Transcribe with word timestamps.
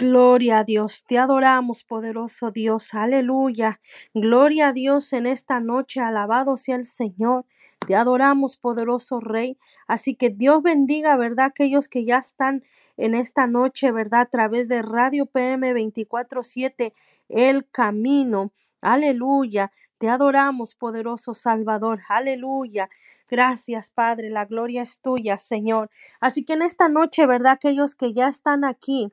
Gloria 0.00 0.60
a 0.60 0.64
Dios, 0.64 1.04
te 1.08 1.18
adoramos, 1.18 1.82
poderoso 1.82 2.52
Dios, 2.52 2.94
aleluya. 2.94 3.80
Gloria 4.14 4.68
a 4.68 4.72
Dios 4.72 5.12
en 5.12 5.26
esta 5.26 5.58
noche, 5.58 5.98
alabado 5.98 6.56
sea 6.56 6.76
el 6.76 6.84
Señor. 6.84 7.46
Te 7.84 7.96
adoramos, 7.96 8.58
poderoso 8.58 9.18
Rey. 9.18 9.58
Así 9.88 10.14
que 10.14 10.30
Dios 10.30 10.62
bendiga, 10.62 11.16
¿verdad? 11.16 11.46
Aquellos 11.46 11.88
que 11.88 12.04
ya 12.04 12.18
están 12.18 12.62
en 12.96 13.16
esta 13.16 13.48
noche, 13.48 13.90
¿verdad? 13.90 14.20
A 14.20 14.26
través 14.26 14.68
de 14.68 14.82
Radio 14.82 15.26
PM 15.26 15.74
24-7, 15.74 16.94
El 17.28 17.68
Camino. 17.68 18.52
Aleluya. 18.80 19.72
Te 19.98 20.08
adoramos, 20.08 20.76
poderoso 20.76 21.34
Salvador. 21.34 22.02
Aleluya. 22.08 22.88
Gracias, 23.28 23.90
Padre. 23.90 24.30
La 24.30 24.44
gloria 24.44 24.82
es 24.82 25.00
tuya, 25.00 25.38
Señor. 25.38 25.90
Así 26.20 26.44
que 26.44 26.52
en 26.52 26.62
esta 26.62 26.88
noche, 26.88 27.26
¿verdad? 27.26 27.54
Aquellos 27.54 27.96
que 27.96 28.12
ya 28.14 28.28
están 28.28 28.64
aquí 28.64 29.12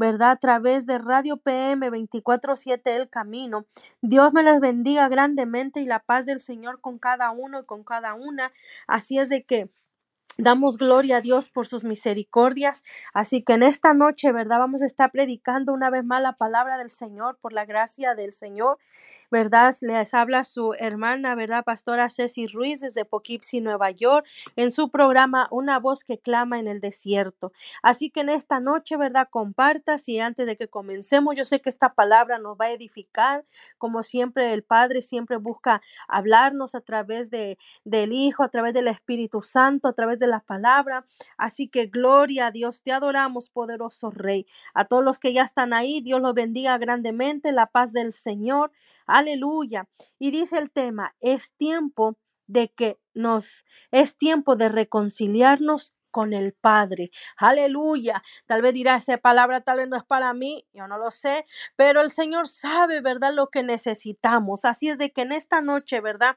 ¿verdad? 0.00 0.30
A 0.30 0.36
través 0.36 0.86
de 0.86 0.98
Radio 0.98 1.36
PM 1.36 1.90
24-7 1.90 2.80
El 2.86 3.10
Camino. 3.10 3.66
Dios 4.00 4.32
me 4.32 4.42
les 4.42 4.58
bendiga 4.58 5.08
grandemente 5.08 5.82
y 5.82 5.84
la 5.84 6.00
paz 6.00 6.24
del 6.24 6.40
Señor 6.40 6.80
con 6.80 6.98
cada 6.98 7.30
uno 7.30 7.60
y 7.60 7.64
con 7.66 7.84
cada 7.84 8.14
una. 8.14 8.50
Así 8.86 9.18
es 9.18 9.28
de 9.28 9.44
que 9.44 9.68
Damos 10.42 10.78
gloria 10.78 11.18
a 11.18 11.20
Dios 11.20 11.50
por 11.50 11.66
sus 11.66 11.84
misericordias. 11.84 12.82
Así 13.12 13.42
que 13.42 13.52
en 13.52 13.62
esta 13.62 13.92
noche, 13.92 14.32
¿verdad? 14.32 14.58
Vamos 14.58 14.80
a 14.80 14.86
estar 14.86 15.10
predicando 15.10 15.74
una 15.74 15.90
vez 15.90 16.02
más 16.02 16.22
la 16.22 16.32
palabra 16.32 16.78
del 16.78 16.90
Señor 16.90 17.36
por 17.42 17.52
la 17.52 17.66
gracia 17.66 18.14
del 18.14 18.32
Señor, 18.32 18.78
¿verdad? 19.30 19.74
Les 19.82 20.14
habla 20.14 20.44
su 20.44 20.72
hermana, 20.78 21.34
¿verdad? 21.34 21.62
Pastora 21.64 22.08
Ceci 22.08 22.46
Ruiz 22.46 22.80
desde 22.80 23.04
Poughkeepsie, 23.04 23.60
Nueva 23.60 23.90
York, 23.90 24.26
en 24.56 24.70
su 24.70 24.90
programa 24.90 25.46
Una 25.50 25.78
voz 25.78 26.04
que 26.04 26.18
clama 26.18 26.58
en 26.58 26.68
el 26.68 26.80
desierto. 26.80 27.52
Así 27.82 28.08
que 28.08 28.20
en 28.20 28.30
esta 28.30 28.60
noche, 28.60 28.96
¿verdad? 28.96 29.28
Compartas 29.30 30.08
y 30.08 30.20
antes 30.20 30.46
de 30.46 30.56
que 30.56 30.68
comencemos, 30.68 31.34
yo 31.36 31.44
sé 31.44 31.60
que 31.60 31.68
esta 31.68 31.92
palabra 31.92 32.38
nos 32.38 32.56
va 32.56 32.66
a 32.66 32.70
edificar, 32.70 33.44
como 33.76 34.02
siempre 34.02 34.54
el 34.54 34.62
Padre 34.62 35.02
siempre 35.02 35.36
busca 35.36 35.82
hablarnos 36.08 36.74
a 36.74 36.80
través 36.80 37.28
de, 37.30 37.58
del 37.84 38.14
Hijo, 38.14 38.42
a 38.42 38.48
través 38.48 38.72
del 38.72 38.88
Espíritu 38.88 39.42
Santo, 39.42 39.88
a 39.88 39.92
través 39.92 40.18
de 40.18 40.29
la 40.30 40.40
palabra. 40.40 41.06
Así 41.36 41.68
que 41.68 41.86
gloria 41.86 42.46
a 42.46 42.50
Dios, 42.50 42.82
te 42.82 42.92
adoramos, 42.92 43.50
poderoso 43.50 44.10
Rey. 44.10 44.46
A 44.72 44.86
todos 44.86 45.04
los 45.04 45.18
que 45.18 45.32
ya 45.32 45.42
están 45.42 45.74
ahí, 45.74 46.00
Dios 46.00 46.20
los 46.20 46.34
bendiga 46.34 46.78
grandemente, 46.78 47.52
la 47.52 47.66
paz 47.66 47.92
del 47.92 48.12
Señor. 48.12 48.72
Aleluya. 49.06 49.88
Y 50.18 50.30
dice 50.30 50.58
el 50.58 50.70
tema, 50.70 51.14
es 51.20 51.52
tiempo 51.56 52.16
de 52.46 52.72
que 52.72 52.98
nos, 53.14 53.64
es 53.90 54.16
tiempo 54.16 54.56
de 54.56 54.68
reconciliarnos 54.68 55.94
con 56.10 56.32
el 56.32 56.52
Padre. 56.52 57.10
Aleluya. 57.36 58.22
Tal 58.46 58.62
vez 58.62 58.74
dirá 58.74 58.96
esa 58.96 59.18
palabra, 59.18 59.60
tal 59.60 59.78
vez 59.78 59.88
no 59.88 59.96
es 59.96 60.04
para 60.04 60.32
mí, 60.34 60.66
yo 60.72 60.86
no 60.86 60.98
lo 60.98 61.10
sé, 61.10 61.46
pero 61.76 62.02
el 62.02 62.10
Señor 62.10 62.48
sabe, 62.48 63.00
¿verdad? 63.00 63.32
Lo 63.34 63.48
que 63.48 63.62
necesitamos. 63.62 64.64
Así 64.64 64.88
es 64.88 64.98
de 64.98 65.10
que 65.12 65.22
en 65.22 65.32
esta 65.32 65.60
noche, 65.60 66.00
¿verdad? 66.00 66.36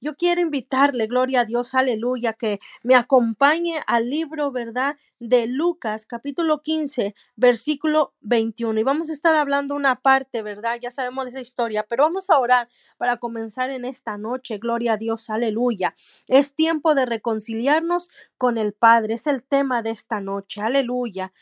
Yo 0.00 0.16
quiero 0.16 0.40
invitarle, 0.40 1.06
gloria 1.06 1.42
a 1.42 1.44
Dios, 1.44 1.74
aleluya, 1.74 2.32
que 2.32 2.58
me 2.82 2.96
acompañe 2.96 3.80
al 3.86 4.10
libro, 4.10 4.50
¿verdad? 4.50 4.96
De 5.20 5.46
Lucas, 5.46 6.06
capítulo 6.06 6.60
15, 6.60 7.14
versículo 7.36 8.14
21. 8.20 8.80
Y 8.80 8.82
vamos 8.82 9.10
a 9.10 9.12
estar 9.12 9.34
hablando 9.34 9.74
una 9.74 9.96
parte, 9.96 10.42
¿verdad? 10.42 10.78
Ya 10.80 10.90
sabemos 10.90 11.24
de 11.24 11.30
esa 11.30 11.40
historia, 11.40 11.84
pero 11.88 12.04
vamos 12.04 12.30
a 12.30 12.38
orar 12.38 12.68
para 12.96 13.18
comenzar 13.18 13.70
en 13.70 13.84
esta 13.84 14.18
noche. 14.18 14.58
Gloria 14.58 14.94
a 14.94 14.96
Dios, 14.96 15.30
aleluya. 15.30 15.94
Es 16.26 16.54
tiempo 16.54 16.94
de 16.94 17.06
reconciliarnos 17.06 18.10
con 18.38 18.58
el 18.58 18.72
Padre. 18.72 19.11
Es 19.12 19.26
el 19.26 19.42
tema 19.42 19.82
de 19.82 19.90
esta 19.90 20.20
noche. 20.20 20.60
Aleluya. 20.60 21.32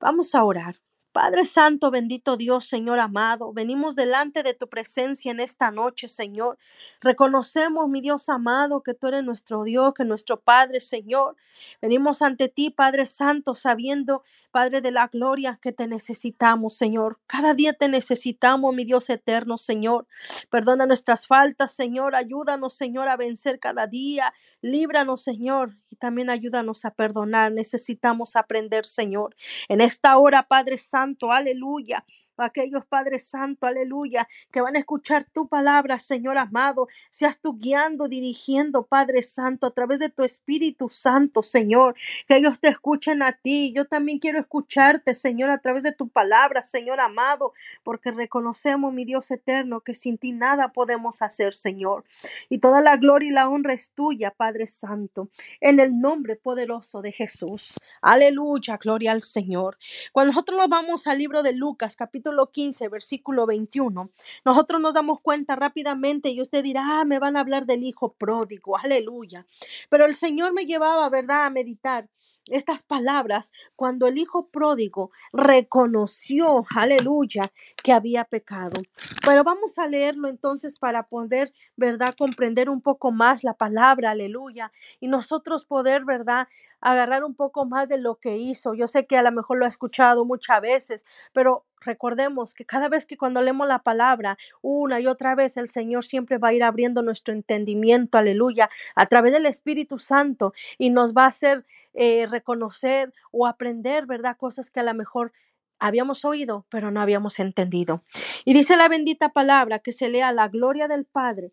Vamos 0.00 0.34
a 0.34 0.44
orar. 0.44 0.76
Padre 1.12 1.44
Santo, 1.44 1.90
bendito 1.90 2.38
Dios, 2.38 2.66
Señor 2.66 2.98
amado, 2.98 3.52
venimos 3.52 3.96
delante 3.96 4.42
de 4.42 4.54
tu 4.54 4.68
presencia 4.68 5.30
en 5.30 5.40
esta 5.40 5.70
noche, 5.70 6.08
Señor. 6.08 6.58
Reconocemos, 7.02 7.86
mi 7.90 8.00
Dios 8.00 8.30
amado, 8.30 8.82
que 8.82 8.94
tú 8.94 9.08
eres 9.08 9.22
nuestro 9.22 9.62
Dios, 9.62 9.92
que 9.92 10.04
nuestro 10.06 10.40
Padre, 10.40 10.80
Señor. 10.80 11.36
Venimos 11.82 12.22
ante 12.22 12.48
ti, 12.48 12.70
Padre 12.70 13.04
Santo, 13.04 13.54
sabiendo, 13.54 14.22
Padre 14.50 14.80
de 14.80 14.90
la 14.90 15.08
gloria, 15.08 15.58
que 15.60 15.72
te 15.72 15.86
necesitamos, 15.86 16.76
Señor. 16.76 17.18
Cada 17.26 17.52
día 17.52 17.74
te 17.74 17.88
necesitamos, 17.88 18.74
mi 18.74 18.84
Dios 18.84 19.10
eterno, 19.10 19.58
Señor. 19.58 20.06
Perdona 20.48 20.86
nuestras 20.86 21.26
faltas, 21.26 21.72
Señor. 21.72 22.14
Ayúdanos, 22.14 22.74
Señor, 22.74 23.08
a 23.08 23.16
vencer 23.18 23.58
cada 23.58 23.86
día. 23.86 24.32
Líbranos, 24.62 25.22
Señor, 25.22 25.76
y 25.90 25.96
también 25.96 26.30
ayúdanos 26.30 26.86
a 26.86 26.90
perdonar. 26.90 27.52
Necesitamos 27.52 28.34
aprender, 28.36 28.86
Señor. 28.86 29.36
En 29.68 29.82
esta 29.82 30.16
hora, 30.16 30.42
Padre 30.44 30.78
Santo, 30.78 31.01
Aleluya 31.32 31.98
aquellos 32.36 32.84
Padres 32.86 33.24
Santo, 33.24 33.66
aleluya, 33.66 34.26
que 34.50 34.60
van 34.60 34.76
a 34.76 34.78
escuchar 34.78 35.24
tu 35.24 35.48
palabra, 35.48 35.98
Señor 35.98 36.38
amado. 36.38 36.86
Seas 37.10 37.38
tú 37.40 37.58
guiando, 37.58 38.08
dirigiendo, 38.08 38.86
Padre 38.86 39.22
Santo, 39.22 39.66
a 39.66 39.70
través 39.70 39.98
de 39.98 40.08
tu 40.08 40.24
Espíritu 40.24 40.88
Santo, 40.88 41.42
Señor. 41.42 41.94
Que 42.26 42.36
ellos 42.36 42.60
te 42.60 42.68
escuchen 42.68 43.22
a 43.22 43.32
ti. 43.32 43.72
Yo 43.74 43.84
también 43.86 44.18
quiero 44.18 44.38
escucharte, 44.38 45.14
Señor, 45.14 45.50
a 45.50 45.58
través 45.58 45.82
de 45.82 45.92
tu 45.92 46.08
palabra, 46.08 46.62
Señor 46.62 47.00
amado, 47.00 47.52
porque 47.82 48.10
reconocemos, 48.10 48.92
mi 48.92 49.04
Dios 49.04 49.30
eterno, 49.30 49.80
que 49.80 49.94
sin 49.94 50.18
ti 50.18 50.32
nada 50.32 50.72
podemos 50.72 51.22
hacer, 51.22 51.54
Señor. 51.54 52.04
Y 52.48 52.58
toda 52.58 52.80
la 52.80 52.96
gloria 52.96 53.28
y 53.28 53.32
la 53.32 53.48
honra 53.48 53.74
es 53.74 53.90
tuya, 53.90 54.30
Padre 54.30 54.66
Santo, 54.66 55.28
en 55.60 55.80
el 55.80 56.00
nombre 56.00 56.36
poderoso 56.36 57.02
de 57.02 57.12
Jesús. 57.12 57.78
Aleluya, 58.00 58.78
gloria 58.78 59.12
al 59.12 59.22
Señor. 59.22 59.78
Cuando 60.12 60.32
nosotros 60.32 60.58
nos 60.58 60.68
vamos 60.68 61.06
al 61.06 61.18
libro 61.18 61.42
de 61.42 61.52
Lucas, 61.52 61.96
capítulo 61.96 62.21
15, 62.52 62.88
versículo 62.88 63.46
21, 63.46 64.10
nosotros 64.44 64.80
nos 64.80 64.94
damos 64.94 65.20
cuenta 65.20 65.56
rápidamente 65.56 66.30
y 66.30 66.40
usted 66.40 66.62
dirá, 66.62 67.00
ah, 67.00 67.04
me 67.04 67.18
van 67.18 67.36
a 67.36 67.40
hablar 67.40 67.66
del 67.66 67.82
hijo 67.82 68.12
pródigo, 68.14 68.76
aleluya. 68.78 69.46
Pero 69.88 70.06
el 70.06 70.14
Señor 70.14 70.52
me 70.52 70.66
llevaba, 70.66 71.08
¿verdad?, 71.10 71.46
a 71.46 71.50
meditar 71.50 72.08
estas 72.46 72.82
palabras 72.82 73.52
cuando 73.76 74.06
el 74.08 74.18
hijo 74.18 74.48
pródigo 74.48 75.10
reconoció, 75.32 76.64
aleluya, 76.74 77.52
que 77.82 77.92
había 77.92 78.24
pecado. 78.24 78.82
Pero 79.24 79.44
vamos 79.44 79.78
a 79.78 79.86
leerlo 79.86 80.28
entonces 80.28 80.78
para 80.78 81.04
poder, 81.04 81.52
¿verdad?, 81.76 82.14
comprender 82.18 82.68
un 82.68 82.80
poco 82.80 83.12
más 83.12 83.44
la 83.44 83.54
palabra, 83.54 84.10
aleluya, 84.10 84.72
y 85.00 85.08
nosotros 85.08 85.64
poder, 85.64 86.04
¿verdad?, 86.04 86.48
agarrar 86.80 87.22
un 87.22 87.34
poco 87.36 87.64
más 87.64 87.88
de 87.88 87.96
lo 87.96 88.16
que 88.16 88.36
hizo. 88.36 88.74
Yo 88.74 88.88
sé 88.88 89.06
que 89.06 89.16
a 89.16 89.22
lo 89.22 89.30
mejor 89.30 89.58
lo 89.58 89.64
ha 89.64 89.68
escuchado 89.68 90.24
muchas 90.24 90.60
veces, 90.60 91.06
pero 91.32 91.64
recordemos 91.84 92.54
que 92.54 92.64
cada 92.64 92.88
vez 92.88 93.06
que 93.06 93.16
cuando 93.16 93.42
leemos 93.42 93.68
la 93.68 93.80
palabra 93.80 94.38
una 94.60 95.00
y 95.00 95.06
otra 95.06 95.34
vez, 95.34 95.56
el 95.56 95.68
Señor 95.68 96.04
siempre 96.04 96.38
va 96.38 96.48
a 96.48 96.52
ir 96.52 96.64
abriendo 96.64 97.02
nuestro 97.02 97.34
entendimiento, 97.34 98.18
aleluya, 98.18 98.70
a 98.94 99.06
través 99.06 99.32
del 99.32 99.46
Espíritu 99.46 99.98
Santo 99.98 100.52
y 100.78 100.90
nos 100.90 101.14
va 101.14 101.24
a 101.24 101.28
hacer 101.28 101.64
eh, 101.94 102.26
reconocer 102.30 103.12
o 103.30 103.46
aprender, 103.46 104.06
¿verdad? 104.06 104.36
Cosas 104.36 104.70
que 104.70 104.80
a 104.80 104.84
lo 104.84 104.94
mejor 104.94 105.32
habíamos 105.78 106.24
oído, 106.24 106.64
pero 106.68 106.90
no 106.90 107.00
habíamos 107.00 107.38
entendido. 107.38 108.02
Y 108.44 108.54
dice 108.54 108.76
la 108.76 108.88
bendita 108.88 109.30
palabra 109.30 109.80
que 109.80 109.92
se 109.92 110.08
lea 110.08 110.32
la 110.32 110.48
gloria 110.48 110.88
del 110.88 111.04
Padre 111.04 111.52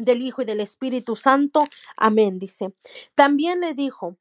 del 0.00 0.22
Hijo 0.22 0.42
y 0.42 0.44
del 0.44 0.60
Espíritu 0.60 1.16
Santo. 1.16 1.64
Amén, 1.96 2.38
dice. 2.38 2.72
También 3.14 3.60
le 3.60 3.74
dijo, 3.74 4.16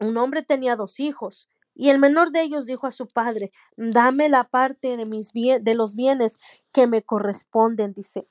un 0.00 0.16
hombre 0.16 0.42
tenía 0.42 0.76
dos 0.76 1.00
hijos, 1.00 1.48
y 1.78 1.90
el 1.90 1.98
menor 1.98 2.30
de 2.30 2.40
ellos 2.40 2.64
dijo 2.64 2.86
a 2.86 2.92
su 2.92 3.06
padre, 3.06 3.52
dame 3.76 4.30
la 4.30 4.44
parte 4.44 4.96
de, 4.96 5.04
mis 5.04 5.32
de 5.34 5.74
los 5.74 5.94
bienes 5.94 6.38
que 6.72 6.86
me 6.86 7.02
corresponden, 7.02 7.92
dice. 7.92 8.26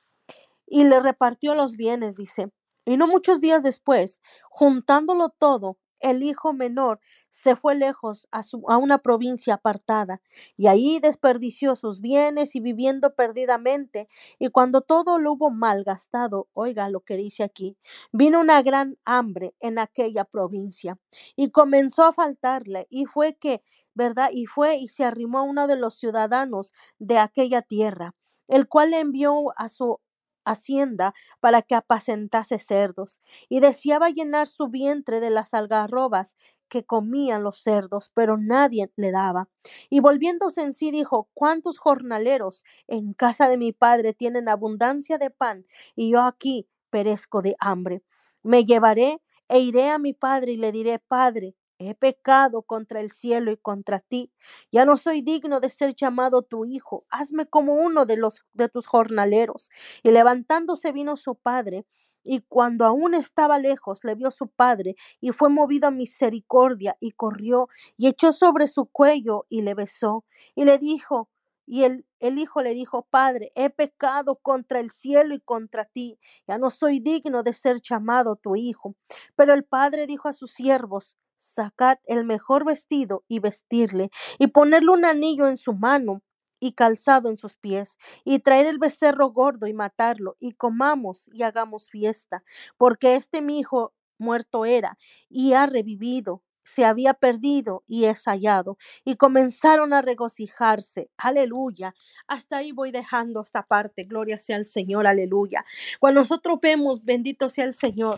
Y 0.66 0.84
le 0.84 1.00
repartió 1.00 1.54
los 1.54 1.78
bienes, 1.78 2.16
dice. 2.16 2.52
Y 2.86 2.98
no 2.98 3.08
muchos 3.08 3.42
días 3.42 3.62
después, 3.62 4.22
juntándolo 4.50 5.30
todo, 5.30 5.78
el 6.12 6.24
hijo 6.24 6.54
menor 6.54 7.00
se 7.30 7.56
fue 7.56 7.76
lejos 7.76 8.28
a, 8.32 8.44
su, 8.44 8.64
a, 8.70 8.78
una 8.78 9.00
provincia 9.00 9.56
apartada, 9.56 10.22
y 10.58 10.68
ahí 10.68 11.00
desperdició 11.00 11.76
sus 11.76 12.02
bienes 12.02 12.56
y 12.56 12.60
viviendo 12.62 13.14
perdidamente, 13.16 14.08
y 14.40 14.50
cuando 14.50 14.82
todo 14.82 15.20
lo 15.20 15.34
hubo 15.34 15.50
malgastado, 15.52 16.48
oiga 16.54 16.90
lo 16.90 17.02
que 17.02 17.18
dice 17.18 17.44
aquí, 17.44 17.78
vino 18.12 18.40
una 18.40 18.62
gran 18.62 18.98
hambre 19.06 19.54
en 19.60 19.80
aquella 19.80 20.26
provincia, 20.26 20.98
y 21.36 21.52
comenzó 21.52 22.04
a 22.04 22.14
faltarle, 22.14 22.88
y 22.90 23.06
fue 23.06 23.36
que, 23.36 23.64
¿verdad? 23.94 24.30
Y 24.34 24.46
fue 24.46 24.78
y 24.78 24.88
se 24.90 25.06
arrimó 25.06 25.40
a 25.40 25.44
uno 25.44 25.68
de 25.68 25.76
los 25.78 25.96
ciudadanos 25.96 26.74
de 27.00 27.18
aquella 27.18 27.62
tierra, 27.62 28.16
el 28.48 28.68
cual 28.68 28.92
le 28.92 29.00
envió 29.00 29.54
a 29.58 29.70
su 29.70 30.00
hacienda 30.46 31.14
para 31.40 31.62
que 31.62 31.76
apacentase 31.76 32.60
cerdos, 32.60 33.22
y 33.50 33.60
deseaba 33.60 34.10
llenar 34.10 34.48
su 34.48 34.68
vientre 34.70 35.20
de 35.20 35.30
las 35.30 35.54
algarrobas 35.54 36.38
que 36.70 36.84
comían 36.86 37.44
los 37.44 37.62
cerdos, 37.62 38.12
pero 38.14 38.38
nadie 38.38 38.92
le 38.96 39.12
daba. 39.12 39.50
Y 39.90 40.00
volviéndose 40.00 40.62
en 40.64 40.74
sí 40.74 40.92
dijo, 40.92 41.30
¿cuántos 41.34 41.78
jornaleros 41.78 42.64
en 42.88 43.14
casa 43.14 43.48
de 43.50 43.58
mi 43.58 43.72
padre 43.72 44.14
tienen 44.14 44.50
abundancia 44.50 45.18
de 45.18 45.30
pan, 45.30 45.66
y 45.96 46.12
yo 46.12 46.22
aquí 46.22 46.68
perezco 46.90 47.42
de 47.42 47.56
hambre? 47.60 48.02
Me 48.44 48.66
llevaré 48.66 49.22
e 49.48 49.60
iré 49.60 49.90
a 49.90 49.98
mi 50.00 50.14
padre 50.14 50.54
y 50.54 50.58
le 50.58 50.72
diré, 50.72 51.00
Padre, 51.00 51.56
he 51.80 51.96
pecado 51.96 52.62
contra 52.64 53.02
el 53.02 53.12
cielo 53.12 53.52
y 53.52 53.58
contra 53.58 54.00
ti. 54.00 54.32
Ya 54.72 54.86
no 54.86 54.98
soy 54.98 55.22
digno 55.22 55.60
de 55.60 55.70
ser 55.70 55.96
llamado 55.96 56.42
tu 56.44 56.66
hijo. 56.66 57.06
Hazme 57.10 57.46
como 57.48 57.76
uno 57.76 58.06
de 58.06 58.18
los 58.18 58.44
de 58.54 58.70
tus 58.70 58.88
jornaleros. 58.88 59.70
Y 60.04 60.12
levantándose 60.12 60.92
vino 60.92 61.18
su 61.18 61.36
padre, 61.36 61.86
y 62.24 62.42
cuando 62.42 62.86
aún 62.86 63.14
estaba 63.14 63.60
lejos, 63.60 64.04
le 64.04 64.16
vio 64.16 64.32
su 64.32 64.48
padre, 64.48 64.96
y 65.22 65.32
fue 65.32 65.50
movido 65.50 65.88
a 65.88 65.92
misericordia, 65.92 66.98
y 67.00 67.12
corrió, 67.12 67.70
y 67.98 68.08
echó 68.08 68.34
sobre 68.34 68.68
su 68.68 68.88
cuello, 68.88 69.46
y 69.48 69.62
le 69.62 69.76
besó, 69.76 70.26
y 70.56 70.66
le 70.66 70.80
dijo, 70.80 71.30
y 71.68 71.84
el, 71.84 72.06
el 72.20 72.38
hijo 72.40 72.62
le 72.62 72.74
dijo, 72.74 73.08
Padre, 73.10 73.52
he 73.56 73.70
pecado 73.70 74.36
contra 74.38 74.80
el 74.80 74.92
cielo 74.92 75.34
y 75.36 75.40
contra 75.40 75.86
ti, 75.86 76.20
ya 76.48 76.58
no 76.58 76.70
soy 76.70 77.00
digno 77.00 77.44
de 77.44 77.54
ser 77.54 77.82
llamado 77.82 78.36
tu 78.36 78.56
hijo. 78.56 78.96
Pero 79.36 79.54
el 79.54 79.64
padre 79.66 80.08
dijo 80.08 80.28
a 80.30 80.34
sus 80.34 80.52
siervos, 80.52 81.18
sacad 81.46 81.98
el 82.06 82.26
mejor 82.26 82.66
vestido 82.66 83.24
y 83.28 83.40
vestirle, 83.40 84.10
y 84.40 84.48
ponerle 84.48 84.92
un 84.92 85.06
anillo 85.06 85.48
en 85.48 85.58
su 85.58 85.74
mano 85.74 86.22
y 86.60 86.74
calzado 86.74 87.30
en 87.30 87.38
sus 87.38 87.56
pies, 87.56 87.98
y 88.24 88.40
traer 88.40 88.66
el 88.68 88.80
becerro 88.80 89.30
gordo 89.30 89.68
y 89.68 89.74
matarlo, 89.74 90.38
y 90.40 90.54
comamos 90.54 91.30
y 91.34 91.44
hagamos 91.44 91.90
fiesta, 91.90 92.44
porque 92.78 93.16
este 93.16 93.42
mi 93.42 93.60
hijo 93.60 93.94
muerto 94.18 94.66
era 94.66 94.98
y 95.30 95.54
ha 95.54 95.66
revivido, 95.66 96.42
se 96.64 96.84
había 96.84 97.14
perdido 97.14 97.84
y 97.88 98.06
es 98.06 98.26
hallado. 98.26 98.78
Y 99.04 99.16
comenzaron 99.16 99.94
a 99.94 100.02
regocijarse. 100.02 101.10
Aleluya. 101.18 101.94
Hasta 102.28 102.58
ahí 102.58 102.72
voy 102.72 102.92
dejando 102.92 103.42
esta 103.42 103.64
parte. 103.64 104.04
Gloria 104.04 104.40
sea 104.40 104.58
al 104.58 104.66
Señor. 104.66 105.06
Aleluya. 105.08 105.64
Cuando 106.00 106.22
nosotros 106.22 106.60
vemos, 106.62 107.06
bendito 107.06 107.50
sea 107.50 107.66
el 107.66 107.74
Señor. 107.74 108.18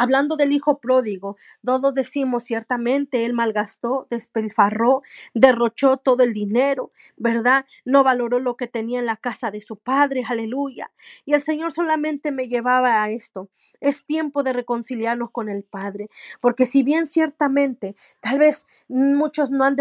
Hablando 0.00 0.36
del 0.36 0.52
hijo 0.52 0.78
pródigo, 0.78 1.36
todos 1.62 1.92
decimos 1.92 2.44
ciertamente 2.44 3.26
él 3.26 3.34
malgastó, 3.34 4.06
despilfarró, 4.08 5.02
derrochó 5.34 5.98
todo 5.98 6.22
el 6.22 6.32
dinero, 6.32 6.90
¿verdad? 7.18 7.66
No 7.84 8.02
valoró 8.02 8.38
lo 8.38 8.56
que 8.56 8.66
tenía 8.66 8.98
en 8.98 9.04
la 9.04 9.18
casa 9.18 9.50
de 9.50 9.60
su 9.60 9.76
padre, 9.76 10.24
aleluya. 10.26 10.90
Y 11.26 11.34
el 11.34 11.42
Señor 11.42 11.70
solamente 11.70 12.32
me 12.32 12.48
llevaba 12.48 13.02
a 13.02 13.10
esto. 13.10 13.50
Es 13.78 14.06
tiempo 14.06 14.42
de 14.42 14.54
reconciliarnos 14.54 15.32
con 15.32 15.50
el 15.50 15.64
Padre, 15.64 16.08
porque 16.40 16.64
si 16.64 16.82
bien 16.82 17.06
ciertamente 17.06 17.94
tal 18.20 18.38
vez 18.38 18.66
muchos 18.88 19.50
no 19.50 19.64
han 19.64 19.76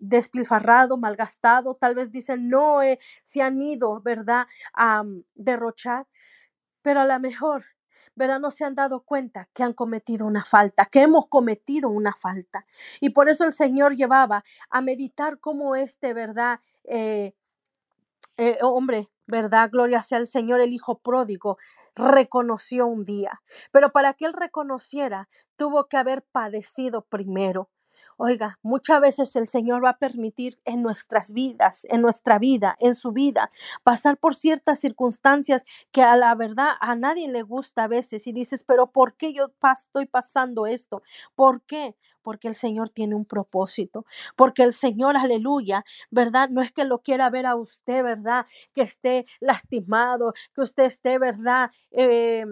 despilfarrado, 0.00 0.96
malgastado, 0.96 1.76
tal 1.76 1.94
vez 1.94 2.10
dicen 2.10 2.48
no 2.48 2.82
eh, 2.82 2.98
se 3.22 3.40
han 3.40 3.60
ido, 3.60 4.00
¿verdad? 4.00 4.48
A 4.74 5.04
mm, 5.04 5.22
derrochar, 5.36 6.08
pero 6.82 7.02
a 7.02 7.04
lo 7.04 7.20
mejor 7.20 7.64
¿verdad? 8.20 8.38
No 8.38 8.50
se 8.50 8.66
han 8.66 8.74
dado 8.74 9.00
cuenta 9.00 9.48
que 9.54 9.62
han 9.62 9.72
cometido 9.72 10.26
una 10.26 10.44
falta, 10.44 10.84
que 10.84 11.00
hemos 11.00 11.26
cometido 11.28 11.88
una 11.88 12.14
falta. 12.14 12.66
Y 13.00 13.10
por 13.10 13.30
eso 13.30 13.44
el 13.44 13.52
Señor 13.52 13.96
llevaba 13.96 14.44
a 14.68 14.82
meditar 14.82 15.40
cómo 15.40 15.74
este, 15.74 16.12
¿verdad? 16.12 16.60
Eh, 16.84 17.34
eh, 18.36 18.58
hombre, 18.60 19.08
¿verdad? 19.26 19.70
Gloria 19.72 20.02
sea 20.02 20.18
al 20.18 20.26
Señor, 20.26 20.60
el 20.60 20.74
Hijo 20.74 20.98
pródigo, 20.98 21.56
reconoció 21.96 22.86
un 22.86 23.06
día. 23.06 23.40
Pero 23.72 23.90
para 23.90 24.12
que 24.12 24.26
él 24.26 24.34
reconociera, 24.34 25.30
tuvo 25.56 25.88
que 25.88 25.96
haber 25.96 26.22
padecido 26.22 27.06
primero. 27.06 27.70
Oiga, 28.22 28.58
muchas 28.60 29.00
veces 29.00 29.34
el 29.34 29.46
Señor 29.46 29.82
va 29.82 29.90
a 29.90 29.98
permitir 29.98 30.60
en 30.66 30.82
nuestras 30.82 31.32
vidas, 31.32 31.86
en 31.88 32.02
nuestra 32.02 32.38
vida, 32.38 32.76
en 32.78 32.94
su 32.94 33.12
vida, 33.12 33.48
pasar 33.82 34.18
por 34.18 34.34
ciertas 34.34 34.78
circunstancias 34.78 35.64
que 35.90 36.02
a 36.02 36.14
la 36.16 36.34
verdad 36.34 36.72
a 36.82 36.94
nadie 36.96 37.28
le 37.28 37.40
gusta 37.40 37.84
a 37.84 37.88
veces 37.88 38.26
y 38.26 38.32
dices, 38.34 38.62
pero 38.62 38.88
¿por 38.88 39.14
qué 39.14 39.32
yo 39.32 39.50
estoy 39.74 40.04
pasando 40.04 40.66
esto? 40.66 41.02
¿Por 41.34 41.62
qué? 41.62 41.96
porque 42.20 42.48
el 42.48 42.54
Señor 42.54 42.90
tiene 42.90 43.14
un 43.14 43.24
propósito, 43.24 44.04
porque 44.36 44.62
el 44.64 44.74
Señor, 44.74 45.16
aleluya, 45.16 45.86
¿verdad? 46.10 46.50
No 46.50 46.60
es 46.60 46.70
que 46.70 46.84
lo 46.84 47.00
quiera 47.00 47.30
ver 47.30 47.46
a 47.46 47.56
usted, 47.56 48.04
¿verdad? 48.04 48.44
Que 48.74 48.82
esté 48.82 49.24
lastimado, 49.40 50.34
que 50.54 50.60
usted 50.60 50.84
esté, 50.84 51.18
¿verdad? 51.18 51.70
Eh, 51.90 52.44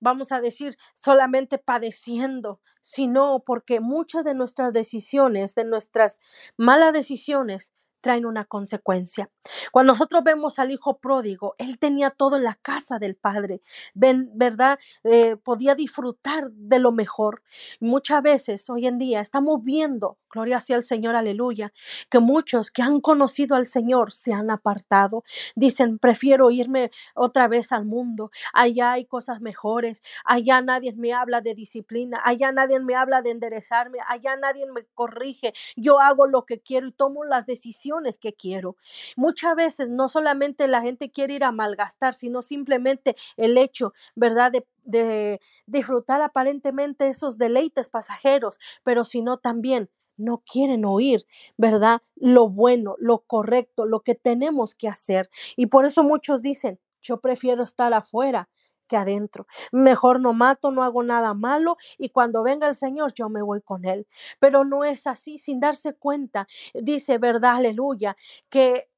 vamos 0.00 0.32
a 0.32 0.40
decir, 0.40 0.76
solamente 0.94 1.58
padeciendo, 1.58 2.60
sino 2.82 3.42
porque 3.44 3.80
muchas 3.80 4.24
de 4.24 4.34
nuestras 4.34 4.72
decisiones, 4.74 5.54
de 5.54 5.64
nuestras 5.64 6.18
malas 6.58 6.92
decisiones, 6.92 7.72
traen 8.02 8.26
una 8.26 8.44
consecuencia. 8.44 9.30
Cuando 9.70 9.94
nosotros 9.94 10.22
vemos 10.24 10.58
al 10.58 10.70
hijo 10.70 10.98
pródigo, 10.98 11.54
él 11.58 11.78
tenía 11.78 12.10
todo 12.10 12.36
en 12.36 12.44
la 12.44 12.56
casa 12.56 12.98
del 12.98 13.16
padre, 13.16 13.62
¿verdad? 13.94 14.78
Eh, 15.04 15.36
podía 15.36 15.74
disfrutar 15.74 16.50
de 16.50 16.78
lo 16.78 16.92
mejor. 16.92 17.42
Muchas 17.80 18.22
veces 18.22 18.68
hoy 18.68 18.86
en 18.86 18.98
día 18.98 19.20
estamos 19.20 19.62
viendo, 19.62 20.18
gloria 20.30 20.60
sea 20.60 20.76
el 20.76 20.82
Señor, 20.82 21.14
aleluya, 21.16 21.72
que 22.10 22.18
muchos 22.18 22.70
que 22.70 22.82
han 22.82 23.00
conocido 23.00 23.56
al 23.56 23.66
Señor 23.66 24.12
se 24.12 24.32
han 24.32 24.50
apartado. 24.50 25.24
Dicen, 25.54 25.98
prefiero 25.98 26.50
irme 26.50 26.90
otra 27.14 27.48
vez 27.48 27.72
al 27.72 27.84
mundo. 27.84 28.30
Allá 28.52 28.92
hay 28.92 29.06
cosas 29.06 29.40
mejores. 29.40 30.02
Allá 30.24 30.60
nadie 30.60 30.92
me 30.94 31.12
habla 31.12 31.40
de 31.40 31.54
disciplina. 31.54 32.20
Allá 32.24 32.50
nadie 32.52 32.80
me 32.80 32.94
habla 32.96 33.22
de 33.22 33.30
enderezarme. 33.30 33.98
Allá 34.08 34.36
nadie 34.36 34.66
me 34.66 34.84
corrige. 34.94 35.52
Yo 35.76 36.00
hago 36.00 36.26
lo 36.26 36.44
que 36.46 36.60
quiero 36.60 36.88
y 36.88 36.92
tomo 36.92 37.24
las 37.24 37.46
decisiones 37.46 37.91
que 38.20 38.32
quiero. 38.32 38.76
Muchas 39.16 39.54
veces 39.56 39.88
no 39.88 40.08
solamente 40.08 40.68
la 40.68 40.82
gente 40.82 41.10
quiere 41.10 41.34
ir 41.34 41.44
a 41.44 41.52
malgastar, 41.52 42.14
sino 42.14 42.42
simplemente 42.42 43.16
el 43.36 43.58
hecho, 43.58 43.92
¿verdad? 44.14 44.52
De, 44.52 44.66
de 44.84 45.40
disfrutar 45.66 46.22
aparentemente 46.22 47.08
esos 47.08 47.38
deleites 47.38 47.88
pasajeros, 47.90 48.58
pero 48.84 49.04
sino 49.04 49.38
también 49.38 49.90
no 50.16 50.42
quieren 50.50 50.84
oír, 50.84 51.24
¿verdad? 51.56 52.02
Lo 52.16 52.48
bueno, 52.48 52.96
lo 52.98 53.20
correcto, 53.20 53.86
lo 53.86 54.00
que 54.00 54.14
tenemos 54.14 54.74
que 54.74 54.88
hacer. 54.88 55.30
Y 55.56 55.66
por 55.66 55.84
eso 55.86 56.04
muchos 56.04 56.42
dicen, 56.42 56.78
yo 57.00 57.20
prefiero 57.20 57.62
estar 57.64 57.92
afuera 57.94 58.48
adentro. 58.96 59.46
Mejor 59.72 60.20
no 60.20 60.32
mato, 60.32 60.70
no 60.70 60.82
hago 60.82 61.02
nada 61.02 61.34
malo 61.34 61.76
y 61.98 62.10
cuando 62.10 62.42
venga 62.42 62.68
el 62.68 62.74
Señor 62.74 63.12
yo 63.14 63.28
me 63.28 63.42
voy 63.42 63.60
con 63.62 63.84
Él. 63.84 64.06
Pero 64.40 64.64
no 64.64 64.84
es 64.84 65.06
así, 65.06 65.38
sin 65.38 65.60
darse 65.60 65.94
cuenta, 65.94 66.46
dice, 66.74 67.18
verdad, 67.18 67.56
aleluya, 67.56 68.16
que 68.50 68.88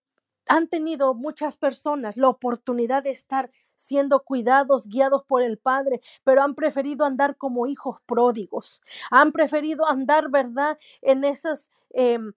han 0.48 0.68
tenido 0.68 1.14
muchas 1.14 1.56
personas 1.56 2.16
la 2.18 2.28
oportunidad 2.28 3.02
de 3.04 3.10
estar 3.10 3.50
siendo 3.76 4.24
cuidados, 4.24 4.88
guiados 4.88 5.24
por 5.26 5.42
el 5.42 5.58
Padre, 5.58 6.00
pero 6.24 6.42
han 6.42 6.54
preferido 6.54 7.04
andar 7.06 7.36
como 7.38 7.66
hijos 7.66 7.98
pródigos, 8.06 8.82
han 9.10 9.32
preferido 9.32 9.88
andar, 9.88 10.30
¿verdad?, 10.30 10.78
en 11.02 11.24
esas... 11.24 11.70
Em, 11.90 12.34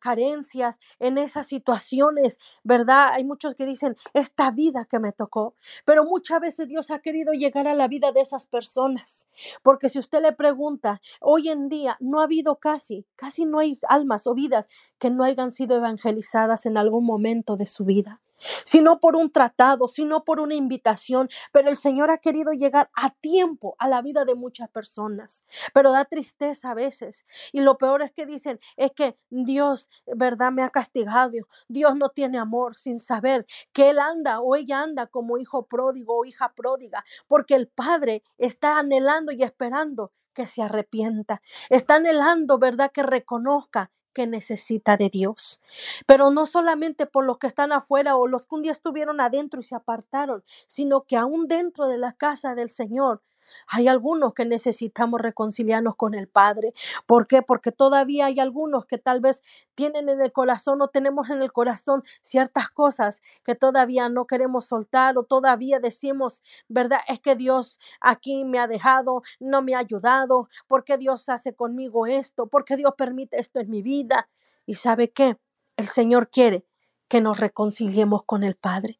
carencias, 0.00 0.78
en 0.98 1.18
esas 1.18 1.46
situaciones, 1.48 2.38
¿verdad? 2.62 3.08
Hay 3.12 3.24
muchos 3.24 3.54
que 3.54 3.66
dicen, 3.66 3.96
esta 4.14 4.50
vida 4.50 4.86
que 4.88 4.98
me 4.98 5.12
tocó, 5.12 5.54
pero 5.84 6.04
muchas 6.04 6.40
veces 6.40 6.68
Dios 6.68 6.90
ha 6.90 7.00
querido 7.00 7.32
llegar 7.32 7.66
a 7.68 7.74
la 7.74 7.88
vida 7.88 8.12
de 8.12 8.20
esas 8.20 8.46
personas, 8.46 9.28
porque 9.62 9.88
si 9.88 9.98
usted 9.98 10.22
le 10.22 10.32
pregunta, 10.32 11.00
hoy 11.20 11.48
en 11.48 11.68
día 11.68 11.96
no 12.00 12.20
ha 12.20 12.24
habido 12.24 12.56
casi, 12.56 13.06
casi 13.16 13.44
no 13.44 13.58
hay 13.58 13.78
almas 13.88 14.26
o 14.26 14.34
vidas 14.34 14.68
que 14.98 15.10
no 15.10 15.24
hayan 15.24 15.50
sido 15.50 15.76
evangelizadas 15.76 16.66
en 16.66 16.76
algún 16.76 17.04
momento 17.04 17.56
de 17.56 17.66
su 17.66 17.84
vida 17.84 18.20
sino 18.38 19.00
por 19.00 19.16
un 19.16 19.30
tratado, 19.30 19.88
sino 19.88 20.24
por 20.24 20.40
una 20.40 20.54
invitación, 20.54 21.28
pero 21.52 21.68
el 21.68 21.76
Señor 21.76 22.10
ha 22.10 22.18
querido 22.18 22.52
llegar 22.52 22.90
a 22.94 23.10
tiempo 23.10 23.76
a 23.78 23.88
la 23.88 24.02
vida 24.02 24.24
de 24.24 24.34
muchas 24.34 24.68
personas, 24.68 25.44
pero 25.72 25.92
da 25.92 26.04
tristeza 26.04 26.70
a 26.70 26.74
veces. 26.74 27.26
Y 27.52 27.60
lo 27.60 27.78
peor 27.78 28.02
es 28.02 28.12
que 28.12 28.26
dicen, 28.26 28.60
es 28.76 28.92
que 28.92 29.18
Dios, 29.30 29.90
¿verdad? 30.06 30.52
Me 30.52 30.62
ha 30.62 30.70
castigado, 30.70 31.32
Dios 31.68 31.96
no 31.96 32.10
tiene 32.10 32.38
amor 32.38 32.76
sin 32.76 32.98
saber 32.98 33.46
que 33.72 33.90
Él 33.90 33.98
anda 33.98 34.40
o 34.40 34.54
ella 34.56 34.82
anda 34.82 35.06
como 35.06 35.38
hijo 35.38 35.66
pródigo 35.66 36.18
o 36.18 36.24
hija 36.24 36.52
pródiga, 36.54 37.04
porque 37.26 37.54
el 37.54 37.68
Padre 37.68 38.22
está 38.38 38.78
anhelando 38.78 39.32
y 39.32 39.42
esperando 39.42 40.12
que 40.34 40.46
se 40.46 40.62
arrepienta. 40.62 41.40
Está 41.70 41.96
anhelando, 41.96 42.58
¿verdad? 42.58 42.92
Que 42.92 43.02
reconozca 43.02 43.90
que 44.16 44.26
necesita 44.26 44.96
de 44.96 45.10
Dios. 45.10 45.60
Pero 46.06 46.30
no 46.30 46.46
solamente 46.46 47.04
por 47.04 47.26
los 47.26 47.36
que 47.36 47.46
están 47.48 47.70
afuera 47.70 48.16
o 48.16 48.26
los 48.26 48.46
que 48.46 48.54
un 48.54 48.62
día 48.62 48.72
estuvieron 48.72 49.20
adentro 49.20 49.60
y 49.60 49.62
se 49.62 49.74
apartaron, 49.74 50.42
sino 50.66 51.02
que 51.02 51.18
aún 51.18 51.48
dentro 51.48 51.86
de 51.86 51.98
la 51.98 52.12
casa 52.14 52.54
del 52.54 52.70
Señor 52.70 53.20
hay 53.68 53.88
algunos 53.88 54.34
que 54.34 54.44
necesitamos 54.44 55.20
reconciliarnos 55.20 55.96
con 55.96 56.14
el 56.14 56.28
Padre. 56.28 56.74
¿Por 57.06 57.26
qué? 57.26 57.42
Porque 57.42 57.72
todavía 57.72 58.26
hay 58.26 58.40
algunos 58.40 58.86
que 58.86 58.98
tal 58.98 59.20
vez 59.20 59.42
tienen 59.74 60.08
en 60.08 60.20
el 60.20 60.32
corazón 60.32 60.80
o 60.82 60.88
tenemos 60.88 61.30
en 61.30 61.42
el 61.42 61.52
corazón 61.52 62.02
ciertas 62.20 62.70
cosas 62.70 63.22
que 63.44 63.54
todavía 63.54 64.08
no 64.08 64.26
queremos 64.26 64.66
soltar 64.66 65.18
o 65.18 65.24
todavía 65.24 65.80
decimos, 65.80 66.42
¿verdad? 66.68 67.00
Es 67.08 67.20
que 67.20 67.36
Dios 67.36 67.80
aquí 68.00 68.44
me 68.44 68.58
ha 68.58 68.66
dejado, 68.66 69.22
no 69.40 69.62
me 69.62 69.74
ha 69.74 69.78
ayudado. 69.78 70.48
¿Por 70.66 70.84
qué 70.84 70.96
Dios 70.96 71.28
hace 71.28 71.54
conmigo 71.54 72.06
esto? 72.06 72.46
¿Por 72.46 72.64
qué 72.64 72.76
Dios 72.76 72.94
permite 72.96 73.38
esto 73.38 73.60
en 73.60 73.70
mi 73.70 73.82
vida? 73.82 74.28
¿Y 74.64 74.76
sabe 74.76 75.10
qué? 75.10 75.38
El 75.76 75.88
Señor 75.88 76.30
quiere 76.30 76.64
que 77.08 77.20
nos 77.20 77.38
reconciliemos 77.38 78.24
con 78.24 78.42
el 78.44 78.56
Padre. 78.56 78.98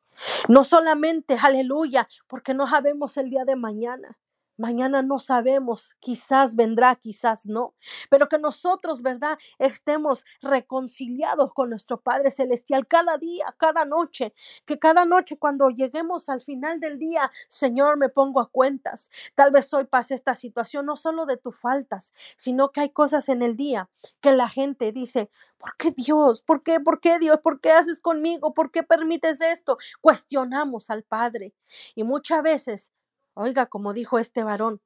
No 0.49 0.65
solamente, 0.65 1.37
aleluya, 1.41 2.09
porque 2.27 2.55
no 2.55 2.67
sabemos 2.67 3.17
el 3.17 3.31
día 3.31 3.45
de 3.45 3.57
mañana 3.57 4.17
Mañana 4.59 5.03
no 5.03 5.19
sabemos, 5.19 5.97
quizás 6.01 6.57
vendrá, 6.57 6.95
quizás 6.97 7.45
no, 7.47 7.75
pero 8.09 8.29
que 8.29 8.39
nosotros, 8.39 9.03
¿verdad? 9.03 9.39
Estemos 9.59 10.25
reconciliados 10.41 11.53
con 11.53 11.69
nuestro 11.71 12.01
Padre 12.01 12.31
Celestial 12.31 12.87
cada 12.87 13.19
día, 13.19 13.55
cada 13.59 13.85
noche, 13.85 14.33
que 14.65 14.79
cada 14.79 15.05
noche 15.05 15.39
cuando 15.39 15.69
lleguemos 15.69 16.31
al 16.31 16.41
final 16.43 16.81
del 16.81 16.99
día, 16.99 17.31
Señor, 17.49 17.99
me 17.99 18.09
pongo 18.09 18.41
a 18.41 18.51
cuentas. 18.51 19.11
Tal 19.35 19.51
vez 19.51 19.73
hoy 19.75 19.85
pase 19.85 20.15
esta 20.15 20.35
situación, 20.35 20.87
no 20.87 20.97
solo 20.97 21.27
de 21.27 21.37
tus 21.37 21.59
faltas, 21.61 22.15
sino 22.37 22.73
que 22.73 22.81
hay 22.81 22.91
cosas 22.91 23.29
en 23.29 23.43
el 23.43 23.57
día 23.57 23.91
que 24.21 24.33
la 24.33 24.49
gente 24.49 24.91
dice, 24.93 25.31
¿por 25.59 25.77
qué 25.77 25.91
Dios? 25.91 26.43
¿Por 26.43 26.63
qué? 26.63 26.81
¿Por 26.81 27.01
qué 27.01 27.19
Dios? 27.19 27.41
¿Por 27.43 27.61
qué 27.61 27.73
haces 27.73 28.01
conmigo? 28.01 28.55
¿Por 28.55 28.71
qué 28.71 28.83
permites 28.83 29.41
esto? 29.41 29.79
Cuestionamos 30.01 30.91
al 30.91 31.03
Padre. 31.03 31.55
Y 31.95 32.05
muchas 32.05 32.43
veces 32.43 32.93
Oiga, 33.39 33.67
como 33.67 33.93
dijo 33.93 34.19
este 34.19 34.43
varón, 34.45 34.81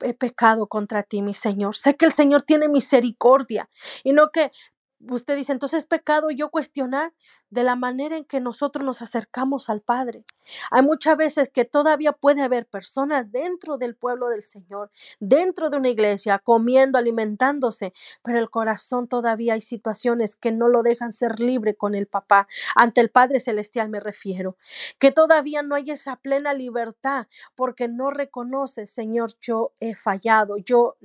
he 0.00 0.14
pecado 0.14 0.68
contra 0.68 1.02
ti, 1.02 1.22
mi 1.22 1.34
Señor. 1.34 1.76
Sé 1.76 1.96
que 1.96 2.06
el 2.06 2.12
Señor 2.12 2.42
tiene 2.42 2.68
misericordia 2.68 3.68
y 4.04 4.12
no 4.12 4.30
que 4.30 4.52
usted 5.00 5.36
dice, 5.36 5.52
entonces 5.52 5.80
es 5.80 5.86
pecado 5.86 6.30
yo 6.30 6.50
cuestionar 6.50 7.12
de 7.50 7.62
la 7.62 7.76
manera 7.76 8.16
en 8.16 8.24
que 8.24 8.40
nosotros 8.40 8.84
nos 8.84 9.02
acercamos 9.02 9.70
al 9.70 9.80
Padre. 9.80 10.24
Hay 10.70 10.82
muchas 10.82 11.16
veces 11.16 11.50
que 11.52 11.64
todavía 11.64 12.12
puede 12.12 12.42
haber 12.42 12.66
personas 12.66 13.30
dentro 13.30 13.78
del 13.78 13.94
pueblo 13.96 14.28
del 14.28 14.42
Señor, 14.42 14.90
dentro 15.20 15.70
de 15.70 15.78
una 15.78 15.88
iglesia, 15.88 16.38
comiendo, 16.38 16.98
alimentándose, 16.98 17.92
pero 18.22 18.38
el 18.38 18.50
corazón 18.50 19.08
todavía 19.08 19.54
hay 19.54 19.60
situaciones 19.60 20.36
que 20.36 20.52
no 20.52 20.68
lo 20.68 20.82
dejan 20.82 21.12
ser 21.12 21.40
libre 21.40 21.74
con 21.74 21.94
el 21.94 22.06
papá. 22.06 22.48
Ante 22.74 23.00
el 23.00 23.10
Padre 23.10 23.40
Celestial 23.40 23.88
me 23.88 24.00
refiero, 24.00 24.56
que 24.98 25.10
todavía 25.10 25.62
no 25.62 25.74
hay 25.74 25.90
esa 25.90 26.16
plena 26.16 26.54
libertad 26.54 27.26
porque 27.54 27.88
no 27.88 28.10
reconoce, 28.10 28.86
Señor, 28.86 29.32
yo 29.40 29.72
he 29.80 29.94
fallado, 29.94 30.56
yo 30.58 30.96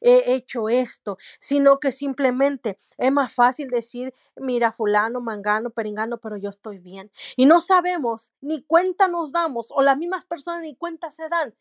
he 0.00 0.34
hecho 0.34 0.68
esto, 0.68 1.18
sino 1.38 1.78
que 1.78 1.92
simplemente 1.92 2.78
es 2.98 3.12
más 3.12 3.32
fácil 3.32 3.68
decir, 3.68 4.14
mira, 4.36 4.72
fulano, 4.72 5.20
mangano, 5.20 5.70
pero 5.70 5.88
pero 6.20 6.36
yo 6.36 6.50
estoy 6.50 6.78
bien. 6.78 7.10
Y 7.36 7.46
no 7.46 7.60
sabemos, 7.60 8.32
ni 8.40 8.62
cuenta 8.62 9.08
nos 9.08 9.32
damos, 9.32 9.68
o 9.70 9.82
las 9.82 9.96
mismas 9.96 10.24
personas 10.26 10.62
ni 10.62 10.76
cuenta 10.76 11.10
se 11.10 11.28
dan, 11.28 11.54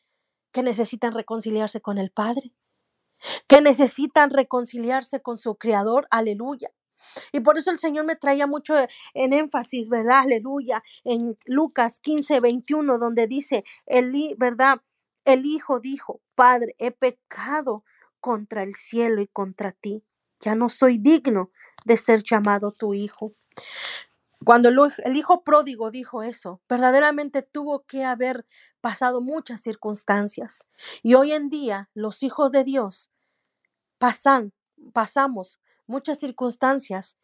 que 0.52 0.64
necesitan 0.64 1.14
reconciliarse 1.14 1.82
con 1.82 1.98
el 1.98 2.12
Padre, 2.12 2.54
que 3.48 3.62
necesitan 3.62 4.30
reconciliarse 4.30 5.22
con 5.22 5.38
su 5.38 5.56
Creador, 5.56 6.08
aleluya. 6.12 6.72
Y 7.32 7.40
por 7.40 7.58
eso 7.58 7.72
el 7.72 7.78
Señor 7.78 8.06
me 8.06 8.16
traía 8.16 8.48
mucho 8.48 8.76
en 9.14 9.34
énfasis, 9.34 9.90
¿verdad? 9.90 10.20
Aleluya, 10.20 10.84
en 11.04 11.38
Lucas 11.46 12.00
15, 12.00 12.40
21, 12.40 13.00
donde 13.00 13.28
dice, 13.28 13.64
el, 13.86 14.14
¿verdad? 14.38 14.82
El 15.26 15.46
Hijo 15.46 15.80
dijo, 15.80 16.22
Padre, 16.36 16.76
he 16.78 16.92
pecado 16.92 17.84
contra 18.20 18.64
el 18.64 18.76
cielo 18.76 19.22
y 19.22 19.28
contra 19.28 19.72
ti. 19.72 20.04
Ya 20.40 20.56
no 20.56 20.70
soy 20.70 20.98
digno 20.98 21.52
de 21.86 21.98
ser 21.98 22.24
llamado 22.24 22.72
tu 22.72 22.94
hijo. 22.94 23.32
Cuando 24.44 24.70
el 24.70 25.16
hijo 25.16 25.44
pródigo 25.44 25.92
dijo 25.92 26.24
eso, 26.24 26.62
verdaderamente 26.68 27.44
tuvo 27.44 27.84
que 27.86 28.04
haber 28.04 28.46
pasado 28.82 29.22
muchas 29.22 29.62
circunstancias. 29.62 30.68
Y 31.04 31.14
hoy 31.14 31.34
en 31.34 31.50
día 31.50 31.90
los 31.94 32.24
hijos 32.24 32.52
de 32.52 32.64
Dios 32.64 33.12
pasan, 34.00 34.54
pasamos 34.94 35.60
muchas 35.86 36.20
circunstancias 36.20 37.18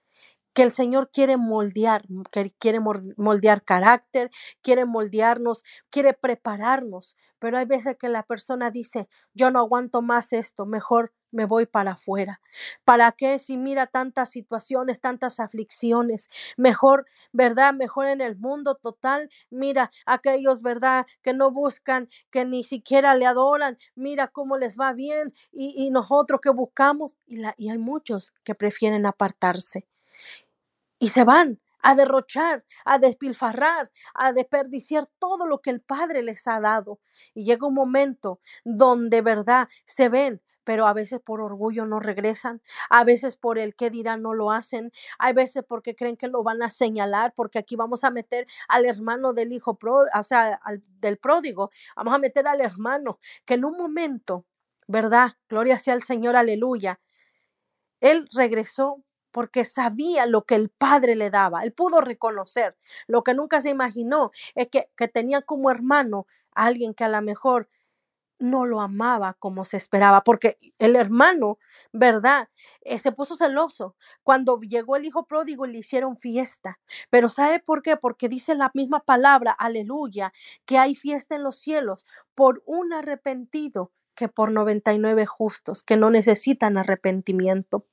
que 0.57 0.63
el 0.63 0.71
Señor 0.71 1.11
quiere 1.11 1.37
moldear, 1.37 2.01
que 2.31 2.49
quiere 2.57 2.79
moldear 2.79 3.63
carácter, 3.63 4.31
quiere 4.63 4.85
moldearnos, 4.85 5.63
quiere 5.91 6.15
prepararnos, 6.15 7.15
pero 7.37 7.59
hay 7.59 7.65
veces 7.65 7.95
que 7.99 8.09
la 8.09 8.23
persona 8.23 8.71
dice, 8.71 9.07
yo 9.35 9.51
no 9.51 9.59
aguanto 9.59 10.01
más 10.01 10.33
esto, 10.33 10.65
mejor 10.65 11.13
me 11.29 11.45
voy 11.45 11.67
para 11.67 11.91
afuera. 11.91 12.41
¿Para 12.85 13.11
qué 13.11 13.37
si 13.37 13.55
mira 13.55 13.85
tantas 13.85 14.31
situaciones, 14.31 14.99
tantas 14.99 15.39
aflicciones? 15.39 16.27
Mejor, 16.57 17.05
¿verdad? 17.31 17.75
Mejor 17.75 18.07
en 18.07 18.21
el 18.21 18.35
mundo 18.35 18.73
total. 18.73 19.29
Mira, 19.51 19.91
aquellos, 20.07 20.63
¿verdad? 20.63 21.05
Que 21.21 21.33
no 21.33 21.51
buscan, 21.51 22.09
que 22.31 22.45
ni 22.45 22.63
siquiera 22.63 23.13
le 23.13 23.27
adoran. 23.27 23.77
Mira 23.93 24.27
cómo 24.29 24.57
les 24.57 24.75
va 24.75 24.93
bien 24.93 25.35
y, 25.51 25.91
nosotros 25.91 26.41
que 26.41 26.49
buscamos. 26.49 27.15
Y 27.27 27.69
hay 27.69 27.77
muchos 27.77 28.33
que 28.43 28.55
prefieren 28.55 29.05
apartarse 29.05 29.85
y 30.99 31.09
se 31.09 31.23
van 31.23 31.59
a 31.83 31.95
derrochar, 31.95 32.65
a 32.85 32.97
despilfarrar, 32.99 33.91
a 34.13 34.33
desperdiciar 34.33 35.07
todo 35.19 35.45
lo 35.47 35.61
que 35.61 35.69
el 35.69 35.81
Padre 35.81 36.23
les 36.23 36.47
ha 36.47 36.59
dado. 36.59 36.99
Y 37.33 37.45
llega 37.45 37.67
un 37.67 37.75
momento 37.75 38.39
donde, 38.65 39.21
verdad, 39.21 39.69
se 39.85 40.09
ven, 40.09 40.41
pero 40.63 40.85
a 40.85 40.93
veces 40.93 41.21
por 41.21 41.39
orgullo 41.39 41.85
no 41.85 41.99
regresan, 42.01 42.61
a 42.89 43.05
veces 43.05 43.37
por 43.37 43.57
el 43.57 43.73
que 43.75 43.89
dirán 43.89 44.21
no 44.21 44.33
lo 44.33 44.51
hacen, 44.51 44.91
hay 45.17 45.31
veces 45.33 45.63
porque 45.65 45.95
creen 45.95 46.17
que 46.17 46.27
lo 46.27 46.43
van 46.43 46.61
a 46.61 46.69
señalar, 46.69 47.33
porque 47.35 47.59
aquí 47.59 47.77
vamos 47.77 48.03
a 48.03 48.11
meter 48.11 48.47
al 48.67 48.83
hermano 48.85 49.31
del 49.31 49.53
hijo, 49.53 49.77
o 49.81 50.23
sea, 50.23 50.59
del 50.99 51.17
pródigo, 51.19 51.71
vamos 51.95 52.13
a 52.15 52.17
meter 52.19 52.47
al 52.47 52.59
hermano 52.59 53.19
que 53.45 53.53
en 53.53 53.63
un 53.63 53.77
momento, 53.77 54.45
¿verdad? 54.87 55.31
Gloria 55.47 55.79
sea 55.79 55.93
al 55.93 56.03
Señor, 56.03 56.35
aleluya. 56.35 56.99
Él 58.01 58.27
regresó 58.35 59.03
porque 59.37 59.65
sabía 59.65 60.25
lo 60.25 60.45
que 60.45 60.55
el 60.55 60.69
padre 60.69 61.15
le 61.15 61.29
daba. 61.29 61.61
Él 61.61 61.71
pudo 61.71 62.01
reconocer. 62.01 62.75
Lo 63.05 63.23
que 63.23 63.35
nunca 63.35 63.61
se 63.61 63.69
imaginó 63.69 64.31
es 64.55 64.67
que, 64.69 64.89
que 64.97 65.07
tenía 65.07 65.43
como 65.43 65.69
hermano 65.69 66.25
a 66.55 66.65
alguien 66.65 66.95
que 66.95 67.03
a 67.03 67.07
lo 67.07 67.21
mejor 67.21 67.69
no 68.39 68.65
lo 68.65 68.81
amaba 68.81 69.35
como 69.35 69.63
se 69.63 69.77
esperaba, 69.77 70.23
porque 70.23 70.57
el 70.79 70.95
hermano, 70.95 71.59
¿verdad? 71.93 72.49
Eh, 72.81 72.97
se 72.97 73.11
puso 73.11 73.35
celoso. 73.35 73.95
Cuando 74.23 74.59
llegó 74.59 74.95
el 74.95 75.05
hijo 75.05 75.27
pródigo 75.27 75.67
le 75.67 75.77
hicieron 75.77 76.17
fiesta. 76.17 76.79
Pero 77.11 77.29
¿sabe 77.29 77.59
por 77.59 77.83
qué? 77.83 77.95
Porque 77.95 78.29
dice 78.29 78.55
la 78.55 78.71
misma 78.73 79.01
palabra, 79.01 79.51
aleluya, 79.51 80.33
que 80.65 80.79
hay 80.79 80.95
fiesta 80.95 81.35
en 81.35 81.43
los 81.43 81.57
cielos 81.59 82.07
por 82.33 82.63
un 82.65 82.91
arrepentido 82.91 83.91
que 84.17 84.27
por 84.27 84.51
99 84.51 85.25
justos 85.25 85.83
que 85.83 85.95
no 85.95 86.09
necesitan 86.09 86.77
arrepentimiento. 86.77 87.85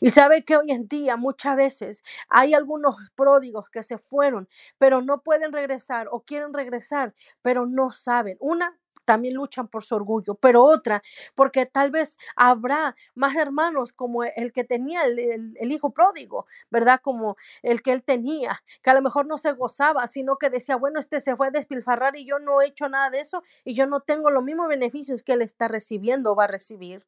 Y 0.00 0.10
sabe 0.10 0.44
que 0.44 0.56
hoy 0.56 0.70
en 0.70 0.88
día 0.88 1.16
muchas 1.16 1.56
veces 1.56 2.04
hay 2.28 2.54
algunos 2.54 2.96
pródigos 3.16 3.68
que 3.70 3.82
se 3.82 3.98
fueron, 3.98 4.48
pero 4.78 5.02
no 5.02 5.22
pueden 5.22 5.52
regresar 5.52 6.08
o 6.10 6.22
quieren 6.22 6.54
regresar, 6.54 7.14
pero 7.42 7.66
no 7.66 7.90
saben. 7.90 8.36
Una, 8.40 8.78
también 9.04 9.34
luchan 9.34 9.68
por 9.68 9.84
su 9.84 9.94
orgullo, 9.94 10.34
pero 10.34 10.62
otra, 10.62 11.02
porque 11.34 11.66
tal 11.66 11.90
vez 11.90 12.18
habrá 12.36 12.96
más 13.14 13.36
hermanos 13.36 13.92
como 13.92 14.24
el 14.24 14.52
que 14.52 14.64
tenía 14.64 15.04
el, 15.04 15.72
hijo 15.72 15.90
pródigo, 15.90 16.46
¿verdad? 16.70 17.00
Como 17.02 17.36
el 17.62 17.82
que 17.82 17.92
él 17.92 18.02
tenía, 18.02 18.62
que 18.82 18.90
a 18.90 18.94
lo 18.94 19.02
mejor 19.02 19.26
no 19.26 19.38
se 19.38 19.52
gozaba, 19.52 20.06
sino 20.06 20.36
que 20.36 20.50
decía, 20.50 20.76
bueno, 20.76 21.00
este 21.00 21.20
se 21.20 21.36
fue 21.36 21.48
a 21.48 21.50
despilfarrar 21.50 22.16
y 22.16 22.26
yo 22.26 22.38
no 22.38 22.60
he 22.60 22.66
hecho 22.66 22.88
nada 22.88 23.10
de 23.10 23.20
eso 23.20 23.42
y 23.64 23.74
yo 23.74 23.86
no 23.86 24.00
tengo 24.00 24.30
los 24.30 24.44
mismos 24.44 24.68
beneficios 24.68 25.22
que 25.22 25.32
él 25.32 25.42
está 25.42 25.68
recibiendo 25.68 26.32
o 26.32 26.36
va 26.36 26.44
a 26.44 26.48
recibir. 26.48 27.04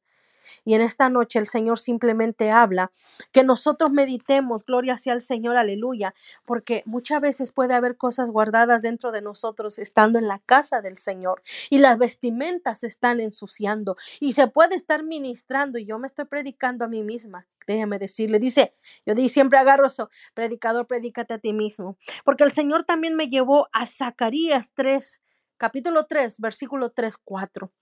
Y 0.65 0.75
en 0.75 0.81
esta 0.81 1.09
noche 1.09 1.39
el 1.39 1.47
Señor 1.47 1.79
simplemente 1.79 2.51
habla, 2.51 2.93
que 3.33 3.45
nosotros 3.45 3.91
meditemos, 3.91 4.65
gloria 4.65 4.97
sea 4.97 5.13
al 5.13 5.21
Señor, 5.21 5.57
aleluya, 5.57 6.15
porque 6.45 6.83
muchas 6.87 7.21
veces 7.21 7.53
puede 7.53 7.75
haber 7.75 7.97
cosas 7.97 8.31
guardadas 8.31 8.83
dentro 8.83 9.13
de 9.13 9.23
nosotros 9.23 9.79
estando 9.79 10.19
en 10.19 10.29
la 10.29 10.39
casa 10.39 10.81
del 10.81 10.97
Señor 10.97 11.43
y 11.71 11.79
las 11.79 11.99
vestimentas 11.99 12.81
se 12.81 12.87
están 12.87 13.21
ensuciando 13.21 13.97
y 14.21 14.33
se 14.33 14.49
puede 14.49 14.77
estar 14.77 15.03
ministrando 15.03 15.79
y 15.79 15.87
yo 15.87 15.99
me 15.99 16.07
estoy 16.07 16.27
predicando 16.27 16.85
a 16.85 16.89
mí 16.89 17.03
misma. 17.03 17.47
Déjeme 17.67 17.99
decirle, 17.99 18.39
dice, 18.39 18.75
yo 19.05 19.15
di, 19.15 19.29
siempre 19.29 19.59
agarro 19.59 19.87
eso, 19.87 20.09
predicador, 20.35 20.87
predícate 20.87 21.35
a 21.35 21.39
ti 21.39 21.53
mismo, 21.53 21.99
porque 22.25 22.45
el 22.45 22.53
Señor 22.53 22.85
también 22.85 23.17
me 23.17 23.29
llevó 23.29 23.69
a 23.73 23.87
Zacarías 23.87 24.71
3, 24.75 25.21
capítulo 25.57 26.07
3, 26.07 26.39
versículo 26.39 26.91
3, 26.91 27.17
4. 27.25 27.73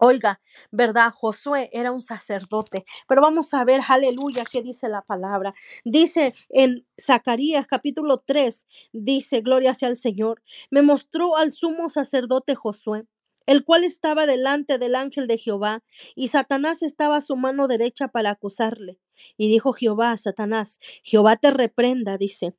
Oiga, 0.00 0.40
¿verdad? 0.72 1.12
Josué 1.12 1.70
era 1.72 1.92
un 1.92 2.00
sacerdote, 2.00 2.84
pero 3.06 3.22
vamos 3.22 3.54
a 3.54 3.64
ver, 3.64 3.80
aleluya, 3.88 4.44
qué 4.50 4.60
dice 4.60 4.88
la 4.88 5.02
palabra. 5.02 5.54
Dice 5.84 6.34
en 6.48 6.84
Zacarías 7.00 7.68
capítulo 7.68 8.18
3, 8.18 8.66
dice, 8.92 9.40
gloria 9.40 9.72
sea 9.72 9.88
al 9.88 9.96
Señor, 9.96 10.42
me 10.70 10.82
mostró 10.82 11.36
al 11.36 11.52
sumo 11.52 11.88
sacerdote 11.88 12.56
Josué, 12.56 13.06
el 13.46 13.64
cual 13.64 13.84
estaba 13.84 14.26
delante 14.26 14.78
del 14.78 14.96
ángel 14.96 15.28
de 15.28 15.38
Jehová, 15.38 15.84
y 16.16 16.28
Satanás 16.28 16.82
estaba 16.82 17.16
a 17.18 17.20
su 17.20 17.36
mano 17.36 17.68
derecha 17.68 18.08
para 18.08 18.30
acusarle. 18.30 18.98
Y 19.36 19.48
dijo 19.48 19.72
Jehová 19.72 20.10
a 20.10 20.16
Satanás, 20.16 20.80
Jehová 21.04 21.36
te 21.36 21.52
reprenda, 21.52 22.18
dice. 22.18 22.56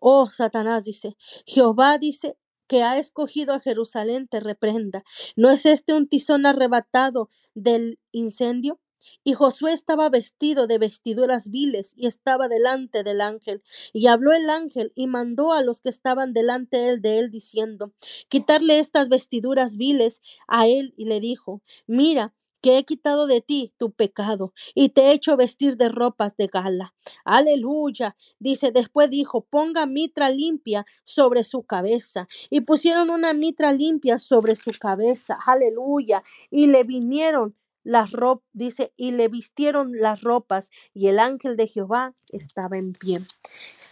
Oh, 0.00 0.26
Satanás 0.28 0.84
dice, 0.84 1.16
Jehová 1.46 1.98
dice, 1.98 2.36
que 2.68 2.82
ha 2.82 2.98
escogido 2.98 3.54
a 3.54 3.60
Jerusalén 3.60 4.28
te 4.28 4.40
reprenda. 4.40 5.02
¿No 5.36 5.50
es 5.50 5.66
este 5.66 5.94
un 5.94 6.08
tizón 6.08 6.46
arrebatado 6.46 7.30
del 7.54 7.98
incendio? 8.12 8.78
Y 9.24 9.34
Josué 9.34 9.72
estaba 9.72 10.08
vestido 10.10 10.66
de 10.66 10.78
vestiduras 10.78 11.50
viles 11.50 11.92
y 11.96 12.06
estaba 12.06 12.48
delante 12.48 13.04
del 13.04 13.20
ángel. 13.20 13.62
Y 13.92 14.08
habló 14.08 14.32
el 14.32 14.50
ángel 14.50 14.92
y 14.94 15.06
mandó 15.06 15.52
a 15.52 15.62
los 15.62 15.80
que 15.80 15.88
estaban 15.88 16.32
delante 16.32 16.98
de 16.98 17.18
él 17.18 17.30
diciendo, 17.30 17.92
quitarle 18.28 18.80
estas 18.80 19.08
vestiduras 19.08 19.76
viles 19.76 20.20
a 20.46 20.66
él 20.66 20.94
y 20.96 21.04
le 21.04 21.20
dijo, 21.20 21.62
mira, 21.86 22.34
que 22.60 22.78
he 22.78 22.84
quitado 22.84 23.26
de 23.26 23.40
ti 23.40 23.72
tu 23.76 23.92
pecado 23.92 24.52
y 24.74 24.90
te 24.90 25.02
he 25.02 25.12
hecho 25.12 25.36
vestir 25.36 25.76
de 25.76 25.88
ropas 25.88 26.36
de 26.36 26.46
gala. 26.46 26.94
Aleluya. 27.24 28.16
Dice, 28.38 28.72
después 28.72 29.10
dijo, 29.10 29.42
ponga 29.42 29.86
mitra 29.86 30.30
limpia 30.30 30.84
sobre 31.04 31.44
su 31.44 31.62
cabeza. 31.62 32.28
Y 32.50 32.62
pusieron 32.62 33.10
una 33.10 33.32
mitra 33.32 33.72
limpia 33.72 34.18
sobre 34.18 34.56
su 34.56 34.70
cabeza. 34.78 35.38
Aleluya. 35.46 36.22
Y 36.50 36.66
le 36.66 36.84
vinieron 36.84 37.54
las 37.84 38.12
ropas, 38.12 38.46
dice, 38.52 38.92
y 38.96 39.12
le 39.12 39.28
vistieron 39.28 39.92
las 39.98 40.20
ropas, 40.20 40.70
y 40.92 41.08
el 41.08 41.18
ángel 41.18 41.56
de 41.56 41.68
Jehová 41.68 42.14
estaba 42.32 42.76
en 42.76 42.92
pie. 42.92 43.20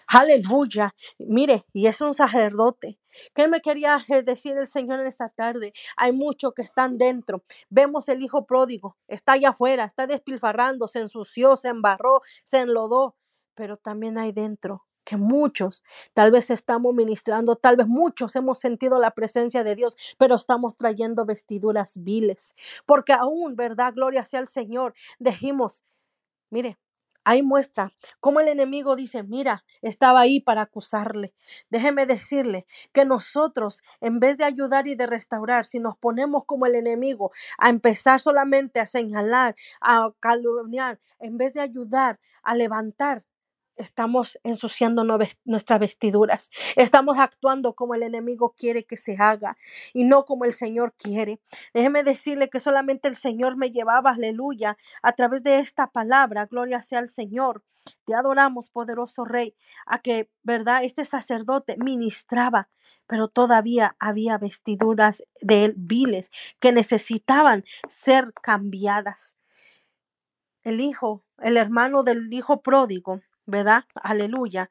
Aleluya. 0.06 0.94
Mire, 1.18 1.64
y 1.72 1.86
es 1.86 2.00
un 2.00 2.14
sacerdote. 2.14 2.98
¿Qué 3.34 3.48
me 3.48 3.60
quería 3.60 4.04
eh, 4.08 4.22
decir 4.22 4.56
el 4.58 4.66
Señor 4.66 5.00
en 5.00 5.06
esta 5.06 5.28
tarde? 5.28 5.72
Hay 5.96 6.12
muchos 6.12 6.54
que 6.54 6.62
están 6.62 6.98
dentro. 6.98 7.42
Vemos 7.70 8.08
el 8.08 8.22
hijo 8.22 8.46
pródigo, 8.46 8.96
está 9.08 9.32
allá 9.32 9.50
afuera, 9.50 9.84
está 9.84 10.06
despilfarrando, 10.06 10.88
se 10.88 11.00
ensució, 11.00 11.56
se 11.56 11.68
embarró, 11.68 12.22
se 12.44 12.58
enlodó, 12.58 13.16
pero 13.54 13.76
también 13.76 14.18
hay 14.18 14.32
dentro 14.32 14.86
que 15.06 15.16
muchos 15.16 15.84
tal 16.14 16.32
vez 16.32 16.50
estamos 16.50 16.92
ministrando, 16.92 17.56
tal 17.56 17.76
vez 17.76 17.86
muchos 17.86 18.34
hemos 18.36 18.58
sentido 18.58 18.98
la 18.98 19.12
presencia 19.12 19.62
de 19.64 19.76
Dios, 19.76 19.96
pero 20.18 20.34
estamos 20.34 20.76
trayendo 20.76 21.24
vestiduras 21.24 21.94
viles, 22.02 22.54
porque 22.86 23.12
aún, 23.12 23.54
¿verdad? 23.56 23.94
Gloria 23.94 24.24
sea 24.24 24.40
al 24.40 24.48
Señor. 24.48 24.94
Dijimos, 25.20 25.84
mire, 26.50 26.78
Ahí 27.28 27.42
muestra 27.42 27.90
cómo 28.20 28.38
el 28.38 28.46
enemigo 28.46 28.94
dice, 28.94 29.24
mira, 29.24 29.64
estaba 29.82 30.20
ahí 30.20 30.38
para 30.40 30.62
acusarle. 30.62 31.34
Déjeme 31.70 32.06
decirle 32.06 32.66
que 32.92 33.04
nosotros, 33.04 33.82
en 34.00 34.20
vez 34.20 34.38
de 34.38 34.44
ayudar 34.44 34.86
y 34.86 34.94
de 34.94 35.08
restaurar, 35.08 35.64
si 35.64 35.80
nos 35.80 35.96
ponemos 35.98 36.44
como 36.46 36.66
el 36.66 36.76
enemigo 36.76 37.32
a 37.58 37.68
empezar 37.68 38.20
solamente 38.20 38.78
a 38.78 38.86
señalar, 38.86 39.56
a 39.80 40.10
calumniar, 40.20 41.00
en 41.18 41.36
vez 41.36 41.52
de 41.52 41.62
ayudar, 41.62 42.20
a 42.44 42.54
levantar, 42.54 43.24
estamos 43.76 44.38
ensuciando 44.42 45.04
nuestras 45.44 45.80
vestiduras, 45.80 46.50
estamos 46.76 47.18
actuando 47.18 47.74
como 47.74 47.94
el 47.94 48.02
enemigo 48.02 48.54
quiere 48.56 48.84
que 48.84 48.96
se 48.96 49.16
haga 49.18 49.56
y 49.92 50.04
no 50.04 50.24
como 50.24 50.44
el 50.44 50.52
Señor 50.52 50.94
quiere. 50.96 51.40
Déjeme 51.74 52.02
decirle 52.02 52.48
que 52.48 52.60
solamente 52.60 53.08
el 53.08 53.16
Señor 53.16 53.56
me 53.56 53.70
llevaba, 53.70 54.10
aleluya, 54.10 54.76
a 55.02 55.12
través 55.12 55.42
de 55.42 55.58
esta 55.58 55.88
palabra, 55.88 56.46
gloria 56.46 56.82
sea 56.82 57.00
al 57.00 57.08
Señor. 57.08 57.62
Te 58.04 58.14
adoramos, 58.14 58.68
poderoso 58.70 59.24
Rey, 59.24 59.54
a 59.86 60.00
que, 60.00 60.28
¿verdad? 60.42 60.82
Este 60.82 61.04
sacerdote 61.04 61.76
ministraba, 61.78 62.68
pero 63.06 63.28
todavía 63.28 63.96
había 64.00 64.38
vestiduras 64.38 65.24
de 65.40 65.66
él 65.66 65.74
viles 65.76 66.30
que 66.58 66.72
necesitaban 66.72 67.64
ser 67.88 68.32
cambiadas. 68.42 69.36
El 70.64 70.80
hijo, 70.80 71.22
el 71.38 71.56
hermano 71.56 72.02
del 72.02 72.32
hijo 72.32 72.60
pródigo, 72.60 73.20
¿verdad? 73.46 73.84
Aleluya. 73.94 74.70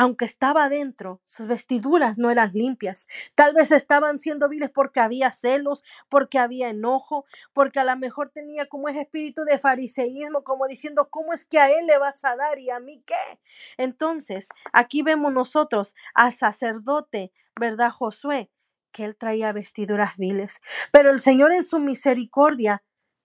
Aunque 0.00 0.26
estaba 0.26 0.64
adentro, 0.66 1.20
sus 1.24 1.48
vestiduras 1.48 2.18
no 2.18 2.30
eran 2.30 2.52
limpias. 2.52 3.08
Tal 3.34 3.52
vez 3.52 3.72
estaban 3.72 4.20
siendo 4.20 4.48
viles 4.48 4.70
porque 4.70 5.00
había 5.00 5.32
celos, 5.32 5.82
porque 6.08 6.38
había 6.38 6.68
enojo, 6.68 7.26
porque 7.52 7.80
a 7.80 7.84
lo 7.84 7.96
mejor 7.96 8.30
tenía 8.30 8.66
como 8.68 8.88
ese 8.88 9.00
espíritu 9.00 9.42
de 9.44 9.58
fariseísmo, 9.58 10.44
como 10.44 10.68
diciendo, 10.68 11.08
¿cómo 11.10 11.32
es 11.32 11.44
que 11.44 11.58
a 11.58 11.66
él 11.66 11.86
le 11.86 11.98
vas 11.98 12.24
a 12.24 12.36
dar 12.36 12.60
y 12.60 12.70
a 12.70 12.78
mí 12.78 13.02
qué? 13.04 13.40
Entonces, 13.76 14.46
aquí 14.72 15.02
vemos 15.02 15.32
nosotros 15.32 15.96
al 16.14 16.32
sacerdote, 16.32 17.32
¿verdad, 17.58 17.90
Josué? 17.90 18.52
Que 18.92 19.04
él 19.04 19.16
traía 19.16 19.50
vestiduras 19.50 20.16
viles. 20.16 20.60
Pero 20.92 21.10
el 21.10 21.18
Señor 21.18 21.52
en 21.52 21.64
su 21.64 21.80
misericordia 21.80 22.84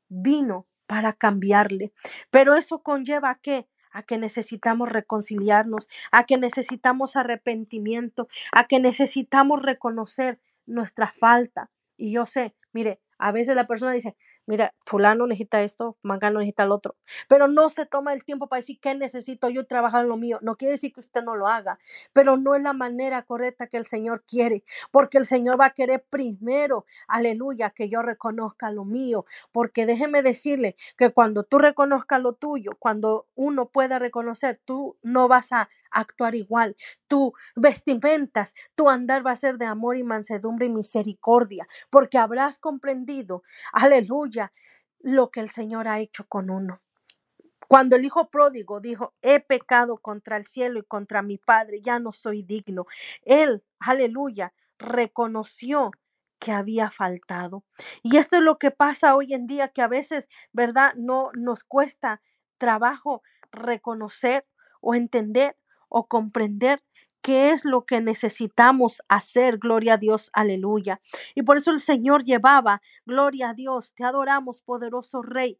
vino 0.09 0.65
para 0.87 1.13
cambiarle. 1.13 1.93
Pero 2.31 2.55
eso 2.55 2.81
conlleva 2.81 3.29
a 3.29 3.35
qué? 3.39 3.67
A 3.93 4.03
que 4.03 4.17
necesitamos 4.17 4.89
reconciliarnos, 4.89 5.87
a 6.11 6.25
que 6.25 6.37
necesitamos 6.37 7.15
arrepentimiento, 7.15 8.27
a 8.51 8.67
que 8.67 8.79
necesitamos 8.79 9.61
reconocer 9.61 10.39
nuestra 10.65 11.07
falta. 11.07 11.71
Y 11.95 12.11
yo 12.11 12.25
sé, 12.25 12.55
mire, 12.73 12.99
a 13.17 13.31
veces 13.31 13.55
la 13.55 13.67
persona 13.67 13.93
dice, 13.93 14.15
mira, 14.45 14.73
fulano 14.85 15.27
necesita 15.27 15.61
esto, 15.63 15.97
mangano 16.03 16.39
necesita 16.39 16.63
el 16.63 16.71
otro, 16.71 16.95
pero 17.27 17.47
no 17.47 17.69
se 17.69 17.85
toma 17.85 18.13
el 18.13 18.23
tiempo 18.25 18.47
para 18.47 18.59
decir 18.59 18.79
qué 18.81 18.95
necesito 18.95 19.49
yo 19.49 19.65
trabajar 19.65 20.03
en 20.03 20.09
lo 20.09 20.17
mío. 20.17 20.39
No 20.41 20.55
quiere 20.57 20.73
decir 20.73 20.93
que 20.93 20.99
usted 20.99 21.23
no 21.23 21.35
lo 21.35 21.47
haga, 21.47 21.79
pero 22.13 22.37
no 22.37 22.55
es 22.55 22.61
la 22.63 22.73
manera 22.73 23.23
correcta 23.23 23.67
que 23.67 23.77
el 23.77 23.85
Señor 23.85 24.23
quiere, 24.27 24.63
porque 24.91 25.17
el 25.17 25.25
Señor 25.25 25.59
va 25.59 25.67
a 25.67 25.73
querer 25.73 26.03
primero, 26.09 26.85
aleluya, 27.07 27.69
que 27.71 27.89
yo 27.89 28.01
reconozca 28.01 28.71
lo 28.71 28.85
mío, 28.85 29.25
porque 29.51 29.85
déjeme 29.85 30.21
decirle 30.21 30.75
que 30.97 31.11
cuando 31.11 31.43
tú 31.43 31.59
reconozcas 31.59 32.21
lo 32.21 32.33
tuyo, 32.33 32.71
cuando 32.79 33.27
uno 33.35 33.67
pueda 33.69 33.99
reconocer, 33.99 34.59
tú 34.65 34.97
no 35.01 35.27
vas 35.27 35.51
a 35.51 35.69
actuar 35.91 36.35
igual, 36.35 36.75
tu 37.07 37.33
vestimentas, 37.55 38.55
tu 38.75 38.89
andar 38.89 39.25
va 39.25 39.31
a 39.31 39.35
ser 39.35 39.57
de 39.57 39.65
amor 39.65 39.97
y 39.97 40.03
mansedumbre 40.03 40.65
y 40.65 40.69
misericordia, 40.69 41.67
porque 41.89 42.17
habrás 42.17 42.59
comprendido, 42.59 43.43
aleluya, 43.71 44.32
lo 44.99 45.31
que 45.31 45.39
el 45.39 45.49
Señor 45.49 45.87
ha 45.87 45.99
hecho 45.99 46.25
con 46.27 46.49
uno. 46.49 46.81
Cuando 47.67 47.95
el 47.95 48.05
hijo 48.05 48.29
pródigo 48.29 48.79
dijo, 48.79 49.13
he 49.21 49.39
pecado 49.39 49.97
contra 49.97 50.37
el 50.37 50.45
cielo 50.45 50.79
y 50.79 50.83
contra 50.83 51.21
mi 51.21 51.37
padre, 51.37 51.81
ya 51.81 51.99
no 51.99 52.11
soy 52.11 52.43
digno. 52.43 52.85
Él, 53.23 53.63
aleluya, 53.79 54.53
reconoció 54.77 55.91
que 56.39 56.51
había 56.51 56.91
faltado. 56.91 57.63
Y 58.01 58.17
esto 58.17 58.37
es 58.37 58.43
lo 58.43 58.57
que 58.59 58.69
pasa 58.69 59.15
hoy 59.15 59.33
en 59.33 59.47
día, 59.47 59.69
que 59.69 59.81
a 59.81 59.87
veces, 59.87 60.29
¿verdad? 60.51 60.93
No 60.95 61.31
nos 61.33 61.63
cuesta 61.63 62.21
trabajo 62.57 63.23
reconocer 63.51 64.45
o 64.81 64.93
entender 64.93 65.57
o 65.87 66.07
comprender 66.07 66.83
qué 67.23 67.51
es 67.51 67.65
lo 67.65 67.85
que 67.85 68.01
necesitamos 68.01 69.01
hacer, 69.07 69.57
gloria 69.57 69.95
a 69.95 69.97
Dios, 69.97 70.29
aleluya. 70.33 71.01
Y 71.35 71.43
por 71.43 71.57
eso 71.57 71.71
el 71.71 71.79
Señor 71.79 72.23
llevaba, 72.25 72.81
gloria 73.05 73.49
a 73.51 73.53
Dios, 73.55 73.93
te 73.95 74.03
adoramos, 74.03 74.61
poderoso 74.61 75.23
Rey 75.23 75.59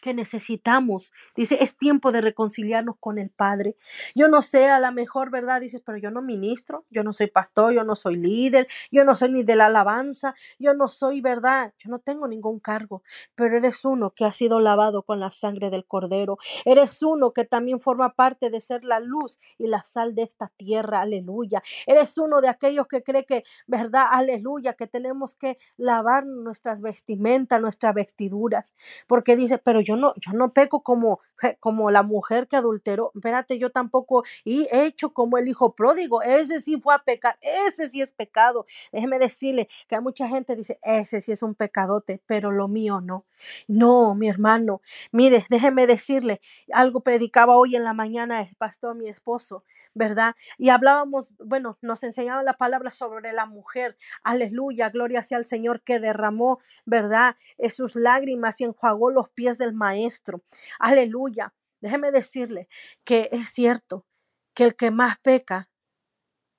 que 0.00 0.14
necesitamos. 0.14 1.12
Dice, 1.34 1.58
es 1.60 1.76
tiempo 1.76 2.12
de 2.12 2.20
reconciliarnos 2.20 2.96
con 3.00 3.18
el 3.18 3.30
Padre. 3.30 3.76
Yo 4.14 4.28
no 4.28 4.42
sé, 4.42 4.66
a 4.66 4.78
la 4.78 4.90
mejor, 4.90 5.30
¿verdad? 5.30 5.60
Dices, 5.60 5.82
pero 5.84 5.98
yo 5.98 6.10
no 6.10 6.22
ministro, 6.22 6.84
yo 6.90 7.02
no 7.02 7.12
soy 7.12 7.28
pastor, 7.28 7.72
yo 7.72 7.84
no 7.84 7.96
soy 7.96 8.16
líder, 8.16 8.66
yo 8.90 9.04
no 9.04 9.14
soy 9.14 9.32
ni 9.32 9.42
de 9.42 9.56
la 9.56 9.66
alabanza, 9.66 10.34
yo 10.58 10.74
no 10.74 10.88
soy, 10.88 11.20
¿verdad? 11.20 11.72
Yo 11.78 11.90
no 11.90 11.98
tengo 11.98 12.28
ningún 12.28 12.60
cargo, 12.60 13.02
pero 13.34 13.56
eres 13.56 13.84
uno 13.84 14.10
que 14.10 14.24
ha 14.24 14.32
sido 14.32 14.60
lavado 14.60 15.02
con 15.02 15.20
la 15.20 15.30
sangre 15.30 15.70
del 15.70 15.86
Cordero. 15.86 16.38
Eres 16.64 17.02
uno 17.02 17.32
que 17.32 17.44
también 17.44 17.80
forma 17.80 18.14
parte 18.14 18.50
de 18.50 18.60
ser 18.60 18.84
la 18.84 19.00
luz 19.00 19.40
y 19.58 19.66
la 19.66 19.82
sal 19.82 20.14
de 20.14 20.22
esta 20.22 20.48
tierra. 20.56 21.00
Aleluya. 21.00 21.62
Eres 21.86 22.16
uno 22.18 22.40
de 22.40 22.48
aquellos 22.48 22.86
que 22.86 23.02
cree 23.02 23.24
que, 23.24 23.44
¿verdad? 23.66 24.06
Aleluya, 24.10 24.74
que 24.74 24.86
tenemos 24.86 25.36
que 25.36 25.58
lavar 25.76 26.26
nuestras 26.26 26.80
vestimentas, 26.80 27.60
nuestras 27.60 27.94
vestiduras, 27.94 28.74
porque 29.06 29.36
dice, 29.36 29.58
pero 29.58 29.75
yo 29.80 29.96
no, 29.96 30.14
yo 30.16 30.32
no 30.32 30.52
peco 30.52 30.82
como, 30.82 31.20
como 31.60 31.90
la 31.90 32.02
mujer 32.02 32.48
que 32.48 32.56
adulteró. 32.56 33.12
Espérate, 33.14 33.58
yo 33.58 33.70
tampoco 33.70 34.24
y 34.44 34.68
he 34.72 34.84
hecho 34.86 35.12
como 35.12 35.38
el 35.38 35.48
hijo 35.48 35.74
pródigo. 35.74 36.22
Ese 36.22 36.60
sí 36.60 36.78
fue 36.80 36.94
a 36.94 36.98
pecar, 36.98 37.38
ese 37.40 37.86
sí 37.88 38.00
es 38.02 38.12
pecado. 38.12 38.66
Déjeme 38.92 39.18
decirle 39.18 39.68
que 39.88 39.96
hay 39.96 40.00
mucha 40.02 40.28
gente 40.28 40.56
dice, 40.56 40.78
ese 40.82 41.20
sí 41.20 41.32
es 41.32 41.42
un 41.42 41.54
pecadote, 41.54 42.22
pero 42.26 42.50
lo 42.52 42.68
mío 42.68 43.00
no. 43.00 43.24
No, 43.68 44.14
mi 44.14 44.28
hermano, 44.28 44.80
mire, 45.12 45.44
déjeme 45.50 45.86
decirle, 45.86 46.40
algo 46.72 47.00
predicaba 47.00 47.56
hoy 47.56 47.76
en 47.76 47.84
la 47.84 47.92
mañana 47.92 48.42
el 48.42 48.54
pastor, 48.56 48.94
mi 48.96 49.08
esposo, 49.08 49.64
¿verdad? 49.94 50.34
Y 50.58 50.70
hablábamos, 50.70 51.32
bueno, 51.38 51.78
nos 51.82 52.02
enseñaba 52.02 52.42
la 52.42 52.54
palabra 52.54 52.90
sobre 52.90 53.32
la 53.32 53.46
mujer. 53.46 53.96
Aleluya, 54.22 54.90
gloria 54.90 55.22
sea 55.22 55.38
al 55.38 55.44
Señor 55.44 55.82
que 55.82 56.00
derramó, 56.00 56.58
¿verdad? 56.84 57.36
sus 57.76 57.94
lágrimas 57.94 58.60
y 58.60 58.64
enjuagó 58.64 59.10
los 59.10 59.28
pies 59.28 59.58
maestro. 59.74 60.42
Aleluya. 60.78 61.54
Déjeme 61.80 62.10
decirle 62.10 62.68
que 63.04 63.28
es 63.32 63.48
cierto 63.50 64.06
que 64.54 64.64
el 64.64 64.76
que 64.76 64.90
más 64.90 65.18
peca, 65.20 65.68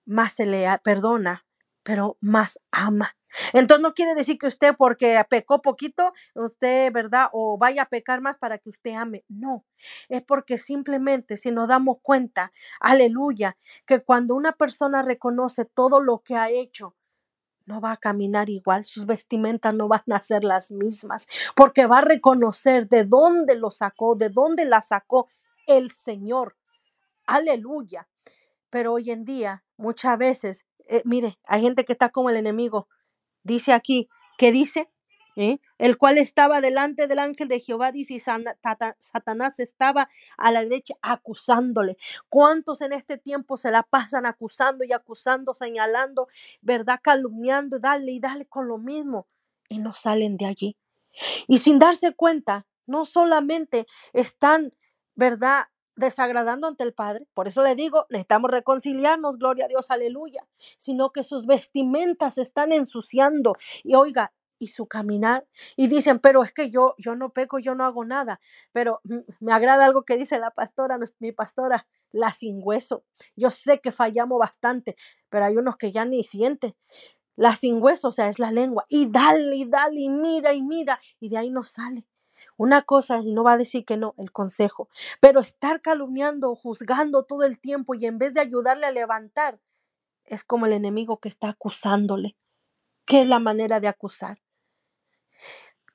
más 0.05 0.33
se 0.33 0.45
le 0.45 0.65
perdona, 0.83 1.45
pero 1.83 2.17
más 2.21 2.59
ama. 2.71 3.15
Entonces 3.53 3.81
no 3.81 3.93
quiere 3.93 4.15
decir 4.15 4.37
que 4.37 4.47
usted 4.47 4.75
porque 4.77 5.21
pecó 5.29 5.61
poquito, 5.61 6.13
usted, 6.35 6.91
¿verdad? 6.91 7.29
O 7.33 7.57
vaya 7.57 7.83
a 7.83 7.89
pecar 7.89 8.21
más 8.21 8.37
para 8.37 8.57
que 8.57 8.69
usted 8.69 8.93
ame. 8.93 9.25
No, 9.27 9.65
es 10.09 10.21
porque 10.23 10.57
simplemente 10.57 11.37
si 11.37 11.51
nos 11.51 11.67
damos 11.67 11.97
cuenta, 12.01 12.51
aleluya, 12.79 13.57
que 13.85 14.01
cuando 14.01 14.35
una 14.35 14.53
persona 14.53 15.01
reconoce 15.01 15.65
todo 15.65 16.01
lo 16.01 16.19
que 16.19 16.35
ha 16.35 16.49
hecho, 16.49 16.95
no 17.67 17.81
va 17.81 17.91
a 17.91 17.97
caminar 17.97 18.49
igual, 18.49 18.85
sus 18.85 19.05
vestimentas 19.05 19.73
no 19.73 19.87
van 19.87 20.03
a 20.11 20.21
ser 20.21 20.43
las 20.43 20.71
mismas, 20.71 21.27
porque 21.55 21.85
va 21.85 21.99
a 21.99 22.05
reconocer 22.05 22.87
de 22.87 23.03
dónde 23.03 23.55
lo 23.55 23.69
sacó, 23.69 24.15
de 24.15 24.29
dónde 24.29 24.65
la 24.65 24.81
sacó 24.81 25.27
el 25.67 25.91
Señor. 25.91 26.55
Aleluya. 27.25 28.07
Pero 28.69 28.93
hoy 28.93 29.11
en 29.11 29.25
día, 29.25 29.63
muchas 29.77 30.17
veces, 30.17 30.65
eh, 30.87 31.01
mire, 31.05 31.37
hay 31.45 31.61
gente 31.61 31.85
que 31.85 31.93
está 31.93 32.09
como 32.09 32.29
el 32.29 32.37
enemigo. 32.37 32.87
Dice 33.43 33.73
aquí, 33.73 34.09
¿qué 34.37 34.51
dice? 34.51 34.89
El 35.77 35.97
cual 35.97 36.17
estaba 36.17 36.61
delante 36.61 37.07
del 37.07 37.19
ángel 37.19 37.47
de 37.47 37.59
Jehová, 37.59 37.91
dice, 37.91 38.15
y 38.15 38.19
Satanás 38.19 39.59
estaba 39.59 40.09
a 40.35 40.51
la 40.51 40.63
derecha 40.63 40.95
acusándole. 41.01 41.97
¿Cuántos 42.27 42.81
en 42.81 42.93
este 42.93 43.17
tiempo 43.17 43.57
se 43.57 43.69
la 43.69 43.83
pasan 43.83 44.25
acusando 44.25 44.83
y 44.83 44.93
acusando, 44.93 45.53
señalando, 45.53 46.27
verdad, 46.61 46.99
calumniando, 47.03 47.79
dale 47.79 48.11
y 48.13 48.19
dale 48.19 48.47
con 48.47 48.67
lo 48.67 48.79
mismo 48.79 49.27
y 49.69 49.77
no 49.77 49.93
salen 49.93 50.37
de 50.37 50.47
allí? 50.47 50.77
Y 51.47 51.59
sin 51.59 51.77
darse 51.77 52.13
cuenta, 52.13 52.65
no 52.87 53.05
solamente 53.05 53.85
están, 54.13 54.71
verdad, 55.15 55.65
desagradando 55.95 56.67
ante 56.67 56.83
el 56.83 56.93
Padre. 56.93 57.27
Por 57.33 57.47
eso 57.47 57.61
le 57.61 57.75
digo, 57.75 58.05
necesitamos 58.09 58.49
reconciliarnos, 58.49 59.37
gloria 59.37 59.65
a 59.65 59.67
Dios, 59.67 59.91
aleluya, 59.91 60.47
sino 60.77 61.11
que 61.11 61.23
sus 61.23 61.45
vestimentas 61.45 62.37
están 62.37 62.71
ensuciando. 62.71 63.53
Y 63.83 63.95
oiga, 63.95 64.31
y 64.59 64.67
su 64.67 64.87
caminar 64.87 65.45
y 65.75 65.87
dicen, 65.87 66.19
pero 66.19 66.43
es 66.43 66.51
que 66.51 66.69
yo 66.69 66.95
yo 66.97 67.15
no 67.15 67.29
peco, 67.31 67.59
yo 67.59 67.75
no 67.75 67.83
hago 67.85 68.05
nada, 68.05 68.39
pero 68.71 69.01
me 69.39 69.53
agrada 69.53 69.85
algo 69.85 70.03
que 70.03 70.17
dice 70.17 70.39
la 70.39 70.51
pastora, 70.51 70.97
mi 71.19 71.31
pastora, 71.31 71.87
la 72.11 72.31
sin 72.31 72.59
hueso. 72.63 73.03
Yo 73.35 73.49
sé 73.49 73.79
que 73.79 73.91
fallamos 73.91 74.39
bastante, 74.39 74.95
pero 75.29 75.45
hay 75.45 75.57
unos 75.57 75.77
que 75.77 75.91
ya 75.91 76.05
ni 76.05 76.23
sienten. 76.23 76.75
La 77.35 77.55
sin 77.55 77.81
hueso, 77.81 78.09
o 78.09 78.11
sea, 78.11 78.29
es 78.29 78.39
la 78.39 78.51
lengua 78.51 78.85
y 78.89 79.09
dale 79.09 79.55
y 79.55 79.65
dale 79.65 80.01
y 80.01 80.09
mira 80.09 80.53
y 80.53 80.61
mira 80.61 80.99
y 81.19 81.29
de 81.29 81.37
ahí 81.37 81.49
no 81.51 81.63
sale. 81.63 82.05
Una 82.57 82.81
cosa, 82.83 83.21
no 83.23 83.43
va 83.43 83.53
a 83.53 83.57
decir 83.57 83.85
que 83.85 83.97
no, 83.97 84.13
el 84.17 84.31
consejo, 84.31 84.89
pero 85.19 85.39
estar 85.39 85.81
calumniando, 85.81 86.55
juzgando 86.55 87.23
todo 87.23 87.43
el 87.43 87.59
tiempo 87.59 87.95
y 87.95 88.05
en 88.05 88.17
vez 88.17 88.33
de 88.33 88.41
ayudarle 88.41 88.85
a 88.85 88.91
levantar, 88.91 89.59
es 90.25 90.43
como 90.43 90.65
el 90.65 90.73
enemigo 90.73 91.19
que 91.19 91.29
está 91.29 91.49
acusándole. 91.49 92.35
¿Qué 93.05 93.21
es 93.21 93.27
la 93.27 93.39
manera 93.39 93.79
de 93.79 93.87
acusar? 93.87 94.39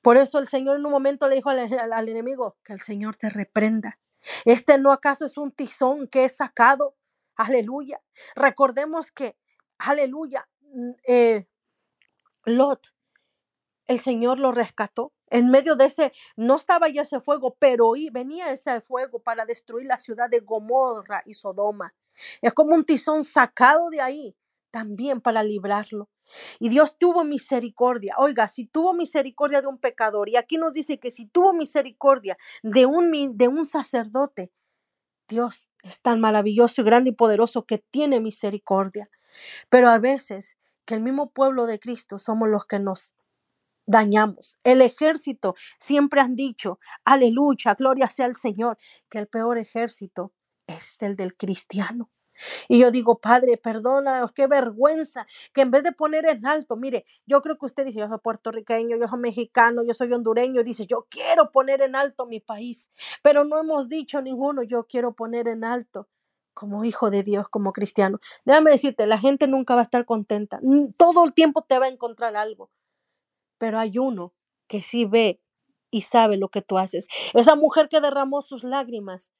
Por 0.03 0.17
eso 0.17 0.37
el 0.37 0.47
Señor 0.47 0.77
en 0.77 0.85
un 0.85 0.91
momento 0.91 1.27
le 1.27 1.35
dijo 1.35 1.49
al, 1.49 2.09
enemigo, 2.09 2.57
que 2.63 2.73
el 2.73 2.81
Señor 2.81 3.15
te 3.15 3.29
reprenda. 3.29 3.99
Este 4.45 4.77
no 4.77 4.91
acaso 4.91 5.25
es 5.25 5.37
un 5.37 5.51
tizón 5.51 6.07
que 6.07 6.25
es 6.25 6.35
sacado. 6.35 6.95
Aleluya. 7.37 8.01
Recordemos 8.35 9.11
que, 9.11 9.37
aleluya, 9.77 10.47
mm, 10.61 10.91
eh, 11.07 11.47
Lot, 12.45 12.93
el 13.87 13.99
Señor 14.01 14.39
lo 14.39 14.51
rescató 14.51 15.13
en 15.33 15.49
medio 15.49 15.75
de 15.75 15.85
ese, 15.85 16.13
no 16.35 16.57
estaba 16.57 16.89
ya 16.89 17.01
ese 17.01 17.21
fuego, 17.21 17.55
pero 17.57 17.93
venía 18.11 18.51
ese 18.51 18.81
fuego 18.81 19.19
para 19.19 19.45
destruir 19.45 19.87
la 19.87 19.97
ciudad 19.97 20.29
de 20.29 20.41
Gomorra 20.41 21.23
y 21.25 21.33
Sodoma. 21.33 21.95
Es 22.41 22.53
como 22.53 22.75
un 22.75 22.85
tizón 22.85 23.23
sacado 23.23 23.89
de 23.89 24.01
ahí 24.01 24.35
también 24.69 25.21
para 25.21 25.41
librarlo. 25.43 26.09
Y 26.59 26.69
Dios 26.69 26.97
tuvo 26.97 27.23
misericordia. 27.23 28.15
Oiga, 28.17 28.47
si 28.47 28.65
tuvo 28.65 28.93
misericordia 28.93 29.61
de 29.61 29.67
un 29.67 29.77
pecador, 29.77 30.29
y 30.29 30.35
aquí 30.35 30.57
nos 30.57 30.73
dice 30.73 30.99
que 30.99 31.11
si 31.11 31.27
tuvo 31.27 31.53
misericordia 31.53 32.37
de 32.63 32.85
un, 32.85 33.37
de 33.37 33.47
un 33.47 33.65
sacerdote, 33.65 34.51
Dios 35.27 35.69
es 35.83 36.01
tan 36.01 36.19
maravilloso 36.19 36.83
grande 36.83 37.11
y 37.11 37.13
poderoso 37.13 37.65
que 37.65 37.77
tiene 37.77 38.19
misericordia. 38.19 39.09
Pero 39.69 39.89
a 39.89 39.97
veces 39.97 40.57
que 40.85 40.95
el 40.95 41.01
mismo 41.01 41.31
pueblo 41.31 41.65
de 41.65 41.79
Cristo 41.79 42.19
somos 42.19 42.49
los 42.49 42.65
que 42.65 42.79
nos 42.79 43.13
dañamos. 43.85 44.59
El 44.63 44.81
ejército, 44.81 45.55
siempre 45.77 46.21
han 46.21 46.35
dicho, 46.35 46.79
aleluya, 47.03 47.75
gloria 47.75 48.07
sea 48.09 48.25
al 48.25 48.35
Señor, 48.35 48.77
que 49.09 49.19
el 49.19 49.27
peor 49.27 49.57
ejército 49.57 50.33
es 50.67 51.01
el 51.01 51.15
del 51.15 51.35
cristiano. 51.35 52.09
Y 52.67 52.79
yo 52.79 52.91
digo, 52.91 53.19
Padre, 53.19 53.57
perdona, 53.57 54.25
qué 54.33 54.47
vergüenza, 54.47 55.25
que 55.53 55.61
en 55.61 55.71
vez 55.71 55.83
de 55.83 55.91
poner 55.91 56.25
en 56.25 56.45
alto, 56.45 56.75
mire, 56.75 57.05
yo 57.25 57.41
creo 57.41 57.57
que 57.57 57.65
usted 57.65 57.85
dice, 57.85 57.99
yo 57.99 58.07
soy 58.07 58.19
puertorriqueño, 58.19 58.97
yo 58.97 59.07
soy 59.07 59.19
mexicano, 59.19 59.83
yo 59.83 59.93
soy 59.93 60.11
hondureño, 60.13 60.63
dice, 60.63 60.85
yo 60.85 61.07
quiero 61.09 61.51
poner 61.51 61.81
en 61.81 61.95
alto 61.95 62.25
mi 62.25 62.39
país, 62.39 62.91
pero 63.21 63.43
no 63.43 63.57
hemos 63.59 63.89
dicho 63.89 64.21
ninguno, 64.21 64.63
yo 64.63 64.85
quiero 64.85 65.13
poner 65.13 65.47
en 65.47 65.63
alto 65.63 66.07
como 66.53 66.85
hijo 66.85 67.09
de 67.09 67.23
Dios, 67.23 67.49
como 67.49 67.73
cristiano. 67.73 68.19
Déjame 68.45 68.71
decirte, 68.71 69.07
la 69.07 69.17
gente 69.17 69.47
nunca 69.47 69.73
va 69.75 69.81
a 69.81 69.83
estar 69.83 70.05
contenta, 70.05 70.59
todo 70.97 71.25
el 71.25 71.33
tiempo 71.33 71.61
te 71.63 71.79
va 71.79 71.85
a 71.85 71.89
encontrar 71.89 72.35
algo, 72.35 72.69
pero 73.57 73.79
hay 73.79 73.97
uno 73.97 74.33
que 74.67 74.81
sí 74.81 75.05
ve 75.05 75.41
y 75.91 76.01
sabe 76.01 76.37
lo 76.37 76.49
que 76.49 76.61
tú 76.61 76.77
haces. 76.77 77.07
Esa 77.33 77.55
mujer 77.55 77.87
que 77.87 78.01
derramó 78.01 78.41
sus 78.41 78.63
lágrimas, 78.63 79.31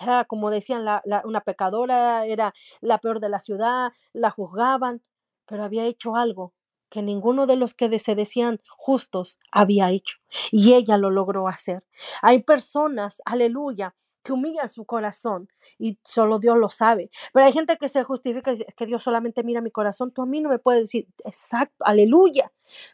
era, 0.00 0.24
como 0.24 0.50
decían, 0.50 0.84
la, 0.84 1.02
una 1.24 1.40
pecadora, 1.40 2.26
era 2.26 2.52
la 2.80 2.98
peor 2.98 3.20
de 3.20 3.28
la 3.28 3.38
ciudad, 3.38 3.92
la 4.12 4.30
juzgaban, 4.30 5.02
pero 5.46 5.64
había 5.64 5.84
hecho 5.86 6.16
algo 6.16 6.52
que 6.88 7.02
ninguno 7.02 7.46
de 7.46 7.56
los 7.56 7.74
que 7.74 7.98
se 7.98 8.14
decían 8.14 8.58
justos 8.68 9.38
había 9.50 9.90
hecho. 9.90 10.18
Y 10.52 10.74
ella 10.74 10.96
lo 10.98 11.10
logró 11.10 11.48
hacer. 11.48 11.84
Hay 12.22 12.42
personas, 12.42 13.20
aleluya, 13.24 13.94
que 14.26 14.32
humillan 14.32 14.68
su 14.68 14.84
corazón 14.84 15.48
y 15.78 15.98
solo 16.04 16.40
Dios 16.40 16.58
lo 16.58 16.68
sabe. 16.68 17.10
Pero 17.32 17.46
hay 17.46 17.52
gente 17.52 17.76
que 17.76 17.88
se 17.88 18.02
justifica 18.02 18.50
y 18.50 18.54
dice, 18.54 18.66
que 18.76 18.86
Dios 18.86 19.02
solamente 19.02 19.44
mira 19.44 19.60
mi 19.60 19.70
corazón. 19.70 20.10
Tú 20.10 20.22
a 20.22 20.26
mí 20.26 20.40
no 20.40 20.48
me 20.48 20.58
puedes 20.58 20.82
decir, 20.82 21.06
exacto, 21.24 21.76
aleluya. 21.86 22.52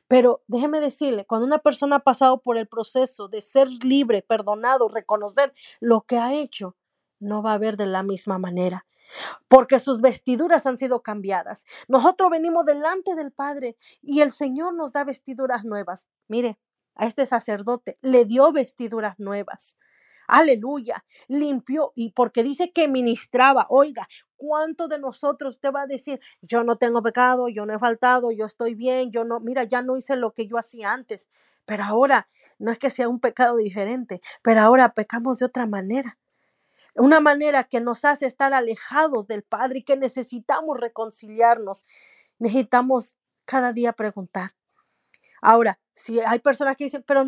Pero 0.08 0.42
déjeme 0.46 0.80
decirle, 0.80 1.24
cuando 1.24 1.46
una 1.46 1.58
persona 1.58 1.96
ha 1.96 2.00
pasado 2.00 2.42
por 2.42 2.58
el 2.58 2.68
proceso 2.68 3.28
de 3.28 3.40
ser 3.40 3.68
libre, 3.82 4.20
perdonado, 4.20 4.88
reconocer 4.88 5.54
lo 5.80 6.02
que 6.02 6.18
ha 6.18 6.34
hecho, 6.34 6.76
no 7.22 7.42
va 7.42 7.54
a 7.54 7.58
ver 7.58 7.76
de 7.76 7.86
la 7.86 8.02
misma 8.02 8.38
manera 8.38 8.86
porque 9.48 9.78
sus 9.78 10.00
vestiduras 10.00 10.66
han 10.66 10.78
sido 10.78 11.02
cambiadas. 11.02 11.64
Nosotros 11.88 12.30
venimos 12.30 12.64
delante 12.64 13.14
del 13.14 13.32
Padre 13.32 13.76
y 14.00 14.20
el 14.20 14.32
Señor 14.32 14.74
nos 14.74 14.92
da 14.92 15.04
vestiduras 15.04 15.64
nuevas. 15.64 16.08
Mire, 16.28 16.58
a 16.94 17.06
este 17.06 17.26
sacerdote 17.26 17.98
le 18.00 18.24
dio 18.24 18.52
vestiduras 18.52 19.18
nuevas. 19.18 19.76
Aleluya, 20.28 21.04
limpió 21.28 21.92
y 21.94 22.12
porque 22.12 22.42
dice 22.42 22.72
que 22.72 22.88
ministraba. 22.88 23.66
Oiga, 23.68 24.08
¿cuánto 24.36 24.88
de 24.88 24.98
nosotros 24.98 25.60
te 25.60 25.70
va 25.70 25.82
a 25.82 25.86
decir, 25.86 26.20
yo 26.40 26.64
no 26.64 26.76
tengo 26.76 27.02
pecado, 27.02 27.48
yo 27.48 27.66
no 27.66 27.74
he 27.74 27.78
faltado, 27.78 28.30
yo 28.30 28.46
estoy 28.46 28.74
bien, 28.74 29.10
yo 29.10 29.24
no, 29.24 29.40
mira, 29.40 29.64
ya 29.64 29.82
no 29.82 29.96
hice 29.96 30.16
lo 30.16 30.32
que 30.32 30.46
yo 30.46 30.58
hacía 30.58 30.92
antes, 30.92 31.28
pero 31.64 31.84
ahora 31.84 32.28
no 32.58 32.70
es 32.70 32.78
que 32.78 32.90
sea 32.90 33.08
un 33.08 33.20
pecado 33.20 33.56
diferente, 33.56 34.20
pero 34.42 34.60
ahora 34.60 34.94
pecamos 34.94 35.38
de 35.38 35.46
otra 35.46 35.66
manera. 35.66 36.18
Una 36.94 37.20
manera 37.20 37.64
que 37.64 37.80
nos 37.80 38.04
hace 38.04 38.26
estar 38.26 38.52
alejados 38.54 39.26
del 39.26 39.42
Padre 39.42 39.80
y 39.80 39.82
que 39.84 39.96
necesitamos 39.96 40.78
reconciliarnos. 40.78 41.86
Necesitamos 42.38 43.16
cada 43.44 43.72
día 43.72 43.92
preguntar. 43.92 44.54
Ahora, 45.40 45.80
si 45.94 46.20
hay 46.20 46.38
personas 46.38 46.76
que 46.76 46.84
dicen, 46.84 47.04
pero 47.06 47.24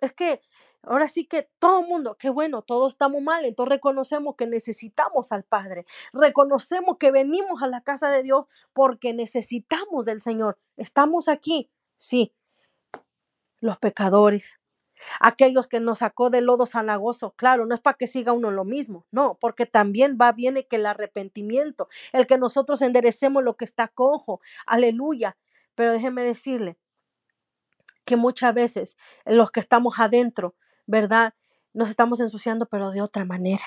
es 0.00 0.12
que 0.12 0.40
Ahora 0.82 1.08
sí 1.08 1.26
que 1.26 1.50
todo 1.58 1.80
el 1.80 1.86
mundo, 1.86 2.16
qué 2.18 2.30
bueno, 2.30 2.62
todos 2.62 2.92
estamos 2.92 3.20
mal, 3.20 3.44
entonces 3.44 3.70
reconocemos 3.70 4.36
que 4.36 4.46
necesitamos 4.46 5.32
al 5.32 5.44
Padre, 5.44 5.84
reconocemos 6.12 6.98
que 6.98 7.10
venimos 7.10 7.62
a 7.62 7.66
la 7.66 7.82
casa 7.82 8.10
de 8.10 8.22
Dios 8.22 8.46
porque 8.72 9.12
necesitamos 9.12 10.06
del 10.06 10.20
Señor. 10.20 10.58
Estamos 10.76 11.28
aquí, 11.28 11.70
sí, 11.96 12.32
los 13.60 13.78
pecadores, 13.78 14.60
aquellos 15.20 15.68
que 15.68 15.80
nos 15.80 15.98
sacó 15.98 16.30
del 16.30 16.44
lodo 16.44 16.66
sanagoso, 16.66 17.32
claro, 17.36 17.66
no 17.66 17.74
es 17.74 17.80
para 17.80 17.96
que 17.96 18.06
siga 18.06 18.32
uno 18.32 18.50
lo 18.50 18.64
mismo, 18.64 19.06
no, 19.10 19.38
porque 19.40 19.66
también 19.66 20.18
va, 20.20 20.32
viene 20.32 20.66
que 20.66 20.76
el 20.76 20.86
arrepentimiento, 20.86 21.88
el 22.12 22.26
que 22.26 22.38
nosotros 22.38 22.82
enderecemos 22.82 23.42
lo 23.42 23.56
que 23.56 23.64
está 23.64 23.88
cojo, 23.88 24.40
aleluya, 24.66 25.36
pero 25.74 25.92
déjeme 25.92 26.22
decirle 26.22 26.76
que 28.04 28.16
muchas 28.16 28.54
veces 28.54 28.96
los 29.26 29.50
que 29.50 29.60
estamos 29.60 29.98
adentro, 29.98 30.54
¿verdad? 30.86 31.34
Nos 31.74 31.90
estamos 31.90 32.20
ensuciando, 32.20 32.66
pero 32.66 32.90
de 32.90 33.02
otra 33.02 33.24
manera. 33.24 33.64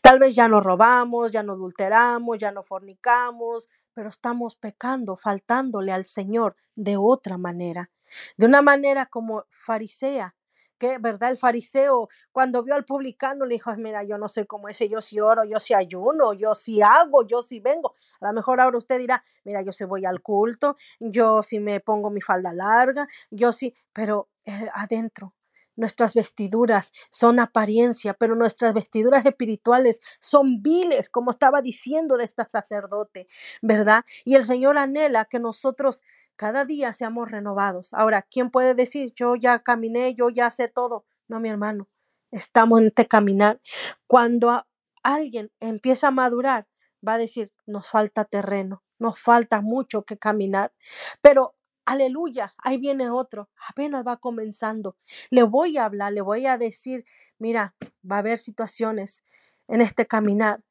Tal 0.00 0.18
vez 0.18 0.34
ya 0.34 0.48
no 0.48 0.60
robamos, 0.60 1.32
ya 1.32 1.42
no 1.42 1.54
adulteramos, 1.54 2.38
ya 2.38 2.52
no 2.52 2.62
fornicamos, 2.62 3.68
pero 3.92 4.08
estamos 4.08 4.54
pecando, 4.54 5.16
faltándole 5.16 5.92
al 5.92 6.06
Señor 6.06 6.56
de 6.76 6.96
otra 6.96 7.36
manera. 7.36 7.90
De 8.36 8.46
una 8.46 8.62
manera 8.62 9.06
como 9.06 9.44
farisea, 9.50 10.34
que, 10.80 10.98
¿verdad? 10.98 11.30
El 11.30 11.36
fariseo, 11.36 12.08
cuando 12.32 12.64
vio 12.64 12.74
al 12.74 12.84
publicano, 12.84 13.44
le 13.44 13.54
dijo, 13.54 13.72
mira, 13.76 14.02
yo 14.02 14.18
no 14.18 14.28
sé 14.28 14.46
cómo 14.46 14.68
ese, 14.68 14.88
yo 14.88 15.00
sí 15.00 15.20
oro, 15.20 15.44
yo 15.44 15.60
sí 15.60 15.74
ayuno, 15.74 16.32
yo 16.32 16.54
sí 16.56 16.82
hago, 16.82 17.24
yo 17.26 17.42
sí 17.42 17.60
vengo. 17.60 17.94
A 18.20 18.28
lo 18.28 18.32
mejor 18.32 18.60
ahora 18.60 18.78
usted 18.78 18.98
dirá, 18.98 19.22
mira, 19.44 19.62
yo 19.62 19.72
sí 19.72 19.84
voy 19.84 20.06
al 20.06 20.22
culto, 20.22 20.76
yo 20.98 21.42
sí 21.44 21.60
me 21.60 21.80
pongo 21.80 22.10
mi 22.10 22.20
falda 22.20 22.52
larga, 22.52 23.06
yo 23.30 23.52
sí, 23.52 23.74
pero 23.92 24.28
eh, 24.46 24.68
adentro 24.74 25.34
Nuestras 25.76 26.12
vestiduras 26.14 26.92
son 27.10 27.40
apariencia, 27.40 28.12
pero 28.12 28.34
nuestras 28.34 28.74
vestiduras 28.74 29.24
espirituales 29.24 30.00
son 30.18 30.62
viles, 30.62 31.08
como 31.08 31.30
estaba 31.30 31.62
diciendo 31.62 32.18
de 32.18 32.24
esta 32.24 32.46
sacerdote, 32.46 33.28
¿verdad? 33.62 34.04
Y 34.24 34.34
el 34.34 34.44
Señor 34.44 34.76
anhela 34.76 35.24
que 35.24 35.38
nosotros 35.38 36.02
cada 36.40 36.64
día 36.64 36.94
seamos 36.94 37.30
renovados. 37.30 37.92
Ahora, 37.92 38.22
¿quién 38.22 38.50
puede 38.50 38.74
decir, 38.74 39.12
yo 39.14 39.36
ya 39.36 39.58
caminé, 39.58 40.14
yo 40.14 40.30
ya 40.30 40.50
sé 40.50 40.68
todo? 40.68 41.04
No, 41.28 41.38
mi 41.38 41.50
hermano, 41.50 41.86
estamos 42.30 42.80
en 42.80 42.86
este 42.86 43.06
caminar. 43.06 43.60
Cuando 44.06 44.66
alguien 45.02 45.52
empieza 45.60 46.08
a 46.08 46.12
madurar, 46.12 46.66
va 47.06 47.12
a 47.12 47.18
decir, 47.18 47.52
nos 47.66 47.90
falta 47.90 48.24
terreno, 48.24 48.82
nos 48.98 49.20
falta 49.20 49.60
mucho 49.60 50.04
que 50.04 50.16
caminar, 50.16 50.72
pero 51.20 51.56
aleluya, 51.84 52.54
ahí 52.64 52.78
viene 52.78 53.10
otro, 53.10 53.50
apenas 53.68 54.06
va 54.06 54.16
comenzando. 54.16 54.96
Le 55.28 55.42
voy 55.42 55.76
a 55.76 55.84
hablar, 55.84 56.14
le 56.14 56.22
voy 56.22 56.46
a 56.46 56.56
decir, 56.56 57.04
mira, 57.38 57.74
va 58.10 58.16
a 58.16 58.20
haber 58.20 58.38
situaciones 58.38 59.26
en 59.68 59.82
este 59.82 60.06
caminar, 60.06 60.62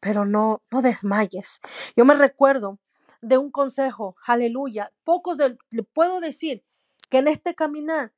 pero 0.00 0.24
no, 0.24 0.64
no 0.72 0.82
desmayes. 0.82 1.60
Yo 1.94 2.04
me 2.04 2.14
recuerdo 2.14 2.80
de 3.22 3.38
un 3.38 3.50
consejo, 3.50 4.16
aleluya, 4.26 4.92
pocos 5.04 5.36
de, 5.36 5.56
le 5.70 5.82
puedo 5.82 6.20
decir 6.20 6.64
que 7.10 7.18
en 7.18 7.28
este 7.28 7.54
caminar, 7.54 8.12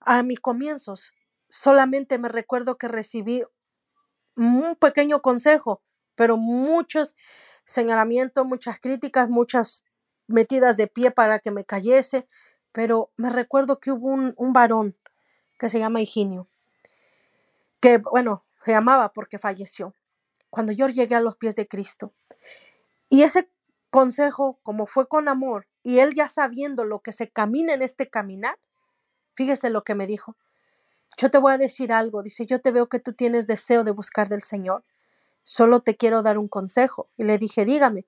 a 0.00 0.22
mis 0.22 0.40
comienzos, 0.40 1.12
solamente 1.48 2.18
me 2.18 2.28
recuerdo 2.28 2.78
que 2.78 2.88
recibí 2.88 3.42
un 4.36 4.76
pequeño 4.76 5.20
consejo, 5.22 5.82
pero 6.14 6.36
muchos 6.36 7.16
señalamientos, 7.64 8.46
muchas 8.46 8.80
críticas, 8.80 9.28
muchas 9.28 9.84
metidas 10.26 10.76
de 10.76 10.86
pie 10.86 11.10
para 11.10 11.38
que 11.38 11.50
me 11.50 11.64
cayese, 11.64 12.28
pero 12.72 13.10
me 13.16 13.30
recuerdo 13.30 13.80
que 13.80 13.90
hubo 13.90 14.08
un, 14.08 14.34
un 14.36 14.52
varón 14.52 14.96
que 15.58 15.68
se 15.68 15.78
llama 15.78 16.00
Higinio, 16.00 16.48
que 17.80 17.98
bueno, 17.98 18.44
se 18.64 18.72
llamaba 18.72 19.12
porque 19.12 19.38
falleció, 19.38 19.94
cuando 20.50 20.72
yo 20.72 20.88
llegué 20.88 21.14
a 21.14 21.20
los 21.20 21.36
pies 21.36 21.56
de 21.56 21.66
Cristo. 21.66 22.12
Y 23.08 23.22
ese 23.22 23.50
consejo, 23.98 24.60
como 24.62 24.86
fue 24.86 25.08
con 25.08 25.28
amor, 25.28 25.66
y 25.82 25.98
él 25.98 26.14
ya 26.14 26.28
sabiendo 26.28 26.84
lo 26.84 27.00
que 27.00 27.10
se 27.10 27.28
camina 27.28 27.74
en 27.74 27.82
este 27.82 28.08
caminar, 28.08 28.56
fíjese 29.34 29.70
lo 29.70 29.82
que 29.82 29.96
me 29.96 30.06
dijo. 30.06 30.36
Yo 31.16 31.32
te 31.32 31.38
voy 31.38 31.52
a 31.52 31.58
decir 31.58 31.92
algo, 31.92 32.22
dice, 32.22 32.46
yo 32.46 32.60
te 32.60 32.70
veo 32.70 32.88
que 32.88 33.00
tú 33.00 33.12
tienes 33.12 33.48
deseo 33.48 33.82
de 33.82 33.90
buscar 33.90 34.28
del 34.28 34.42
Señor. 34.42 34.84
Solo 35.42 35.80
te 35.80 35.96
quiero 35.96 36.22
dar 36.22 36.38
un 36.38 36.46
consejo. 36.46 37.10
Y 37.16 37.24
le 37.24 37.38
dije, 37.38 37.64
dígame, 37.64 38.06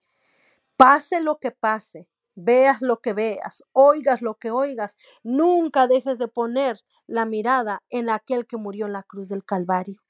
pase 0.76 1.20
lo 1.20 1.38
que 1.38 1.50
pase, 1.50 2.06
veas 2.36 2.82
lo 2.82 3.00
que 3.00 3.12
veas, 3.12 3.64
oigas 3.72 4.22
lo 4.22 4.36
que 4.36 4.52
oigas, 4.52 4.96
nunca 5.24 5.88
dejes 5.88 6.18
de 6.18 6.28
poner 6.28 6.80
la 7.08 7.24
mirada 7.24 7.82
en 7.90 8.10
aquel 8.10 8.46
que 8.46 8.58
murió 8.58 8.86
en 8.86 8.92
la 8.92 9.02
cruz 9.02 9.28
del 9.28 9.44
Calvario. 9.44 10.00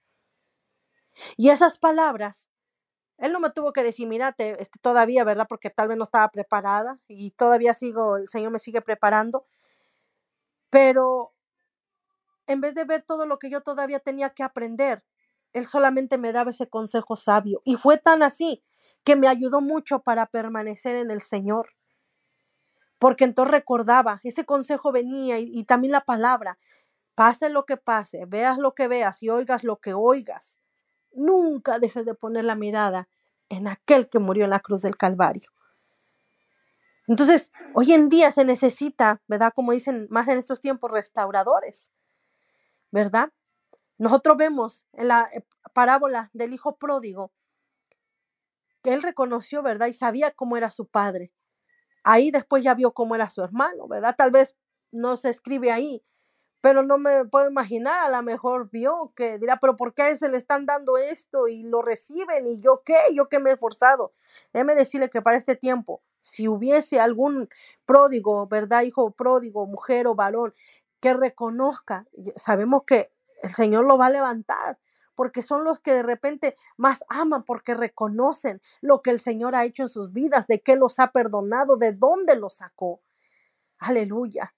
Y 1.39 1.49
esas 1.49 1.79
palabras, 1.79 2.51
él 3.21 3.33
no 3.33 3.41
me 3.41 3.51
tuvo 3.51 3.73
que 3.73 3.83
decir, 3.83 4.09
mírate, 4.09 4.61
este, 4.61 4.79
todavía, 4.81 5.25
¿verdad? 5.25 5.47
Porque 5.49 5.69
tal 5.69 5.89
vez 5.89 5.99
no 5.99 6.05
estaba 6.05 6.29
preparada 6.31 6.99
y 7.07 7.33
todavía 7.33 7.75
sigo, 7.75 8.17
el 8.17 8.29
Señor 8.29 8.51
me 8.51 8.59
sigue 8.59 8.81
preparando. 8.81 9.47
Pero 10.71 11.33
en 12.47 12.63
vez 12.63 12.75
de 12.75 12.85
ver 12.85 13.03
todo 13.03 13.27
lo 13.27 13.39
que 13.39 13.51
yo 13.51 13.61
todavía 13.61 14.01
tenía 14.01 14.31
que 14.31 14.43
aprender, 14.43 15.05
él 15.53 15.67
solamente 15.67 16.17
me 16.17 16.33
daba 16.33 16.51
ese 16.51 16.69
consejo 16.69 17.15
sabio. 17.15 17.61
Y 17.65 17.77
fue 17.77 17.99
tan 17.99 18.23
así 18.23 18.65
que 19.05 19.17
me 19.17 19.29
ayudó 19.29 19.61
mucho 19.61 20.01
para 20.01 20.27
permanecer 20.27 20.97
en 20.97 21.11
el 21.11 21.21
Señor. 21.21 21.75
Porque 22.99 23.25
entonces 23.25 23.53
recordaba, 23.53 24.21
ese 24.25 24.47
consejo 24.47 24.93
venía 24.93 25.39
y, 25.39 25.65
también 25.65 25.93
la 25.93 26.03
palabra, 26.03 26.59
pase 27.15 27.51
lo 27.51 27.67
que 27.67 27.77
pase, 27.77 28.25
veas 28.27 28.59
lo 28.59 28.75
que 28.75 28.89
veas 28.89 29.23
y 29.23 29.29
oigas 29.29 29.63
lo 29.63 29.77
que 29.77 29.93
oigas. 29.93 30.59
Nunca 31.13 31.79
dejes 31.79 32.05
de 32.05 32.15
poner 32.15 32.45
la 32.45 32.55
mirada 32.55 33.09
en 33.49 33.69
aquel 33.69 34.09
que 34.09 34.19
murió 34.19 34.45
en 34.45 34.51
la 34.51 34.61
cruz 34.61 34.83
del 34.83 34.97
Calvario. 34.97 35.51
Entonces, 37.07 37.53
hoy 37.75 37.93
en 37.93 38.09
día 38.09 38.31
se 38.31 38.45
necesita, 38.45 39.21
¿verdad? 39.27 39.53
Como 39.55 39.73
dicen 39.73 40.07
más 40.11 40.29
en 40.29 40.39
estos 40.39 40.61
tiempos, 40.61 40.91
restauradores. 40.93 41.93
¿verdad? 42.91 43.33
Nosotros 43.99 44.37
vemos 44.37 44.87
en 44.93 45.09
la 45.09 45.29
eh, 45.33 45.45
parábola 45.73 46.31
del 46.33 46.53
hijo 46.53 46.77
pródigo 46.77 47.33
que 48.83 48.95
él 48.95 49.03
reconoció, 49.03 49.63
¿verdad? 49.63 49.89
Y 49.89 49.93
sabía 49.93 50.31
cómo 50.31 50.57
era 50.57 50.71
su 50.71 50.87
padre. 50.87 51.33
Ahí 52.03 52.31
después 52.31 52.65
ya 52.65 52.75
vio 52.75 52.93
cómo 52.93 53.15
era 53.15 53.29
su 53.29 53.43
hermano, 53.43 53.87
¿verdad? 53.89 54.15
Tal 54.17 54.31
vez 54.31 54.57
no 54.91 55.17
se 55.19 55.29
escribe 55.29 55.71
ahí, 55.71 56.03
pero 56.61 56.83
no 56.83 56.99
me 56.99 57.25
puedo 57.25 57.49
imaginar, 57.49 58.05
a 58.05 58.11
lo 58.17 58.23
mejor 58.23 58.69
vio 58.71 59.13
que 59.17 59.39
dirá, 59.39 59.59
pero 59.61 59.77
¿por 59.77 59.95
qué 59.95 60.15
se 60.17 60.29
le 60.29 60.37
están 60.37 60.67
dando 60.67 60.99
esto 60.99 61.49
y 61.49 61.63
lo 61.63 61.83
reciben 61.83 62.47
y 62.47 62.61
yo 62.61 62.83
qué, 62.85 62.97
yo 63.15 63.29
qué 63.29 63.39
me 63.39 63.51
he 63.51 63.53
esforzado? 63.55 64.13
Déjeme 64.53 64.75
decirle 64.75 65.11
que 65.11 65.23
para 65.23 65.37
este 65.37 65.57
tiempo, 65.57 66.03
si 66.21 66.49
hubiese 66.49 67.01
algún 67.01 67.49
pródigo, 67.87 68.47
¿verdad? 68.47 68.83
Hijo 68.83 69.11
pródigo, 69.13 69.67
mujer 69.67 70.07
o 70.07 70.15
varón, 70.15 70.55
que 71.01 71.15
reconozca. 71.15 72.07
Sabemos 72.37 72.83
que 72.87 73.11
el 73.43 73.51
Señor 73.51 73.87
lo 73.87 73.97
va 73.97 74.07
a 74.07 74.11
levantar 74.11 74.79
porque 75.21 75.43
son 75.43 75.65
los 75.65 75.81
que 75.81 75.93
de 75.93 76.03
repente 76.03 76.57
más 76.79 77.05
aman, 77.11 77.45
porque 77.45 77.75
reconocen 77.75 78.63
lo 78.81 79.03
que 79.03 79.11
el 79.11 79.21
Señor 79.21 79.55
ha 79.55 79.67
hecho 79.67 79.83
en 79.83 79.91
sus 79.91 80.15
vidas, 80.15 80.47
de 80.47 80.63
qué 80.63 80.77
los 80.77 80.99
ha 80.99 81.13
perdonado, 81.13 81.77
de 81.77 81.93
dónde 81.93 82.37
los 82.37 82.55
sacó. 82.55 83.03
Aleluya. 83.79 84.55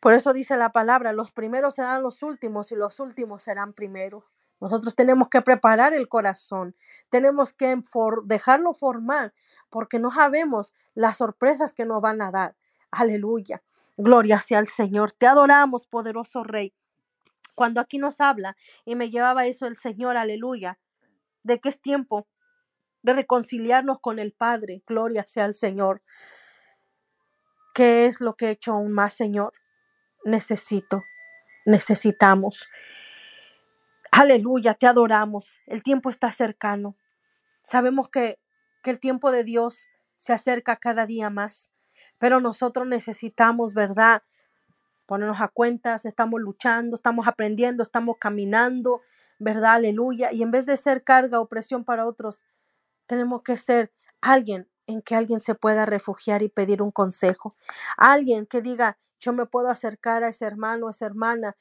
Por 0.00 0.14
eso 0.14 0.32
dice 0.32 0.56
la 0.56 0.72
palabra, 0.72 1.12
los 1.12 1.32
primeros 1.32 1.74
serán 1.74 2.02
los 2.02 2.22
últimos 2.22 2.72
y 2.72 2.76
los 2.76 3.00
últimos 3.00 3.42
serán 3.42 3.74
primeros. 3.74 4.24
Nosotros 4.60 4.94
tenemos 4.94 5.28
que 5.28 5.40
preparar 5.42 5.94
el 5.94 6.08
corazón, 6.08 6.74
tenemos 7.08 7.54
que 7.54 7.82
dejarlo 8.24 8.74
formar, 8.74 9.32
porque 9.70 9.98
no 9.98 10.10
sabemos 10.10 10.74
las 10.94 11.18
sorpresas 11.18 11.74
que 11.74 11.86
nos 11.86 12.02
van 12.02 12.20
a 12.20 12.30
dar. 12.30 12.56
Aleluya. 12.90 13.62
Gloria 13.96 14.40
sea 14.40 14.58
al 14.58 14.66
Señor. 14.66 15.12
Te 15.12 15.26
adoramos, 15.26 15.86
poderoso 15.86 16.42
Rey. 16.42 16.74
Cuando 17.54 17.80
aquí 17.80 17.98
nos 17.98 18.20
habla 18.20 18.56
y 18.84 18.96
me 18.96 19.10
llevaba 19.10 19.46
eso 19.46 19.66
el 19.66 19.76
Señor, 19.76 20.16
aleluya, 20.16 20.78
de 21.42 21.60
que 21.60 21.68
es 21.68 21.80
tiempo 21.80 22.26
de 23.02 23.14
reconciliarnos 23.14 24.00
con 24.00 24.18
el 24.18 24.32
Padre. 24.32 24.82
Gloria 24.86 25.24
sea 25.26 25.44
al 25.44 25.54
Señor. 25.54 26.02
¿Qué 27.74 28.06
es 28.06 28.20
lo 28.20 28.34
que 28.34 28.46
he 28.46 28.50
hecho 28.50 28.72
aún 28.72 28.92
más, 28.92 29.14
Señor? 29.14 29.52
Necesito, 30.24 31.04
necesitamos. 31.64 32.68
Aleluya, 34.10 34.74
te 34.74 34.86
adoramos. 34.86 35.60
El 35.66 35.82
tiempo 35.82 36.10
está 36.10 36.32
cercano. 36.32 36.96
Sabemos 37.62 38.08
que, 38.08 38.38
que 38.82 38.90
el 38.90 38.98
tiempo 38.98 39.30
de 39.30 39.44
Dios 39.44 39.88
se 40.16 40.32
acerca 40.32 40.76
cada 40.76 41.06
día 41.06 41.30
más. 41.30 41.72
Pero 42.18 42.40
nosotros 42.40 42.86
necesitamos, 42.86 43.72
¿verdad? 43.72 44.22
Ponernos 45.06 45.40
a 45.40 45.48
cuentas, 45.48 46.04
estamos 46.04 46.40
luchando, 46.40 46.94
estamos 46.94 47.26
aprendiendo, 47.26 47.82
estamos 47.82 48.16
caminando, 48.18 49.00
¿verdad? 49.38 49.72
Aleluya. 49.72 50.32
Y 50.32 50.42
en 50.42 50.50
vez 50.50 50.66
de 50.66 50.76
ser 50.76 51.02
carga 51.02 51.40
o 51.40 51.48
presión 51.48 51.84
para 51.84 52.06
otros, 52.06 52.42
tenemos 53.06 53.42
que 53.42 53.56
ser 53.56 53.90
alguien 54.20 54.68
en 54.86 55.02
que 55.02 55.14
alguien 55.14 55.40
se 55.40 55.54
pueda 55.54 55.86
refugiar 55.86 56.42
y 56.42 56.48
pedir 56.48 56.82
un 56.82 56.90
consejo. 56.90 57.56
Alguien 57.96 58.46
que 58.46 58.60
diga, 58.60 58.98
yo 59.20 59.32
me 59.32 59.46
puedo 59.46 59.68
acercar 59.68 60.24
a 60.24 60.28
ese 60.28 60.46
hermano, 60.46 60.88
a 60.88 60.90
esa 60.90 61.06
hermana. 61.06 61.56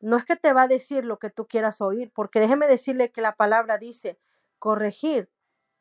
No 0.00 0.16
es 0.16 0.24
que 0.24 0.36
te 0.36 0.52
va 0.52 0.62
a 0.62 0.68
decir 0.68 1.04
lo 1.04 1.18
que 1.18 1.30
tú 1.30 1.46
quieras 1.46 1.80
oír, 1.80 2.12
porque 2.14 2.40
déjeme 2.40 2.66
decirle 2.66 3.12
que 3.12 3.20
la 3.20 3.36
palabra 3.36 3.78
dice, 3.78 4.18
corregir 4.58 5.30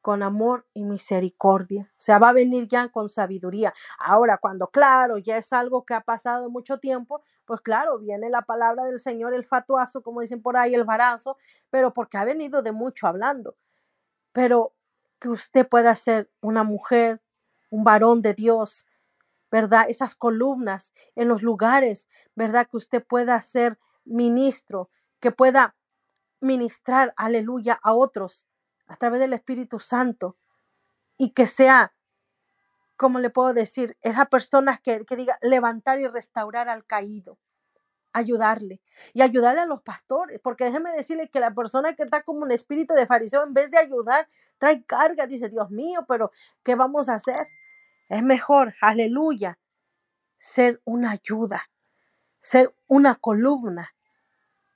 con 0.01 0.23
amor 0.23 0.65
y 0.73 0.83
misericordia. 0.83 1.91
O 1.93 2.01
sea, 2.01 2.17
va 2.19 2.29
a 2.29 2.33
venir 2.33 2.67
ya 2.67 2.89
con 2.89 3.07
sabiduría. 3.07 3.73
Ahora, 3.99 4.37
cuando 4.37 4.67
claro, 4.67 5.17
ya 5.17 5.37
es 5.37 5.53
algo 5.53 5.85
que 5.85 5.93
ha 5.93 6.01
pasado 6.01 6.49
mucho 6.49 6.79
tiempo, 6.79 7.21
pues 7.45 7.61
claro, 7.61 7.99
viene 7.99 8.29
la 8.29 8.41
palabra 8.41 8.85
del 8.85 8.99
Señor, 8.99 9.33
el 9.33 9.45
fatuazo, 9.45 10.01
como 10.01 10.21
dicen 10.21 10.41
por 10.41 10.57
ahí, 10.57 10.73
el 10.73 10.83
barazo, 10.83 11.37
pero 11.69 11.93
porque 11.93 12.17
ha 12.17 12.25
venido 12.25 12.63
de 12.63 12.71
mucho 12.71 13.07
hablando. 13.07 13.55
Pero 14.33 14.73
que 15.19 15.29
usted 15.29 15.67
pueda 15.67 15.93
ser 15.95 16.31
una 16.41 16.63
mujer, 16.63 17.21
un 17.69 17.83
varón 17.83 18.21
de 18.21 18.33
Dios, 18.33 18.87
¿verdad? 19.51 19.85
Esas 19.89 20.15
columnas 20.15 20.93
en 21.15 21.27
los 21.27 21.43
lugares, 21.43 22.07
¿verdad? 22.35 22.67
Que 22.69 22.77
usted 22.77 23.03
pueda 23.05 23.39
ser 23.41 23.77
ministro, 24.05 24.89
que 25.19 25.31
pueda 25.31 25.75
ministrar, 26.39 27.13
aleluya, 27.17 27.79
a 27.83 27.93
otros 27.93 28.47
a 28.87 28.97
través 28.97 29.19
del 29.19 29.33
Espíritu 29.33 29.79
Santo 29.79 30.37
y 31.17 31.31
que 31.31 31.45
sea, 31.45 31.93
como 32.97 33.19
le 33.19 33.29
puedo 33.29 33.53
decir, 33.53 33.97
esa 34.01 34.25
persona 34.25 34.81
que, 34.83 35.05
que 35.05 35.15
diga 35.15 35.37
levantar 35.41 36.01
y 36.01 36.07
restaurar 36.07 36.67
al 36.67 36.85
caído, 36.85 37.39
ayudarle 38.11 38.81
y 39.13 39.21
ayudarle 39.21 39.61
a 39.61 39.65
los 39.65 39.81
pastores, 39.81 40.41
porque 40.41 40.65
déjeme 40.65 40.91
decirle 40.91 41.29
que 41.29 41.39
la 41.39 41.53
persona 41.53 41.93
que 41.93 42.03
está 42.03 42.23
como 42.23 42.41
un 42.41 42.51
espíritu 42.51 42.93
de 42.93 43.05
fariseo, 43.05 43.43
en 43.43 43.53
vez 43.53 43.71
de 43.71 43.77
ayudar, 43.77 44.27
trae 44.57 44.83
carga, 44.83 45.25
dice, 45.25 45.47
Dios 45.47 45.69
mío, 45.71 46.05
pero 46.07 46.31
¿qué 46.63 46.75
vamos 46.75 47.07
a 47.07 47.13
hacer? 47.13 47.47
Es 48.11 48.21
mejor, 48.21 48.75
aleluya, 48.81 49.57
ser 50.37 50.81
una 50.83 51.11
ayuda, 51.11 51.69
ser 52.41 52.75
una 52.87 53.15
columna 53.15 53.95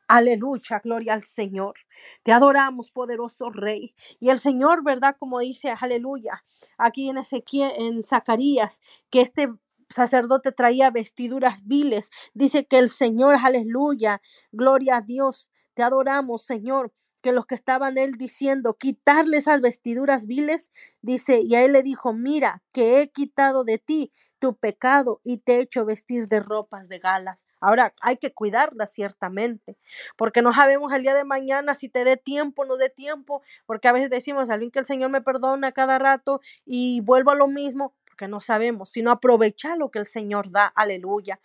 Aleluya, 0.08 0.80
gloria 0.82 1.16
al 1.16 1.24
Señor. 1.24 1.76
Te 2.24 2.32
adoramos, 2.32 2.92
poderoso 2.92 3.50
Rey. 3.50 3.94
Y 4.22 4.30
el 4.30 4.38
Señor, 4.38 4.86
¿verdad? 4.86 5.18
Como 5.20 5.40
dice, 5.40 5.74
aleluya, 5.78 6.46
aquí 6.78 7.10
en 7.10 7.18
Ezequiel, 7.18 7.74
en 7.76 8.06
Zacarías, 8.06 8.80
que 9.10 9.20
este 9.20 9.50
sacerdote 9.90 10.54
traía 10.54 10.90
vestiduras 10.90 11.66
viles. 11.66 12.12
Dice 12.34 12.66
que 12.66 12.78
el 12.78 12.88
Señor, 12.88 13.36
aleluya, 13.44 14.22
gloria 14.54 14.98
a 14.98 15.02
Dios. 15.02 15.52
Te 15.74 15.84
adoramos, 15.84 16.46
Señor 16.46 16.94
que 17.26 17.32
los 17.32 17.48
que 17.48 17.56
estaban 17.56 17.98
él 17.98 18.12
diciendo, 18.20 18.76
quitarle 18.76 19.38
esas 19.38 19.60
vestiduras 19.60 20.28
viles, 20.28 20.72
dice, 21.02 21.42
y 21.42 21.56
a 21.56 21.64
él 21.64 21.72
le 21.74 21.82
dijo, 21.82 22.14
mira, 22.14 22.62
que 22.72 23.02
he 23.02 23.10
quitado 23.10 23.64
de 23.64 23.80
ti 23.80 24.12
tu 24.38 24.56
pecado 24.56 25.22
y 25.24 25.40
te 25.40 25.56
he 25.56 25.62
hecho 25.62 25.86
vestir 25.86 26.28
de 26.28 26.40
ropas 26.40 26.88
de 26.88 27.00
galas. 27.00 27.44
Ahora 27.60 27.96
hay 28.00 28.18
que 28.18 28.32
cuidarla 28.32 28.86
ciertamente, 28.86 29.76
porque 30.18 30.44
no 30.44 30.54
sabemos 30.54 30.94
el 30.94 31.02
día 31.02 31.16
de 31.16 31.24
mañana 31.24 31.74
si 31.74 31.90
te 31.90 32.04
dé 32.04 32.16
tiempo 32.16 32.62
o 32.62 32.66
no 32.66 32.78
dé 32.78 32.92
tiempo, 32.92 33.42
porque 33.66 33.88
a 33.88 33.92
veces 33.92 34.12
decimos, 34.12 34.52
alguien 34.52 34.70
que 34.70 34.78
el 34.78 34.86
Señor 34.86 35.10
me 35.10 35.22
perdona 35.22 35.72
cada 35.72 35.98
rato 35.98 36.42
y 36.64 37.02
vuelvo 37.02 37.32
a 37.32 37.36
lo 37.36 37.48
mismo, 37.48 37.96
porque 38.06 38.28
no 38.28 38.40
sabemos, 38.40 38.92
sino 38.92 39.10
aprovechar 39.10 39.80
lo 39.80 39.90
que 39.90 39.98
el 39.98 40.06
Señor 40.06 40.52
da. 40.52 40.68
Aleluya. 40.76 41.40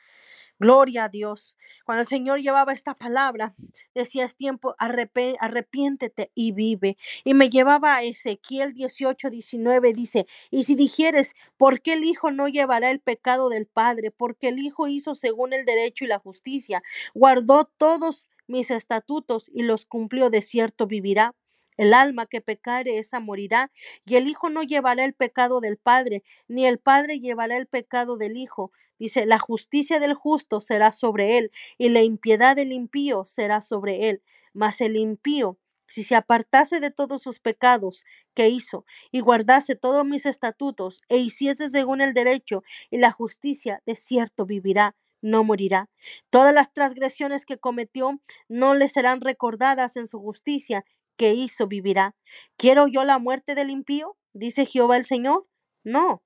Gloria 0.61 1.05
a 1.05 1.09
Dios. 1.09 1.57
Cuando 1.87 2.03
el 2.03 2.07
Señor 2.07 2.41
llevaba 2.41 2.75
esta 2.75 2.93
palabra, 2.95 3.55
decía 3.95 4.27
es 4.27 4.37
tiempo, 4.37 4.75
arrepiéntete 4.79 6.31
y 6.35 6.53
vive. 6.53 6.99
Y 7.25 7.33
me 7.33 7.49
llevaba 7.49 7.97
a 7.97 8.03
Ezequiel 8.03 8.75
18, 8.75 9.31
19, 9.31 9.95
dice, 9.95 10.27
y 10.51 10.65
si 10.65 10.75
dijeres, 10.75 11.35
¿por 11.57 11.81
qué 11.81 11.95
el 11.95 12.05
Hijo 12.05 12.31
no 12.31 12.47
llevará 12.47 12.91
el 12.91 13.01
pecado 13.01 13.49
del 13.49 13.67
Padre? 13.67 14.11
Porque 14.11 14.49
el 14.49 14.59
Hijo 14.59 14.87
hizo 14.87 15.15
según 15.15 15.55
el 15.55 15.65
derecho 15.65 16.05
y 16.05 16.09
la 16.09 16.19
justicia, 16.19 16.83
guardó 17.15 17.65
todos 17.65 18.29
mis 18.47 18.71
estatutos 18.71 19.51
y 19.55 19.63
los 19.63 19.87
cumplió, 19.87 20.29
de 20.29 20.43
cierto 20.43 20.87
vivirá. 20.87 21.35
El 21.79 21.95
alma 21.95 22.27
que 22.27 22.43
pecare, 22.43 22.99
esa 22.99 23.19
morirá, 23.21 23.73
y 24.05 24.17
el 24.17 24.29
Hijo 24.29 24.51
no 24.51 24.63
llevará 24.63 25.07
el 25.07 25.15
pecado 25.15 25.61
del 25.63 25.79
Padre, 25.79 26.23
ni 26.49 26.67
el 26.67 26.79
Padre 26.79 27.19
llevará 27.19 27.57
el 27.57 27.67
pecado 27.67 28.19
del 28.19 28.37
Hijo, 28.37 28.73
Dice, 29.01 29.27
la 29.27 29.41
justicia 29.41 29.99
del 29.99 30.15
justo 30.15 30.61
será 30.61 30.93
sobre 30.93 31.39
él 31.39 31.51
y 31.79 31.89
la 31.89 32.03
impiedad 32.03 32.55
del 32.55 32.73
impío 32.73 33.25
será 33.25 33.61
sobre 33.61 34.09
él. 34.11 34.23
Mas 34.53 34.81
el 34.81 34.95
impío, 34.97 35.59
si 35.89 36.05
se 36.05 36.15
apartase 36.15 36.79
de 36.79 36.93
todos 36.93 37.23
sus 37.23 37.41
pecados 37.41 38.05
que 38.35 38.49
hizo 38.49 38.85
y 39.11 39.19
guardase 39.19 39.75
todos 39.75 40.07
mis 40.07 40.25
estatutos 40.27 41.03
e 41.09 41.19
hiciese 41.19 41.69
según 41.69 42.01
el 42.01 42.15
derecho 42.15 42.63
y 42.91 42.99
la 42.99 43.11
justicia, 43.11 43.83
de 43.87 43.97
cierto 43.97 44.47
vivirá 44.47 44.95
no 45.23 45.45
morirá. 45.45 45.89
Todas 46.31 46.55
las 46.55 46.73
transgresiones 46.73 47.45
que 47.45 47.59
cometió 47.59 48.21
no 48.49 48.75
le 48.75 48.89
serán 48.89 49.21
recordadas 49.21 49.97
en 49.97 50.07
su 50.07 50.19
justicia 50.19 50.85
que 51.17 51.35
hizo 51.35 51.67
vivirá. 51.67 52.15
¿Quiero 52.57 52.87
yo 52.87 53.05
la 53.05 53.19
muerte 53.19 53.55
del 53.55 53.71
impío? 53.71 54.17
Dice 54.33 54.65
Jehová 54.67 54.97
el 54.97 55.05
Señor. 55.05 55.47
No, 55.85 56.23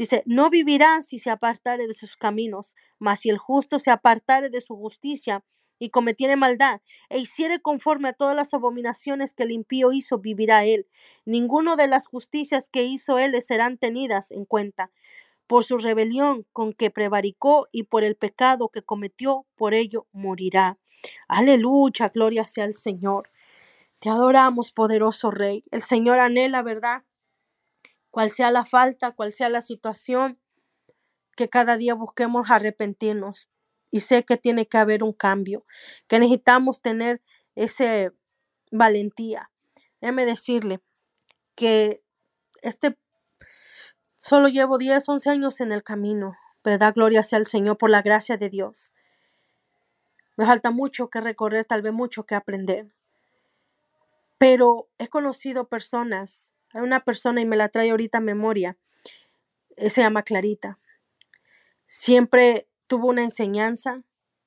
Dice, 0.00 0.22
no 0.24 0.48
vivirá 0.48 1.02
si 1.02 1.18
se 1.18 1.28
apartare 1.28 1.86
de 1.86 1.92
sus 1.92 2.16
caminos, 2.16 2.74
mas 2.98 3.20
si 3.20 3.28
el 3.28 3.36
justo 3.36 3.78
se 3.78 3.90
apartare 3.90 4.48
de 4.48 4.62
su 4.62 4.74
justicia 4.74 5.44
y 5.78 5.90
cometiere 5.90 6.36
maldad, 6.36 6.80
e 7.10 7.18
hiciere 7.18 7.60
conforme 7.60 8.08
a 8.08 8.14
todas 8.14 8.34
las 8.34 8.54
abominaciones 8.54 9.34
que 9.34 9.42
el 9.42 9.50
impío 9.50 9.92
hizo, 9.92 10.16
vivirá 10.16 10.64
él. 10.64 10.86
Ninguno 11.26 11.76
de 11.76 11.86
las 11.86 12.06
justicias 12.06 12.70
que 12.70 12.84
hizo 12.84 13.18
él 13.18 13.38
serán 13.42 13.76
tenidas 13.76 14.30
en 14.30 14.46
cuenta. 14.46 14.90
Por 15.46 15.64
su 15.64 15.76
rebelión 15.76 16.46
con 16.54 16.72
que 16.72 16.90
prevaricó 16.90 17.68
y 17.70 17.82
por 17.82 18.02
el 18.02 18.16
pecado 18.16 18.70
que 18.70 18.80
cometió, 18.80 19.44
por 19.54 19.74
ello 19.74 20.06
morirá. 20.12 20.78
Aleluya, 21.28 22.08
gloria 22.08 22.44
sea 22.44 22.64
al 22.64 22.72
Señor. 22.72 23.30
Te 23.98 24.08
adoramos, 24.08 24.72
poderoso 24.72 25.30
Rey. 25.30 25.62
El 25.70 25.82
Señor 25.82 26.20
anhela, 26.20 26.62
¿verdad? 26.62 27.02
Cual 28.10 28.30
sea 28.30 28.50
la 28.50 28.64
falta, 28.64 29.12
cual 29.12 29.32
sea 29.32 29.48
la 29.48 29.60
situación, 29.60 30.38
que 31.36 31.48
cada 31.48 31.76
día 31.76 31.94
busquemos 31.94 32.50
arrepentirnos. 32.50 33.48
Y 33.90 34.00
sé 34.00 34.24
que 34.24 34.36
tiene 34.36 34.66
que 34.66 34.78
haber 34.78 35.02
un 35.02 35.12
cambio, 35.12 35.64
que 36.06 36.18
necesitamos 36.18 36.80
tener 36.80 37.22
ese 37.56 38.12
valentía. 38.70 39.50
Déjeme 40.00 40.26
decirle 40.26 40.80
que 41.56 42.02
este 42.62 42.96
solo 44.16 44.48
llevo 44.48 44.78
10, 44.78 45.08
11 45.08 45.30
años 45.30 45.60
en 45.60 45.72
el 45.72 45.82
camino, 45.82 46.36
¿verdad? 46.62 46.94
Gloria 46.94 47.22
sea 47.22 47.38
al 47.38 47.46
Señor 47.46 47.78
por 47.78 47.90
la 47.90 48.02
gracia 48.02 48.36
de 48.36 48.48
Dios. 48.48 48.94
Me 50.36 50.46
falta 50.46 50.70
mucho 50.70 51.10
que 51.10 51.20
recorrer, 51.20 51.64
tal 51.64 51.82
vez 51.82 51.92
mucho 51.92 52.24
que 52.24 52.34
aprender. 52.34 52.94
Pero 54.38 54.88
he 54.98 55.08
conocido 55.08 55.68
personas 55.68 56.54
hay 56.72 56.82
una 56.82 57.04
persona 57.04 57.40
y 57.40 57.46
me 57.46 57.56
la 57.56 57.68
trae 57.68 57.90
ahorita 57.90 58.18
a 58.18 58.22
memoria. 58.22 58.76
Eh, 59.76 59.90
se 59.90 60.02
llama 60.02 60.22
Clarita. 60.22 60.78
Siempre 61.86 62.68
tuvo 62.86 63.08
una 63.08 63.22
enseñanza, 63.22 64.02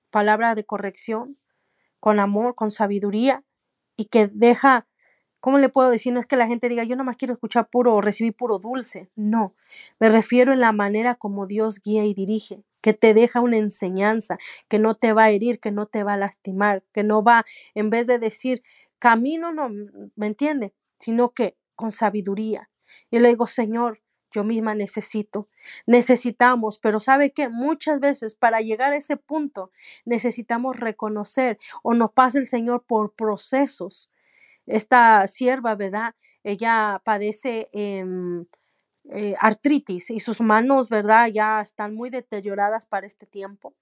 palabra 0.09 0.55
de 0.55 0.63
corrección, 0.63 1.37
con 1.99 2.19
amor, 2.19 2.55
con 2.55 2.71
sabiduría 2.71 3.43
y 3.97 4.05
que 4.05 4.27
deja, 4.27 4.87
¿cómo 5.39 5.57
le 5.57 5.69
puedo 5.69 5.89
decir? 5.89 6.13
No 6.13 6.19
es 6.19 6.27
que 6.27 6.35
la 6.35 6.47
gente 6.47 6.69
diga, 6.69 6.83
yo 6.83 6.95
nada 6.95 7.05
más 7.05 7.17
quiero 7.17 7.33
escuchar 7.33 7.69
puro 7.69 7.95
o 7.95 8.01
recibir 8.01 8.33
puro 8.33 8.59
dulce. 8.59 9.09
No, 9.15 9.55
me 9.99 10.09
refiero 10.09 10.53
en 10.53 10.59
la 10.59 10.71
manera 10.71 11.15
como 11.15 11.47
Dios 11.47 11.81
guía 11.81 12.05
y 12.05 12.13
dirige, 12.13 12.63
que 12.81 12.93
te 12.93 13.13
deja 13.13 13.39
una 13.39 13.57
enseñanza, 13.57 14.37
que 14.67 14.79
no 14.79 14.95
te 14.95 15.13
va 15.13 15.23
a 15.23 15.29
herir, 15.29 15.59
que 15.59 15.71
no 15.71 15.85
te 15.85 16.03
va 16.03 16.13
a 16.13 16.17
lastimar, 16.17 16.83
que 16.93 17.03
no 17.03 17.23
va, 17.23 17.45
en 17.73 17.89
vez 17.89 18.07
de 18.07 18.19
decir, 18.19 18.61
camino, 18.99 19.53
no, 19.53 19.69
¿me 20.15 20.27
entiende? 20.27 20.73
Sino 20.99 21.31
que 21.31 21.55
con 21.75 21.91
sabiduría. 21.91 22.69
Y 23.11 23.19
le 23.19 23.29
digo, 23.29 23.45
Señor, 23.45 24.01
yo 24.31 24.43
misma 24.43 24.73
necesito, 24.73 25.47
necesitamos, 25.85 26.79
pero 26.79 26.99
sabe 26.99 27.31
que 27.33 27.49
muchas 27.49 27.99
veces 27.99 28.35
para 28.35 28.61
llegar 28.61 28.91
a 28.93 28.97
ese 28.97 29.15
punto 29.15 29.71
necesitamos 30.05 30.79
reconocer 30.79 31.59
o 31.83 31.93
nos 31.93 32.11
pasa 32.11 32.39
el 32.39 32.47
Señor 32.47 32.83
por 32.85 33.13
procesos. 33.13 34.11
Esta 34.65 35.27
sierva, 35.27 35.75
¿verdad? 35.75 36.15
Ella 36.43 37.01
padece 37.05 37.69
em, 37.73 38.45
eh, 39.11 39.35
artritis 39.39 40.09
y 40.11 40.19
sus 40.19 40.41
manos, 40.41 40.89
¿verdad? 40.89 41.27
Ya 41.27 41.61
están 41.61 41.95
muy 41.95 42.09
deterioradas 42.09 42.85
para 42.87 43.07
este 43.07 43.25
tiempo 43.27 43.73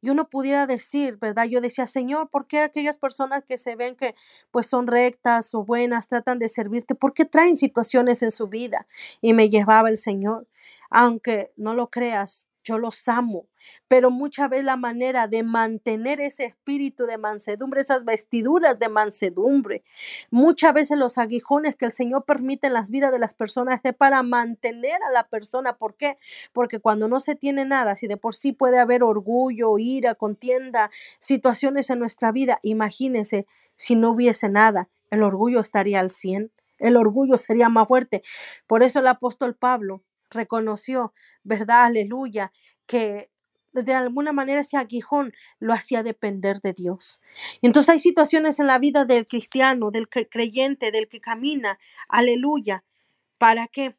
y 0.00 0.10
uno 0.10 0.28
pudiera 0.28 0.66
decir, 0.66 1.16
¿verdad? 1.18 1.44
Yo 1.46 1.60
decía, 1.60 1.86
Señor, 1.86 2.28
¿por 2.30 2.46
qué 2.46 2.60
aquellas 2.60 2.98
personas 2.98 3.44
que 3.44 3.58
se 3.58 3.76
ven 3.76 3.96
que 3.96 4.14
pues 4.50 4.66
son 4.66 4.86
rectas 4.86 5.54
o 5.54 5.64
buenas, 5.64 6.08
tratan 6.08 6.38
de 6.38 6.48
servirte, 6.48 6.94
¿por 6.94 7.14
qué 7.14 7.24
traen 7.24 7.56
situaciones 7.56 8.22
en 8.22 8.30
su 8.30 8.48
vida? 8.48 8.86
Y 9.20 9.34
me 9.34 9.50
llevaba 9.50 9.88
el 9.90 9.98
Señor. 9.98 10.46
Aunque 10.90 11.52
no 11.56 11.74
lo 11.74 11.90
creas, 11.90 12.47
yo 12.68 12.78
los 12.78 13.08
amo, 13.08 13.46
pero 13.88 14.10
muchas 14.10 14.50
veces 14.50 14.66
la 14.66 14.76
manera 14.76 15.26
de 15.26 15.42
mantener 15.42 16.20
ese 16.20 16.44
espíritu 16.44 17.06
de 17.06 17.18
mansedumbre, 17.18 17.80
esas 17.80 18.04
vestiduras 18.04 18.78
de 18.78 18.88
mansedumbre, 18.88 19.82
muchas 20.30 20.74
veces 20.74 20.98
los 20.98 21.18
aguijones 21.18 21.76
que 21.76 21.86
el 21.86 21.92
Señor 21.92 22.24
permite 22.24 22.66
en 22.66 22.74
las 22.74 22.90
vidas 22.90 23.10
de 23.10 23.18
las 23.18 23.34
personas 23.34 23.80
es 23.82 23.94
para 23.94 24.22
mantener 24.22 25.02
a 25.02 25.10
la 25.12 25.28
persona. 25.28 25.76
¿Por 25.78 25.96
qué? 25.96 26.18
Porque 26.52 26.78
cuando 26.78 27.08
no 27.08 27.20
se 27.20 27.34
tiene 27.34 27.64
nada, 27.64 27.96
si 27.96 28.06
de 28.06 28.16
por 28.16 28.34
sí 28.34 28.52
puede 28.52 28.78
haber 28.78 29.02
orgullo, 29.02 29.78
ira, 29.78 30.14
contienda, 30.14 30.90
situaciones 31.18 31.88
en 31.90 31.98
nuestra 31.98 32.32
vida, 32.32 32.58
imagínense 32.62 33.46
si 33.76 33.94
no 33.94 34.10
hubiese 34.10 34.48
nada, 34.48 34.88
el 35.10 35.22
orgullo 35.22 35.60
estaría 35.60 36.00
al 36.00 36.10
100, 36.10 36.52
el 36.78 36.96
orgullo 36.96 37.38
sería 37.38 37.68
más 37.68 37.88
fuerte. 37.88 38.22
Por 38.66 38.82
eso 38.82 39.00
el 39.00 39.06
apóstol 39.06 39.54
Pablo 39.54 40.02
reconoció, 40.30 41.12
¿verdad? 41.42 41.84
Aleluya, 41.84 42.52
que 42.86 43.30
de 43.72 43.94
alguna 43.94 44.32
manera 44.32 44.60
ese 44.60 44.76
aguijón 44.76 45.32
lo 45.58 45.72
hacía 45.72 46.02
depender 46.02 46.60
de 46.60 46.72
Dios. 46.72 47.20
Entonces 47.62 47.90
hay 47.90 47.98
situaciones 47.98 48.58
en 48.58 48.66
la 48.66 48.78
vida 48.78 49.04
del 49.04 49.26
cristiano, 49.26 49.90
del 49.90 50.08
creyente, 50.08 50.90
del 50.90 51.08
que 51.08 51.20
camina, 51.20 51.78
aleluya. 52.08 52.84
¿Para 53.36 53.68
qué? 53.68 53.96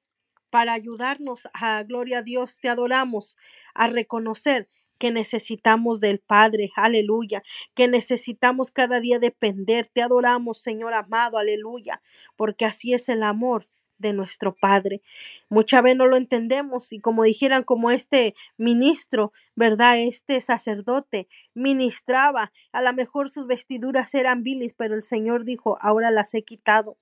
Para 0.49 0.73
ayudarnos 0.73 1.47
a, 1.53 1.83
gloria 1.83 2.19
a 2.19 2.23
Dios, 2.23 2.59
te 2.59 2.69
adoramos, 2.69 3.37
a 3.73 3.87
reconocer 3.87 4.67
que 4.97 5.11
necesitamos 5.11 6.01
del 6.01 6.19
Padre, 6.19 6.71
aleluya, 6.75 7.41
que 7.73 7.87
necesitamos 7.87 8.71
cada 8.71 8.99
día 8.99 9.17
depender. 9.19 9.87
Te 9.87 10.01
adoramos, 10.01 10.61
Señor 10.61 10.93
amado, 10.93 11.37
aleluya, 11.37 12.01
porque 12.35 12.65
así 12.65 12.93
es 12.93 13.07
el 13.07 13.23
amor 13.23 13.67
de 13.99 14.13
nuestro 14.13 14.55
Padre. 14.55 15.01
Muchas 15.49 15.83
veces 15.83 15.97
no 15.97 16.07
lo 16.07 16.17
entendemos 16.17 16.91
y 16.93 16.99
como 16.99 17.23
dijeran 17.23 17.63
como 17.63 17.91
este 17.91 18.35
ministro, 18.57 19.31
¿verdad? 19.55 19.99
Este 19.99 20.39
sacerdote 20.41 21.27
ministraba, 21.53 22.51
a 22.71 22.81
lo 22.81 22.93
mejor 22.93 23.29
sus 23.29 23.47
vestiduras 23.47 24.13
eran 24.15 24.43
viles, 24.43 24.73
pero 24.73 24.95
el 24.95 25.01
Señor 25.01 25.45
dijo, 25.45 25.77
ahora 25.81 26.11
las 26.11 26.33
he 26.33 26.43
quitado. 26.43 26.97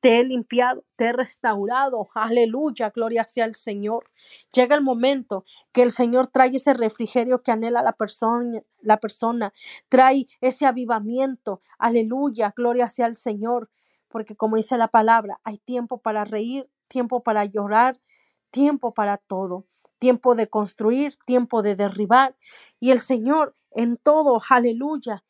te 0.00 0.18
he 0.18 0.24
limpiado, 0.24 0.84
te 0.96 1.06
he 1.06 1.12
restaurado. 1.12 2.08
Aleluya, 2.14 2.90
gloria 2.94 3.24
sea 3.26 3.44
el 3.46 3.54
Señor. 3.54 4.10
Llega 4.52 4.76
el 4.76 4.82
momento 4.82 5.44
que 5.72 5.82
el 5.82 5.90
Señor 5.90 6.28
trae 6.28 6.50
ese 6.54 6.74
refrigerio 6.74 7.42
que 7.42 7.52
anhela 7.52 7.82
la 7.82 7.92
persona, 7.92 8.60
la 8.80 8.98
persona, 8.98 9.52
trae 9.88 10.26
ese 10.40 10.66
avivamiento. 10.66 11.60
Aleluya, 11.78 12.52
gloria 12.56 12.88
sea 12.88 13.06
el 13.06 13.14
Señor, 13.16 13.70
porque 14.08 14.36
como 14.36 14.56
dice 14.56 14.78
la 14.78 14.88
palabra, 14.88 15.40
hay 15.44 15.58
tiempo 15.58 15.98
para 15.98 16.24
reír, 16.24 16.70
tiempo 16.88 17.22
para 17.22 17.44
llorar, 17.44 18.00
tiempo 18.50 18.94
para 18.94 19.18
todo, 19.18 19.66
tiempo 19.98 20.34
de 20.34 20.48
construir, 20.48 21.16
tiempo 21.26 21.62
de 21.62 21.76
derribar. 21.76 22.36
Y 22.80 22.90
el 22.90 23.00
Señor 23.00 23.56
en 23.70 23.96
todo, 23.96 24.40
aleluya, 24.48 25.24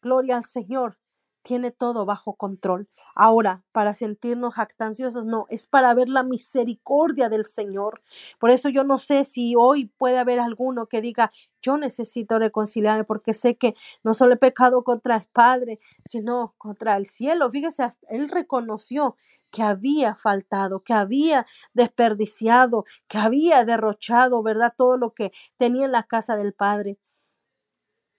gloria 0.00 0.36
al 0.36 0.44
Señor, 0.44 0.98
tiene 1.42 1.70
todo 1.70 2.06
bajo 2.06 2.34
control. 2.34 2.88
Ahora, 3.14 3.62
para 3.72 3.94
sentirnos 3.94 4.54
jactanciosos, 4.54 5.26
no, 5.26 5.46
es 5.50 5.66
para 5.66 5.92
ver 5.94 6.08
la 6.08 6.22
misericordia 6.22 7.28
del 7.28 7.44
Señor. 7.44 8.02
Por 8.38 8.50
eso 8.50 8.68
yo 8.68 8.84
no 8.84 8.98
sé 8.98 9.24
si 9.24 9.54
hoy 9.56 9.86
puede 9.98 10.18
haber 10.18 10.40
alguno 10.40 10.86
que 10.86 11.00
diga, 11.00 11.30
yo 11.60 11.76
necesito 11.76 12.38
reconciliarme 12.38 13.04
porque 13.04 13.34
sé 13.34 13.56
que 13.56 13.74
no 14.02 14.14
solo 14.14 14.34
he 14.34 14.36
pecado 14.36 14.82
contra 14.84 15.16
el 15.16 15.26
Padre, 15.32 15.78
sino 16.04 16.54
contra 16.58 16.96
el 16.96 17.06
cielo. 17.06 17.50
Fíjese, 17.50 17.86
él 18.08 18.28
reconoció 18.28 19.16
que 19.50 19.62
había 19.62 20.16
faltado, 20.16 20.82
que 20.82 20.94
había 20.94 21.46
desperdiciado, 21.74 22.84
que 23.06 23.18
había 23.18 23.64
derrochado, 23.64 24.42
¿verdad? 24.42 24.74
Todo 24.76 24.96
lo 24.96 25.12
que 25.14 25.32
tenía 25.58 25.84
en 25.84 25.92
la 25.92 26.04
casa 26.04 26.36
del 26.36 26.54
Padre 26.54 26.98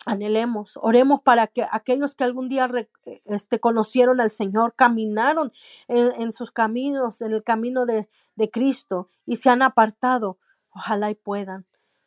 anhelemos, 0.06 0.78
oremos 0.82 1.22
para 1.22 1.48
que 1.48 1.66
aquellos 1.72 2.16
que 2.16 2.24
algún 2.24 2.50
día 2.50 2.70
este, 3.26 3.60
conocieron 3.60 4.22
al 4.22 4.30
Señor, 4.30 4.74
caminaron 4.76 5.52
en, 5.88 6.32
sus 6.32 6.52
caminos, 6.52 7.22
en 7.22 7.34
el 7.34 7.44
camino 7.44 7.86
de, 7.86 8.08
de 8.36 8.50
Cristo 8.50 9.10
y 9.26 9.38
se 9.38 9.50
han 9.50 9.62
apartado, 9.62 10.38
ojalá 10.72 11.10
y 11.10 11.16
puedan 11.16 11.66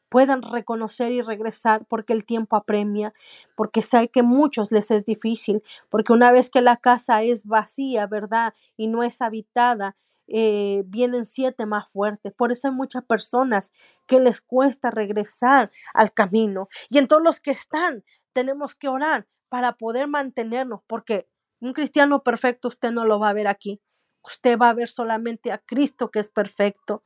puedan 0.08 0.42
reconocer 0.42 1.12
y 1.12 1.20
regresar 1.20 1.84
porque 1.86 2.12
el 2.12 2.24
tiempo 2.24 2.56
apremia, 2.56 3.12
porque 3.54 3.82
sé 3.82 4.08
que 4.08 4.22
muchos 4.22 4.70
les 4.72 4.90
es 4.90 5.04
difícil, 5.04 5.62
porque 5.90 6.12
una 6.12 6.30
vez 6.32 6.48
que 6.48 6.60
la 6.60 6.76
casa 6.76 7.22
es 7.22 7.44
vacía, 7.44 8.06
¿verdad? 8.06 8.54
Y 8.76 8.86
no 8.86 9.02
es 9.02 9.20
habitada, 9.20 9.96
eh, 10.28 10.82
vienen 10.86 11.24
siete 11.24 11.66
más 11.66 11.88
fuertes. 11.88 12.32
Por 12.32 12.52
eso 12.52 12.68
hay 12.68 12.74
muchas 12.74 13.04
personas 13.04 13.72
que 14.06 14.20
les 14.20 14.40
cuesta 14.40 14.90
regresar 14.90 15.70
al 15.94 16.12
camino. 16.12 16.68
Y 16.88 16.98
en 16.98 17.08
todos 17.08 17.22
los 17.22 17.40
que 17.40 17.52
están, 17.52 18.04
tenemos 18.32 18.74
que 18.74 18.88
orar 18.88 19.26
para 19.48 19.72
poder 19.72 20.08
mantenernos, 20.08 20.80
porque 20.86 21.28
un 21.60 21.72
cristiano 21.72 22.22
perfecto 22.22 22.68
usted 22.68 22.90
no 22.90 23.04
lo 23.04 23.18
va 23.18 23.30
a 23.30 23.34
ver 23.34 23.48
aquí. 23.48 23.80
Usted 24.22 24.58
va 24.58 24.70
a 24.70 24.74
ver 24.74 24.88
solamente 24.88 25.52
a 25.52 25.58
Cristo 25.58 26.10
que 26.10 26.18
es 26.18 26.30
perfecto. 26.30 27.04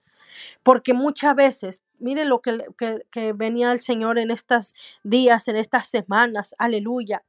Porque 0.62 0.95
muchas 0.95 1.35
veces, 1.35 1.83
mire 1.99 2.25
lo 2.25 2.41
que, 2.41 2.64
que, 2.77 3.07
que 3.11 3.33
venía 3.33 3.73
el 3.73 3.81
Señor 3.81 4.18
en 4.18 4.31
estos 4.31 4.75
días, 5.03 5.49
en 5.49 5.57
estas 5.57 5.89
semanas, 5.89 6.55
aleluya, 6.59 7.25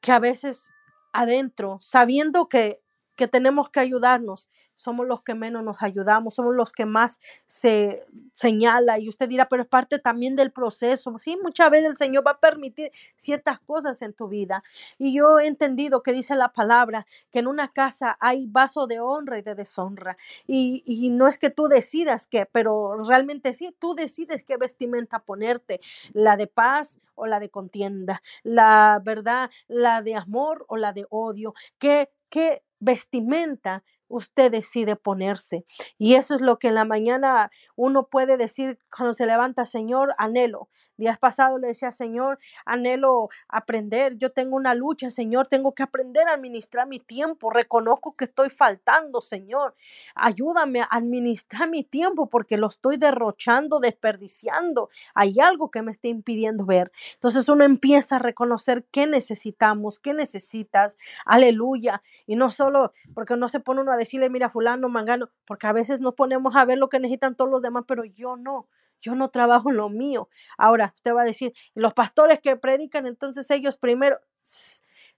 que 0.00 0.12
a 0.12 0.18
veces 0.18 0.70
adentro, 1.12 1.78
sabiendo 1.80 2.48
que 2.48 2.80
que 3.16 3.28
tenemos 3.28 3.70
que 3.70 3.80
ayudarnos, 3.80 4.50
somos 4.74 5.06
los 5.06 5.22
que 5.22 5.34
menos 5.34 5.64
nos 5.64 5.82
ayudamos, 5.82 6.34
somos 6.34 6.54
los 6.54 6.72
que 6.72 6.84
más 6.86 7.18
se 7.46 8.04
señala 8.34 8.98
y 8.98 9.08
usted 9.08 9.28
dirá, 9.28 9.48
pero 9.48 9.62
es 9.62 9.68
parte 9.68 9.98
también 9.98 10.36
del 10.36 10.52
proceso. 10.52 11.18
Sí, 11.18 11.38
muchas 11.42 11.70
veces 11.70 11.90
el 11.90 11.96
Señor 11.96 12.26
va 12.26 12.32
a 12.32 12.40
permitir 12.40 12.92
ciertas 13.16 13.58
cosas 13.60 14.02
en 14.02 14.12
tu 14.12 14.28
vida. 14.28 14.62
Y 14.98 15.14
yo 15.16 15.38
he 15.40 15.46
entendido 15.46 16.02
que 16.02 16.12
dice 16.12 16.36
la 16.36 16.52
palabra 16.52 17.06
que 17.32 17.38
en 17.40 17.46
una 17.46 17.68
casa 17.72 18.16
hay 18.20 18.46
vaso 18.46 18.86
de 18.86 19.00
honra 19.00 19.38
y 19.38 19.42
de 19.42 19.54
deshonra. 19.54 20.16
Y, 20.46 20.82
y 20.86 21.10
no 21.10 21.26
es 21.26 21.38
que 21.38 21.50
tú 21.50 21.68
decidas 21.68 22.26
qué, 22.26 22.46
pero 22.46 23.02
realmente 23.04 23.54
sí, 23.54 23.74
tú 23.78 23.94
decides 23.94 24.44
qué 24.44 24.58
vestimenta 24.58 25.20
ponerte, 25.20 25.80
la 26.12 26.36
de 26.36 26.46
paz 26.46 27.00
o 27.14 27.26
la 27.26 27.40
de 27.40 27.48
contienda, 27.50 28.22
la 28.42 29.00
verdad, 29.02 29.50
la 29.68 30.02
de 30.02 30.14
amor 30.16 30.64
o 30.68 30.76
la 30.76 30.92
de 30.92 31.06
odio, 31.08 31.54
qué, 31.78 32.10
qué 32.28 32.62
vestimenta 32.80 33.84
usted 34.08 34.50
decide 34.50 34.96
ponerse. 34.96 35.64
Y 35.98 36.14
eso 36.14 36.34
es 36.34 36.40
lo 36.40 36.58
que 36.58 36.68
en 36.68 36.74
la 36.74 36.84
mañana 36.84 37.50
uno 37.74 38.06
puede 38.06 38.36
decir 38.36 38.78
cuando 38.94 39.12
se 39.12 39.26
levanta, 39.26 39.64
Señor, 39.64 40.14
anhelo. 40.18 40.68
Días 40.96 41.18
pasados 41.18 41.60
le 41.60 41.68
decía, 41.68 41.92
Señor, 41.92 42.38
anhelo 42.64 43.28
aprender. 43.48 44.16
Yo 44.16 44.32
tengo 44.32 44.56
una 44.56 44.74
lucha, 44.74 45.10
Señor, 45.10 45.48
tengo 45.48 45.74
que 45.74 45.82
aprender 45.82 46.26
a 46.28 46.32
administrar 46.32 46.86
mi 46.86 47.00
tiempo. 47.00 47.50
Reconozco 47.50 48.16
que 48.16 48.24
estoy 48.24 48.48
faltando, 48.48 49.20
Señor. 49.20 49.74
Ayúdame 50.14 50.80
a 50.80 50.88
administrar 50.90 51.68
mi 51.68 51.82
tiempo 51.82 52.28
porque 52.30 52.56
lo 52.56 52.68
estoy 52.68 52.96
derrochando, 52.96 53.78
desperdiciando. 53.78 54.88
Hay 55.14 55.38
algo 55.40 55.70
que 55.70 55.82
me 55.82 55.92
está 55.92 56.08
impidiendo 56.08 56.64
ver. 56.64 56.92
Entonces 57.14 57.48
uno 57.48 57.64
empieza 57.64 58.16
a 58.16 58.20
reconocer 58.20 58.86
qué 58.90 59.06
necesitamos, 59.06 59.98
qué 59.98 60.14
necesitas. 60.14 60.96
Aleluya. 61.26 62.02
Y 62.26 62.36
no 62.36 62.50
solo 62.50 62.92
porque 63.14 63.36
no 63.36 63.48
se 63.48 63.60
pone 63.60 63.82
uno 63.82 63.95
decirle, 63.96 64.30
mira, 64.30 64.50
fulano, 64.50 64.88
mangano, 64.88 65.30
porque 65.46 65.66
a 65.66 65.72
veces 65.72 66.00
nos 66.00 66.14
ponemos 66.14 66.56
a 66.56 66.64
ver 66.64 66.78
lo 66.78 66.88
que 66.88 67.00
necesitan 67.00 67.36
todos 67.36 67.50
los 67.50 67.62
demás, 67.62 67.84
pero 67.86 68.04
yo 68.04 68.36
no. 68.36 68.68
Yo 69.00 69.14
no 69.14 69.28
trabajo 69.30 69.70
lo 69.70 69.88
mío. 69.88 70.28
Ahora, 70.58 70.92
usted 70.94 71.14
va 71.14 71.22
a 71.22 71.24
decir, 71.24 71.52
los 71.74 71.94
pastores 71.94 72.40
que 72.40 72.56
predican, 72.56 73.06
entonces 73.06 73.50
ellos 73.50 73.76
primero, 73.76 74.18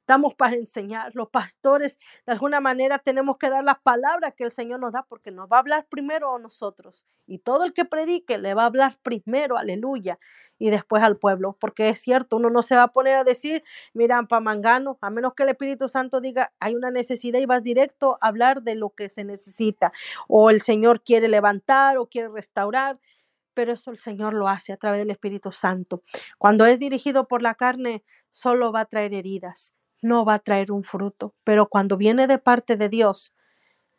estamos 0.09 0.35
para 0.35 0.57
enseñar. 0.57 1.15
Los 1.15 1.29
pastores, 1.29 1.99
de 2.25 2.33
alguna 2.33 2.61
manera, 2.61 2.99
tenemos 2.99 3.37
que 3.37 3.51
dar 3.51 3.63
la 3.63 3.75
palabra 3.75 4.31
que 4.31 4.45
el 4.45 4.51
Señor 4.51 4.81
nos 4.81 4.93
da, 4.93 5.03
porque 5.03 5.31
nos 5.31 5.51
va 5.51 5.57
a 5.57 5.61
hablar 5.61 5.87
primero 5.91 6.35
a 6.35 6.39
nosotros. 6.39 7.05
Y 7.27 7.41
todo 7.41 7.65
el 7.65 7.75
que 7.75 7.85
predique 7.85 8.39
le 8.39 8.55
va 8.55 8.63
a 8.63 8.67
hablar 8.67 8.99
primero, 9.03 9.59
aleluya, 9.59 10.19
y 10.59 10.71
después 10.71 11.03
al 11.03 11.19
pueblo, 11.19 11.59
porque 11.61 11.91
es 11.91 12.01
cierto, 12.01 12.39
uno 12.39 12.49
no 12.49 12.63
se 12.63 12.75
va 12.75 12.85
a 12.85 12.93
poner 12.93 13.17
a 13.17 13.25
decir, 13.25 13.63
mira, 13.93 14.23
pa 14.23 14.41
mangano, 14.41 14.97
a 15.03 15.11
menos 15.11 15.35
que 15.35 15.43
el 15.43 15.51
Espíritu 15.51 15.91
Santo 15.91 16.23
diga, 16.23 16.55
hay 16.59 16.75
una 16.75 16.91
necesidad 16.91 17.39
y 17.39 17.45
vas 17.45 17.63
directo 17.63 18.17
a 18.23 18.29
hablar 18.29 18.63
de 18.63 18.77
lo 18.77 18.89
que 18.89 19.11
se 19.11 19.25
necesita, 19.25 19.93
o 20.27 20.49
el 20.49 20.63
Señor 20.63 21.03
quiere 21.03 21.29
levantar 21.29 21.99
o 21.99 22.07
quiere 22.07 22.29
restaurar 22.29 22.99
pero 23.53 23.73
eso 23.73 23.91
el 23.91 23.99
Señor 23.99 24.35
lo 24.35 24.47
hace 24.47 24.73
a 24.73 24.77
través 24.77 25.01
del 25.01 25.11
Espíritu 25.11 25.51
Santo. 25.51 26.05
Cuando 26.39 26.65
es 26.65 26.79
dirigido 26.79 27.27
por 27.27 27.43
la 27.43 27.57
carne, 27.57 28.05
solo 28.31 28.71
va 28.71 28.83
a 28.83 28.85
traer 28.85 29.13
heridas 29.13 29.75
no 30.03 30.25
va 30.25 30.35
a 30.35 30.39
traer 30.39 30.73
un 30.73 30.85
fruto, 30.85 31.35
pero 31.45 31.69
cuando 31.69 31.97
viene 31.97 32.27
de 32.27 32.39
parte 32.39 32.77
de 32.77 32.89
Dios, 32.89 33.35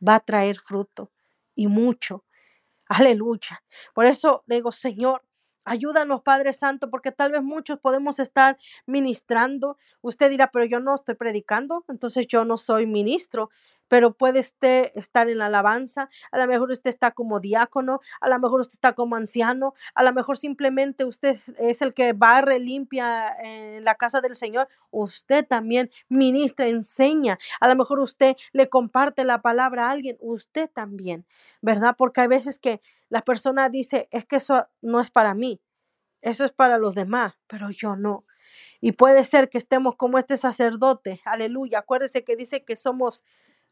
va 0.06 0.16
a 0.16 0.20
traer 0.20 0.58
fruto 0.60 1.12
y 1.56 1.68
mucho. 1.68 2.26
Aleluya. 2.88 3.64
Por 3.94 4.06
eso 4.06 4.44
digo, 4.48 4.72
Señor, 4.72 5.24
ayúdanos, 5.66 6.22
Padre 6.24 6.54
Santo, 6.54 6.90
porque 6.90 7.12
tal 7.12 7.32
vez 7.32 7.44
muchos 7.44 7.80
podemos 7.80 8.20
estar 8.20 8.58
ministrando. 8.88 9.78
Usted 10.02 10.30
dirá, 10.30 10.50
pero 10.52 10.66
yo 10.66 10.80
no 10.80 10.96
estoy 10.96 11.16
predicando, 11.16 11.86
entonces 11.88 12.28
yo 12.28 12.46
no 12.46 12.58
soy 12.58 12.88
ministro 12.88 13.50
pero 13.90 14.14
puede 14.14 14.40
usted 14.40 14.92
estar 14.96 15.28
en 15.28 15.40
la 15.40 15.48
alabanza, 15.48 16.10
a 16.32 16.38
lo 16.38 16.48
mejor 16.48 16.72
usted 16.72 16.90
está 16.90 17.12
como 17.12 17.42
diácono, 17.42 18.00
a 18.22 18.30
lo 18.30 18.40
mejor 18.40 18.62
usted 18.62 18.76
está 18.76 18.94
como 18.94 19.18
anciano, 19.18 19.74
a 19.94 20.04
lo 20.04 20.14
mejor 20.14 20.38
simplemente 20.38 21.04
usted 21.04 21.36
es 21.58 21.82
el 21.82 21.94
que 21.94 22.14
barre, 22.14 22.60
limpia 22.60 23.36
en 23.42 23.84
la 23.84 23.96
casa 23.96 24.22
del 24.22 24.36
Señor, 24.36 24.70
usted 24.92 25.46
también 25.46 25.90
ministra, 26.08 26.68
enseña, 26.68 27.38
a 27.60 27.68
lo 27.68 27.76
mejor 27.76 28.00
usted 28.00 28.38
le 28.54 28.70
comparte 28.70 29.26
la 29.26 29.42
palabra 29.42 29.88
a 29.88 29.92
alguien, 29.92 30.18
usted 30.22 30.70
también, 30.70 31.26
¿verdad? 31.62 31.96
Porque 31.98 32.22
hay 32.22 32.28
veces 32.28 32.60
que 32.60 32.82
la 33.10 33.22
persona 33.24 33.70
dice, 33.70 34.08
es 34.12 34.26
que 34.26 34.38
eso 34.38 34.68
no 34.82 35.02
es 35.02 35.10
para 35.12 35.34
mí, 35.34 35.60
eso 36.22 36.46
es 36.46 36.52
para 36.52 36.78
los 36.78 36.96
demás, 36.96 37.42
pero 37.48 37.72
yo 37.72 37.96
no. 37.96 38.26
Y 38.82 38.94
puede 38.94 39.24
ser 39.24 39.50
que 39.50 39.58
estemos 39.58 39.96
como 39.96 40.18
este 40.18 40.38
sacerdote, 40.38 41.22
aleluya. 41.26 41.80
Acuérdese 41.80 42.24
que 42.24 42.36
dice 42.36 42.64
que 42.64 42.76
somos 42.76 43.26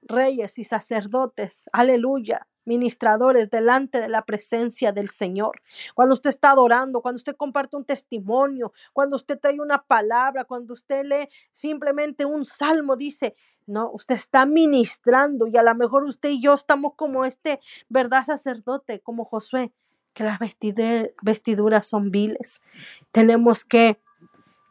reyes 0.07 0.57
y 0.59 0.63
sacerdotes, 0.63 1.69
aleluya, 1.71 2.47
ministradores 2.65 3.49
delante 3.49 3.99
de 3.99 4.09
la 4.09 4.25
presencia 4.25 4.91
del 4.91 5.09
Señor. 5.09 5.61
Cuando 5.95 6.13
usted 6.13 6.29
está 6.29 6.51
adorando, 6.51 7.01
cuando 7.01 7.17
usted 7.17 7.35
comparte 7.35 7.77
un 7.77 7.85
testimonio, 7.85 8.73
cuando 8.93 9.15
usted 9.15 9.39
trae 9.39 9.59
una 9.59 9.83
palabra, 9.83 10.43
cuando 10.43 10.73
usted 10.73 11.05
lee 11.05 11.29
simplemente 11.49 12.25
un 12.25 12.43
salmo, 12.43 12.97
dice, 12.97 13.35
no, 13.65 13.89
usted 13.91 14.15
está 14.15 14.45
ministrando 14.45 15.47
y 15.47 15.57
a 15.57 15.63
lo 15.63 15.73
mejor 15.75 16.03
usted 16.03 16.29
y 16.29 16.41
yo 16.41 16.53
estamos 16.53 16.93
como 16.95 17.25
este, 17.25 17.59
¿verdad? 17.89 18.25
Sacerdote, 18.25 18.99
como 18.99 19.25
Josué, 19.25 19.71
que 20.13 20.23
las 20.23 20.39
vestiduras 21.21 21.87
son 21.87 22.11
viles. 22.11 22.61
Tenemos 23.11 23.63
que 23.63 23.99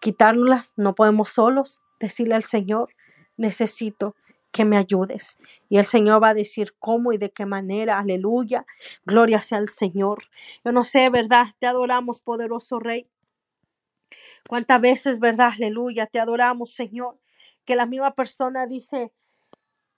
quitárnoslas, 0.00 0.74
no 0.76 0.94
podemos 0.94 1.30
solos 1.30 1.82
decirle 1.98 2.34
al 2.34 2.42
Señor, 2.42 2.90
necesito 3.36 4.16
que 4.56 4.64
me 4.64 4.78
ayudes. 4.78 5.38
Y 5.68 5.76
el 5.76 5.84
Señor 5.84 6.22
va 6.22 6.30
a 6.30 6.34
decir 6.34 6.74
cómo 6.78 7.12
y 7.12 7.18
de 7.18 7.30
qué 7.30 7.44
manera. 7.44 7.98
Aleluya. 7.98 8.64
Gloria 9.04 9.42
sea 9.42 9.58
al 9.58 9.68
Señor. 9.68 10.24
Yo 10.64 10.72
no 10.72 10.82
sé, 10.82 11.10
¿verdad? 11.10 11.48
Te 11.60 11.66
adoramos, 11.66 12.20
poderoso 12.20 12.78
Rey. 12.80 13.06
¿Cuántas 14.48 14.80
veces, 14.80 15.20
verdad? 15.20 15.50
Aleluya. 15.54 16.06
Te 16.06 16.20
adoramos, 16.20 16.72
Señor. 16.72 17.18
Que 17.66 17.76
la 17.76 17.84
misma 17.84 18.14
persona 18.14 18.66
dice, 18.66 19.12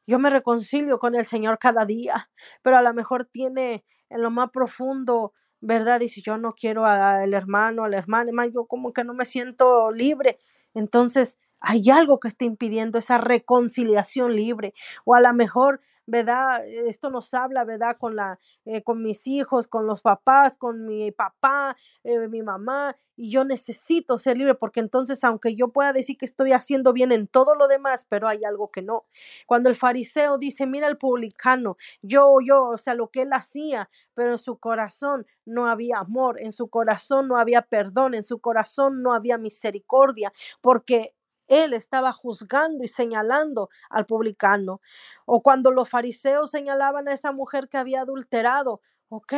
Yo 0.07 0.19
me 0.19 0.31
reconcilio 0.31 0.99
con 0.99 1.15
el 1.15 1.27
Señor 1.27 1.59
cada 1.59 1.85
día, 1.85 2.31
pero 2.63 2.79
a 2.79 2.83
lo 2.83 2.93
mejor 2.95 3.27
tiene 3.27 3.85
en 4.11 4.23
lo 4.23 4.31
más 4.31 4.51
profundo, 4.51 5.35
¿verdad? 5.61 6.01
Dice, 6.01 6.23
yo 6.23 6.39
no 6.39 6.53
quiero 6.53 6.87
al 6.87 7.35
hermano, 7.35 7.85
al 7.85 7.95
hermano, 7.95 8.45
yo 8.47 8.67
como 8.67 8.93
que 8.93 9.05
no 9.05 9.15
me 9.15 9.25
siento 9.27 9.93
libre. 9.93 10.39
Entonces, 10.75 11.39
hay 11.61 11.91
algo 11.91 12.21
que 12.21 12.29
está 12.29 12.45
impidiendo 12.45 12.99
esa 12.99 13.19
reconciliación 13.19 14.35
libre. 14.35 14.75
O 15.05 15.15
a 15.15 15.21
lo 15.21 15.33
mejor, 15.35 15.81
¿verdad? 16.07 16.65
Esto 16.67 17.11
nos 17.11 17.35
habla, 17.35 17.65
¿verdad? 17.65 17.97
Con, 17.99 18.17
la, 18.17 18.39
eh, 18.65 18.83
con 18.83 19.03
mis 19.03 19.27
hijos, 19.27 19.67
con 19.67 19.87
los 19.87 20.01
papás, 20.03 20.57
con 20.57 20.85
mi 20.87 21.11
papá, 21.13 21.77
eh, 22.05 22.29
mi 22.29 22.43
mamá. 22.43 22.97
Y 23.17 23.31
yo 23.31 23.45
necesito 23.45 24.17
ser 24.19 24.39
libre 24.39 24.55
porque 24.55 24.81
entonces, 24.81 25.23
aunque 25.25 25.57
yo 25.57 25.69
pueda 25.69 25.93
decir 25.93 26.17
que 26.17 26.25
estoy 26.25 26.53
haciendo 26.53 26.93
bien 26.93 27.11
en 27.13 27.27
todo 27.27 27.55
lo 27.57 27.67
demás, 27.69 28.07
pero 28.09 28.29
hay 28.29 28.41
algo 28.45 28.71
que 28.71 28.83
no. 28.83 29.07
Cuando 29.47 29.69
el 29.69 29.77
fariseo 29.77 30.39
dice, 30.39 30.67
mira 30.67 30.87
el 30.89 30.99
publicano, 30.99 31.77
yo, 32.03 32.39
yo, 32.47 32.69
o 32.69 32.79
sea, 32.79 32.95
lo 32.95 33.09
que 33.11 33.23
él 33.23 33.31
hacía, 33.33 33.91
pero 34.15 34.33
en 34.33 34.39
su 34.39 34.59
corazón 34.59 35.27
no 35.45 35.67
había 35.67 35.99
amor, 35.99 36.41
en 36.41 36.53
su 36.53 36.69
corazón 36.69 37.29
no 37.29 37.37
había 37.39 37.63
perdón, 37.63 38.15
en 38.15 38.25
su 38.25 38.39
corazón 38.41 39.03
no 39.03 39.15
había 39.15 39.39
misericordia, 39.39 40.33
porque 40.61 41.15
él 41.49 41.75
estaba 41.75 42.13
juzgando 42.13 42.85
y 42.85 42.89
señalando 42.89 43.71
al 43.91 44.07
publicano. 44.07 44.81
O 45.27 45.43
cuando 45.43 45.71
los 45.73 45.89
fariseos 45.89 46.51
señalaban 46.51 47.09
a 47.09 47.13
esa 47.13 47.33
mujer 47.33 47.69
que 47.69 47.79
había 47.79 48.03
adulterado. 48.03 48.81
Ok, 49.11 49.33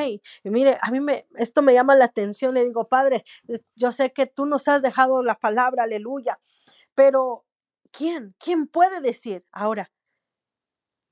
mire, 0.44 0.78
a 0.82 0.90
mí 0.90 1.00
me, 1.00 1.28
esto 1.36 1.62
me 1.62 1.72
llama 1.72 1.94
la 1.94 2.06
atención. 2.06 2.54
Le 2.54 2.64
digo, 2.64 2.88
Padre, 2.88 3.24
yo 3.76 3.92
sé 3.92 4.12
que 4.12 4.26
tú 4.26 4.46
nos 4.46 4.66
has 4.68 4.82
dejado 4.82 5.22
la 5.22 5.36
palabra, 5.36 5.84
aleluya. 5.84 6.40
Pero, 6.94 7.44
¿quién? 7.92 8.34
¿Quién 8.38 8.66
puede 8.66 9.00
decir 9.00 9.44
ahora? 9.52 9.90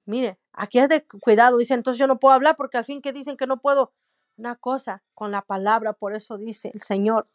Mire, 0.07 0.38
aquí 0.53 0.78
es 0.78 0.88
de 0.88 1.07
cuidado. 1.07 1.59
Dice, 1.59 1.74
entonces 1.74 1.99
yo 1.99 2.07
no 2.07 2.18
puedo 2.18 2.34
hablar 2.34 2.57
porque 2.57 2.78
al 2.78 2.84
fin 2.84 3.03
que 3.03 3.12
dicen 3.12 3.36
que 3.36 3.46
no 3.46 3.61
puedo. 3.61 3.92
Una 4.36 4.57
cosa 4.57 5.03
con 5.14 5.32
la 5.32 5.42
palabra, 5.42 5.92
por 5.92 6.14
eso 6.14 6.38
dice 6.38 6.70
el 6.72 6.80
Señor, 6.80 7.28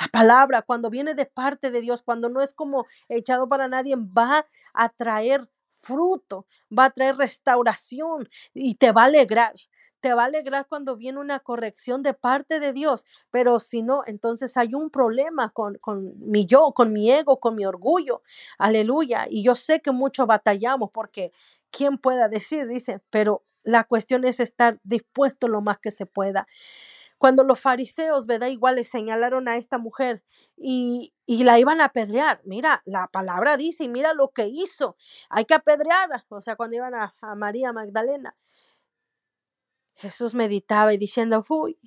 la 0.00 0.08
palabra, 0.08 0.62
cuando 0.62 0.90
viene 0.90 1.14
de 1.14 1.26
parte 1.26 1.70
de 1.70 1.80
Dios, 1.80 2.02
cuando 2.02 2.28
no 2.28 2.40
es 2.40 2.54
como 2.54 2.86
echado 3.08 3.48
para 3.48 3.68
nadie, 3.68 3.94
va 3.96 4.46
a 4.74 4.88
traer 4.88 5.40
fruto, 5.74 6.46
va 6.76 6.86
a 6.86 6.90
traer 6.90 7.16
restauración 7.16 8.28
y 8.54 8.76
te 8.76 8.92
va 8.92 9.02
a 9.02 9.06
alegrar. 9.06 9.54
Te 10.00 10.14
va 10.14 10.22
a 10.24 10.26
alegrar 10.26 10.66
cuando 10.68 10.96
viene 10.96 11.20
una 11.20 11.38
corrección 11.38 12.02
de 12.02 12.12
parte 12.12 12.58
de 12.58 12.72
Dios, 12.72 13.06
pero 13.30 13.60
si 13.60 13.82
no, 13.82 14.02
entonces 14.06 14.56
hay 14.56 14.74
un 14.74 14.90
problema 14.90 15.50
con, 15.50 15.76
con 15.78 16.14
mi 16.18 16.44
yo, 16.44 16.72
con 16.72 16.92
mi 16.92 17.12
ego, 17.12 17.38
con 17.38 17.54
mi 17.54 17.64
orgullo. 17.64 18.22
Aleluya. 18.58 19.26
Y 19.30 19.44
yo 19.44 19.54
sé 19.54 19.80
que 19.80 19.92
mucho 19.92 20.26
batallamos 20.26 20.90
porque 20.92 21.32
¿quién 21.70 21.98
pueda 21.98 22.28
decir? 22.28 22.66
Dice, 22.66 23.00
pero 23.10 23.44
la 23.62 23.84
cuestión 23.84 24.24
es 24.24 24.40
estar 24.40 24.80
dispuesto 24.82 25.46
lo 25.46 25.60
más 25.60 25.78
que 25.78 25.92
se 25.92 26.04
pueda. 26.06 26.48
Cuando 27.22 27.44
los 27.44 27.60
fariseos, 27.60 28.26
¿verdad? 28.26 28.48
Igual 28.48 28.74
le 28.74 28.82
señalaron 28.82 29.46
a 29.46 29.56
esta 29.56 29.78
mujer 29.78 30.24
y, 30.56 31.14
y 31.24 31.44
la 31.44 31.56
iban 31.60 31.80
a 31.80 31.84
apedrear. 31.84 32.40
Mira, 32.44 32.82
la 32.84 33.06
palabra 33.06 33.56
dice, 33.56 33.84
y 33.84 33.88
mira 33.88 34.12
lo 34.12 34.30
que 34.30 34.48
hizo. 34.48 34.96
Hay 35.30 35.44
que 35.44 35.54
apedrearla. 35.54 36.26
O 36.30 36.40
sea, 36.40 36.56
cuando 36.56 36.74
iban 36.78 36.96
a, 36.96 37.14
a 37.20 37.36
María 37.36 37.72
Magdalena. 37.72 38.34
Jesús 39.94 40.34
meditaba 40.34 40.92
y 40.94 40.98
diciendo, 40.98 41.44
uy, 41.48 41.78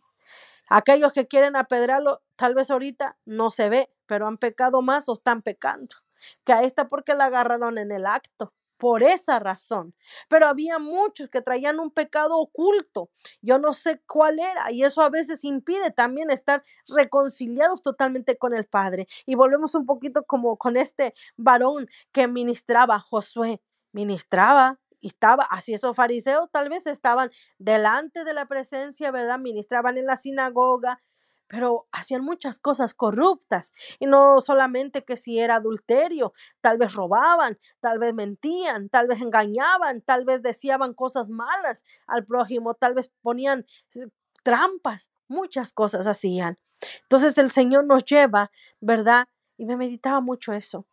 aquellos 0.70 1.12
que 1.12 1.28
quieren 1.28 1.58
apedrearlo, 1.58 2.22
tal 2.38 2.56
vez 2.56 2.72
ahorita 2.72 3.18
no 3.26 3.52
se 3.52 3.68
ve, 3.68 3.92
pero 4.06 4.28
han 4.28 4.38
pecado 4.38 4.82
más 4.82 5.10
o 5.10 5.14
están 5.16 5.42
pecando. 5.42 5.98
Que 6.46 6.54
a 6.54 6.64
esta 6.64 6.88
porque 6.88 7.14
la 7.14 7.26
agarraron 7.26 7.78
en 7.78 7.92
el 7.92 8.06
acto 8.06 8.54
por 8.78 9.04
esa 9.04 9.40
razón. 9.40 9.94
Pero 10.30 10.48
había 10.48 10.80
muchos 10.80 11.30
que 11.30 11.42
traían 11.42 11.80
un 11.80 11.92
pecado 11.92 12.38
oculto. 12.38 13.10
Yo 13.42 13.58
no 13.60 13.74
sé 13.74 14.02
cuál 14.08 14.40
era 14.40 14.72
y 14.72 14.84
eso 14.84 15.02
a 15.02 15.10
veces 15.10 15.44
impide 15.44 15.92
también 15.92 16.32
estar 16.32 16.64
reconciliados 16.88 17.82
totalmente 17.82 18.38
con 18.38 18.54
el 18.56 18.66
Padre. 18.66 19.08
Y 19.26 19.36
volvemos 19.36 19.76
un 19.76 19.86
poquito 19.86 20.24
como 20.26 20.58
con 20.58 20.78
este 20.78 21.14
varón 21.38 21.88
que 22.12 22.28
ministraba, 22.28 23.00
Josué, 23.00 23.62
ministraba. 23.92 24.80
Estaba, 25.02 25.44
así 25.52 25.74
esos 25.74 25.96
fariseos 25.96 26.50
tal 26.52 26.70
vez 26.70 26.88
estaban 26.88 27.30
delante 27.60 28.24
de 28.24 28.34
la 28.34 28.48
presencia, 28.48 29.12
¿verdad? 29.12 29.38
Ministraban 29.38 30.00
en 30.00 30.08
la 30.08 30.18
sinagoga, 30.18 31.00
pero 31.48 31.88
hacían 31.92 32.24
muchas 32.24 32.60
cosas 32.60 32.94
corruptas 32.94 33.74
y 34.00 34.06
no 34.08 34.42
solamente 34.42 35.04
que 35.04 35.18
si 35.18 35.40
era 35.40 35.56
adulterio, 35.56 36.34
tal 36.62 36.78
vez 36.78 36.94
robaban, 36.94 37.58
tal 37.80 38.00
vez 38.00 38.14
mentían, 38.14 38.90
tal 38.90 39.08
vez 39.08 39.22
engañaban, 39.22 40.02
tal 40.02 40.26
vez 40.26 40.42
decían 40.42 40.94
cosas 40.94 41.30
malas 41.30 41.84
al 42.08 42.26
prójimo, 42.26 42.74
tal 42.74 42.94
vez 42.94 43.12
ponían 43.22 43.66
eh, 43.96 44.08
trampas, 44.44 45.12
muchas 45.28 45.74
cosas 45.74 46.08
hacían. 46.08 46.58
Entonces 47.04 47.38
el 47.38 47.52
Señor 47.52 47.86
nos 47.86 48.04
lleva, 48.06 48.52
¿verdad? 48.82 49.28
Y 49.58 49.66
me 49.66 49.78
meditaba 49.78 50.22
mucho 50.22 50.54
eso. 50.54 50.86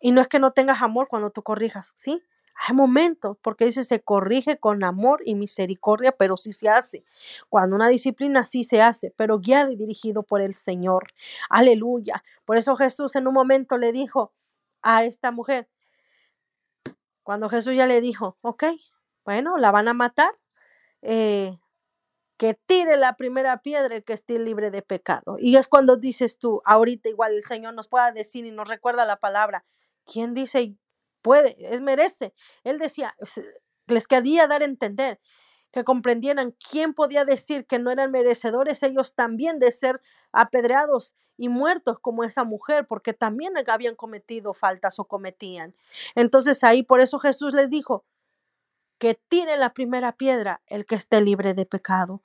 Y 0.00 0.12
no 0.12 0.20
es 0.20 0.28
que 0.28 0.38
no 0.38 0.52
tengas 0.52 0.82
amor 0.82 1.08
cuando 1.08 1.30
tú 1.30 1.42
corrijas, 1.42 1.92
¿sí? 1.96 2.22
Hay 2.64 2.76
momentos, 2.76 3.36
porque 3.42 3.64
dice, 3.64 3.82
se 3.82 4.00
corrige 4.02 4.56
con 4.56 4.84
amor 4.84 5.20
y 5.24 5.34
misericordia, 5.34 6.12
pero 6.12 6.36
sí 6.36 6.52
se 6.52 6.68
hace. 6.68 7.04
Cuando 7.48 7.74
una 7.74 7.88
disciplina 7.88 8.44
sí 8.44 8.62
se 8.62 8.80
hace, 8.80 9.12
pero 9.16 9.40
guiado 9.40 9.72
y 9.72 9.76
dirigido 9.76 10.22
por 10.22 10.40
el 10.40 10.54
Señor. 10.54 11.08
Aleluya. 11.50 12.22
Por 12.44 12.56
eso 12.56 12.76
Jesús 12.76 13.16
en 13.16 13.26
un 13.26 13.34
momento 13.34 13.78
le 13.78 13.90
dijo 13.90 14.32
a 14.80 15.02
esta 15.02 15.32
mujer, 15.32 15.68
cuando 17.24 17.48
Jesús 17.48 17.74
ya 17.74 17.86
le 17.86 18.00
dijo, 18.00 18.36
ok, 18.42 18.64
bueno, 19.24 19.58
la 19.58 19.72
van 19.72 19.88
a 19.88 19.92
matar, 19.92 20.32
eh, 21.02 21.58
que 22.36 22.54
tire 22.54 22.96
la 22.96 23.16
primera 23.16 23.58
piedra 23.58 23.96
el 23.96 24.04
que 24.04 24.12
esté 24.12 24.38
libre 24.38 24.70
de 24.70 24.82
pecado. 24.82 25.36
Y 25.40 25.56
es 25.56 25.66
cuando 25.66 25.96
dices 25.96 26.38
tú, 26.38 26.62
ahorita 26.64 27.08
igual 27.08 27.34
el 27.34 27.44
Señor 27.44 27.74
nos 27.74 27.88
pueda 27.88 28.12
decir 28.12 28.46
y 28.46 28.52
nos 28.52 28.68
recuerda 28.68 29.04
la 29.04 29.16
palabra, 29.16 29.64
¿quién 30.04 30.32
dice 30.32 30.76
puede, 31.22 31.56
es 31.58 31.80
merece. 31.80 32.34
Él 32.64 32.78
decía, 32.78 33.16
les 33.86 34.06
quería 34.06 34.46
dar 34.46 34.62
a 34.62 34.66
entender 34.66 35.20
que 35.72 35.84
comprendieran 35.84 36.54
quién 36.70 36.92
podía 36.92 37.24
decir 37.24 37.66
que 37.66 37.78
no 37.78 37.90
eran 37.90 38.10
merecedores 38.10 38.82
ellos 38.82 39.14
también 39.14 39.58
de 39.58 39.72
ser 39.72 40.02
apedreados 40.32 41.16
y 41.38 41.48
muertos 41.48 41.98
como 41.98 42.24
esa 42.24 42.44
mujer, 42.44 42.86
porque 42.86 43.14
también 43.14 43.54
habían 43.66 43.96
cometido 43.96 44.52
faltas 44.52 44.98
o 44.98 45.04
cometían. 45.04 45.74
Entonces 46.14 46.62
ahí 46.62 46.82
por 46.82 47.00
eso 47.00 47.18
Jesús 47.18 47.54
les 47.54 47.70
dijo 47.70 48.04
que 48.98 49.14
tire 49.14 49.56
la 49.56 49.72
primera 49.72 50.12
piedra 50.12 50.60
el 50.66 50.86
que 50.86 50.94
esté 50.94 51.20
libre 51.20 51.54
de 51.54 51.66
pecado. 51.66 52.22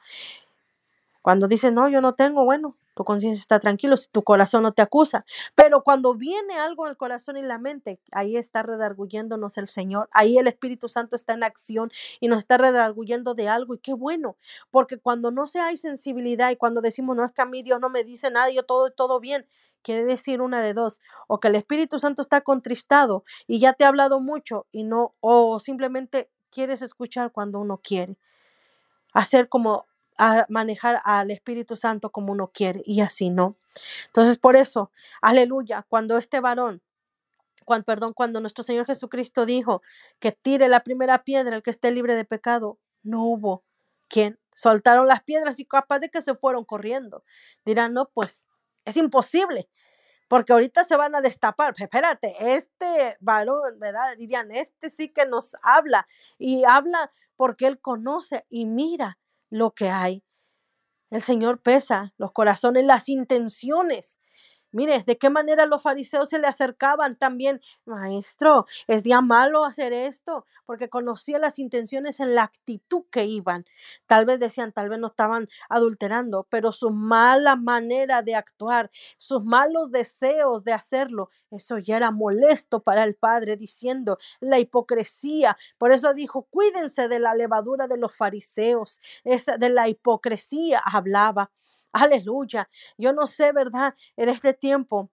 Cuando 1.21 1.47
dice, 1.47 1.71
no, 1.71 1.89
yo 1.89 2.01
no 2.01 2.15
tengo, 2.15 2.45
bueno, 2.45 2.77
tu 2.97 3.03
conciencia 3.03 3.39
está 3.39 3.59
tranquilo, 3.59 3.95
tu 4.11 4.23
corazón 4.23 4.63
no 4.63 4.71
te 4.73 4.81
acusa. 4.81 5.23
Pero 5.53 5.83
cuando 5.83 6.15
viene 6.15 6.55
algo 6.55 6.87
el 6.87 6.97
corazón 6.97 7.37
y 7.37 7.43
la 7.43 7.59
mente, 7.59 7.99
ahí 8.11 8.35
está 8.35 8.63
redarguyéndonos 8.63 9.59
el 9.59 9.67
Señor, 9.67 10.09
ahí 10.11 10.39
el 10.39 10.47
Espíritu 10.47 10.89
Santo 10.89 11.15
está 11.15 11.33
en 11.33 11.43
acción 11.43 11.91
y 12.19 12.27
nos 12.27 12.39
está 12.39 12.57
redarguyendo 12.57 13.35
de 13.35 13.49
algo. 13.49 13.75
Y 13.75 13.77
qué 13.77 13.93
bueno, 13.93 14.35
porque 14.71 14.97
cuando 14.97 15.29
no 15.29 15.45
se 15.45 15.59
hay 15.59 15.77
sensibilidad 15.77 16.49
y 16.49 16.55
cuando 16.55 16.81
decimos, 16.81 17.15
no 17.15 17.23
es 17.23 17.31
que 17.31 17.43
a 17.43 17.45
mí 17.45 17.61
Dios 17.61 17.79
no 17.79 17.89
me 17.89 18.03
dice 18.03 18.31
nada, 18.31 18.49
yo 18.49 18.63
todo, 18.63 18.89
todo 18.89 19.19
bien, 19.19 19.47
quiere 19.83 20.03
decir 20.03 20.41
una 20.41 20.59
de 20.61 20.73
dos, 20.73 20.99
o 21.27 21.39
que 21.39 21.49
el 21.49 21.55
Espíritu 21.55 21.99
Santo 21.99 22.23
está 22.23 22.41
contristado 22.41 23.23
y 23.45 23.59
ya 23.59 23.73
te 23.73 23.85
ha 23.85 23.89
hablado 23.89 24.19
mucho 24.19 24.65
y 24.71 24.83
no, 24.83 25.13
o 25.19 25.59
simplemente 25.59 26.31
quieres 26.49 26.81
escuchar 26.81 27.31
cuando 27.31 27.59
uno 27.59 27.77
quiere. 27.77 28.17
Hacer 29.13 29.49
como 29.49 29.85
a 30.17 30.45
manejar 30.49 31.01
al 31.03 31.31
Espíritu 31.31 31.75
Santo 31.75 32.11
como 32.11 32.31
uno 32.31 32.51
quiere 32.53 32.81
y 32.85 33.01
así 33.01 33.29
no. 33.29 33.55
Entonces, 34.07 34.37
por 34.37 34.55
eso, 34.55 34.91
aleluya, 35.21 35.85
cuando 35.87 36.17
este 36.17 36.39
varón, 36.39 36.81
cuando, 37.65 37.85
perdón, 37.85 38.13
cuando 38.13 38.39
nuestro 38.39 38.63
Señor 38.63 38.85
Jesucristo 38.85 39.45
dijo 39.45 39.81
que 40.19 40.31
tire 40.31 40.69
la 40.69 40.83
primera 40.83 41.23
piedra 41.23 41.55
el 41.55 41.63
que 41.63 41.69
esté 41.69 41.91
libre 41.91 42.15
de 42.15 42.25
pecado, 42.25 42.79
no 43.03 43.23
hubo 43.23 43.63
quien 44.07 44.39
soltaron 44.55 45.07
las 45.07 45.23
piedras 45.23 45.59
y 45.59 45.65
capaz 45.65 45.99
de 45.99 46.09
que 46.09 46.21
se 46.21 46.33
fueron 46.35 46.65
corriendo. 46.65 47.23
Dirán, 47.65 47.93
no, 47.93 48.09
pues 48.09 48.47
es 48.85 48.97
imposible, 48.97 49.69
porque 50.27 50.53
ahorita 50.53 50.83
se 50.83 50.95
van 50.95 51.13
a 51.13 51.21
destapar. 51.21 51.75
Espérate, 51.77 52.35
este 52.55 53.17
varón, 53.19 53.79
¿verdad? 53.79 54.17
Dirían, 54.17 54.51
este 54.51 54.89
sí 54.89 55.09
que 55.09 55.25
nos 55.25 55.55
habla 55.61 56.07
y 56.39 56.63
habla 56.63 57.11
porque 57.35 57.67
él 57.67 57.79
conoce 57.79 58.45
y 58.49 58.65
mira 58.65 59.17
lo 59.49 59.71
que 59.71 59.89
hay. 59.89 60.23
El 61.09 61.21
Señor 61.21 61.61
pesa 61.61 62.13
los 62.17 62.31
corazones, 62.31 62.85
las 62.85 63.09
intenciones. 63.09 64.19
Mire, 64.77 65.01
de 65.07 65.17
qué 65.17 65.31
manera 65.31 65.65
los 65.65 65.81
fariseos 65.81 66.29
se 66.29 66.37
le 66.37 66.45
acercaban 66.45 67.15
también, 67.15 67.61
maestro, 67.85 68.67
es 68.85 69.01
día 69.01 69.21
malo 69.21 69.65
hacer 69.65 69.91
esto, 69.91 70.45
porque 70.67 70.87
conocía 70.87 71.39
las 71.39 71.57
intenciones 71.57 72.19
en 72.19 72.35
la 72.35 72.43
actitud 72.43 73.05
que 73.09 73.25
iban. 73.25 73.65
Tal 74.05 74.25
vez 74.27 74.39
decían, 74.39 74.71
tal 74.73 74.89
vez 74.89 74.99
no 74.99 75.07
estaban 75.07 75.47
adulterando, 75.67 76.45
pero 76.51 76.71
su 76.71 76.91
mala 76.91 77.55
manera 77.55 78.21
de 78.21 78.35
actuar, 78.35 78.91
sus 79.17 79.43
malos 79.43 79.89
deseos 79.89 80.63
de 80.63 80.73
hacerlo, 80.73 81.31
eso 81.49 81.79
ya 81.79 81.97
era 81.97 82.11
molesto 82.11 82.83
para 82.83 83.03
el 83.03 83.15
Padre, 83.15 83.57
diciendo 83.57 84.19
la 84.41 84.59
hipocresía. 84.59 85.57
Por 85.79 85.91
eso 85.91 86.13
dijo, 86.13 86.43
cuídense 86.51 87.07
de 87.07 87.17
la 87.17 87.33
levadura 87.33 87.87
de 87.87 87.97
los 87.97 88.15
fariseos, 88.15 89.01
esa 89.23 89.57
de 89.57 89.69
la 89.69 89.87
hipocresía 89.87 90.83
hablaba. 90.85 91.49
Aleluya. 92.01 92.69
Yo 92.97 93.13
no 93.13 93.27
sé, 93.27 93.51
¿verdad? 93.51 93.95
En 94.15 94.29
este 94.29 94.53
tiempo 94.53 95.09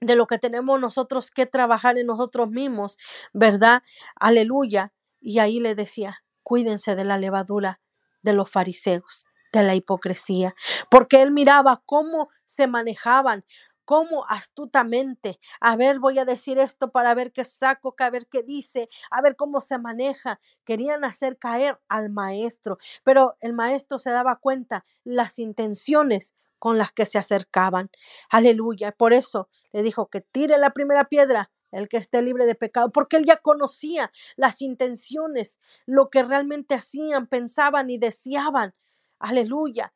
de 0.00 0.16
lo 0.16 0.26
que 0.26 0.38
tenemos 0.38 0.80
nosotros 0.80 1.30
que 1.30 1.46
trabajar 1.46 1.96
en 1.98 2.06
nosotros 2.06 2.50
mismos, 2.50 2.98
¿verdad? 3.32 3.82
Aleluya. 4.16 4.92
Y 5.20 5.38
ahí 5.38 5.60
le 5.60 5.74
decía, 5.74 6.24
cuídense 6.42 6.96
de 6.96 7.04
la 7.04 7.18
levadura 7.18 7.80
de 8.22 8.32
los 8.32 8.50
fariseos, 8.50 9.26
de 9.52 9.62
la 9.62 9.74
hipocresía, 9.74 10.54
porque 10.90 11.22
él 11.22 11.30
miraba 11.30 11.82
cómo 11.86 12.30
se 12.44 12.66
manejaban, 12.66 13.44
cómo 13.84 14.24
astutamente, 14.28 15.38
a 15.60 15.76
ver, 15.76 15.98
voy 15.98 16.18
a 16.18 16.24
decir 16.24 16.58
esto 16.58 16.90
para 16.90 17.14
ver 17.14 17.32
qué 17.32 17.44
saco, 17.44 17.94
a 17.98 18.10
ver 18.10 18.26
qué 18.26 18.42
dice, 18.42 18.88
a 19.10 19.22
ver 19.22 19.36
cómo 19.36 19.60
se 19.60 19.78
maneja. 19.78 20.40
Querían 20.64 21.04
hacer 21.04 21.38
caer 21.38 21.78
al 21.88 22.10
maestro, 22.10 22.78
pero 23.04 23.36
el 23.40 23.52
maestro 23.52 23.98
se 23.98 24.10
daba 24.10 24.36
cuenta 24.36 24.84
las 25.04 25.38
intenciones 25.38 26.34
con 26.58 26.78
las 26.78 26.92
que 26.92 27.06
se 27.06 27.18
acercaban. 27.18 27.90
Aleluya. 28.30 28.92
Por 28.92 29.12
eso 29.12 29.48
le 29.72 29.82
dijo 29.82 30.08
que 30.08 30.20
tire 30.20 30.58
la 30.58 30.70
primera 30.70 31.04
piedra 31.04 31.50
el 31.72 31.88
que 31.88 31.96
esté 31.96 32.20
libre 32.20 32.44
de 32.44 32.54
pecado, 32.54 32.92
porque 32.92 33.16
él 33.16 33.24
ya 33.24 33.38
conocía 33.38 34.12
las 34.36 34.60
intenciones, 34.60 35.58
lo 35.86 36.10
que 36.10 36.22
realmente 36.22 36.74
hacían, 36.74 37.26
pensaban 37.26 37.88
y 37.88 37.96
deseaban. 37.96 38.74
Aleluya 39.18 39.92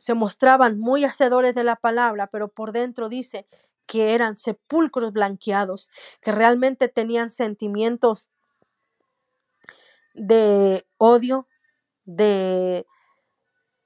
se 0.00 0.14
mostraban 0.14 0.78
muy 0.78 1.04
hacedores 1.04 1.54
de 1.54 1.62
la 1.62 1.76
palabra, 1.76 2.26
pero 2.28 2.48
por 2.48 2.72
dentro 2.72 3.10
dice 3.10 3.46
que 3.84 4.14
eran 4.14 4.38
sepulcros 4.38 5.12
blanqueados, 5.12 5.90
que 6.22 6.32
realmente 6.32 6.88
tenían 6.88 7.28
sentimientos 7.28 8.30
de 10.14 10.86
odio, 10.96 11.46
de 12.06 12.86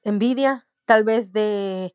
envidia, 0.05 0.69
tal 0.85 1.03
vez 1.03 1.33
de 1.33 1.95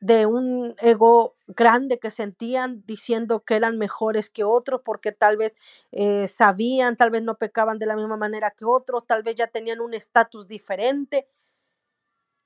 de 0.00 0.26
un 0.26 0.76
ego 0.78 1.34
grande 1.48 1.98
que 1.98 2.10
sentían 2.10 2.84
diciendo 2.86 3.40
que 3.40 3.56
eran 3.56 3.78
mejores 3.78 4.30
que 4.30 4.44
otros 4.44 4.80
porque 4.84 5.12
tal 5.12 5.36
vez 5.36 5.56
eh, 5.90 6.28
sabían, 6.28 6.96
tal 6.96 7.10
vez 7.10 7.22
no 7.22 7.34
pecaban 7.36 7.78
de 7.78 7.86
la 7.86 7.96
misma 7.96 8.16
manera 8.16 8.52
que 8.56 8.64
otros, 8.64 9.06
tal 9.06 9.24
vez 9.24 9.34
ya 9.34 9.48
tenían 9.48 9.80
un 9.80 9.94
estatus 9.94 10.46
diferente 10.46 11.26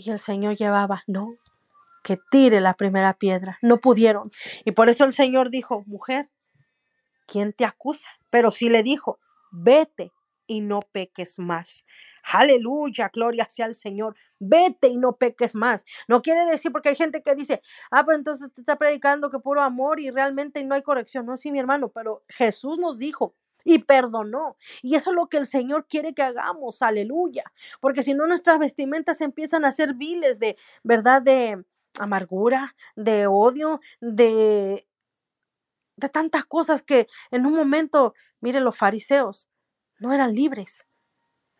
y 0.04 0.10
el 0.10 0.20
Señor 0.20 0.56
llevaba, 0.56 1.02
no, 1.06 1.36
que 2.02 2.18
tire 2.30 2.60
la 2.60 2.74
primera 2.74 3.14
piedra. 3.14 3.58
No 3.62 3.78
pudieron. 3.78 4.30
Y 4.64 4.72
por 4.72 4.88
eso 4.88 5.04
el 5.04 5.12
Señor 5.12 5.50
dijo, 5.50 5.84
mujer, 5.86 6.30
¿quién 7.26 7.52
te 7.52 7.64
acusa? 7.64 8.08
Pero 8.30 8.50
sí 8.50 8.68
le 8.68 8.82
dijo, 8.82 9.18
vete 9.50 10.12
y 10.46 10.60
no 10.60 10.80
peques 10.80 11.38
más. 11.38 11.86
Aleluya, 12.24 13.10
gloria 13.12 13.46
sea 13.48 13.66
al 13.66 13.74
Señor. 13.74 14.16
Vete 14.38 14.88
y 14.88 14.96
no 14.96 15.16
peques 15.16 15.54
más. 15.54 15.84
No 16.08 16.22
quiere 16.22 16.44
decir, 16.44 16.72
porque 16.72 16.90
hay 16.90 16.96
gente 16.96 17.22
que 17.22 17.34
dice, 17.34 17.62
ah, 17.90 18.04
pues 18.04 18.18
entonces 18.18 18.52
te 18.52 18.60
está 18.60 18.76
predicando 18.76 19.30
que 19.30 19.38
puro 19.38 19.60
amor 19.60 20.00
y 20.00 20.10
realmente 20.10 20.62
no 20.64 20.74
hay 20.74 20.82
corrección. 20.82 21.26
No, 21.26 21.36
sí, 21.36 21.52
mi 21.52 21.58
hermano, 21.58 21.90
pero 21.90 22.24
Jesús 22.28 22.78
nos 22.78 22.98
dijo, 22.98 23.36
y 23.64 23.80
perdonó. 23.80 24.56
Y 24.82 24.94
eso 24.96 25.10
es 25.10 25.16
lo 25.16 25.28
que 25.28 25.38
el 25.38 25.46
Señor 25.46 25.86
quiere 25.88 26.14
que 26.14 26.22
hagamos, 26.22 26.82
aleluya. 26.82 27.44
Porque 27.80 28.02
si 28.02 28.14
no, 28.14 28.26
nuestras 28.26 28.58
vestimentas 28.58 29.20
empiezan 29.20 29.64
a 29.64 29.72
ser 29.72 29.94
viles 29.94 30.38
de, 30.38 30.56
¿verdad? 30.82 31.22
De 31.22 31.64
amargura, 31.98 32.74
de 32.96 33.26
odio, 33.26 33.80
de, 34.00 34.86
de 35.96 36.08
tantas 36.08 36.44
cosas 36.44 36.82
que 36.82 37.06
en 37.30 37.46
un 37.46 37.54
momento, 37.54 38.14
mire, 38.40 38.60
los 38.60 38.76
fariseos 38.76 39.48
no 39.98 40.12
eran 40.12 40.34
libres. 40.34 40.86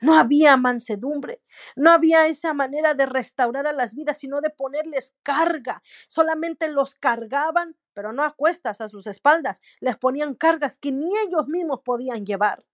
No 0.00 0.18
había 0.18 0.56
mansedumbre, 0.56 1.40
no 1.76 1.92
había 1.92 2.26
esa 2.26 2.52
manera 2.54 2.92
de 2.94 3.06
restaurar 3.06 3.68
a 3.68 3.72
las 3.72 3.94
vidas, 3.94 4.18
sino 4.18 4.40
de 4.40 4.50
ponerles 4.50 5.14
carga. 5.22 5.80
Solamente 6.08 6.68
los 6.68 6.96
cargaban, 6.96 7.76
pero 7.94 8.12
no 8.12 8.22
a 8.22 8.32
cuestas, 8.32 8.80
a 8.80 8.88
sus 8.88 9.06
espaldas. 9.06 9.60
Les 9.80 9.96
ponían 9.96 10.34
cargas 10.34 10.78
que 10.78 10.92
ni 10.92 11.12
ellos 11.26 11.48
mismos 11.48 11.80
podían 11.84 12.24
llevar. 12.24 12.64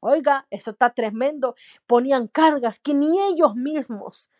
Oiga, 0.00 0.46
eso 0.50 0.72
está 0.72 0.90
tremendo. 0.90 1.54
Ponían 1.86 2.28
cargas 2.28 2.80
que 2.80 2.94
ni 2.94 3.20
ellos 3.20 3.54
mismos. 3.54 4.30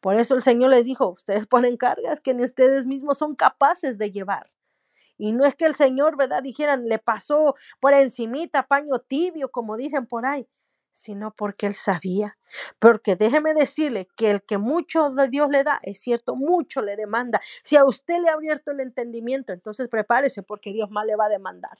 Por 0.00 0.16
eso 0.16 0.34
el 0.34 0.42
Señor 0.42 0.70
les 0.70 0.84
dijo, 0.86 1.08
ustedes 1.08 1.46
ponen 1.46 1.76
cargas 1.76 2.20
que 2.20 2.34
ni 2.34 2.42
ustedes 2.44 2.86
mismos 2.86 3.18
son 3.18 3.34
capaces 3.34 3.98
de 3.98 4.10
llevar. 4.10 4.46
Y 5.18 5.32
no 5.32 5.44
es 5.44 5.54
que 5.54 5.66
el 5.66 5.74
Señor, 5.74 6.16
¿verdad? 6.16 6.42
Dijeran, 6.42 6.86
le 6.86 6.98
pasó 6.98 7.54
por 7.80 7.92
encimita 7.92 8.66
paño 8.66 9.00
tibio, 9.00 9.50
como 9.50 9.76
dicen 9.76 10.06
por 10.06 10.24
ahí 10.24 10.48
sino 10.92 11.32
porque 11.34 11.66
él 11.66 11.74
sabía. 11.74 12.36
Porque 12.78 13.16
déjeme 13.16 13.54
decirle 13.54 14.08
que 14.16 14.30
el 14.30 14.42
que 14.42 14.58
mucho 14.58 15.10
de 15.10 15.28
Dios 15.28 15.48
le 15.50 15.64
da, 15.64 15.80
es 15.82 16.00
cierto, 16.00 16.36
mucho 16.36 16.82
le 16.82 16.96
demanda. 16.96 17.40
Si 17.62 17.76
a 17.76 17.84
usted 17.84 18.20
le 18.20 18.28
ha 18.28 18.34
abierto 18.34 18.72
el 18.72 18.80
entendimiento, 18.80 19.52
entonces 19.52 19.88
prepárese 19.88 20.42
porque 20.42 20.72
Dios 20.72 20.90
más 20.90 21.06
le 21.06 21.16
va 21.16 21.26
a 21.26 21.30
demandar. 21.30 21.78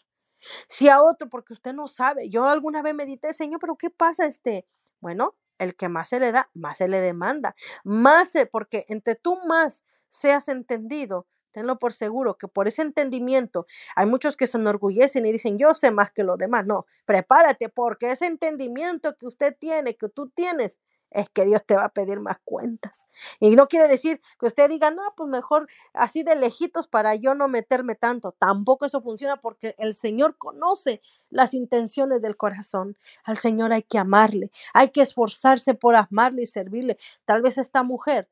Si 0.68 0.88
a 0.88 1.02
otro, 1.02 1.28
porque 1.28 1.52
usted 1.52 1.72
no 1.74 1.86
sabe. 1.88 2.30
Yo 2.30 2.46
alguna 2.46 2.82
vez 2.82 2.94
medité, 2.94 3.34
Señor, 3.34 3.60
pero 3.60 3.76
¿qué 3.76 3.90
pasa 3.90 4.26
este? 4.26 4.66
Bueno, 5.00 5.36
el 5.58 5.76
que 5.76 5.88
más 5.88 6.08
se 6.08 6.20
le 6.20 6.32
da, 6.32 6.50
más 6.54 6.78
se 6.78 6.88
le 6.88 7.00
demanda. 7.00 7.54
Más, 7.84 8.32
porque 8.50 8.86
entre 8.88 9.14
tú 9.16 9.38
más 9.46 9.84
seas 10.08 10.48
entendido, 10.48 11.26
Tenlo 11.52 11.78
por 11.78 11.92
seguro 11.92 12.36
que 12.36 12.48
por 12.48 12.68
ese 12.68 12.82
entendimiento 12.82 13.66
hay 13.96 14.06
muchos 14.06 14.36
que 14.36 14.46
se 14.46 14.58
enorgullecen 14.58 15.26
y 15.26 15.32
dicen 15.32 15.58
yo 15.58 15.74
sé 15.74 15.90
más 15.90 16.10
que 16.12 16.24
los 16.24 16.38
demás. 16.38 16.66
No, 16.66 16.86
prepárate 17.04 17.68
porque 17.68 18.10
ese 18.10 18.26
entendimiento 18.26 19.16
que 19.16 19.26
usted 19.26 19.56
tiene, 19.58 19.96
que 19.96 20.08
tú 20.08 20.28
tienes, 20.30 20.78
es 21.10 21.28
que 21.30 21.44
Dios 21.44 21.64
te 21.66 21.76
va 21.76 21.84
a 21.86 21.88
pedir 21.90 22.20
más 22.20 22.38
cuentas. 22.44 23.06
Y 23.40 23.56
no 23.56 23.68
quiere 23.68 23.88
decir 23.88 24.20
que 24.38 24.46
usted 24.46 24.68
diga, 24.68 24.90
no, 24.90 25.02
pues 25.16 25.28
mejor 25.28 25.66
así 25.92 26.22
de 26.22 26.36
lejitos 26.36 26.88
para 26.88 27.14
yo 27.14 27.34
no 27.34 27.48
meterme 27.48 27.94
tanto. 27.94 28.32
Tampoco 28.38 28.86
eso 28.86 29.02
funciona 29.02 29.36
porque 29.36 29.74
el 29.78 29.94
Señor 29.94 30.36
conoce 30.38 31.02
las 31.28 31.54
intenciones 31.54 32.22
del 32.22 32.36
corazón. 32.36 32.96
Al 33.24 33.38
Señor 33.38 33.72
hay 33.72 33.82
que 33.82 33.98
amarle, 33.98 34.50
hay 34.72 34.90
que 34.90 35.02
esforzarse 35.02 35.74
por 35.74 35.96
amarle 35.96 36.42
y 36.42 36.46
servirle. 36.46 36.98
Tal 37.24 37.42
vez 37.42 37.58
esta 37.58 37.82
mujer 37.82 38.28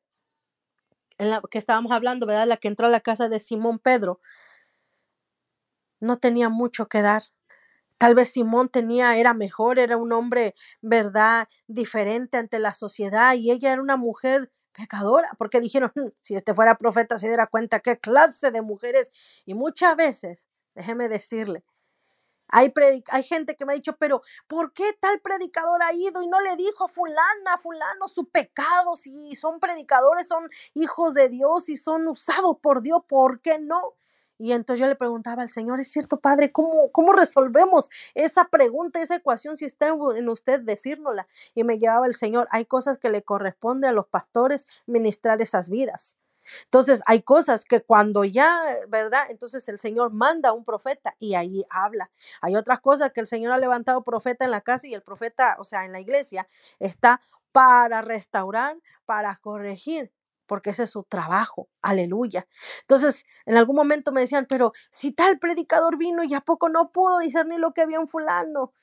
en 1.19 1.29
la 1.29 1.41
que 1.51 1.59
estábamos 1.59 1.91
hablando, 1.91 2.25
¿verdad? 2.25 2.47
La 2.47 2.57
que 2.57 2.67
entró 2.69 2.87
a 2.87 2.89
la 2.89 3.01
casa 3.01 3.29
de 3.29 3.39
Simón 3.39 3.77
Pedro, 3.77 4.19
no 5.99 6.17
tenía 6.17 6.49
mucho 6.49 6.87
que 6.87 7.01
dar. 7.01 7.23
Tal 7.97 8.15
vez 8.15 8.29
Simón 8.31 8.69
tenía, 8.69 9.17
era 9.17 9.33
mejor, 9.33 9.77
era 9.77 9.97
un 9.97 10.13
hombre, 10.13 10.55
¿verdad? 10.81 11.49
Diferente 11.67 12.37
ante 12.37 12.57
la 12.59 12.73
sociedad 12.73 13.35
y 13.35 13.51
ella 13.51 13.73
era 13.73 13.81
una 13.81 13.97
mujer 13.97 14.51
pecadora, 14.71 15.29
porque 15.37 15.59
dijeron, 15.59 15.91
hmm, 15.95 16.07
si 16.21 16.35
este 16.35 16.53
fuera 16.53 16.75
profeta 16.77 17.17
se 17.17 17.27
diera 17.27 17.47
cuenta 17.47 17.81
qué 17.81 17.99
clase 17.99 18.51
de 18.51 18.61
mujeres. 18.61 19.11
Y 19.45 19.53
muchas 19.53 19.95
veces, 19.97 20.47
déjeme 20.75 21.09
decirle, 21.09 21.63
hay, 22.49 22.73
hay, 23.09 23.23
gente 23.23 23.55
que 23.55 23.65
me 23.65 23.73
ha 23.73 23.75
dicho, 23.75 23.95
pero 23.97 24.21
¿por 24.47 24.73
qué 24.73 24.93
tal 24.99 25.19
predicador 25.21 25.81
ha 25.83 25.93
ido 25.93 26.21
y 26.21 26.27
no 26.27 26.39
le 26.41 26.55
dijo 26.55 26.85
a 26.85 26.87
fulana, 26.87 27.57
fulano 27.61 28.07
su 28.07 28.29
pecado? 28.29 28.95
Si 28.95 29.35
son 29.35 29.59
predicadores, 29.59 30.27
son 30.27 30.49
hijos 30.73 31.13
de 31.13 31.29
Dios 31.29 31.69
y 31.69 31.77
son 31.77 32.07
usados 32.07 32.57
por 32.61 32.81
Dios, 32.81 33.01
¿por 33.07 33.41
qué 33.41 33.59
no? 33.59 33.95
Y 34.41 34.53
entonces 34.53 34.79
yo 34.79 34.87
le 34.87 34.95
preguntaba 34.95 35.43
al 35.43 35.49
Señor, 35.49 35.81
¿es 35.81 35.91
cierto, 35.91 36.21
Padre? 36.21 36.53
¿Cómo, 36.53 36.91
cómo 36.93 37.11
resolvemos 37.11 37.89
esa 38.15 38.45
pregunta, 38.45 39.01
esa 39.01 39.17
ecuación, 39.17 39.57
si 39.57 39.65
está 39.65 39.89
en 39.89 40.29
usted 40.29 40.61
decírnosla? 40.61 41.27
Y 41.53 41.65
me 41.65 41.77
llevaba 41.77 42.07
el 42.07 42.15
Señor, 42.15 42.47
hay 42.51 42.65
cosas 42.65 42.97
que 42.97 43.09
le 43.09 43.21
corresponde 43.21 43.89
a 43.89 43.91
los 43.91 44.07
pastores 44.07 44.65
ministrar 44.85 45.41
esas 45.41 45.69
vidas. 45.69 46.17
Entonces, 46.65 47.01
hay 47.05 47.21
cosas 47.23 47.65
que 47.65 47.81
cuando 47.81 48.23
ya, 48.23 48.61
¿verdad? 48.89 49.23
Entonces 49.29 49.67
el 49.69 49.79
Señor 49.79 50.11
manda 50.13 50.49
a 50.49 50.53
un 50.53 50.65
profeta 50.65 51.15
y 51.19 51.35
ahí 51.35 51.65
habla. 51.69 52.11
Hay 52.41 52.55
otras 52.55 52.79
cosas 52.81 53.11
que 53.13 53.21
el 53.21 53.27
Señor 53.27 53.51
ha 53.53 53.57
levantado 53.57 54.03
profeta 54.03 54.45
en 54.45 54.51
la 54.51 54.61
casa 54.61 54.87
y 54.87 54.93
el 54.93 55.01
profeta, 55.03 55.55
o 55.59 55.63
sea, 55.63 55.85
en 55.85 55.91
la 55.93 55.99
iglesia, 55.99 56.47
está 56.79 57.21
para 57.51 58.01
restaurar, 58.01 58.77
para 59.05 59.35
corregir, 59.37 60.11
porque 60.45 60.71
ese 60.71 60.83
es 60.83 60.91
su 60.91 61.03
trabajo. 61.03 61.69
Aleluya. 61.81 62.47
Entonces, 62.81 63.25
en 63.45 63.57
algún 63.57 63.75
momento 63.75 64.11
me 64.11 64.21
decían, 64.21 64.45
pero 64.49 64.71
si 64.91 65.11
tal 65.11 65.39
predicador 65.39 65.97
vino 65.97 66.23
y 66.23 66.33
a 66.33 66.41
poco 66.41 66.69
no 66.69 66.91
pudo 66.91 67.19
discernir 67.19 67.59
lo 67.59 67.73
que 67.73 67.81
había 67.81 67.99
un 67.99 68.07
fulano. 68.07 68.73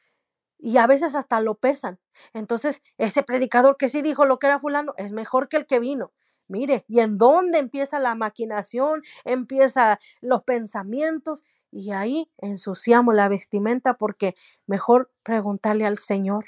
Y 0.58 0.78
a 0.78 0.86
veces 0.86 1.14
hasta 1.14 1.40
lo 1.40 1.56
pesan. 1.56 1.98
Entonces, 2.32 2.82
ese 2.98 3.22
predicador 3.22 3.76
que 3.76 3.88
sí 3.88 4.02
dijo 4.02 4.24
lo 4.26 4.38
que 4.38 4.46
era 4.48 4.60
fulano 4.60 4.94
es 4.96 5.12
mejor 5.12 5.48
que 5.48 5.56
el 5.58 5.66
que 5.66 5.80
vino. 5.80 6.12
Mire, 6.49 6.84
¿y 6.88 7.01
en 7.01 7.18
dónde 7.18 7.59
empieza 7.59 7.99
la 7.99 8.14
maquinación? 8.14 9.03
Empieza 9.24 9.99
los 10.20 10.42
pensamientos 10.44 11.44
y 11.72 11.90
ahí 11.90 12.30
ensuciamos 12.38 13.14
la 13.14 13.28
vestimenta 13.28 13.94
porque 13.94 14.34
mejor 14.66 15.11
preguntarle 15.22 15.86
al 15.86 15.99
Señor. 15.99 16.47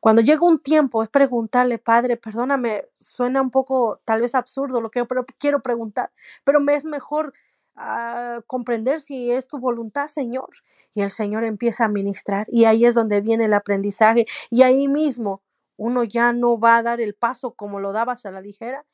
Cuando 0.00 0.22
llega 0.22 0.42
un 0.46 0.58
tiempo 0.60 1.02
es 1.02 1.08
preguntarle, 1.08 1.78
Padre, 1.78 2.16
perdóname, 2.16 2.86
suena 2.96 3.42
un 3.42 3.50
poco 3.50 4.00
tal 4.04 4.20
vez 4.20 4.34
absurdo 4.34 4.80
lo 4.80 4.90
que 4.90 5.06
quiero 5.38 5.62
preguntar, 5.62 6.10
pero 6.44 6.60
me 6.60 6.74
es 6.74 6.84
mejor 6.84 7.32
ah, 7.76 8.40
comprender 8.46 9.00
si 9.00 9.30
es 9.30 9.46
tu 9.46 9.58
voluntad, 9.58 10.08
Señor. 10.08 10.50
Y 10.92 11.02
el 11.02 11.10
Señor 11.10 11.44
empieza 11.44 11.84
a 11.84 11.88
ministrar 11.88 12.46
y 12.50 12.64
ahí 12.64 12.84
es 12.84 12.94
donde 12.94 13.20
viene 13.20 13.44
el 13.44 13.54
aprendizaje 13.54 14.26
y 14.50 14.62
ahí 14.62 14.88
mismo 14.88 15.42
uno 15.80 16.04
ya 16.04 16.34
no 16.34 16.60
va 16.60 16.76
a 16.76 16.82
dar 16.82 17.00
el 17.00 17.14
paso 17.14 17.52
como 17.54 17.80
lo 17.80 17.92
dabas 17.92 18.26
a 18.26 18.30
la 18.30 18.42
ligera, 18.42 18.84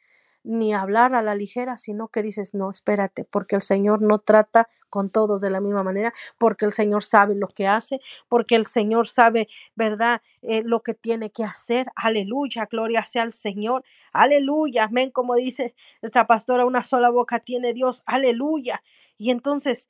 ni 0.45 0.73
hablar 0.73 1.17
a 1.17 1.23
la 1.23 1.35
ligera, 1.35 1.77
sino 1.77 2.07
que 2.07 2.23
dices, 2.23 2.55
no, 2.55 2.71
espérate, 2.71 3.25
porque 3.25 3.57
el 3.57 3.63
Señor 3.63 4.01
no 4.03 4.21
trata 4.21 4.69
con 4.89 5.11
todos 5.11 5.41
de 5.41 5.51
la 5.51 5.61
misma 5.61 5.83
manera, 5.83 6.13
porque 6.39 6.65
el 6.65 6.71
Señor 6.71 7.03
sabe 7.03 7.35
lo 7.35 7.49
que 7.49 7.67
hace, 7.67 8.01
porque 8.29 8.55
el 8.55 8.65
Señor 8.67 9.09
sabe, 9.09 9.49
¿verdad?, 9.75 10.23
eh, 10.43 10.63
lo 10.65 10.85
que 10.85 10.95
tiene 10.95 11.31
que 11.31 11.43
hacer. 11.43 11.89
Aleluya, 11.97 12.69
gloria 12.71 13.05
sea 13.05 13.23
al 13.23 13.33
Señor. 13.33 13.85
Aleluya, 14.13 14.85
amén, 14.85 15.11
como 15.11 15.35
dice 15.35 15.75
nuestra 16.01 16.29
pastora, 16.29 16.65
una 16.65 16.85
sola 16.85 17.11
boca 17.11 17.41
tiene 17.41 17.75
Dios. 17.75 18.05
Aleluya. 18.07 18.85
Y 19.19 19.33
entonces 19.33 19.89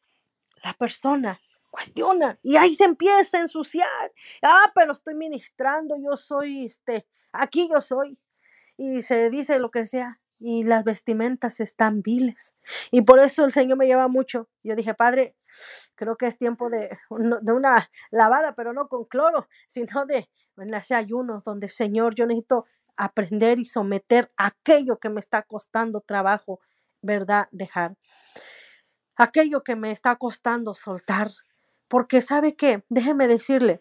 la 0.65 0.75
persona 0.75 1.41
cuestiona 1.77 2.39
y 2.43 2.57
ahí 2.57 2.75
se 2.75 2.85
empieza 2.85 3.37
a 3.37 3.41
ensuciar. 3.43 4.13
Ah, 4.43 4.73
pero 4.75 4.93
estoy 4.93 5.15
ministrando, 5.15 5.97
yo 5.99 6.17
soy, 6.17 6.65
este, 6.65 7.07
aquí 7.33 7.69
yo 7.71 7.81
soy. 7.81 8.19
Y 8.79 9.03
se 9.03 9.31
dice 9.31 9.59
lo 9.59 9.71
que 9.71 9.85
sea 9.87 10.21
y 10.39 10.65
las 10.65 10.85
vestimentas 10.85 11.61
están 11.61 12.03
viles. 12.03 12.55
Y 12.91 13.03
por 13.03 13.21
eso 13.21 13.45
el 13.45 13.53
Señor 13.53 13.79
me 13.79 13.87
lleva 13.87 14.09
mucho. 14.09 14.49
Yo 14.63 14.75
dije, 14.75 14.95
Padre, 14.95 15.37
creo 15.95 16.17
que 16.17 16.27
es 16.27 16.39
tiempo 16.39 16.71
de, 16.71 16.99
de 17.43 17.53
una 17.53 17.89
lavada, 18.11 18.55
pero 18.55 18.73
no 18.73 18.89
con 18.89 19.05
cloro, 19.05 19.47
sino 19.69 20.07
de 20.07 20.29
en 20.59 20.73
ese 20.73 20.95
ayuno 20.95 21.43
donde, 21.45 21.69
Señor, 21.69 22.15
yo 22.15 22.27
necesito 22.27 22.65
aprender 22.97 23.59
y 23.59 23.67
someter 23.67 24.33
aquello 24.39 24.99
que 24.99 25.11
me 25.11 25.21
está 25.21 25.43
costando 25.43 26.01
trabajo, 26.01 26.61
¿verdad? 27.03 27.49
Dejar. 27.51 27.97
Aquello 29.17 29.63
que 29.63 29.77
me 29.77 29.91
está 29.91 30.17
costando 30.17 30.73
soltar. 30.73 31.31
Porque 31.89 32.23
sabe 32.23 32.57
qué, 32.57 32.85
déjeme 32.89 33.29
decirle, 33.29 33.81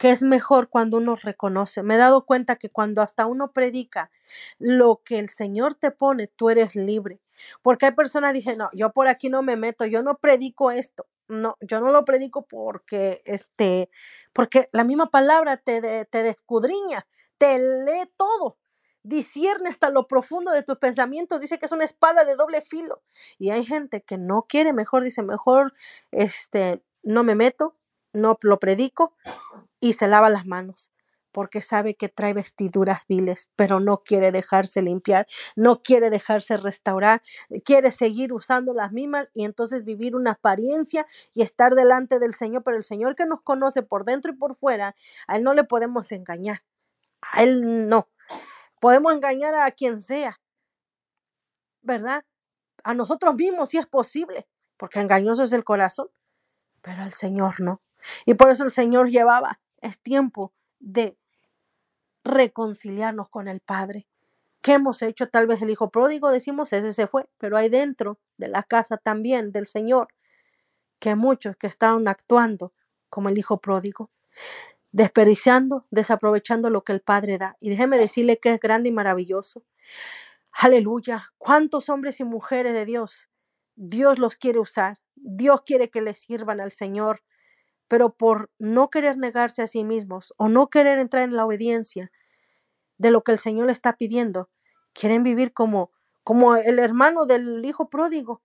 que 0.00 0.10
es 0.10 0.22
mejor 0.22 0.70
cuando 0.70 0.96
uno 0.96 1.14
reconoce. 1.14 1.82
Me 1.82 1.96
he 1.96 1.98
dado 1.98 2.24
cuenta 2.24 2.56
que 2.56 2.70
cuando 2.70 3.02
hasta 3.02 3.26
uno 3.26 3.52
predica 3.52 4.10
lo 4.58 5.02
que 5.04 5.18
el 5.18 5.28
Señor 5.28 5.74
te 5.74 5.90
pone, 5.90 6.26
tú 6.26 6.48
eres 6.48 6.74
libre. 6.74 7.20
Porque 7.60 7.84
hay 7.84 7.92
personas 7.92 8.32
que 8.32 8.38
dicen, 8.38 8.56
no, 8.58 8.70
yo 8.72 8.92
por 8.92 9.08
aquí 9.08 9.28
no 9.28 9.42
me 9.42 9.56
meto, 9.56 9.84
yo 9.84 10.02
no 10.02 10.16
predico 10.16 10.70
esto. 10.70 11.06
No, 11.28 11.56
yo 11.60 11.80
no 11.80 11.92
lo 11.92 12.06
predico 12.06 12.46
porque, 12.46 13.20
este, 13.26 13.90
porque 14.32 14.70
la 14.72 14.84
misma 14.84 15.10
palabra 15.10 15.58
te, 15.58 16.06
te 16.06 16.22
descudriña, 16.22 17.06
te 17.36 17.58
lee 17.58 18.10
todo 18.16 18.56
discierne 19.02 19.68
hasta 19.68 19.90
lo 19.90 20.06
profundo 20.06 20.52
de 20.52 20.62
tus 20.62 20.78
pensamientos, 20.78 21.40
dice 21.40 21.58
que 21.58 21.66
es 21.66 21.72
una 21.72 21.84
espada 21.84 22.24
de 22.24 22.36
doble 22.36 22.60
filo. 22.60 23.02
Y 23.38 23.50
hay 23.50 23.64
gente 23.64 24.02
que 24.02 24.18
no 24.18 24.46
quiere, 24.48 24.72
mejor 24.72 25.04
dice, 25.04 25.22
mejor 25.22 25.74
este 26.10 26.82
no 27.02 27.24
me 27.24 27.34
meto, 27.34 27.76
no 28.12 28.38
lo 28.42 28.58
predico 28.58 29.14
y 29.80 29.94
se 29.94 30.08
lava 30.08 30.28
las 30.28 30.46
manos 30.46 30.92
porque 31.32 31.60
sabe 31.60 31.94
que 31.94 32.08
trae 32.08 32.32
vestiduras 32.32 33.06
viles, 33.08 33.50
pero 33.56 33.80
no 33.80 34.02
quiere 34.04 34.32
dejarse 34.32 34.82
limpiar, 34.82 35.26
no 35.56 35.82
quiere 35.82 36.10
dejarse 36.10 36.56
restaurar, 36.56 37.22
quiere 37.64 37.90
seguir 37.90 38.32
usando 38.32 38.74
las 38.74 38.92
mismas 38.92 39.30
y 39.34 39.44
entonces 39.44 39.84
vivir 39.84 40.16
una 40.16 40.32
apariencia 40.32 41.06
y 41.32 41.42
estar 41.42 41.74
delante 41.74 42.18
del 42.18 42.34
Señor, 42.34 42.62
pero 42.64 42.76
el 42.76 42.84
Señor 42.84 43.16
que 43.16 43.26
nos 43.26 43.42
conoce 43.42 43.82
por 43.82 44.04
dentro 44.04 44.32
y 44.32 44.36
por 44.36 44.56
fuera, 44.56 44.96
a 45.26 45.36
Él 45.36 45.44
no 45.44 45.54
le 45.54 45.64
podemos 45.64 46.10
engañar, 46.12 46.62
a 47.32 47.42
Él 47.42 47.88
no. 47.88 48.08
Podemos 48.80 49.14
engañar 49.14 49.54
a 49.54 49.70
quien 49.70 49.96
sea, 49.98 50.40
¿verdad? 51.82 52.24
A 52.82 52.94
nosotros 52.94 53.34
mismos 53.34 53.68
si 53.68 53.78
es 53.78 53.86
posible, 53.86 54.48
porque 54.76 55.00
engañoso 55.00 55.44
es 55.44 55.52
el 55.52 55.64
corazón, 55.64 56.08
pero 56.82 57.02
al 57.02 57.12
Señor 57.12 57.60
no. 57.60 57.82
Y 58.24 58.34
por 58.34 58.50
eso 58.50 58.64
el 58.64 58.70
Señor 58.70 59.10
llevaba, 59.10 59.60
es 59.80 60.00
tiempo 60.00 60.52
de 60.78 61.16
reconciliarnos 62.24 63.28
con 63.28 63.48
el 63.48 63.60
Padre. 63.60 64.08
¿Qué 64.62 64.72
hemos 64.72 65.02
hecho? 65.02 65.28
Tal 65.28 65.46
vez 65.46 65.62
el 65.62 65.70
hijo 65.70 65.90
pródigo, 65.90 66.30
decimos, 66.30 66.72
ese 66.72 66.92
se 66.92 67.06
fue, 67.06 67.28
pero 67.38 67.56
hay 67.56 67.68
dentro 67.68 68.18
de 68.36 68.48
la 68.48 68.62
casa 68.62 68.96
también 68.96 69.52
del 69.52 69.66
Señor 69.66 70.08
que 70.98 71.14
muchos 71.14 71.56
que 71.56 71.66
estaban 71.66 72.08
actuando 72.08 72.74
como 73.08 73.28
el 73.28 73.38
hijo 73.38 73.58
pródigo, 73.58 74.10
desperdiciando, 74.92 75.86
desaprovechando 75.90 76.70
lo 76.70 76.82
que 76.82 76.92
el 76.92 77.00
Padre 77.00 77.38
da. 77.38 77.56
Y 77.60 77.70
déjeme 77.70 77.98
decirle 77.98 78.38
que 78.38 78.52
es 78.54 78.60
grande 78.60 78.88
y 78.88 78.92
maravilloso. 78.92 79.64
Aleluya. 80.52 81.32
¿Cuántos 81.38 81.88
hombres 81.88 82.20
y 82.20 82.24
mujeres 82.24 82.72
de 82.72 82.84
Dios? 82.84 83.28
Dios 83.76 84.18
los 84.18 84.36
quiere 84.36 84.58
usar. 84.58 84.98
Dios 85.14 85.62
quiere 85.64 85.90
que 85.90 86.02
le 86.02 86.14
sirvan 86.14 86.60
al 86.60 86.72
Señor 86.72 87.22
pero 87.90 88.14
por 88.14 88.52
no 88.60 88.88
querer 88.88 89.18
negarse 89.18 89.62
a 89.62 89.66
sí 89.66 89.82
mismos 89.82 90.32
o 90.36 90.48
no 90.48 90.70
querer 90.70 91.00
entrar 91.00 91.24
en 91.24 91.34
la 91.34 91.44
obediencia 91.44 92.12
de 92.98 93.10
lo 93.10 93.24
que 93.24 93.32
el 93.32 93.40
Señor 93.40 93.66
le 93.66 93.72
está 93.72 93.96
pidiendo, 93.96 94.48
quieren 94.92 95.24
vivir 95.24 95.52
como 95.52 95.90
como 96.22 96.54
el 96.54 96.78
hermano 96.78 97.26
del 97.26 97.64
hijo 97.64 97.90
pródigo, 97.90 98.42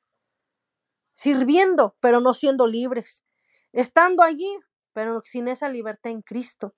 sirviendo, 1.14 1.96
pero 2.00 2.22
no 2.22 2.34
siendo 2.34 2.66
libres, 2.66 3.24
estando 3.72 4.24
allí, 4.24 4.50
pero 4.96 5.22
sin 5.24 5.48
esa 5.48 5.70
libertad 5.70 6.12
en 6.12 6.24
Cristo. 6.24 6.74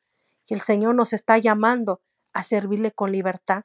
Y 0.46 0.56
el 0.56 0.60
Señor 0.60 0.96
nos 0.96 1.14
está 1.14 1.38
llamando 1.38 2.02
a 2.34 2.44
servirle 2.44 2.92
con 2.92 3.14
libertad. 3.14 3.64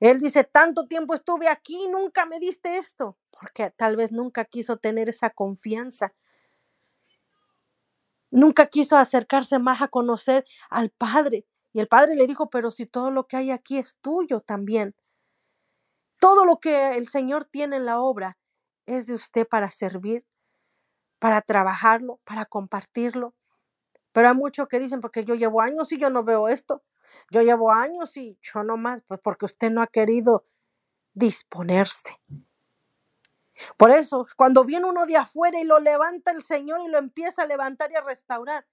Él 0.00 0.18
dice, 0.18 0.42
tanto 0.44 0.86
tiempo 0.88 1.14
estuve 1.14 1.46
aquí, 1.48 1.86
nunca 1.88 2.26
me 2.26 2.40
diste 2.40 2.78
esto, 2.78 3.18
porque 3.30 3.70
tal 3.70 3.96
vez 3.96 4.10
nunca 4.10 4.44
quiso 4.46 4.78
tener 4.78 5.08
esa 5.08 5.30
confianza 5.30 6.14
Nunca 8.30 8.66
quiso 8.66 8.96
acercarse 8.96 9.58
más 9.58 9.82
a 9.82 9.88
conocer 9.88 10.44
al 10.68 10.90
Padre. 10.90 11.46
Y 11.72 11.80
el 11.80 11.88
Padre 11.88 12.14
le 12.14 12.26
dijo, 12.26 12.48
pero 12.48 12.70
si 12.70 12.86
todo 12.86 13.10
lo 13.10 13.26
que 13.26 13.36
hay 13.36 13.50
aquí 13.50 13.78
es 13.78 13.96
tuyo 14.00 14.40
también. 14.40 14.94
Todo 16.20 16.44
lo 16.44 16.60
que 16.60 16.90
el 16.90 17.08
Señor 17.08 17.44
tiene 17.44 17.76
en 17.76 17.86
la 17.86 18.00
obra 18.00 18.38
es 18.86 19.06
de 19.06 19.14
usted 19.14 19.46
para 19.48 19.70
servir, 19.70 20.24
para 21.18 21.42
trabajarlo, 21.42 22.20
para 22.24 22.44
compartirlo. 22.44 23.34
Pero 24.12 24.28
hay 24.28 24.34
muchos 24.34 24.68
que 24.68 24.78
dicen, 24.78 25.00
porque 25.00 25.24
yo 25.24 25.34
llevo 25.34 25.60
años 25.60 25.92
y 25.92 25.98
yo 25.98 26.10
no 26.10 26.24
veo 26.24 26.48
esto. 26.48 26.82
Yo 27.30 27.42
llevo 27.42 27.72
años 27.72 28.16
y 28.16 28.38
yo 28.42 28.62
no 28.62 28.76
más, 28.76 29.02
pues 29.02 29.20
porque 29.22 29.44
usted 29.44 29.70
no 29.70 29.82
ha 29.82 29.86
querido 29.86 30.44
disponerse. 31.14 32.18
Por 33.76 33.90
eso, 33.90 34.26
cuando 34.36 34.64
viene 34.64 34.86
uno 34.86 35.06
de 35.06 35.16
afuera 35.16 35.60
y 35.60 35.64
lo 35.64 35.78
levanta 35.78 36.30
el 36.30 36.42
Señor 36.42 36.80
y 36.80 36.88
lo 36.88 36.98
empieza 36.98 37.42
a 37.42 37.46
levantar 37.46 37.90
y 37.92 37.96
a 37.96 38.00
restaurar, 38.00 38.66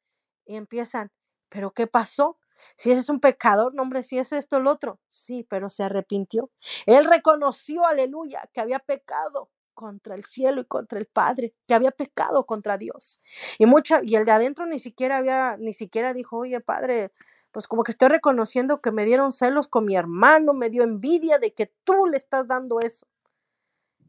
y 0.46 0.56
empiezan, 0.56 1.12
¿pero 1.50 1.72
qué 1.72 1.88
pasó? 1.88 2.40
Si 2.76 2.92
ese 2.92 3.02
es 3.02 3.10
un 3.10 3.20
pecador, 3.20 3.74
no 3.76 3.84
hombre, 3.84 4.02
si 4.02 4.18
es 4.18 4.32
esto 4.32 4.58
el 4.58 4.68
otro, 4.68 5.00
sí, 5.10 5.46
pero 5.50 5.70
se 5.70 5.84
arrepintió. 5.84 6.50
Él 6.86 7.06
reconoció, 7.06 7.86
aleluya, 7.86 8.50
que 8.54 8.62
había 8.62 8.80
pecado 8.80 9.50
contra 9.78 10.16
el 10.16 10.26
cielo 10.26 10.62
y 10.62 10.66
contra 10.66 10.98
el 10.98 11.06
Padre, 11.06 11.54
que 11.68 11.76
había 11.76 11.92
pecado 11.92 12.48
contra 12.48 12.80
Dios. 12.80 13.22
Y 13.60 13.68
mucha, 13.68 14.02
y 14.04 14.16
el 14.16 14.26
de 14.26 14.32
adentro 14.32 14.66
ni 14.66 14.80
siquiera 14.80 15.18
había, 15.18 15.56
ni 15.58 15.74
siquiera 15.74 16.16
dijo, 16.16 16.38
oye, 16.38 16.60
Padre, 16.62 17.12
pues 17.52 17.68
como 17.68 17.84
que 17.84 17.92
estoy 17.92 18.10
reconociendo 18.10 18.82
que 18.82 18.92
me 18.92 19.06
dieron 19.06 19.32
celos 19.32 19.68
con 19.68 19.86
mi 19.86 19.96
hermano, 19.96 20.54
me 20.54 20.72
dio 20.72 20.82
envidia 20.82 21.38
de 21.38 21.54
que 21.54 21.72
tú 21.84 22.08
le 22.08 22.18
estás 22.18 22.48
dando 22.48 22.80
eso 22.80 23.06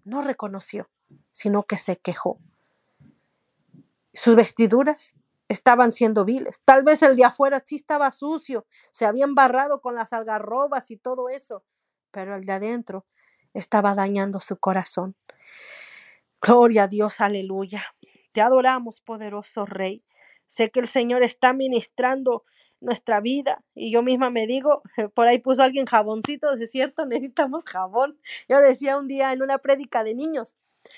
no 0.09 0.23
reconoció, 0.23 0.89
sino 1.31 1.65
que 1.65 1.77
se 1.77 1.99
quejó. 1.99 2.41
Sus 4.13 4.35
vestiduras 4.35 5.15
estaban 5.49 5.93
siendo 5.93 6.25
viles. 6.25 6.61
Tal 6.65 6.83
vez 6.83 7.03
el 7.03 7.17
de 7.17 7.25
afuera 7.25 7.63
sí 7.65 7.77
estaba 7.77 8.11
sucio, 8.11 8.67
se 8.91 9.07
había 9.07 9.25
embarrado 9.25 9.81
con 9.81 9.95
las 9.95 10.13
algarrobas 10.13 10.91
y 10.91 10.97
todo 10.97 11.29
eso, 11.29 11.63
pero 12.11 12.35
el 12.35 12.45
de 12.45 12.53
adentro 12.53 13.07
estaba 13.55 13.95
dañando 13.95 14.41
su 14.41 14.57
corazón. 14.59 15.15
Gloria 16.41 16.85
a 16.85 16.89
Dios, 16.89 17.21
aleluya. 17.21 17.83
Te 18.33 18.41
adoramos, 18.41 19.01
poderoso 19.01 19.67
Rey. 19.67 20.05
Sé 20.47 20.71
que 20.71 20.81
el 20.81 20.89
Señor 20.89 21.23
está 21.23 21.53
ministrando 21.53 22.45
nuestra 22.81 23.21
vida. 23.21 23.65
Y 23.75 23.91
yo 23.91 24.03
misma 24.03 24.31
me 24.31 24.47
digo, 24.47 24.83
por 25.15 25.27
ahí 25.27 25.39
puso 25.39 25.63
alguien 25.63 25.87
jaboncito, 25.87 26.53
es 26.55 26.71
cierto, 26.71 27.07
necesitamos 27.07 27.65
jabón. 27.65 28.19
Yo 28.49 28.59
decía 28.61 28.99
un 28.99 29.09
día 29.09 29.33
en 29.33 29.43
una 29.43 29.59
prédica 29.59 30.05
de 30.05 30.15
niños, 30.15 30.57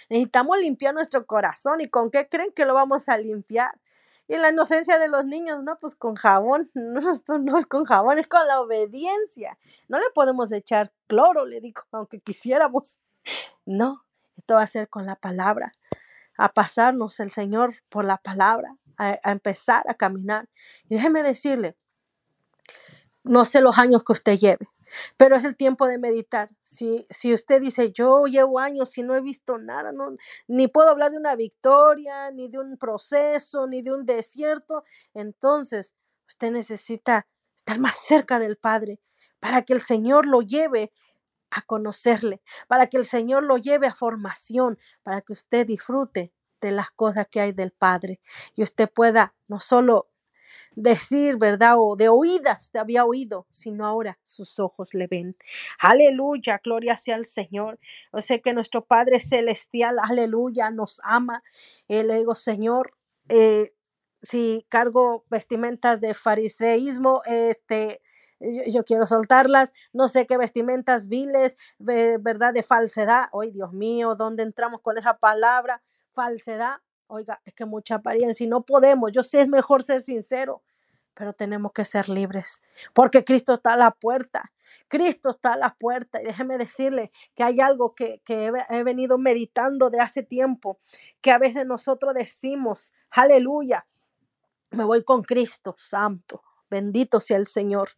necesitamos 0.09 0.61
limpiar 0.61 0.95
nuestro 0.95 1.27
corazón. 1.27 1.81
¿Y 1.81 1.89
con 1.89 2.11
qué 2.11 2.29
creen 2.29 2.53
que 2.53 2.65
lo 2.65 2.75
vamos 2.75 3.09
a 3.09 3.19
limpiar? 3.19 3.81
Y 4.29 4.37
la 4.37 4.51
inocencia 4.51 4.99
de 4.99 5.09
los 5.09 5.25
niños, 5.25 5.63
no, 5.65 5.79
pues 5.81 5.97
con 5.97 6.15
jabón, 6.15 6.71
no, 6.75 7.11
esto 7.11 7.39
no 7.39 7.59
es 7.59 7.67
con 7.67 7.85
jabón, 7.85 8.19
es 8.19 8.29
con 8.29 8.47
la 8.47 8.61
obediencia. 8.61 9.59
No 9.89 9.99
le 9.99 10.05
podemos 10.15 10.53
echar 10.53 10.93
cloro, 11.09 11.47
le 11.47 11.61
digo, 11.61 11.83
aunque 11.93 12.21
quisiéramos. 12.21 13.01
No, 13.67 14.05
esto 14.41 14.63
a 14.63 14.67
ser 14.67 14.89
con 14.89 15.07
la 15.07 15.17
palabra, 15.17 15.73
a 16.37 16.53
pasarnos 16.53 17.21
el 17.21 17.31
Señor 17.31 17.75
por 17.89 18.05
la 18.05 18.19
palabra, 18.19 18.77
a, 18.97 19.19
empezar 19.31 19.85
a 19.89 19.95
caminar. 19.95 20.49
Y 20.89 20.95
déjeme 20.95 21.23
decirle, 21.23 21.77
no 23.23 23.45
sé 23.45 23.61
los 23.61 23.79
años 23.79 24.03
que 24.05 24.13
usted 24.13 24.39
lleve, 24.39 24.69
pero 25.17 25.37
es 25.37 25.45
el 25.45 25.57
tiempo 25.57 25.87
de 25.87 25.99
meditar. 25.99 26.51
Si, 26.63 27.07
si 27.11 27.33
usted 27.33 27.61
dice, 27.61 27.93
yo 27.93 28.25
llevo 28.25 28.59
años 28.59 28.97
y 28.99 29.03
no 29.03 29.15
he 29.15 29.21
visto 29.21 29.59
nada, 29.59 29.93
ni 30.49 30.69
puedo 30.69 30.91
hablar 30.91 31.13
de 31.13 31.19
una 31.19 31.37
victoria, 31.37 32.31
ni 32.31 32.49
de 32.49 32.59
un 32.59 32.77
proceso, 32.77 33.67
ni 33.67 33.83
de 33.83 33.93
un 33.93 34.05
desierto, 34.05 34.85
entonces 35.15 35.95
usted 36.27 36.51
necesita 36.51 37.27
estar 37.57 37.79
más 37.79 37.97
cerca 37.97 38.39
del 38.39 38.57
Padre 38.57 39.01
para 39.39 39.63
que 39.63 39.73
el 39.73 39.81
Señor 39.81 40.27
lo 40.27 40.43
lleve 40.43 40.93
a 41.51 41.63
conocerle, 41.63 42.41
para 42.69 42.87
que 42.89 42.97
el 42.97 43.05
Señor 43.05 43.45
lo 43.45 43.57
lleve 43.57 43.87
a 43.87 43.95
formación, 43.95 44.79
para 45.03 45.21
que 45.21 45.33
usted 45.33 45.67
disfrute 45.67 46.33
de 46.61 46.71
las 46.73 46.91
cosas 46.91 47.27
que 47.29 47.41
hay 47.41 47.53
del 47.53 47.73
Padre 47.73 48.21
y 48.55 48.63
usted 48.63 48.89
pueda 48.89 49.35
no 49.49 49.61
solo 49.61 50.09
decir, 50.75 51.37
¿verdad? 51.37 51.75
O 51.79 51.97
de 51.97 52.09
oídas 52.09 52.71
te 52.71 52.79
había 52.79 53.05
oído, 53.05 53.47
sino 53.51 53.87
ahora 53.87 54.19
sus 54.25 54.59
ojos 54.59 54.95
le 54.95 55.07
ven. 55.07 55.37
Aleluya, 55.79 56.61
gloria 56.63 56.97
sea 56.97 57.17
al 57.17 57.25
Señor. 57.25 57.79
Yo 58.13 58.21
sé 58.21 58.41
que 58.41 58.53
nuestro 58.53 58.85
Padre 58.85 59.21
Celestial, 59.21 59.99
aleluya, 60.03 60.71
nos 60.71 61.01
ama. 61.05 61.43
Y 61.89 62.03
le 62.03 62.17
digo, 62.17 62.35
Señor, 62.35 62.95
eh, 63.29 63.73
si 64.23 64.67
cargo 64.69 65.25
vestimentas 65.31 66.01
de 66.01 66.15
fariseísmo, 66.15 67.23
este, 67.27 68.01
yo, 68.41 68.85
quiero 68.85 69.07
soltarlas, 69.07 69.73
no 69.93 70.09
sé 70.09 70.27
qué 70.27 70.37
vestimentas 70.39 71.09
viles, 71.09 71.57
verdad, 71.79 72.55
de 72.55 72.63
falsedad. 72.63 73.25
Ay, 73.39 73.51
Dios 73.51 73.73
mío, 73.73 74.15
¿dónde 74.15 74.43
entramos 74.43 74.81
con 74.81 74.99
esa 74.99 75.19
palabra? 75.19 75.83
Falsedad. 76.13 76.79
Oiga, 77.07 77.41
es 77.45 77.55
que 77.55 77.65
mucha 77.65 77.97
apariencia 77.97 78.47
no 78.49 78.63
podemos. 78.63 79.13
Yo 79.13 79.23
sé, 79.23 79.41
es 79.41 79.49
mejor 79.49 79.83
ser 79.83 80.01
sincero, 80.01 80.63
pero 81.15 81.33
tenemos 81.33 81.73
que 81.73 81.85
ser 81.85 82.09
libres, 82.09 82.63
porque 82.95 83.25
Cristo 83.25 83.55
está 83.55 83.75
a 83.75 83.77
la 83.77 83.91
puerta. 83.91 84.53
Cristo 84.89 85.31
está 85.31 85.55
a 85.55 85.57
la 85.57 85.75
puerta 85.75 86.21
y 86.21 86.25
déjeme 86.25 86.57
decirle 86.57 87.13
que 87.35 87.43
hay 87.43 87.61
algo 87.61 87.95
que, 87.95 88.23
que 88.25 88.53
he 88.71 88.85
venido 88.85 89.19
meditando 89.19 89.91
de 89.91 90.01
hace 90.01 90.23
tiempo, 90.23 90.79
que 91.21 91.31
a 91.31 91.39
veces 91.39 91.67
nosotros 91.67 92.15
decimos, 92.15 92.95
aleluya, 93.11 93.87
me 94.71 94.85
voy 94.85 95.05
con 95.05 95.23
Cristo 95.23 95.75
Santo, 95.79 96.43
bendito 96.71 97.21
sea 97.21 97.37
el 97.37 97.47
Señor. 97.47 97.91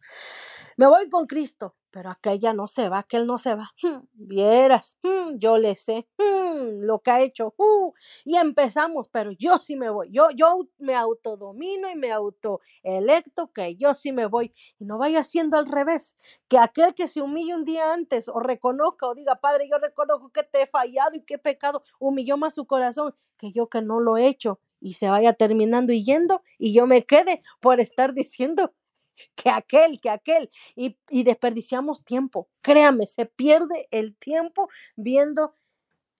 Me 0.75 0.87
voy 0.87 1.07
con 1.07 1.27
Cristo, 1.27 1.75
pero 1.91 2.09
aquella 2.09 2.53
no 2.53 2.65
se 2.65 2.89
va, 2.89 2.99
aquel 2.99 3.27
no 3.27 3.37
se 3.37 3.53
va. 3.53 3.71
Hmm, 3.81 3.99
vieras, 4.13 4.97
hmm, 5.03 5.37
yo 5.37 5.59
le 5.59 5.75
sé 5.75 6.07
hmm, 6.17 6.81
lo 6.81 6.99
que 6.99 7.11
ha 7.11 7.21
hecho. 7.21 7.53
Uh, 7.57 7.93
y 8.25 8.37
empezamos, 8.37 9.07
pero 9.09 9.31
yo 9.31 9.59
sí 9.59 9.75
me 9.75 9.89
voy. 9.89 10.09
Yo, 10.11 10.29
yo 10.31 10.57
me 10.79 10.95
autodomino 10.95 11.89
y 11.91 11.95
me 11.95 12.11
autoelecto 12.11 13.53
que 13.53 13.75
yo 13.75 13.93
sí 13.93 14.11
me 14.11 14.25
voy. 14.25 14.51
Y 14.79 14.85
no 14.85 14.97
vaya 14.97 15.23
siendo 15.23 15.57
al 15.57 15.67
revés, 15.67 16.17
que 16.47 16.57
aquel 16.57 16.95
que 16.95 17.07
se 17.07 17.21
humille 17.21 17.53
un 17.53 17.65
día 17.65 17.93
antes 17.93 18.27
o 18.27 18.39
reconozca 18.39 19.07
o 19.07 19.13
diga, 19.13 19.35
Padre, 19.35 19.69
yo 19.69 19.77
reconozco 19.77 20.31
que 20.31 20.43
te 20.43 20.63
he 20.63 20.67
fallado 20.67 21.15
y 21.15 21.23
he 21.27 21.37
pecado, 21.37 21.83
humilló 21.99 22.37
más 22.37 22.55
su 22.55 22.65
corazón 22.65 23.15
que 23.37 23.51
yo 23.51 23.67
que 23.67 23.81
no 23.81 23.99
lo 23.99 24.17
he 24.17 24.27
hecho 24.27 24.59
y 24.83 24.93
se 24.93 25.09
vaya 25.09 25.31
terminando 25.31 25.93
y 25.93 26.03
yendo 26.03 26.43
y 26.59 26.73
yo 26.73 26.85
me 26.85 27.05
quede 27.05 27.41
por 27.61 27.79
estar 27.79 28.13
diciendo 28.13 28.73
que 29.35 29.49
aquel, 29.49 30.01
que 30.01 30.09
aquel, 30.09 30.49
y, 30.75 30.97
y 31.09 31.23
desperdiciamos 31.23 32.03
tiempo. 32.03 32.49
Créame, 32.61 33.07
se 33.07 33.25
pierde 33.25 33.87
el 33.91 34.15
tiempo 34.15 34.69
viendo 34.95 35.55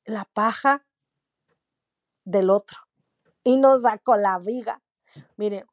la 0.05 0.25
paja 0.25 0.85
del 2.23 2.49
otro 2.49 2.79
y 3.43 3.57
nos 3.57 3.81
sacó 3.81 4.15
la 4.15 4.39
viga. 4.39 4.81
Mire, 5.35 5.65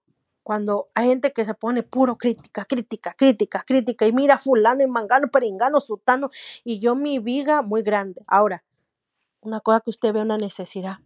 cuando 0.43 0.88
hay 0.95 1.09
gente 1.09 1.32
que 1.32 1.45
se 1.45 1.55
pone 1.55 1.84
puro 1.84 2.18
crítica, 2.18 2.64
crítica, 2.64 3.14
crítica, 3.14 3.62
crítica, 3.64 4.07
y 4.07 4.12
mira 4.12 4.38
fulano 4.38 4.82
y 4.82 4.88
mangano, 4.88 5.28
peringano, 5.28 5.80
sutano, 5.80 6.30
y 6.64 6.80
yo 6.80 6.97
mi 6.97 7.20
viga 7.20 7.62
muy 7.62 7.82
grande. 7.82 8.22
Ahora, 8.26 8.64
una 9.41 9.61
cosa 9.61 9.80
que 9.80 9.91
usted 9.91 10.12
ve 10.12 10.20
una 10.20 10.38
necesidad. 10.38 10.99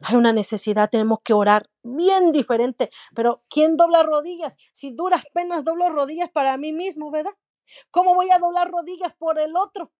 Hay 0.00 0.16
una 0.16 0.32
necesidad, 0.32 0.90
tenemos 0.90 1.20
que 1.24 1.32
orar 1.32 1.70
bien 1.82 2.32
diferente. 2.32 2.90
Pero 3.14 3.42
¿quién 3.48 3.76
dobla 3.76 4.02
rodillas? 4.02 4.56
Si 4.72 4.92
duras 4.92 5.24
penas 5.32 5.64
doblo 5.64 5.88
rodillas 5.88 6.30
para 6.30 6.56
mí 6.58 6.72
mismo, 6.72 7.10
¿verdad? 7.10 7.32
¿Cómo 7.90 8.14
voy 8.14 8.30
a 8.30 8.38
doblar 8.38 8.70
rodillas 8.70 9.14
por 9.14 9.38
el 9.38 9.56
otro? 9.56 9.90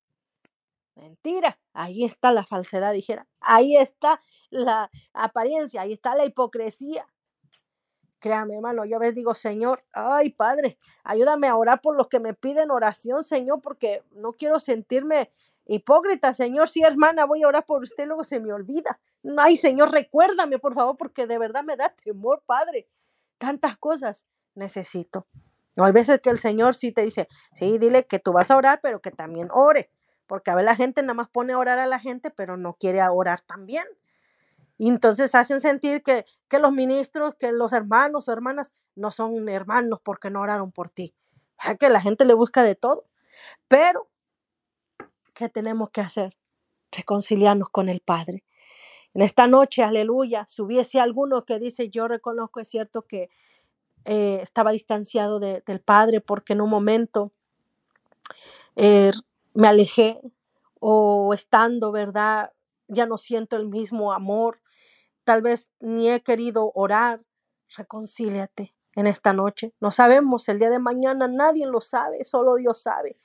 Mentira, 0.95 1.59
ahí 1.75 2.05
está 2.05 2.33
la 2.33 2.45
falsedad, 2.45 2.93
dijera. 2.93 3.27
Ahí 3.41 3.77
está 3.77 4.21
la 4.51 4.91
apariencia, 5.13 5.83
ahí 5.83 5.93
está 5.93 6.15
la 6.15 6.25
hipocresía. 6.25 7.07
Créame, 8.19 8.55
hermano, 8.55 8.85
yo 8.87 8.97
a 8.97 9.01
veces 9.01 9.15
digo, 9.15 9.35
Señor, 9.35 9.85
ay, 9.93 10.31
Padre, 10.31 10.79
ayúdame 11.05 11.49
a 11.49 11.57
orar 11.57 11.81
por 11.83 11.97
los 11.97 12.09
que 12.09 12.19
me 12.19 12.33
piden 12.33 12.71
oración, 12.71 13.23
Señor, 13.23 13.61
porque 13.61 14.03
no 14.13 14.33
quiero 14.33 14.59
sentirme 14.59 15.31
hipócrita, 15.67 16.35
Señor. 16.35 16.69
Sí, 16.69 16.83
hermana, 16.83 17.25
voy 17.27 17.43
a 17.43 17.49
orar 17.49 17.65
por 17.65 17.83
usted, 17.83 18.07
luego 18.07 18.25
se 18.25 18.41
me 18.41 18.53
olvida. 18.53 18.99
Ay, 19.39 19.57
Señor, 19.57 19.93
recuérdame, 19.93 20.59
por 20.59 20.75
favor, 20.75 20.97
porque 20.97 21.27
de 21.27 21.39
verdad 21.39 21.65
me 21.65 21.77
da 21.77 21.91
temor, 21.91 22.43
Padre. 22.47 22.89
Tantas 23.39 23.77
cosas 23.77 24.27
necesito. 24.55 25.27
Hay 25.77 25.93
veces 25.93 26.21
que 26.21 26.31
el 26.31 26.39
Señor 26.39 26.75
sí 26.75 26.91
te 26.93 27.03
dice, 27.03 27.29
sí, 27.55 27.79
dile 27.79 28.07
que 28.07 28.19
tú 28.19 28.33
vas 28.33 28.51
a 28.51 28.57
orar, 28.57 28.81
pero 28.83 29.01
que 29.01 29.11
también 29.11 29.49
ore. 29.53 29.91
Porque 30.27 30.51
a 30.51 30.55
ver, 30.55 30.65
la 30.65 30.75
gente 30.75 31.03
nada 31.03 31.15
más 31.15 31.29
pone 31.29 31.53
a 31.53 31.59
orar 31.59 31.79
a 31.79 31.87
la 31.87 31.99
gente, 31.99 32.31
pero 32.31 32.57
no 32.57 32.75
quiere 32.75 33.07
orar 33.07 33.41
también. 33.41 33.85
Y 34.79 34.89
entonces 34.89 35.35
hacen 35.35 35.61
sentir 35.61 36.03
que, 36.03 36.25
que 36.49 36.59
los 36.59 36.73
ministros, 36.73 37.35
que 37.35 37.53
los 37.53 37.73
hermanos 37.73 38.29
o 38.29 38.33
hermanas 38.33 38.73
no 38.95 39.11
son 39.11 39.49
hermanos 39.49 40.01
porque 40.03 40.31
no 40.31 40.41
oraron 40.41 40.73
por 40.73 40.91
ti. 40.91 41.15
Que 41.79 41.89
la 41.89 42.01
gente 42.01 42.25
le 42.25 42.35
busca 42.35 42.63
de 42.63 42.75
todo. 42.75 43.05
Pero, 43.69 44.09
¿qué 45.37 45.49
tenemos 45.49 45.91
que 45.91 46.01
hacer? 46.01 46.37
Reconciliarnos 46.91 47.69
con 47.69 47.89
el 47.89 48.01
Padre. 48.01 48.43
En 49.15 49.23
esta 49.23 49.47
noche, 49.47 49.83
aleluya, 49.83 50.45
si 50.47 50.63
hubiese 50.63 50.99
alguno 50.99 51.45
que 51.45 51.59
dice, 51.59 51.89
yo 51.91 52.09
reconozco, 52.09 52.61
es 52.61 52.69
cierto 52.69 53.03
que 53.03 53.29
eh, 54.05 54.41
estaba 54.43 54.73
distanciado 54.73 55.39
de, 55.39 55.63
del 55.67 55.81
Padre 55.81 56.21
porque 56.21 56.55
en 56.55 56.61
un 56.61 56.71
momento 56.71 57.33
eh, 58.77 59.13
me 59.55 59.69
alejé 59.69 60.21
o 60.81 61.33
estando, 61.33 61.93
¿verdad? 61.93 62.53
Ya 62.89 63.07
no 63.07 63.19
siento 63.19 63.57
el 63.57 63.67
mismo 63.67 64.13
amor, 64.13 64.61
tal 65.25 65.43
vez 65.43 65.71
ni 65.81 66.11
he 66.11 66.23
querido 66.23 66.73
orar, 66.75 67.23
reconcíliate 67.77 68.75
en 68.95 69.07
esta 69.07 69.33
noche. 69.33 69.75
No 69.81 69.91
sabemos, 69.91 70.49
el 70.49 70.59
día 70.59 70.71
de 70.71 70.79
mañana 70.79 71.29
nadie 71.29 71.67
lo 71.67 71.81
sabe, 71.81 72.25
solo 72.25 72.57
Dios 72.57 72.83
sabe. 72.83 73.17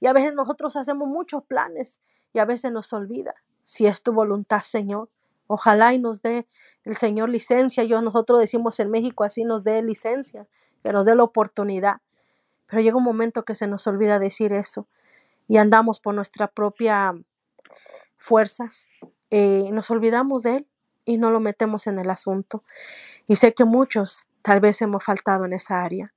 Y 0.00 0.06
a 0.06 0.12
veces 0.12 0.34
nosotros 0.34 0.76
hacemos 0.76 1.08
muchos 1.08 1.44
planes 1.44 2.00
y 2.32 2.38
a 2.38 2.44
veces 2.44 2.72
nos 2.72 2.92
olvida 2.92 3.34
si 3.70 3.86
es 3.86 4.02
tu 4.02 4.12
voluntad, 4.12 4.62
Señor. 4.62 5.10
Ojalá 5.46 5.94
y 5.94 5.98
nos 6.00 6.22
dé 6.22 6.46
el 6.84 6.96
Señor 6.96 7.28
licencia. 7.28 7.84
Yo 7.84 8.00
nosotros 8.02 8.40
decimos 8.40 8.80
en 8.80 8.90
México 8.90 9.24
así 9.24 9.44
nos 9.44 9.62
dé 9.62 9.80
licencia, 9.82 10.48
que 10.82 10.92
nos 10.92 11.06
dé 11.06 11.14
la 11.14 11.22
oportunidad. 11.22 12.00
Pero 12.66 12.82
llega 12.82 12.96
un 12.96 13.04
momento 13.04 13.44
que 13.44 13.54
se 13.54 13.66
nos 13.66 13.86
olvida 13.86 14.18
decir 14.18 14.52
eso 14.52 14.88
y 15.46 15.58
andamos 15.58 16.00
por 16.00 16.14
nuestra 16.14 16.48
propia 16.48 17.14
fuerzas. 18.16 18.88
Eh, 19.30 19.70
nos 19.72 19.90
olvidamos 19.90 20.42
de 20.42 20.56
Él 20.56 20.66
y 21.04 21.18
no 21.18 21.30
lo 21.30 21.38
metemos 21.38 21.86
en 21.86 21.98
el 21.98 22.10
asunto. 22.10 22.64
Y 23.28 23.36
sé 23.36 23.54
que 23.54 23.64
muchos 23.64 24.26
tal 24.42 24.58
vez 24.58 24.82
hemos 24.82 25.04
faltado 25.04 25.44
en 25.44 25.52
esa 25.52 25.82
área. 25.82 26.12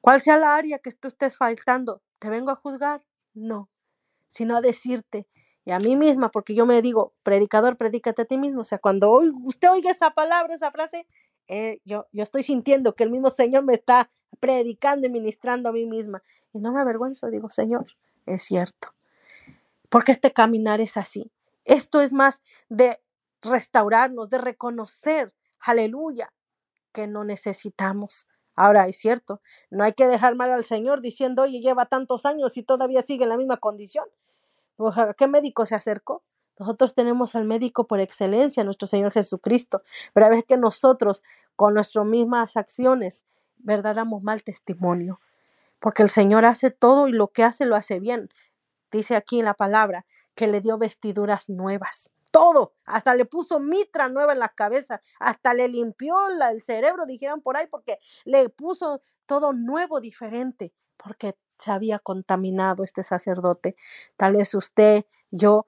¿Cuál 0.00 0.20
sea 0.20 0.38
la 0.38 0.56
área 0.56 0.80
que 0.80 0.90
tú 0.90 1.08
estés 1.08 1.36
faltando? 1.36 2.02
¿Te 2.18 2.30
vengo 2.30 2.50
a 2.50 2.56
juzgar? 2.56 3.02
No, 3.36 3.70
sino 4.26 4.56
a 4.56 4.60
decirte, 4.60 5.28
y 5.66 5.72
a 5.72 5.80
mí 5.80 5.96
misma, 5.96 6.30
porque 6.30 6.54
yo 6.54 6.64
me 6.64 6.80
digo, 6.80 7.12
predicador, 7.24 7.76
predícate 7.76 8.22
a 8.22 8.24
ti 8.24 8.38
mismo. 8.38 8.60
O 8.60 8.64
sea, 8.64 8.78
cuando 8.78 9.20
usted 9.42 9.68
oiga 9.68 9.90
esa 9.90 10.12
palabra, 10.12 10.54
esa 10.54 10.70
frase, 10.70 11.08
eh, 11.48 11.80
yo, 11.84 12.06
yo 12.12 12.22
estoy 12.22 12.44
sintiendo 12.44 12.94
que 12.94 13.02
el 13.02 13.10
mismo 13.10 13.30
Señor 13.30 13.64
me 13.64 13.74
está 13.74 14.08
predicando 14.38 15.08
y 15.08 15.10
ministrando 15.10 15.68
a 15.68 15.72
mí 15.72 15.84
misma. 15.84 16.22
Y 16.52 16.60
no 16.60 16.72
me 16.72 16.80
avergüenzo, 16.80 17.30
digo, 17.30 17.50
Señor, 17.50 17.86
es 18.26 18.42
cierto. 18.42 18.94
Porque 19.88 20.12
este 20.12 20.32
caminar 20.32 20.80
es 20.80 20.96
así. 20.96 21.32
Esto 21.64 22.00
es 22.00 22.12
más 22.12 22.42
de 22.68 23.00
restaurarnos, 23.42 24.30
de 24.30 24.38
reconocer, 24.38 25.34
aleluya, 25.58 26.32
que 26.92 27.08
no 27.08 27.24
necesitamos. 27.24 28.28
Ahora 28.56 28.88
es 28.88 28.96
cierto, 28.96 29.42
no 29.70 29.84
hay 29.84 29.92
que 29.92 30.06
dejar 30.06 30.34
mal 30.34 30.50
al 30.50 30.64
Señor 30.64 31.02
diciendo, 31.02 31.42
oye, 31.42 31.60
lleva 31.60 31.86
tantos 31.86 32.24
años 32.24 32.56
y 32.56 32.62
todavía 32.62 33.02
sigue 33.02 33.24
en 33.24 33.28
la 33.28 33.36
misma 33.36 33.58
condición. 33.58 34.06
¿A 34.78 35.14
qué 35.14 35.26
médico 35.26 35.66
se 35.66 35.74
acercó? 35.74 36.22
Nosotros 36.58 36.94
tenemos 36.94 37.34
al 37.36 37.44
médico 37.44 37.86
por 37.86 38.00
excelencia, 38.00 38.64
nuestro 38.64 38.88
Señor 38.88 39.12
Jesucristo. 39.12 39.82
Pero 40.14 40.26
a 40.26 40.28
veces 40.30 40.46
que 40.46 40.56
nosotros, 40.56 41.22
con 41.54 41.74
nuestras 41.74 42.06
mismas 42.06 42.56
acciones, 42.56 43.26
¿verdad? 43.58 43.94
Damos 43.94 44.22
mal 44.22 44.42
testimonio, 44.42 45.20
porque 45.78 46.02
el 46.02 46.08
Señor 46.08 46.46
hace 46.46 46.70
todo 46.70 47.08
y 47.08 47.12
lo 47.12 47.28
que 47.28 47.44
hace 47.44 47.66
lo 47.66 47.76
hace 47.76 48.00
bien. 48.00 48.30
Dice 48.90 49.16
aquí 49.16 49.38
en 49.38 49.44
la 49.44 49.54
palabra 49.54 50.06
que 50.34 50.46
le 50.46 50.62
dio 50.62 50.78
vestiduras 50.78 51.50
nuevas 51.50 52.12
todo, 52.36 52.74
hasta 52.84 53.14
le 53.14 53.24
puso 53.24 53.60
mitra 53.60 54.10
nueva 54.10 54.34
en 54.34 54.40
la 54.40 54.50
cabeza, 54.50 55.00
hasta 55.18 55.54
le 55.54 55.68
limpió 55.68 56.14
el 56.28 56.60
cerebro, 56.60 57.06
dijeron 57.06 57.40
por 57.40 57.56
ahí, 57.56 57.66
porque 57.66 57.98
le 58.26 58.50
puso 58.50 59.00
todo 59.24 59.54
nuevo, 59.54 60.00
diferente, 60.00 60.74
porque 60.98 61.38
se 61.58 61.70
había 61.70 61.98
contaminado 61.98 62.84
este 62.84 63.04
sacerdote. 63.04 63.74
Tal 64.18 64.36
vez 64.36 64.54
usted, 64.54 65.06
yo, 65.30 65.64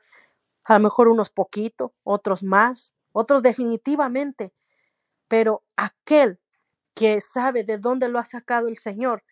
a 0.63 0.75
lo 0.75 0.81
mejor 0.81 1.09
unos 1.09 1.31
poquitos, 1.31 1.93
otros 2.05 2.43
más, 2.43 2.95
otros 3.13 3.43
definitivamente, 3.43 4.53
pero 5.27 5.65
aquel 5.75 6.39
que 6.93 7.23
sabe 7.23 7.65
de 7.65 7.79
dónde 7.79 8.11
lo 8.11 8.19
ha 8.19 8.27
sacado 8.27 8.69
el 8.69 8.77
Señor, 8.77 9.25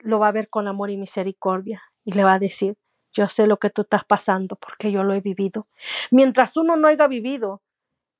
lo 0.00 0.18
va 0.18 0.26
a 0.26 0.32
ver 0.32 0.48
con 0.48 0.66
amor 0.66 0.90
y 0.90 0.96
misericordia 0.96 1.84
y 2.04 2.14
le 2.14 2.24
va 2.24 2.34
a 2.34 2.40
decir, 2.40 2.76
yo 3.12 3.28
sé 3.28 3.46
lo 3.46 3.58
que 3.58 3.70
tú 3.70 3.82
estás 3.82 4.04
pasando 4.04 4.56
porque 4.56 4.90
yo 4.90 5.04
lo 5.04 5.14
he 5.14 5.20
vivido. 5.20 5.66
Mientras 6.10 6.56
uno 6.56 6.76
no 6.76 6.88
haya 6.88 7.06
vivido, 7.06 7.62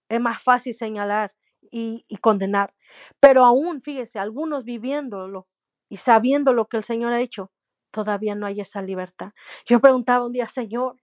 es 0.09 0.21
más 0.21 0.43
fácil 0.43 0.75
señalar 0.75 1.33
y, 1.71 2.05
condenar. 2.21 2.75
Pero 3.21 3.45
aún, 3.45 3.81
fíjese, 3.81 4.19
algunos 4.19 4.65
viviéndolo 4.65 5.47
y 5.89 5.97
sabiendo 5.97 6.53
lo 6.53 6.67
que 6.67 6.77
el 6.77 6.85
Señor 6.85 7.13
ha 7.13 7.21
hecho, 7.21 7.51
todavía 7.91 8.35
no 8.35 8.47
hay 8.47 8.61
esa 8.61 8.83
libertad. 8.83 9.33
Yo 9.67 9.81
preguntaba 9.81 10.27
un 10.27 10.33
día, 10.33 10.49
Señor, 10.49 10.97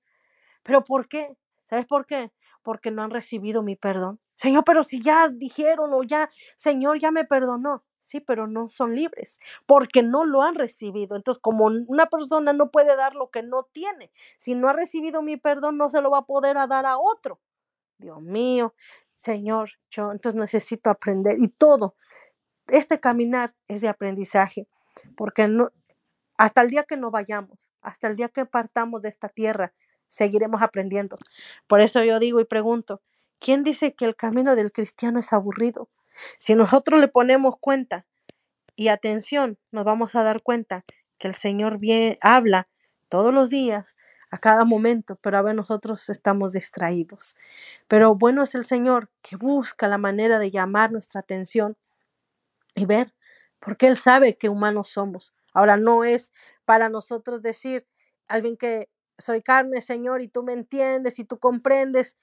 ¿pero 0.64 0.84
por 0.84 1.08
qué? 1.08 1.36
¿Sabes 1.70 1.86
por 1.86 2.06
qué? 2.06 2.32
Porque 2.62 2.92
no 2.92 3.04
han 3.04 3.12
recibido 3.12 3.64
mi 3.64 3.76
perdón. 3.76 4.20
Señor, 4.36 4.64
pero 4.64 4.84
si 4.84 5.02
ya 5.02 5.30
dijeron 5.30 5.94
o 5.94 6.04
ya, 6.04 6.30
Señor, 6.56 7.00
ya 7.00 7.12
me 7.12 7.26
perdonó 7.26 7.84
sí, 8.02 8.20
pero 8.20 8.48
no 8.48 8.70
son 8.70 8.96
libres 8.96 9.40
porque 9.66 10.04
no 10.04 10.26
lo 10.26 10.42
han 10.44 10.56
recibido. 10.56 11.16
Entonces, 11.16 11.42
como 11.42 11.66
una 11.66 12.08
persona 12.08 12.54
no 12.54 12.72
puede 12.72 12.96
dar 12.96 13.16
lo 13.16 13.30
que 13.30 13.44
no 13.44 13.64
tiene, 13.72 14.12
si 14.38 14.56
no 14.56 14.70
ha 14.70 14.74
recibido 14.74 15.22
mi 15.22 15.38
perdón, 15.38 15.78
no 15.78 15.90
se 15.90 16.02
lo 16.02 16.12
va 16.12 16.20
a 16.20 16.26
poder 16.26 16.56
dar 16.68 16.86
a 16.86 16.98
otro. 16.98 17.40
Dios 17.98 18.22
mío, 18.22 18.74
Señor, 19.16 19.72
yo 19.90 20.12
entonces 20.12 20.40
necesito 20.40 20.90
aprender 20.90 21.38
y 21.40 21.50
todo. 21.50 21.96
Este 22.68 23.00
caminar 23.00 23.54
es 23.68 23.82
de 23.82 23.90
aprendizaje, 23.90 24.68
porque 25.18 25.48
no, 25.48 25.72
hasta 26.38 26.62
el 26.62 26.70
día 26.70 26.84
que 26.84 26.98
no 26.98 27.12
vayamos, 27.12 27.70
hasta 27.82 28.08
el 28.08 28.16
día 28.16 28.30
que 28.30 28.46
partamos 28.46 29.02
de 29.02 29.10
esta 29.10 29.30
tierra, 29.30 29.74
seguiremos 30.08 30.62
aprendiendo. 30.62 31.18
Por 31.68 31.82
eso 31.82 32.04
yo 32.04 32.20
digo 32.20 32.40
y 32.40 32.46
pregunto, 32.46 33.02
¿quién 33.40 33.64
dice 33.64 33.94
que 33.94 34.06
el 34.06 34.16
camino 34.16 34.56
del 34.56 34.72
cristiano 34.72 35.20
es 35.20 35.34
aburrido? 35.34 35.90
Si 36.38 36.56
nosotros 36.56 37.00
le 37.00 37.08
ponemos 37.08 37.56
cuenta 37.60 38.06
y 38.76 38.90
atención, 38.90 39.58
nos 39.72 39.86
vamos 39.86 40.16
a 40.16 40.24
dar 40.24 40.42
cuenta 40.42 40.86
que 41.18 41.28
el 41.28 41.36
Señor 41.36 41.80
bien, 41.80 42.18
habla 42.22 42.70
todos 43.10 43.34
los 43.34 43.50
días, 43.50 43.96
a 44.32 44.38
cada 44.38 44.64
momento, 44.64 45.18
pero 45.22 45.38
a 45.38 45.42
ver, 45.42 45.56
nosotros 45.56 46.10
estamos 46.10 46.54
distraídos. 46.54 47.36
Pero 47.88 48.16
bueno 48.16 48.44
es 48.44 48.56
el 48.56 48.66
Señor 48.66 49.10
que 49.22 49.36
busca 49.36 49.88
la 49.88 49.98
manera 49.98 50.40
de 50.40 50.52
llamar 50.52 50.92
nuestra 50.92 51.22
atención 51.22 51.78
y 52.76 52.86
ver, 52.86 53.14
porque 53.60 53.88
Él 53.88 53.96
sabe 53.96 54.38
que 54.38 54.50
humanos 54.50 54.90
somos. 54.90 55.34
Ahora 55.54 55.78
no 55.78 56.04
es 56.04 56.32
para 56.66 56.90
nosotros 56.90 57.42
decir, 57.42 57.88
alguien 58.28 58.58
que 58.58 58.90
soy 59.18 59.42
carne, 59.42 59.82
Señor, 59.82 60.22
y 60.22 60.28
tú 60.28 60.44
me 60.44 60.54
entiendes 60.54 61.20
y 61.20 61.26
tú 61.26 61.40
comprendes, 61.40 62.18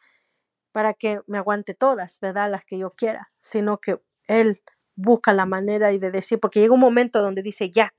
para 0.76 0.92
que 0.92 1.22
me 1.26 1.38
aguante 1.38 1.72
todas, 1.72 2.20
¿verdad? 2.20 2.50
Las 2.50 2.66
que 2.66 2.76
yo 2.76 2.90
quiera, 2.90 3.30
sino 3.40 3.78
que 3.78 3.98
Él 4.26 4.60
busca 4.94 5.32
la 5.32 5.46
manera 5.46 5.94
y 5.94 5.98
de 5.98 6.10
decir, 6.10 6.38
porque 6.38 6.60
llega 6.60 6.74
un 6.74 6.80
momento 6.80 7.22
donde 7.22 7.40
dice, 7.40 7.70
ya, 7.70 7.94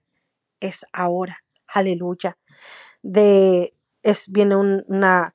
es 0.60 0.86
ahora, 0.94 1.44
aleluya. 1.66 2.38
De, 3.02 3.74
es, 4.04 4.32
viene 4.32 4.56
una, 4.56 5.34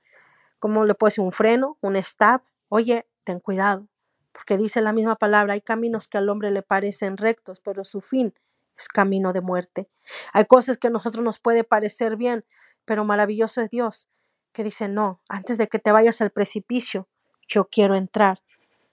¿cómo 0.61 0.85
le 0.85 0.95
puedo 0.95 1.09
decir? 1.09 1.25
Un 1.25 1.33
freno, 1.33 1.79
un 1.81 1.97
stop. 1.97 2.43
Oye, 2.69 3.09
ten 3.25 3.41
cuidado, 3.41 3.89
porque 4.31 4.57
dice 4.57 4.81
la 4.81 4.93
misma 4.93 5.17
palabra, 5.17 5.55
hay 5.55 5.63
caminos 5.63 6.07
que 6.07 6.19
al 6.19 6.29
hombre 6.29 6.53
le 6.53 6.63
parecen 6.63 7.17
rectos, 7.17 7.59
pero 7.59 7.85
su 7.85 8.03
fin 8.03 8.35
es 8.79 8.87
camino 8.87 9.33
de 9.33 9.41
muerte. 9.41 9.89
Hay 10.33 10.45
cosas 10.45 10.79
que 10.79 10.87
a 10.87 10.91
nosotros 10.91 11.25
nos 11.25 11.41
puede 11.41 11.65
parecer 11.65 12.15
bien, 12.15 12.45
pero 12.85 13.05
maravilloso 13.05 13.63
es 13.63 13.71
Dios, 13.71 14.09
que 14.53 14.63
dice, 14.63 14.87
no, 14.87 15.21
antes 15.29 15.59
de 15.59 15.67
que 15.67 15.81
te 15.81 15.91
vayas 15.91 16.21
al 16.21 16.31
precipicio, 16.31 17.09
yo 17.53 17.69
quiero 17.69 17.95
entrar, 17.97 18.39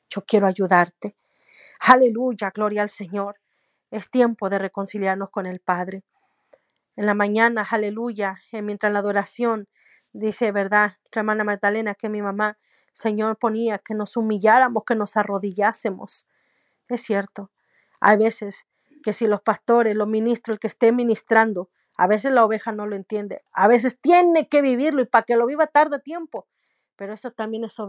yo 0.09 0.25
quiero 0.25 0.45
ayudarte. 0.45 1.15
Aleluya, 1.79 2.51
gloria 2.53 2.81
al 2.81 2.89
Señor. 2.89 3.39
Es 3.89 4.09
tiempo 4.09 4.49
de 4.49 4.59
reconciliarnos 4.59 5.29
con 5.29 5.45
el 5.45 5.61
Padre. 5.61 6.03
En 6.97 7.05
la 7.05 7.13
mañana, 7.13 7.65
aleluya, 7.69 8.41
eh, 8.51 8.61
mientras 8.61 8.91
la 8.91 8.99
adoración, 8.99 9.69
dice, 10.11 10.51
¿verdad? 10.51 10.97
hermana 11.13 11.45
Magdalena, 11.45 11.95
que 11.95 12.09
mi 12.09 12.21
mamá, 12.21 12.57
Señor, 12.91 13.37
ponía 13.37 13.79
que 13.79 13.93
nos 13.93 14.17
humilláramos, 14.17 14.83
que 14.85 14.95
nos 14.95 15.15
arrodillásemos. 15.15 16.27
Es 16.89 17.01
cierto. 17.01 17.51
Hay 18.01 18.17
veces 18.17 18.67
que 19.03 19.13
si 19.13 19.25
los 19.27 19.41
pastores, 19.41 19.95
los 19.95 20.07
ministros, 20.07 20.55
el 20.55 20.59
que 20.59 20.67
esté 20.67 20.91
ministrando, 20.91 21.69
a 21.95 22.07
veces 22.07 22.33
la 22.33 22.43
oveja 22.43 22.73
no 22.73 22.87
lo 22.87 22.97
entiende. 22.97 23.41
A 23.53 23.69
veces 23.69 23.97
tiene 24.01 24.49
que 24.49 24.61
vivirlo 24.61 25.01
y 25.01 25.05
para 25.05 25.23
que 25.23 25.37
lo 25.37 25.45
viva 25.45 25.67
tarde 25.67 25.99
tiempo 25.99 26.45
pero 26.99 27.13
eso 27.13 27.31
también 27.31 27.63
es, 27.63 27.79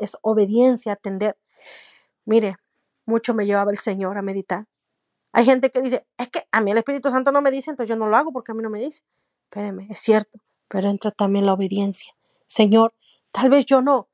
es 0.00 0.16
obediencia, 0.22 0.92
atender. 0.92 1.38
Mire, 2.24 2.56
mucho 3.04 3.32
me 3.32 3.46
llevaba 3.46 3.70
el 3.70 3.78
Señor 3.78 4.18
a 4.18 4.22
meditar. 4.22 4.66
Hay 5.32 5.44
gente 5.44 5.70
que 5.70 5.80
dice, 5.80 6.04
es 6.18 6.28
que 6.30 6.48
a 6.50 6.60
mí 6.60 6.72
el 6.72 6.78
Espíritu 6.78 7.08
Santo 7.10 7.30
no 7.30 7.40
me 7.40 7.52
dice, 7.52 7.70
entonces 7.70 7.88
yo 7.88 7.94
no 7.94 8.08
lo 8.08 8.16
hago 8.16 8.32
porque 8.32 8.50
a 8.50 8.56
mí 8.56 8.62
no 8.64 8.68
me 8.68 8.80
dice. 8.80 9.04
Espéreme, 9.44 9.86
es 9.88 10.00
cierto, 10.00 10.40
pero 10.66 10.90
entra 10.90 11.12
también 11.12 11.46
la 11.46 11.52
obediencia. 11.52 12.12
Señor, 12.46 12.92
tal 13.30 13.50
vez 13.50 13.66
yo 13.66 13.82
no, 13.82 14.08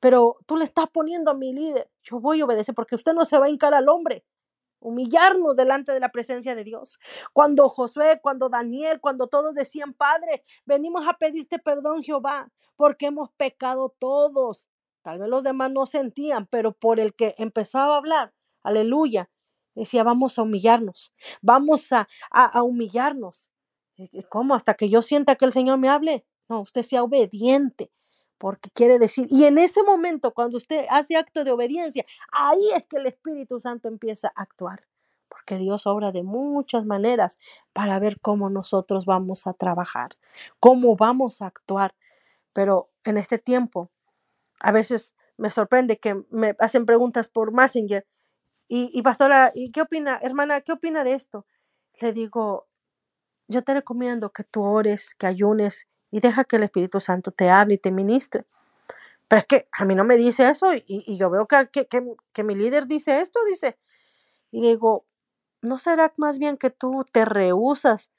pero 0.00 0.36
tú 0.44 0.58
le 0.58 0.64
estás 0.64 0.86
poniendo 0.92 1.30
a 1.30 1.34
mi 1.34 1.54
líder. 1.54 1.90
Yo 2.02 2.20
voy 2.20 2.42
a 2.42 2.44
obedecer 2.44 2.74
porque 2.74 2.96
usted 2.96 3.14
no 3.14 3.24
se 3.24 3.38
va 3.38 3.46
a 3.46 3.48
hincar 3.48 3.72
al 3.72 3.88
hombre 3.88 4.22
humillarnos 4.84 5.56
delante 5.56 5.92
de 5.92 6.00
la 6.00 6.10
presencia 6.10 6.54
de 6.54 6.62
Dios. 6.62 7.00
Cuando 7.32 7.68
Josué, 7.68 8.20
cuando 8.22 8.48
Daniel, 8.48 9.00
cuando 9.00 9.26
todos 9.26 9.54
decían, 9.54 9.94
Padre, 9.94 10.44
venimos 10.66 11.06
a 11.08 11.14
pedirte 11.14 11.58
perdón, 11.58 12.02
Jehová, 12.02 12.50
porque 12.76 13.06
hemos 13.06 13.30
pecado 13.32 13.94
todos. 13.98 14.68
Tal 15.02 15.18
vez 15.18 15.28
los 15.28 15.42
demás 15.42 15.72
no 15.72 15.86
sentían, 15.86 16.46
pero 16.46 16.72
por 16.72 17.00
el 17.00 17.14
que 17.14 17.34
empezaba 17.38 17.94
a 17.94 17.98
hablar, 17.98 18.34
aleluya, 18.62 19.30
decía, 19.74 20.02
vamos 20.02 20.38
a 20.38 20.42
humillarnos, 20.42 21.12
vamos 21.40 21.92
a, 21.92 22.08
a, 22.30 22.62
humillarnos. 22.62 23.52
¿Cómo? 24.28 24.54
Hasta 24.54 24.74
que 24.74 24.88
yo 24.88 25.02
sienta 25.02 25.36
que 25.36 25.44
el 25.44 25.52
Señor 25.52 25.78
me 25.78 25.88
hable. 25.88 26.26
No, 26.48 26.60
usted 26.60 26.82
sea 26.82 27.02
obediente 27.02 27.90
porque 28.38 28.70
quiere 28.70 28.98
decir, 28.98 29.26
y 29.30 29.44
en 29.44 29.58
ese 29.58 29.82
momento, 29.82 30.32
cuando 30.32 30.56
usted 30.56 30.86
hace 30.90 31.16
acto 31.16 31.44
de 31.44 31.52
obediencia, 31.52 32.04
ahí 32.32 32.70
es 32.74 32.84
que 32.84 32.96
el 32.96 33.06
Espíritu 33.06 33.60
Santo 33.60 33.88
empieza 33.88 34.32
a 34.34 34.42
actuar, 34.42 34.86
porque 35.28 35.56
Dios 35.56 35.86
obra 35.86 36.12
de 36.12 36.22
muchas 36.22 36.84
maneras 36.84 37.38
para 37.72 37.98
ver 37.98 38.20
cómo 38.20 38.50
nosotros 38.50 39.06
vamos 39.06 39.46
a 39.46 39.52
trabajar, 39.52 40.10
cómo 40.60 40.96
vamos 40.96 41.42
a 41.42 41.46
actuar. 41.46 41.94
Pero 42.52 42.90
en 43.04 43.16
este 43.16 43.38
tiempo, 43.38 43.90
a 44.60 44.72
veces 44.72 45.14
me 45.36 45.50
sorprende 45.50 45.98
que 45.98 46.24
me 46.30 46.54
hacen 46.58 46.86
preguntas 46.86 47.28
por 47.28 47.52
Messenger. 47.52 48.06
Y, 48.68 48.90
y 48.92 49.02
pastora, 49.02 49.50
¿y 49.54 49.72
qué 49.72 49.82
opina, 49.82 50.18
hermana, 50.22 50.60
qué 50.60 50.72
opina 50.72 51.04
de 51.04 51.14
esto? 51.14 51.46
Le 52.00 52.12
digo, 52.12 52.66
yo 53.48 53.62
te 53.62 53.74
recomiendo 53.74 54.32
que 54.32 54.44
tú 54.44 54.62
ores, 54.62 55.14
que 55.18 55.26
ayunes 55.26 55.88
y 56.14 56.20
deja 56.20 56.44
que 56.44 56.54
el 56.54 56.62
Espíritu 56.62 57.00
Santo 57.00 57.32
te 57.32 57.50
hable 57.50 57.74
y 57.74 57.78
te 57.78 57.90
ministre. 57.90 58.44
Pero 59.26 59.40
es 59.40 59.46
que 59.46 59.68
a 59.72 59.84
mí 59.84 59.96
no 59.96 60.04
me 60.04 60.16
dice 60.16 60.48
eso 60.48 60.68
y, 60.72 61.16
yo 61.18 61.28
veo 61.28 61.48
que, 61.48 61.68
que, 61.72 61.88
que, 62.32 62.44
mi 62.44 62.54
líder 62.54 62.86
dice 62.86 63.20
esto, 63.20 63.40
dice. 63.50 63.76
Y 64.52 64.62
digo, 64.62 65.06
¿no 65.60 65.76
será 65.76 66.14
más 66.16 66.38
bien 66.38 66.56
que 66.56 66.70
tú 66.70 67.04
te 67.10 67.24
rehusas 67.24 68.12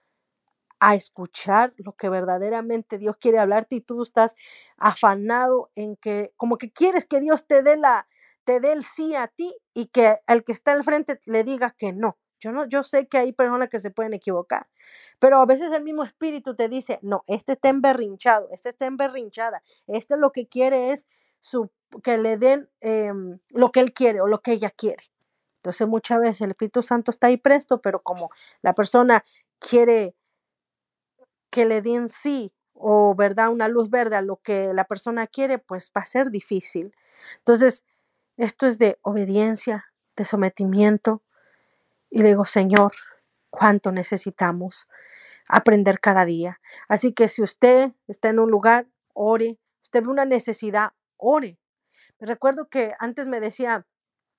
a 0.81 0.95
escuchar 0.95 1.73
lo 1.77 1.93
que 1.93 2.09
verdaderamente 2.09 2.97
Dios 2.97 3.15
quiere 3.15 3.39
hablarte 3.39 3.77
y 3.77 3.81
tú 3.81 4.03
estás 4.03 4.35
afanado 4.75 5.71
en 5.75 5.95
que, 5.95 6.33
como 6.35 6.57
que 6.57 6.73
quieres 6.73 7.05
que 7.05 7.21
Dios 7.21 7.47
te 7.47 7.63
dé 7.63 7.77
la, 7.77 8.09
te 8.43 8.59
dé 8.59 8.73
el 8.73 8.83
sí 8.83 9.15
a 9.15 9.27
ti 9.27 9.55
y 9.73 9.85
que 9.85 10.19
el 10.27 10.43
que 10.43 10.51
está 10.51 10.73
al 10.73 10.83
frente 10.83 11.21
le 11.23 11.45
diga 11.45 11.71
que 11.71 11.93
no. 11.93 12.17
Yo 12.45 12.51
no, 12.51 12.67
yo 12.67 12.83
sé 12.83 13.07
que 13.07 13.17
hay 13.17 13.33
personas 13.33 13.69
que 13.69 13.79
se 13.79 13.89
pueden 13.89 14.13
equivocar, 14.13 14.67
pero 15.17 15.37
a 15.39 15.47
veces 15.47 15.71
el 15.71 15.81
mismo 15.81 16.03
espíritu 16.03 16.55
te 16.55 16.69
dice, 16.69 16.99
no, 17.01 17.23
este 17.25 17.53
está 17.53 17.69
emberrinchado, 17.69 18.49
este 18.51 18.69
está 18.69 18.85
emberrinchada, 18.85 19.63
este 19.87 20.15
lo 20.15 20.31
que 20.31 20.45
quiere 20.47 20.91
es 20.91 21.07
su, 21.39 21.71
que 22.03 22.19
le 22.19 22.37
den 22.37 22.69
em, 22.81 23.39
lo 23.49 23.71
que 23.71 23.79
él 23.79 23.93
quiere 23.93 24.21
o 24.21 24.27
lo 24.27 24.43
que 24.43 24.51
ella 24.51 24.69
quiere. 24.69 25.03
Entonces 25.55 25.87
muchas 25.87 26.19
veces 26.19 26.41
el 26.41 26.51
Espíritu 26.51 26.83
Santo 26.83 27.09
está 27.09 27.27
ahí 27.27 27.37
presto, 27.37 27.81
pero 27.81 28.03
como 28.03 28.29
la 28.61 28.75
persona 28.75 29.25
quiere 29.57 30.13
que 31.49 31.65
le 31.65 31.81
den 31.81 32.09
sí 32.11 32.53
o 32.75 33.15
verdad 33.15 33.49
una 33.49 33.69
luz 33.69 33.89
verde 33.89 34.17
a 34.17 34.21
lo 34.21 34.35
que 34.37 34.71
la 34.71 34.83
persona 34.85 35.25
quiere, 35.25 35.57
pues 35.57 35.91
va 35.97 36.01
a 36.01 36.05
ser 36.05 36.29
difícil. 36.29 36.93
Entonces, 37.39 37.85
esto 38.37 38.67
es 38.67 38.77
de 38.77 38.99
obediencia, 39.01 39.85
de 40.15 40.25
sometimiento. 40.25 41.23
Y 42.15 42.21
le 42.21 42.29
digo, 42.29 42.45
Señor, 42.45 42.93
cuánto 43.49 43.91
necesitamos 43.91 44.87
aprender 45.49 45.99
cada 45.99 46.23
día. 46.23 46.61
Así 46.87 47.11
que 47.11 47.27
si 47.27 47.43
usted 47.43 47.91
está 48.07 48.29
en 48.29 48.39
un 48.39 48.49
lugar, 48.49 48.87
ore. 49.13 49.59
Usted 49.83 50.01
ve 50.01 50.07
una 50.07 50.23
necesidad, 50.23 50.93
ore. 51.17 51.59
Recuerdo 52.21 52.69
que 52.69 52.93
antes 52.99 53.27
me 53.27 53.41
decía, 53.41 53.85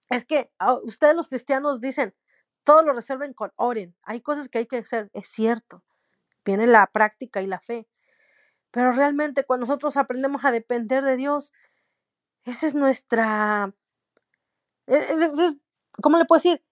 es 0.08 0.24
que 0.24 0.50
ah, 0.58 0.78
ustedes 0.84 1.14
los 1.14 1.28
cristianos 1.28 1.82
dicen, 1.82 2.14
todo 2.64 2.80
lo 2.80 2.94
resuelven 2.94 3.34
con 3.34 3.52
oren. 3.56 3.94
Hay 4.04 4.22
cosas 4.22 4.48
que 4.48 4.56
hay 4.56 4.66
que 4.66 4.78
hacer, 4.78 5.10
es 5.12 5.28
cierto. 5.28 5.84
Viene 6.46 6.66
la 6.66 6.86
práctica 6.86 7.42
y 7.42 7.46
la 7.46 7.60
fe. 7.60 7.86
Pero 8.70 8.92
realmente 8.92 9.44
cuando 9.44 9.66
nosotros 9.66 9.98
aprendemos 9.98 10.46
a 10.46 10.50
depender 10.50 11.04
de 11.04 11.18
Dios, 11.18 11.52
esa 12.44 12.68
es 12.68 12.74
nuestra, 12.74 13.74
e, 14.86 14.96
es, 14.96 15.58
¿cómo 16.00 16.16
le 16.16 16.24
puedo 16.24 16.38
decir? 16.38 16.65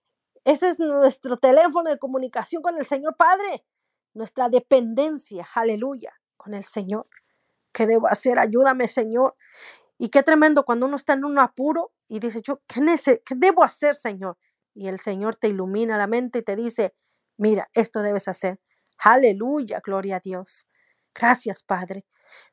Ese 0.44 0.68
es 0.68 0.78
nuestro 0.78 1.38
teléfono 1.38 1.90
de 1.90 1.98
comunicación 1.98 2.62
con 2.62 2.76
el 2.76 2.84
Señor 2.84 3.16
Padre, 3.16 3.64
nuestra 4.12 4.48
dependencia, 4.48 5.48
aleluya, 5.54 6.12
con 6.36 6.54
el 6.54 6.64
Señor. 6.64 7.06
¿Qué 7.72 7.86
debo 7.86 8.06
hacer? 8.06 8.38
Ayúdame, 8.38 8.88
Señor. 8.88 9.36
Y 9.98 10.10
qué 10.10 10.22
tremendo 10.22 10.64
cuando 10.64 10.86
uno 10.86 10.96
está 10.96 11.14
en 11.14 11.24
un 11.24 11.38
apuro 11.38 11.92
y 12.08 12.20
dice, 12.20 12.42
yo, 12.42 12.60
¿qué, 12.66 12.80
¿qué 13.24 13.34
debo 13.36 13.64
hacer, 13.64 13.96
Señor? 13.96 14.36
Y 14.74 14.88
el 14.88 15.00
Señor 15.00 15.36
te 15.36 15.48
ilumina 15.48 15.96
la 15.96 16.06
mente 16.06 16.40
y 16.40 16.42
te 16.42 16.56
dice, 16.56 16.94
mira, 17.38 17.68
esto 17.72 18.02
debes 18.02 18.28
hacer. 18.28 18.60
Aleluya, 18.98 19.80
gloria 19.84 20.16
a 20.16 20.20
Dios. 20.20 20.66
Gracias, 21.14 21.62
Padre. 21.62 22.04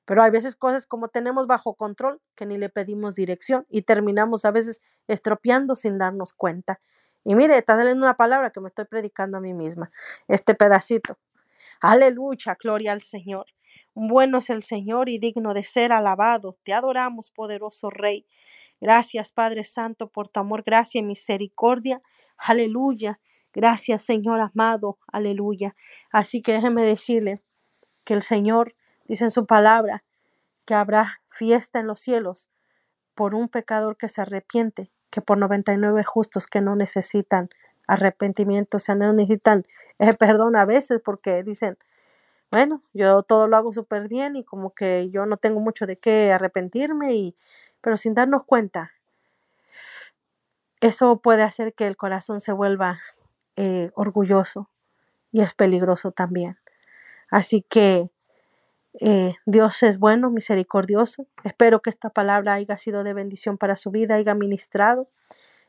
Pero 0.05 0.23
hay 0.23 0.31
veces 0.31 0.55
cosas 0.55 0.85
como 0.87 1.09
tenemos 1.09 1.47
bajo 1.47 1.75
control 1.75 2.21
que 2.35 2.45
ni 2.45 2.57
le 2.57 2.69
pedimos 2.69 3.15
dirección 3.15 3.65
y 3.69 3.83
terminamos 3.83 4.45
a 4.45 4.51
veces 4.51 4.81
estropeando 5.07 5.75
sin 5.75 5.97
darnos 5.97 6.33
cuenta. 6.33 6.79
Y 7.23 7.35
mire, 7.35 7.57
está 7.57 7.75
saliendo 7.75 8.05
una 8.05 8.17
palabra 8.17 8.49
que 8.51 8.59
me 8.59 8.67
estoy 8.67 8.85
predicando 8.85 9.37
a 9.37 9.41
mí 9.41 9.53
misma, 9.53 9.91
este 10.27 10.55
pedacito. 10.55 11.17
Aleluya, 11.79 12.57
gloria 12.61 12.91
al 12.91 13.01
Señor. 13.01 13.45
Bueno 13.93 14.37
es 14.37 14.49
el 14.49 14.63
Señor 14.63 15.09
y 15.09 15.19
digno 15.19 15.53
de 15.53 15.63
ser 15.63 15.91
alabado. 15.91 16.55
Te 16.63 16.73
adoramos, 16.73 17.29
poderoso 17.31 17.89
Rey. 17.89 18.25
Gracias, 18.79 19.31
Padre 19.31 19.63
Santo, 19.63 20.07
por 20.07 20.29
tu 20.29 20.39
amor, 20.39 20.63
gracia 20.63 20.99
y 20.99 21.03
misericordia. 21.03 22.01
Aleluya. 22.37 23.19
Gracias, 23.53 24.03
Señor 24.03 24.39
amado. 24.39 24.97
Aleluya. 25.07 25.75
Así 26.11 26.41
que 26.41 26.53
déjeme 26.53 26.83
decirle 26.83 27.41
que 28.03 28.13
el 28.13 28.23
Señor 28.23 28.75
dice 29.05 29.25
en 29.25 29.31
su 29.31 29.45
palabra 29.45 30.03
que 30.65 30.73
habrá 30.73 31.21
fiesta 31.29 31.79
en 31.79 31.87
los 31.87 31.99
cielos 31.99 32.49
por 33.13 33.35
un 33.35 33.49
pecador 33.49 33.97
que 33.97 34.07
se 34.07 34.21
arrepiente, 34.21 34.89
que 35.11 35.21
por 35.21 35.37
99 35.37 36.03
justos 36.03 36.47
que 36.47 36.61
no 36.61 36.75
necesitan 36.75 37.49
arrepentimiento, 37.87 38.77
o 38.77 38.79
sea, 38.79 38.95
no 38.95 39.13
necesitan 39.13 39.65
eh, 39.99 40.13
perdón 40.13 40.55
a 40.55 40.65
veces 40.65 41.01
porque 41.03 41.43
dicen, 41.43 41.77
bueno, 42.51 42.83
yo 42.93 43.23
todo 43.23 43.47
lo 43.47 43.57
hago 43.57 43.73
súper 43.73 44.07
bien 44.09 44.35
y 44.35 44.43
como 44.43 44.73
que 44.73 45.09
yo 45.11 45.25
no 45.25 45.37
tengo 45.37 45.61
mucho 45.61 45.87
de 45.87 45.97
qué 45.97 46.33
arrepentirme 46.33 47.13
y 47.15 47.35
pero 47.81 47.97
sin 47.97 48.13
darnos 48.13 48.43
cuenta, 48.45 48.91
eso 50.81 51.17
puede 51.17 51.43
hacer 51.43 51.73
que 51.73 51.87
el 51.87 51.97
corazón 51.97 52.41
se 52.41 52.51
vuelva 52.51 52.99
eh, 53.55 53.91
orgulloso 53.95 54.69
y 55.31 55.41
es 55.41 55.53
peligroso 55.53 56.11
también. 56.11 56.57
Así 57.29 57.63
que 57.69 58.09
eh, 58.99 59.35
Dios 59.45 59.83
es 59.83 59.99
bueno, 59.99 60.29
misericordioso. 60.29 61.27
Espero 61.43 61.81
que 61.81 61.89
esta 61.89 62.09
palabra 62.09 62.55
haya 62.55 62.77
sido 62.77 63.03
de 63.03 63.13
bendición 63.13 63.57
para 63.57 63.75
su 63.75 63.91
vida, 63.91 64.15
haya 64.15 64.35
ministrado. 64.35 65.09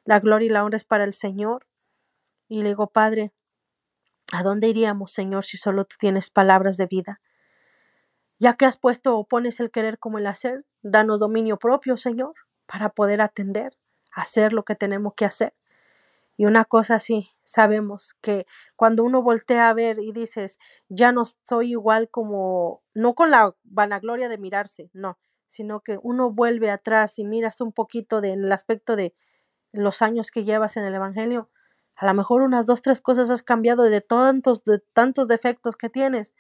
La 0.05 0.21
gloria 0.21 0.47
y 0.47 0.51
la 0.51 0.65
honra 0.65 0.77
es 0.77 0.85
para 0.85 1.05
el 1.05 1.13
Señor. 1.13 1.67
Y 2.49 2.63
le 2.63 2.71
digo, 2.71 2.89
Padre, 2.89 3.33
¿a 4.33 4.43
dónde 4.43 4.69
iríamos, 4.69 5.13
Señor, 5.13 5.45
si 5.45 5.57
solo 5.57 5.85
tú 5.85 5.97
tienes 5.99 6.31
palabras 6.31 6.77
de 6.77 6.87
vida? 6.87 7.21
Ya 8.39 8.55
que 8.55 8.67
has 8.67 8.77
puesto 8.77 9.17
o 9.17 9.27
pones 9.27 9.61
el 9.61 9.71
querer 9.71 9.99
como 9.99 10.19
el 10.19 10.27
hacer, 10.27 10.65
danos 10.83 11.21
dominio 11.21 11.59
propio, 11.59 11.97
Señor, 11.97 12.35
para 12.67 12.89
poder 12.89 13.21
atender, 13.21 13.79
hacer 14.11 14.53
lo 14.53 14.65
que 14.65 14.75
tenemos 14.75 15.15
que 15.15 15.25
hacer. 15.25 15.55
Y 16.43 16.45
una 16.45 16.65
cosa 16.65 16.99
sí, 16.99 17.29
sabemos 17.45 18.17
que 18.21 18.47
cuando 18.75 19.05
uno 19.05 19.23
voltea 19.23 19.69
a 19.69 19.75
ver 19.75 20.01
y 20.01 20.11
dices, 20.11 20.59
ya 20.89 21.13
no 21.13 21.23
soy 21.25 21.71
igual 21.71 22.11
como, 22.11 22.83
no 22.95 23.15
con 23.15 23.31
la 23.31 23.55
vanagloria 23.63 24.29
de 24.29 24.39
mirarse, 24.39 24.91
no, 24.93 25.21
sino 25.47 25.83
que 25.83 26.01
uno 26.03 26.33
vuelve 26.33 26.69
atrás 26.69 27.21
y 27.21 27.25
miras 27.25 27.61
un 27.61 27.73
poquito 27.73 28.21
de, 28.21 28.31
en 28.31 28.43
el 28.43 28.51
aspecto 28.51 28.97
de 28.97 29.15
los 29.73 30.03
años 30.03 30.33
que 30.33 30.43
llevas 30.43 30.77
en 30.77 30.83
el 30.83 30.97
Evangelio, 30.97 31.49
a 31.95 32.07
lo 32.07 32.15
mejor 32.15 32.43
unas 32.43 32.67
dos, 32.67 32.83
tres 32.83 33.01
cosas 33.01 33.31
has 33.31 33.45
cambiado 33.45 33.85
de 33.85 34.01
tantos, 34.01 34.65
de 34.65 34.81
tantos 34.81 35.29
defectos 35.29 35.77
que 35.77 35.91
tienes 35.91 36.35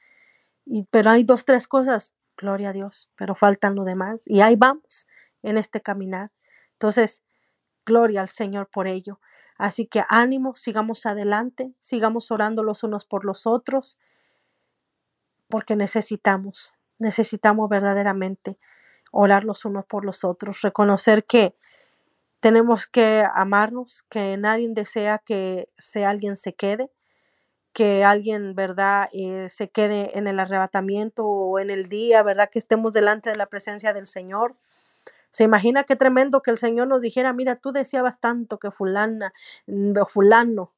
y, 0.64 0.86
pero 0.90 1.10
hay 1.10 1.22
dos, 1.22 1.44
tres 1.44 1.68
cosas, 1.68 2.16
gloria 2.36 2.70
a 2.70 2.72
Dios, 2.72 3.08
pero 3.16 3.36
faltan 3.36 3.76
lo 3.76 3.84
demás. 3.84 4.24
Y 4.26 4.40
ahí 4.40 4.56
vamos 4.56 5.06
en 5.44 5.58
este 5.58 5.80
caminar. 5.80 6.32
Entonces, 6.72 7.22
gloria 7.86 8.22
al 8.22 8.28
Señor 8.28 8.68
por 8.68 8.88
ello. 8.88 9.20
Así 9.62 9.86
que 9.86 10.02
ánimo, 10.08 10.56
sigamos 10.56 11.06
adelante, 11.06 11.72
sigamos 11.78 12.32
orando 12.32 12.64
los 12.64 12.82
unos 12.82 13.04
por 13.04 13.24
los 13.24 13.46
otros, 13.46 13.96
porque 15.48 15.76
necesitamos, 15.76 16.74
necesitamos 16.98 17.68
verdaderamente 17.68 18.58
orar 19.12 19.44
los 19.44 19.64
unos 19.64 19.84
por 19.86 20.04
los 20.04 20.24
otros, 20.24 20.62
reconocer 20.62 21.24
que 21.26 21.54
tenemos 22.40 22.86
que 22.88 23.24
amarnos, 23.34 24.04
que 24.10 24.36
nadie 24.36 24.68
desea 24.70 25.18
que 25.18 25.70
sea 25.78 26.10
alguien 26.10 26.36
se 26.36 26.54
quede, 26.54 26.90
que 27.72 28.04
alguien, 28.04 28.54
¿verdad?, 28.54 29.08
eh, 29.12 29.48
se 29.50 29.70
quede 29.70 30.18
en 30.18 30.26
el 30.28 30.40
arrebatamiento 30.40 31.26
o 31.26 31.58
en 31.60 31.70
el 31.70 31.88
día, 31.88 32.22
¿verdad?, 32.22 32.50
que 32.50 32.58
estemos 32.60 32.92
delante 32.94 33.30
de 33.30 33.36
la 33.36 33.46
presencia 33.46 33.92
del 33.94 34.06
Señor. 34.06 34.56
Se 35.32 35.42
imagina 35.42 35.82
qué 35.82 35.96
tremendo 35.96 36.42
que 36.42 36.52
el 36.52 36.58
Señor 36.58 36.86
nos 36.86 37.02
dijera, 37.02 37.32
mira, 37.32 37.56
tú 37.56 37.72
deseabas 37.72 38.20
tanto 38.20 38.58
que 38.58 38.70
fulana 38.70 39.32
mm, 39.66 39.98
o 40.00 40.06
fulano. 40.06 40.72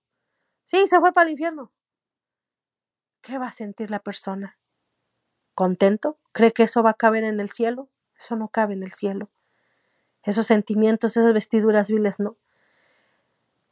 Sí, 0.64 0.86
se 0.88 1.00
fue 1.00 1.12
para 1.12 1.26
el 1.26 1.32
infierno. 1.32 1.70
¿Qué 3.20 3.36
va 3.36 3.48
a 3.48 3.50
sentir 3.50 3.90
la 3.90 3.98
persona? 3.98 4.59
¿Contento? 5.55 6.18
¿Cree 6.32 6.52
que 6.52 6.62
eso 6.62 6.82
va 6.82 6.90
a 6.90 6.94
caber 6.94 7.24
en 7.24 7.40
el 7.40 7.50
cielo? 7.50 7.90
Eso 8.16 8.36
no 8.36 8.48
cabe 8.48 8.74
en 8.74 8.82
el 8.82 8.92
cielo. 8.92 9.30
Esos 10.22 10.46
sentimientos, 10.46 11.16
esas 11.16 11.34
vestiduras 11.34 11.90
viles, 11.90 12.18
no. 12.18 12.38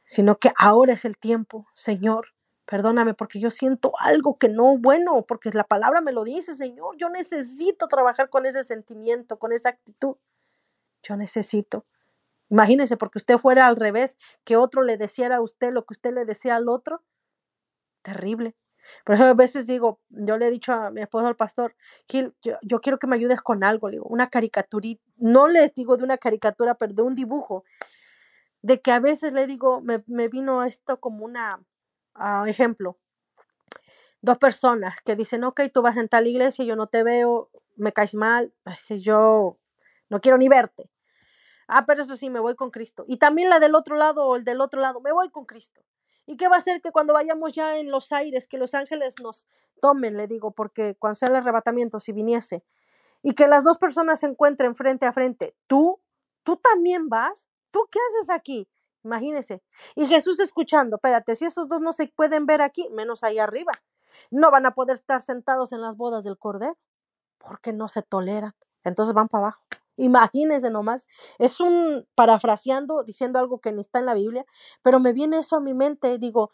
Sino 0.04 0.38
que 0.38 0.52
ahora 0.56 0.92
es 0.92 1.06
el 1.06 1.16
tiempo, 1.16 1.66
Señor, 1.72 2.34
Perdóname 2.64 3.14
porque 3.14 3.40
yo 3.40 3.50
siento 3.50 3.92
algo 3.98 4.38
que 4.38 4.48
no 4.48 4.78
bueno, 4.78 5.26
porque 5.26 5.50
la 5.50 5.64
palabra 5.64 6.00
me 6.00 6.12
lo 6.12 6.24
dice, 6.24 6.54
Señor. 6.54 6.96
Yo 6.96 7.08
necesito 7.08 7.88
trabajar 7.88 8.30
con 8.30 8.46
ese 8.46 8.62
sentimiento, 8.64 9.38
con 9.38 9.52
esa 9.52 9.70
actitud. 9.70 10.16
Yo 11.02 11.16
necesito. 11.16 11.86
Imagínese, 12.50 12.96
porque 12.96 13.18
usted 13.18 13.38
fuera 13.38 13.66
al 13.66 13.76
revés, 13.76 14.18
que 14.44 14.56
otro 14.56 14.82
le 14.82 14.96
deseara 14.98 15.36
a 15.36 15.40
usted 15.40 15.72
lo 15.72 15.84
que 15.86 15.94
usted 15.94 16.12
le 16.12 16.24
decía 16.24 16.56
al 16.56 16.68
otro. 16.68 17.02
Terrible. 18.02 18.54
Por 19.04 19.14
eso 19.14 19.24
a 19.24 19.34
veces 19.34 19.66
digo, 19.66 20.00
yo 20.10 20.36
le 20.36 20.48
he 20.48 20.50
dicho 20.50 20.72
a 20.72 20.90
mi 20.90 21.00
esposo, 21.00 21.26
al 21.26 21.36
pastor, 21.36 21.76
Gil, 22.08 22.34
yo, 22.42 22.80
quiero 22.80 22.98
que 22.98 23.06
me 23.06 23.16
ayudes 23.16 23.40
con 23.40 23.64
algo, 23.64 23.88
le 23.88 23.96
digo, 23.96 24.06
una 24.06 24.28
caricatura. 24.28 24.88
No 25.16 25.48
le 25.48 25.72
digo 25.74 25.96
de 25.96 26.04
una 26.04 26.18
caricatura, 26.18 26.74
pero 26.74 26.92
de 26.92 27.02
un 27.02 27.14
dibujo. 27.14 27.64
De 28.60 28.80
que 28.80 28.92
a 28.92 29.00
veces 29.00 29.32
le 29.32 29.46
digo, 29.46 29.80
me, 29.82 30.28
vino 30.28 30.62
esto 30.64 31.00
como 31.00 31.24
una, 31.24 31.64
uh, 32.16 32.44
ejemplo, 32.46 32.98
dos 34.20 34.38
personas 34.38 34.96
que 35.04 35.16
dicen, 35.16 35.44
ok, 35.44 35.62
tú 35.72 35.82
vas 35.82 35.96
en 35.96 36.08
tal 36.08 36.26
iglesia, 36.26 36.64
yo 36.64 36.76
no 36.76 36.86
te 36.86 37.02
veo, 37.02 37.50
me 37.76 37.92
caes 37.92 38.14
mal, 38.14 38.52
yo 38.90 39.58
no 40.10 40.20
quiero 40.20 40.38
ni 40.38 40.48
verte. 40.48 40.91
Ah, 41.68 41.84
pero 41.86 42.02
eso 42.02 42.16
sí, 42.16 42.30
me 42.30 42.40
voy 42.40 42.54
con 42.54 42.70
Cristo. 42.70 43.04
Y 43.06 43.16
también 43.18 43.50
la 43.50 43.60
del 43.60 43.74
otro 43.74 43.96
lado 43.96 44.26
o 44.26 44.36
el 44.36 44.44
del 44.44 44.60
otro 44.60 44.80
lado, 44.80 45.00
me 45.00 45.12
voy 45.12 45.30
con 45.30 45.44
Cristo. 45.46 45.82
¿Y 46.26 46.36
qué 46.36 46.48
va 46.48 46.56
a 46.56 46.58
hacer 46.58 46.80
que 46.80 46.92
cuando 46.92 47.14
vayamos 47.14 47.52
ya 47.52 47.78
en 47.78 47.90
los 47.90 48.12
aires, 48.12 48.46
que 48.46 48.58
los 48.58 48.74
ángeles 48.74 49.16
nos 49.20 49.46
tomen, 49.80 50.16
le 50.16 50.26
digo, 50.26 50.52
porque 50.52 50.94
cuando 50.98 51.16
sea 51.16 51.28
el 51.28 51.36
arrebatamiento, 51.36 51.98
si 51.98 52.12
viniese, 52.12 52.62
y 53.22 53.34
que 53.34 53.48
las 53.48 53.64
dos 53.64 53.78
personas 53.78 54.20
se 54.20 54.26
encuentren 54.26 54.76
frente 54.76 55.06
a 55.06 55.12
frente, 55.12 55.54
tú, 55.66 56.00
tú 56.44 56.56
también 56.56 57.08
vas, 57.08 57.48
¿tú 57.70 57.80
qué 57.90 57.98
haces 58.10 58.30
aquí? 58.30 58.68
Imagínese. 59.04 59.62
Y 59.96 60.06
Jesús 60.06 60.38
escuchando, 60.38 60.96
espérate, 60.96 61.34
si 61.34 61.44
esos 61.44 61.68
dos 61.68 61.80
no 61.80 61.92
se 61.92 62.06
pueden 62.08 62.46
ver 62.46 62.62
aquí, 62.62 62.88
menos 62.90 63.24
ahí 63.24 63.38
arriba. 63.38 63.72
No 64.30 64.50
van 64.50 64.66
a 64.66 64.74
poder 64.74 64.94
estar 64.94 65.20
sentados 65.20 65.72
en 65.72 65.80
las 65.80 65.96
bodas 65.96 66.22
del 66.24 66.38
Cordero, 66.38 66.78
porque 67.38 67.72
no 67.72 67.88
se 67.88 68.02
toleran. 68.02 68.54
Entonces 68.84 69.14
van 69.14 69.28
para 69.28 69.46
abajo. 69.46 69.64
Imagínense 69.96 70.70
nomás. 70.70 71.08
Es 71.38 71.60
un 71.60 72.06
parafraseando, 72.14 73.04
diciendo 73.04 73.38
algo 73.38 73.60
que 73.60 73.72
ni 73.72 73.80
está 73.80 73.98
en 73.98 74.06
la 74.06 74.14
Biblia, 74.14 74.44
pero 74.82 75.00
me 75.00 75.12
viene 75.12 75.38
eso 75.38 75.56
a 75.56 75.60
mi 75.60 75.74
mente. 75.74 76.18
Digo, 76.18 76.52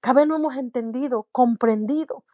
cabe 0.00 0.26
no 0.26 0.36
hemos 0.36 0.56
entendido, 0.56 1.26
comprendido, 1.32 2.24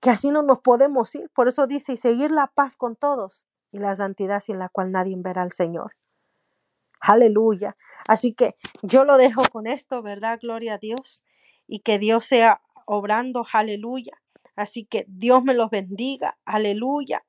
que 0.00 0.10
así 0.10 0.30
no 0.30 0.42
nos 0.42 0.60
podemos 0.60 1.14
ir. 1.14 1.30
Por 1.30 1.48
eso 1.48 1.66
dice, 1.66 1.92
y 1.92 1.96
seguir 1.96 2.30
la 2.30 2.48
paz 2.48 2.76
con 2.76 2.96
todos 2.96 3.46
y 3.72 3.78
la 3.78 3.94
santidad 3.94 4.40
sin 4.40 4.58
la 4.58 4.68
cual 4.68 4.92
nadie 4.92 5.14
verá 5.18 5.42
al 5.42 5.52
Señor. 5.52 5.96
Aleluya. 7.00 7.76
Así 8.06 8.32
que 8.32 8.54
yo 8.82 9.04
lo 9.04 9.16
dejo 9.16 9.42
con 9.50 9.66
esto, 9.66 10.02
¿verdad? 10.02 10.38
Gloria 10.40 10.74
a 10.74 10.78
Dios. 10.78 11.24
Y 11.66 11.80
que 11.80 11.98
Dios 11.98 12.24
sea 12.24 12.62
obrando, 12.86 13.44
aleluya. 13.52 14.12
Así 14.54 14.84
que 14.84 15.04
Dios 15.08 15.42
me 15.42 15.54
los 15.54 15.70
bendiga, 15.70 16.38
aleluya. 16.44 17.24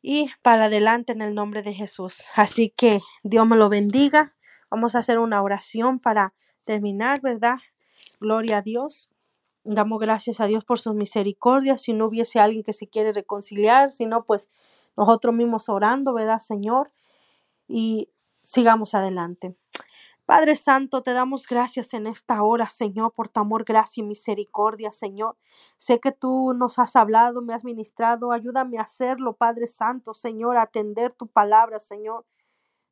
Y 0.00 0.30
para 0.42 0.66
adelante 0.66 1.12
en 1.12 1.22
el 1.22 1.34
nombre 1.34 1.62
de 1.62 1.74
Jesús. 1.74 2.24
Así 2.34 2.70
que 2.70 3.00
Dios 3.22 3.46
me 3.46 3.56
lo 3.56 3.68
bendiga. 3.68 4.34
Vamos 4.70 4.94
a 4.94 5.00
hacer 5.00 5.18
una 5.18 5.42
oración 5.42 5.98
para 5.98 6.34
terminar, 6.64 7.20
¿verdad? 7.20 7.58
Gloria 8.20 8.58
a 8.58 8.62
Dios. 8.62 9.10
Damos 9.64 9.98
gracias 10.00 10.40
a 10.40 10.46
Dios 10.46 10.64
por 10.64 10.78
sus 10.78 10.94
misericordias. 10.94 11.82
Si 11.82 11.92
no 11.92 12.06
hubiese 12.06 12.40
alguien 12.40 12.62
que 12.62 12.72
se 12.72 12.88
quiere 12.88 13.12
reconciliar, 13.12 13.90
si 13.90 14.06
no, 14.06 14.24
pues 14.24 14.50
nosotros 14.96 15.34
mismos 15.34 15.68
orando, 15.68 16.14
¿verdad, 16.14 16.38
Señor? 16.38 16.92
Y 17.66 18.10
sigamos 18.42 18.94
adelante. 18.94 19.56
Padre 20.28 20.56
Santo, 20.56 21.02
te 21.02 21.14
damos 21.14 21.46
gracias 21.46 21.94
en 21.94 22.06
esta 22.06 22.42
hora, 22.42 22.66
Señor, 22.66 23.14
por 23.14 23.30
tu 23.30 23.40
amor, 23.40 23.64
gracia 23.64 24.02
y 24.02 24.06
misericordia, 24.06 24.92
Señor. 24.92 25.38
Sé 25.78 26.00
que 26.00 26.12
tú 26.12 26.52
nos 26.52 26.78
has 26.78 26.96
hablado, 26.96 27.40
me 27.40 27.54
has 27.54 27.64
ministrado. 27.64 28.30
Ayúdame 28.30 28.76
a 28.76 28.82
hacerlo, 28.82 29.36
Padre 29.38 29.66
Santo, 29.66 30.12
Señor, 30.12 30.58
a 30.58 30.64
atender 30.64 31.14
tu 31.14 31.28
palabra, 31.28 31.80
Señor. 31.80 32.26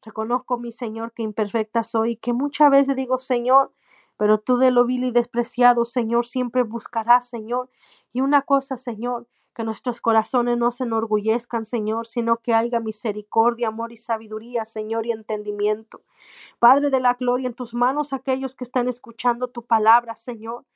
Reconozco, 0.02 0.56
mi 0.56 0.72
Señor, 0.72 1.12
que 1.12 1.24
imperfecta 1.24 1.84
soy 1.84 2.12
y 2.12 2.16
que 2.16 2.32
muchas 2.32 2.70
veces 2.70 2.96
digo, 2.96 3.18
Señor, 3.18 3.70
pero 4.16 4.40
tú 4.40 4.56
de 4.56 4.70
lo 4.70 4.86
vil 4.86 5.04
y 5.04 5.10
despreciado, 5.10 5.84
Señor, 5.84 6.24
siempre 6.24 6.62
buscarás, 6.62 7.28
Señor. 7.28 7.68
Y 8.14 8.22
una 8.22 8.40
cosa, 8.40 8.78
Señor, 8.78 9.28
que 9.56 9.64
nuestros 9.64 10.02
corazones 10.02 10.58
no 10.58 10.70
se 10.70 10.84
enorgullezcan, 10.84 11.64
Señor, 11.64 12.06
sino 12.06 12.36
que 12.36 12.52
haya 12.52 12.78
misericordia, 12.78 13.68
amor 13.68 13.90
y 13.90 13.96
sabiduría, 13.96 14.66
Señor, 14.66 15.06
y 15.06 15.12
entendimiento. 15.12 16.02
Padre 16.58 16.90
de 16.90 17.00
la 17.00 17.14
gloria, 17.14 17.48
en 17.48 17.54
tus 17.54 17.72
manos 17.72 18.12
aquellos 18.12 18.54
que 18.54 18.64
están 18.64 18.86
escuchando 18.86 19.48
tu 19.48 19.64
palabra, 19.64 20.14
Señor. 20.14 20.66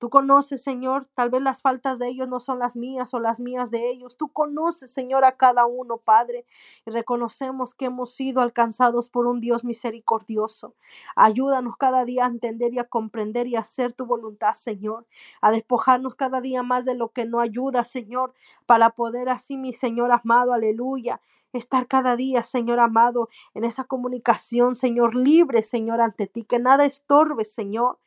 Tú 0.00 0.08
conoces, 0.08 0.62
Señor, 0.62 1.10
tal 1.12 1.28
vez 1.28 1.42
las 1.42 1.60
faltas 1.60 1.98
de 1.98 2.08
ellos 2.08 2.26
no 2.26 2.40
son 2.40 2.58
las 2.58 2.74
mías 2.74 3.12
o 3.12 3.20
las 3.20 3.38
mías 3.38 3.70
de 3.70 3.90
ellos. 3.90 4.16
Tú 4.16 4.28
conoces, 4.32 4.90
Señor, 4.90 5.26
a 5.26 5.36
cada 5.36 5.66
uno, 5.66 5.98
Padre, 5.98 6.46
y 6.86 6.90
reconocemos 6.90 7.74
que 7.74 7.84
hemos 7.84 8.14
sido 8.14 8.40
alcanzados 8.40 9.10
por 9.10 9.26
un 9.26 9.40
Dios 9.40 9.62
misericordioso. 9.62 10.74
Ayúdanos 11.16 11.76
cada 11.76 12.06
día 12.06 12.24
a 12.24 12.28
entender 12.28 12.72
y 12.72 12.78
a 12.78 12.84
comprender 12.84 13.46
y 13.46 13.56
a 13.56 13.60
hacer 13.60 13.92
tu 13.92 14.06
voluntad, 14.06 14.54
Señor, 14.54 15.06
a 15.42 15.50
despojarnos 15.50 16.14
cada 16.14 16.40
día 16.40 16.62
más 16.62 16.86
de 16.86 16.94
lo 16.94 17.10
que 17.10 17.26
no 17.26 17.40
ayuda, 17.40 17.84
Señor, 17.84 18.32
para 18.64 18.88
poder 18.90 19.28
así, 19.28 19.58
mi 19.58 19.74
Señor 19.74 20.12
amado, 20.12 20.54
aleluya, 20.54 21.20
estar 21.52 21.86
cada 21.86 22.16
día, 22.16 22.42
Señor 22.42 22.80
amado, 22.80 23.28
en 23.52 23.64
esa 23.64 23.84
comunicación, 23.84 24.74
Señor, 24.74 25.14
libre, 25.14 25.62
Señor, 25.62 26.00
ante 26.00 26.26
ti, 26.26 26.44
que 26.44 26.58
nada 26.58 26.86
estorbe, 26.86 27.44
Señor. 27.44 27.98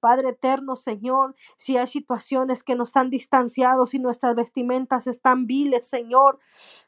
Padre 0.00 0.30
eterno, 0.30 0.76
Señor, 0.76 1.34
si 1.56 1.76
hay 1.76 1.86
situaciones 1.86 2.62
que 2.62 2.74
nos 2.74 2.96
han 2.96 3.10
distanciado, 3.10 3.86
si 3.86 3.98
nuestras 3.98 4.34
vestimentas 4.34 5.06
están 5.06 5.46
viles, 5.46 5.88
Señor, 5.88 6.38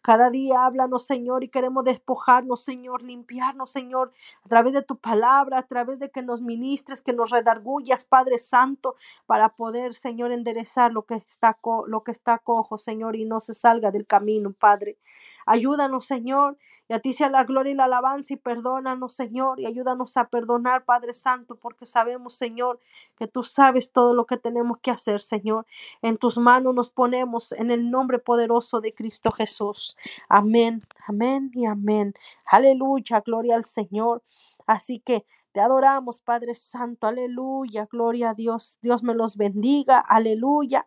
cada 0.03 0.31
día 0.31 0.65
háblanos, 0.65 1.07
Señor, 1.07 1.45
y 1.45 1.49
queremos 1.49 1.85
despojarnos, 1.85 2.63
Señor, 2.63 3.03
limpiarnos, 3.03 3.71
Señor, 3.71 4.13
a 4.45 4.49
través 4.49 4.73
de 4.73 4.83
tu 4.83 4.97
palabra, 4.99 5.59
a 5.59 5.67
través 5.67 5.99
de 5.99 6.11
que 6.11 6.23
nos 6.23 6.43
ministres, 6.43 7.01
que 7.01 7.13
nos 7.13 7.31
redargullas, 7.31 8.05
Padre 8.05 8.39
Santo, 8.39 8.97
para 9.27 9.51
poder, 9.51 9.95
Señor, 9.95 10.33
enderezar 10.33 10.93
lo 10.93 11.05
que 11.05 11.15
está, 11.15 11.59
lo 11.87 12.03
que 12.03 12.13
está 12.13 12.39
cojo, 12.39 12.79
Señor, 12.79 13.17
y 13.17 13.25
no 13.25 13.41
se 13.41 13.55
salga 13.55 13.91
del 13.91 14.07
camino, 14.07 14.53
Padre. 14.53 14.99
Ayúdanos, 15.47 16.07
Señor, 16.07 16.57
y 16.89 16.95
a 16.95 17.01
ti 17.01 17.13
sea 17.13 17.29
la 17.31 17.45
gloria 17.45 17.73
y 17.73 17.77
la 17.77 17.85
alabanza 17.85 18.35
y 18.35 18.37
perdónanos, 18.37 19.15
Señor, 19.15 19.61
y 19.61 19.67
ayúdanos 19.67 20.17
a 20.17 20.29
perdonar, 20.29 20.85
Padre 20.85 21.13
Santo, 21.13 21.57
porque 21.57 21.87
sabemos, 21.87 22.35
Señor, 22.35 22.81
que 23.17 23.29
tú 23.29 23.45
sabes 23.45 23.93
todo 23.93 24.15
lo 24.15 24.27
que 24.27 24.37
tenemos 24.37 24.79
que 24.81 24.91
hacer, 24.91 25.21
Señor. 25.21 25.67
En 26.03 26.17
tus 26.17 26.39
manos 26.39 26.75
nos 26.75 26.91
ponemos 26.91 27.53
en 27.53 27.71
el 27.71 27.91
nombre 27.91 28.19
poderoso 28.19 28.81
de 28.81 28.95
Cristo 28.95 29.31
Jesús. 29.31 29.97
Amén, 30.29 30.83
amén 31.07 31.51
y 31.55 31.67
amén. 31.67 32.15
Aleluya, 32.45 33.21
gloria 33.21 33.55
al 33.55 33.65
Señor. 33.65 34.23
Así 34.67 35.01
que 35.01 35.25
te 35.53 35.61
adoramos, 35.61 36.21
Padre 36.21 36.55
Santo. 36.55 37.07
Aleluya, 37.07 37.89
gloria 37.91 38.31
a 38.31 38.35
Dios. 38.35 38.79
Dios 38.83 39.03
me 39.03 39.15
los 39.15 39.37
bendiga. 39.37 39.99
Aleluya. 39.99 40.87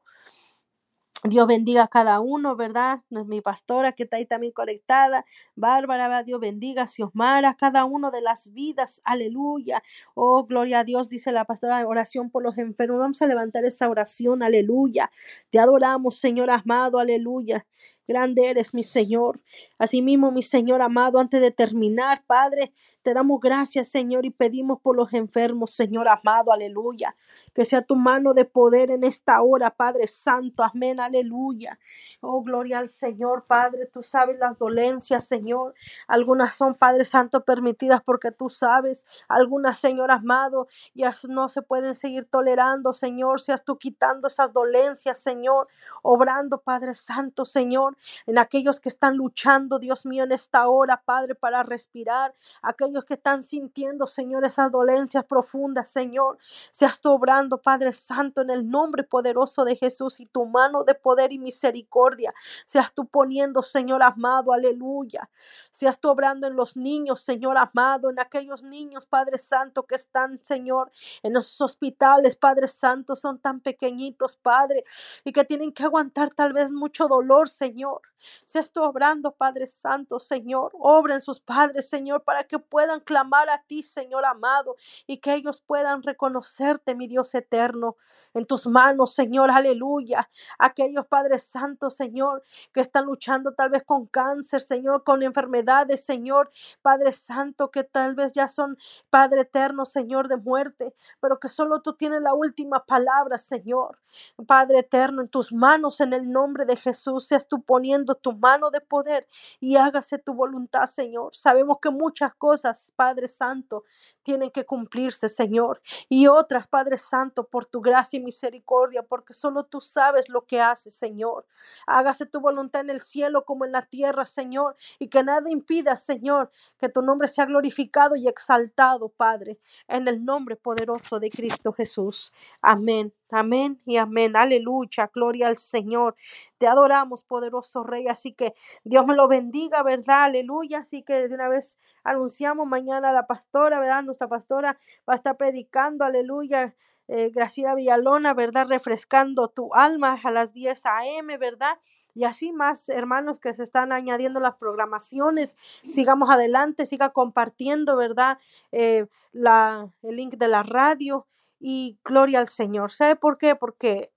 Dios 1.25 1.47
bendiga 1.47 1.83
a 1.83 1.87
cada 1.87 2.19
uno, 2.19 2.57
¿verdad? 2.57 2.99
Mi 3.09 3.39
pastora 3.39 3.93
que 3.93 4.03
está 4.03 4.17
ahí 4.17 4.25
también 4.25 4.51
conectada. 4.51 5.25
Bárbara, 5.55 6.21
Dios 6.23 6.41
bendiga 6.41 6.83
a 6.83 6.87
Xiomara, 6.87 7.55
cada 7.55 7.85
uno 7.85 8.11
de 8.11 8.19
las 8.19 8.51
vidas. 8.51 9.01
Aleluya. 9.05 9.81
Oh, 10.15 10.45
gloria 10.45 10.79
a 10.79 10.83
Dios, 10.83 11.07
dice 11.07 11.31
la 11.31 11.45
pastora, 11.45 11.87
oración 11.87 12.29
por 12.29 12.43
los 12.43 12.57
enfermos. 12.57 12.99
Vamos 12.99 13.21
a 13.21 13.27
levantar 13.27 13.63
esa 13.63 13.89
oración. 13.89 14.43
Aleluya. 14.43 15.09
Te 15.49 15.59
adoramos, 15.59 16.17
Señor 16.19 16.49
amado. 16.51 16.99
Aleluya. 16.99 17.65
Grande 18.05 18.49
eres, 18.49 18.73
mi 18.73 18.83
Señor. 18.83 19.41
Asimismo, 19.79 20.31
mi 20.31 20.41
Señor 20.41 20.81
amado, 20.81 21.19
antes 21.19 21.39
de 21.39 21.51
terminar, 21.51 22.25
Padre, 22.27 22.73
te 23.03 23.13
damos 23.13 23.39
gracias, 23.41 23.89
Señor, 23.89 24.25
y 24.25 24.29
pedimos 24.29 24.79
por 24.81 24.95
los 24.95 25.13
enfermos, 25.13 25.71
Señor 25.75 26.07
amado, 26.07 26.51
aleluya. 26.51 27.15
Que 27.53 27.65
sea 27.65 27.81
tu 27.81 27.95
mano 27.95 28.33
de 28.33 28.45
poder 28.45 28.91
en 28.91 29.03
esta 29.03 29.41
hora, 29.41 29.69
Padre 29.71 30.07
Santo, 30.07 30.63
amén, 30.63 30.99
aleluya. 30.99 31.77
Oh, 32.21 32.41
gloria 32.41 32.79
al 32.79 32.87
Señor, 32.87 33.45
Padre, 33.45 33.87
tú 33.87 34.01
sabes 34.01 34.37
las 34.39 34.57
dolencias, 34.57 35.27
Señor. 35.27 35.75
Algunas 36.07 36.55
son, 36.55 36.75
Padre 36.75 37.03
Santo, 37.03 37.43
permitidas 37.43 38.01
porque 38.01 38.31
tú 38.31 38.49
sabes. 38.49 39.05
Algunas, 39.27 39.77
Señor 39.77 40.09
amado, 40.09 40.67
ya 40.93 41.13
no 41.27 41.49
se 41.49 41.61
pueden 41.61 41.95
seguir 41.95 42.25
tolerando, 42.29 42.93
Señor. 42.93 43.41
Seas 43.41 43.65
tú 43.65 43.77
quitando 43.77 44.29
esas 44.29 44.53
dolencias, 44.53 45.19
Señor. 45.19 45.67
Obrando, 46.01 46.61
Padre 46.61 46.93
Santo, 46.93 47.43
Señor, 47.43 47.97
en 48.25 48.37
aquellos 48.37 48.79
que 48.79 48.89
están 48.89 49.17
luchando, 49.17 49.79
Dios 49.79 50.05
mío, 50.05 50.23
en 50.23 50.31
esta 50.31 50.69
hora, 50.69 51.01
Padre, 51.03 51.35
para 51.35 51.63
respirar. 51.63 52.33
Aquellos 52.61 52.92
que 53.01 53.15
están 53.15 53.41
sintiendo, 53.41 54.07
Señor, 54.07 54.45
esas 54.45 54.71
dolencias 54.71 55.25
profundas, 55.25 55.89
Señor. 55.89 56.37
Seas 56.71 57.01
tú 57.01 57.09
obrando, 57.09 57.57
Padre 57.57 57.91
Santo, 57.91 58.41
en 58.41 58.49
el 58.49 58.69
nombre 58.69 59.03
poderoso 59.03 59.65
de 59.65 59.75
Jesús 59.75 60.19
y 60.19 60.25
tu 60.27 60.45
mano 60.45 60.83
de 60.83 60.93
poder 60.93 61.33
y 61.33 61.39
misericordia. 61.39 62.33
Seas 62.65 62.93
tú 62.93 63.05
poniendo, 63.05 63.63
Señor 63.63 64.03
amado, 64.03 64.53
aleluya. 64.53 65.29
Seas 65.71 65.99
tú 65.99 66.09
obrando 66.09 66.47
en 66.47 66.55
los 66.55 66.77
niños, 66.77 67.21
Señor 67.21 67.57
amado, 67.57 68.09
en 68.09 68.19
aquellos 68.19 68.63
niños, 68.63 69.05
Padre 69.05 69.37
Santo, 69.37 69.83
que 69.83 69.95
están, 69.95 70.39
Señor, 70.43 70.91
en 71.23 71.33
los 71.33 71.59
hospitales, 71.61 72.35
Padre 72.35 72.67
Santo, 72.67 73.15
son 73.15 73.39
tan 73.39 73.59
pequeñitos, 73.59 74.35
Padre, 74.35 74.83
y 75.23 75.31
que 75.31 75.43
tienen 75.43 75.71
que 75.71 75.83
aguantar 75.83 76.33
tal 76.33 76.53
vez 76.53 76.71
mucho 76.71 77.07
dolor, 77.07 77.49
Señor. 77.49 78.01
Seas 78.45 78.71
tú 78.71 78.81
obrando, 78.81 79.31
Padre 79.31 79.67
Santo, 79.67 80.19
Señor. 80.19 80.71
Obra 80.79 81.15
en 81.15 81.21
sus 81.21 81.39
padres, 81.39 81.89
Señor, 81.89 82.23
para 82.23 82.43
que 82.43 82.59
puedan 82.59 82.82
puedan 82.83 82.99
clamar 82.99 83.49
a 83.49 83.63
ti, 83.63 83.81
Señor 83.81 84.25
amado, 84.25 84.75
y 85.07 85.19
que 85.19 85.33
ellos 85.35 85.61
puedan 85.65 86.03
reconocerte, 86.03 86.95
mi 86.95 87.07
Dios 87.07 87.33
eterno, 87.33 87.95
en 88.33 88.45
tus 88.45 88.67
manos, 88.67 89.13
Señor, 89.13 89.51
aleluya. 89.51 90.29
Aquellos 90.59 91.07
Padres 91.07 91.43
Santos, 91.43 91.95
Señor, 91.95 92.43
que 92.73 92.81
están 92.81 93.05
luchando 93.05 93.53
tal 93.53 93.69
vez 93.69 93.83
con 93.83 94.05
cáncer, 94.07 94.59
Señor, 94.59 95.05
con 95.05 95.23
enfermedades, 95.23 96.03
Señor, 96.03 96.51
Padre 96.81 97.13
Santo, 97.13 97.71
que 97.71 97.85
tal 97.85 98.15
vez 98.15 98.33
ya 98.33 98.49
son, 98.49 98.77
Padre 99.09 99.41
eterno, 99.41 99.85
Señor, 99.85 100.27
de 100.27 100.35
muerte, 100.35 100.93
pero 101.21 101.39
que 101.39 101.47
solo 101.47 101.81
tú 101.81 101.93
tienes 101.93 102.21
la 102.21 102.33
última 102.33 102.83
palabra, 102.85 103.37
Señor. 103.37 103.97
Padre 104.45 104.79
eterno, 104.79 105.21
en 105.21 105.29
tus 105.29 105.53
manos, 105.53 106.01
en 106.01 106.11
el 106.11 106.29
nombre 106.29 106.65
de 106.65 106.75
Jesús, 106.75 107.27
seas 107.27 107.47
tú 107.47 107.61
poniendo 107.61 108.15
tu 108.15 108.33
mano 108.33 108.71
de 108.71 108.81
poder 108.81 109.25
y 109.61 109.77
hágase 109.77 110.17
tu 110.17 110.33
voluntad, 110.33 110.87
Señor. 110.87 111.33
Sabemos 111.33 111.77
que 111.81 111.89
muchas 111.89 112.33
cosas 112.35 112.72
Padre 112.95 113.27
Santo, 113.27 113.83
tienen 114.23 114.51
que 114.51 114.65
cumplirse, 114.65 115.29
Señor. 115.29 115.81
Y 116.09 116.27
otras, 116.27 116.67
Padre 116.67 116.97
Santo, 116.97 117.47
por 117.47 117.65
tu 117.65 117.81
gracia 117.81 118.17
y 118.17 118.23
misericordia, 118.23 119.03
porque 119.03 119.33
solo 119.33 119.65
tú 119.65 119.81
sabes 119.81 120.29
lo 120.29 120.45
que 120.45 120.61
haces, 120.61 120.93
Señor. 120.93 121.45
Hágase 121.87 122.25
tu 122.25 122.39
voluntad 122.39 122.81
en 122.81 122.89
el 122.89 123.01
cielo 123.01 123.45
como 123.45 123.65
en 123.65 123.71
la 123.71 123.83
tierra, 123.83 124.25
Señor, 124.25 124.75
y 124.99 125.09
que 125.09 125.23
nada 125.23 125.49
impida, 125.49 125.95
Señor, 125.95 126.51
que 126.77 126.89
tu 126.89 127.01
nombre 127.01 127.27
sea 127.27 127.45
glorificado 127.45 128.15
y 128.15 128.27
exaltado, 128.27 129.09
Padre, 129.09 129.59
en 129.87 130.07
el 130.07 130.23
nombre 130.23 130.55
poderoso 130.55 131.19
de 131.19 131.29
Cristo 131.29 131.73
Jesús. 131.73 132.33
Amén. 132.61 133.13
Amén 133.33 133.81
y 133.85 133.97
amén. 133.97 134.35
Aleluya. 134.37 135.09
Gloria 135.13 135.47
al 135.47 135.57
Señor. 135.57 136.15
Te 136.59 136.67
adoramos, 136.67 137.23
poderoso 137.23 137.83
Rey. 137.83 138.07
Así 138.07 138.33
que 138.33 138.53
Dios 138.83 139.05
me 139.07 139.15
lo 139.15 139.27
bendiga, 139.27 139.81
¿verdad? 139.81 140.25
Aleluya. 140.25 140.79
Así 140.79 141.01
que 141.01 141.27
de 141.27 141.33
una 141.33 141.47
vez 141.47 141.79
anunciamos 142.03 142.67
mañana 142.67 143.09
a 143.09 143.13
la 143.13 143.25
pastora, 143.25 143.79
¿verdad? 143.79 144.03
Nuestra 144.03 144.27
pastora 144.27 144.77
va 145.09 145.13
a 145.13 145.15
estar 145.15 145.35
predicando, 145.35 146.05
aleluya. 146.05 146.75
Eh, 147.07 147.31
Graciela 147.33 147.73
Villalona, 147.73 148.35
¿verdad? 148.35 148.67
Refrescando 148.69 149.47
tu 149.47 149.73
alma 149.73 150.19
a 150.23 150.31
las 150.31 150.53
10 150.53 150.85
a.m., 150.85 151.37
¿verdad? 151.37 151.79
y 152.15 152.25
así 152.25 152.51
más 152.51 152.89
hermanos 152.89 153.39
que 153.39 153.55
se 153.55 153.63
están 153.63 153.91
añadiendo 153.91 154.39
las 154.39 154.55
programaciones. 154.55 155.55
Sigamos 155.87 156.29
adelante, 156.29 156.85
siga 156.85 157.09
compartiendo, 157.09 157.95
¿verdad? 157.95 158.37
Eh, 158.71 159.07
la, 159.31 159.91
el 160.03 160.17
link 160.17 160.35
de 160.35 160.47
la 160.47 160.61
radio 160.61 161.25
y 161.65 161.97
gloria 162.03 162.39
al 162.39 162.49
Señor. 162.49 162.91
¿Sabe 162.91 163.15
por 163.15 163.37
qué? 163.37 163.55
Porque 163.55 164.11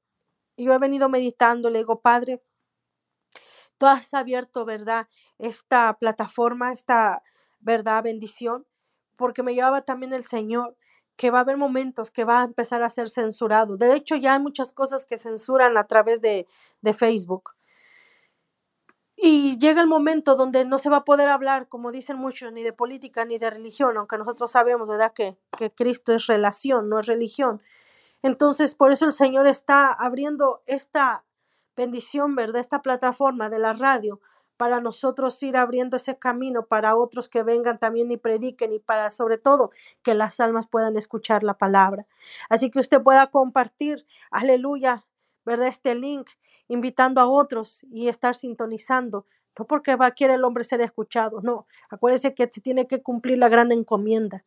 yo 0.56 0.72
he 0.72 0.78
venido 0.78 1.08
meditando, 1.08 1.70
le 1.70 1.78
digo, 1.78 2.00
Padre, 2.00 2.42
tú 3.78 3.86
has 3.86 4.12
abierto, 4.14 4.64
¿verdad? 4.64 5.06
Esta 5.38 5.96
plataforma, 5.96 6.72
esta, 6.72 7.22
¿verdad? 7.60 8.02
Bendición, 8.02 8.66
porque 9.14 9.44
me 9.44 9.54
llevaba 9.54 9.82
también 9.82 10.12
el 10.12 10.24
Señor 10.24 10.76
que 11.14 11.30
va 11.30 11.38
a 11.38 11.42
haber 11.42 11.56
momentos 11.56 12.10
que 12.10 12.24
va 12.24 12.42
a 12.42 12.44
empezar 12.44 12.82
a 12.82 12.90
ser 12.90 13.08
censurado. 13.08 13.76
De 13.76 13.94
hecho, 13.94 14.16
ya 14.16 14.34
hay 14.34 14.40
muchas 14.40 14.72
cosas 14.72 15.06
que 15.06 15.16
censuran 15.16 15.78
a 15.78 15.84
través 15.84 16.20
de, 16.20 16.48
de 16.82 16.94
Facebook. 16.94 17.55
Y 19.16 19.58
llega 19.58 19.80
el 19.80 19.86
momento 19.86 20.36
donde 20.36 20.64
no 20.66 20.78
se 20.78 20.90
va 20.90 20.98
a 20.98 21.04
poder 21.04 21.28
hablar, 21.28 21.68
como 21.68 21.90
dicen 21.90 22.18
muchos, 22.18 22.52
ni 22.52 22.62
de 22.62 22.74
política 22.74 23.24
ni 23.24 23.38
de 23.38 23.50
religión, 23.50 23.96
aunque 23.96 24.18
nosotros 24.18 24.50
sabemos, 24.52 24.88
¿verdad?, 24.88 25.12
que, 25.14 25.38
que 25.56 25.70
Cristo 25.72 26.12
es 26.12 26.26
relación, 26.26 26.90
no 26.90 27.00
es 27.00 27.06
religión. 27.06 27.62
Entonces, 28.22 28.74
por 28.74 28.92
eso 28.92 29.06
el 29.06 29.12
Señor 29.12 29.46
está 29.46 29.90
abriendo 29.90 30.62
esta 30.66 31.24
bendición, 31.76 32.34
¿verdad?, 32.34 32.60
esta 32.60 32.82
plataforma 32.82 33.48
de 33.48 33.58
la 33.58 33.72
radio 33.72 34.20
para 34.56 34.80
nosotros 34.80 35.42
ir 35.42 35.56
abriendo 35.56 35.96
ese 35.96 36.18
camino 36.18 36.66
para 36.66 36.96
otros 36.96 37.28
que 37.28 37.42
vengan 37.42 37.78
también 37.78 38.10
y 38.10 38.16
prediquen 38.16 38.72
y 38.72 38.78
para 38.78 39.10
sobre 39.10 39.38
todo 39.38 39.70
que 40.02 40.14
las 40.14 40.40
almas 40.40 40.66
puedan 40.66 40.96
escuchar 40.96 41.42
la 41.42 41.58
palabra. 41.58 42.06
Así 42.48 42.70
que 42.70 42.80
usted 42.80 43.02
pueda 43.02 43.26
compartir, 43.28 44.06
aleluya, 44.30 45.04
¿verdad? 45.44 45.68
Este 45.68 45.94
link, 45.94 46.28
invitando 46.68 47.20
a 47.20 47.28
otros 47.28 47.84
y 47.90 48.08
estar 48.08 48.34
sintonizando. 48.34 49.26
No 49.58 49.66
porque 49.66 49.96
va, 49.96 50.10
quiere 50.10 50.34
el 50.34 50.44
hombre 50.44 50.64
ser 50.64 50.80
escuchado, 50.80 51.40
no. 51.42 51.66
Acuérdese 51.88 52.34
que 52.34 52.48
se 52.52 52.60
tiene 52.60 52.86
que 52.86 53.02
cumplir 53.02 53.38
la 53.38 53.48
gran 53.48 53.72
encomienda. 53.72 54.44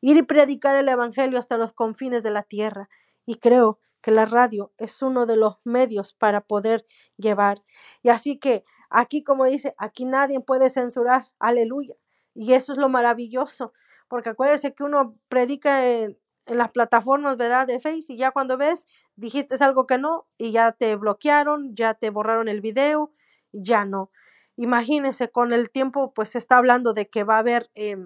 Ir 0.00 0.16
y 0.16 0.22
predicar 0.22 0.76
el 0.76 0.88
Evangelio 0.88 1.38
hasta 1.38 1.58
los 1.58 1.72
confines 1.72 2.22
de 2.22 2.30
la 2.30 2.42
tierra. 2.42 2.88
Y 3.26 3.36
creo 3.36 3.78
que 4.00 4.10
la 4.10 4.24
radio 4.24 4.72
es 4.78 5.02
uno 5.02 5.26
de 5.26 5.36
los 5.36 5.56
medios 5.64 6.12
para 6.12 6.40
poder 6.40 6.86
llevar. 7.16 7.64
Y 8.02 8.10
así 8.10 8.38
que 8.38 8.64
aquí, 8.88 9.22
como 9.22 9.44
dice, 9.44 9.74
aquí 9.78 10.04
nadie 10.04 10.40
puede 10.40 10.70
censurar, 10.70 11.26
aleluya. 11.38 11.96
Y 12.34 12.52
eso 12.52 12.72
es 12.72 12.78
lo 12.78 12.88
maravilloso, 12.88 13.72
porque 14.08 14.28
acuérdese 14.28 14.74
que 14.74 14.84
uno 14.84 15.16
predica 15.28 15.88
en, 15.88 16.18
en 16.46 16.58
las 16.58 16.70
plataformas, 16.70 17.36
¿verdad? 17.36 17.66
De 17.66 17.80
Face 17.80 18.12
y 18.12 18.16
ya 18.16 18.30
cuando 18.30 18.56
ves, 18.56 18.86
dijiste 19.16 19.56
algo 19.60 19.86
que 19.86 19.98
no 19.98 20.26
y 20.38 20.52
ya 20.52 20.72
te 20.72 20.96
bloquearon, 20.96 21.74
ya 21.74 21.94
te 21.94 22.10
borraron 22.10 22.48
el 22.48 22.60
video, 22.60 23.12
ya 23.52 23.84
no. 23.84 24.10
Imagínese, 24.56 25.30
con 25.30 25.52
el 25.52 25.70
tiempo, 25.70 26.14
pues 26.14 26.30
se 26.30 26.38
está 26.38 26.56
hablando 26.56 26.94
de 26.94 27.08
que 27.08 27.24
va 27.24 27.36
a 27.36 27.40
haber 27.40 27.70
eh, 27.74 27.96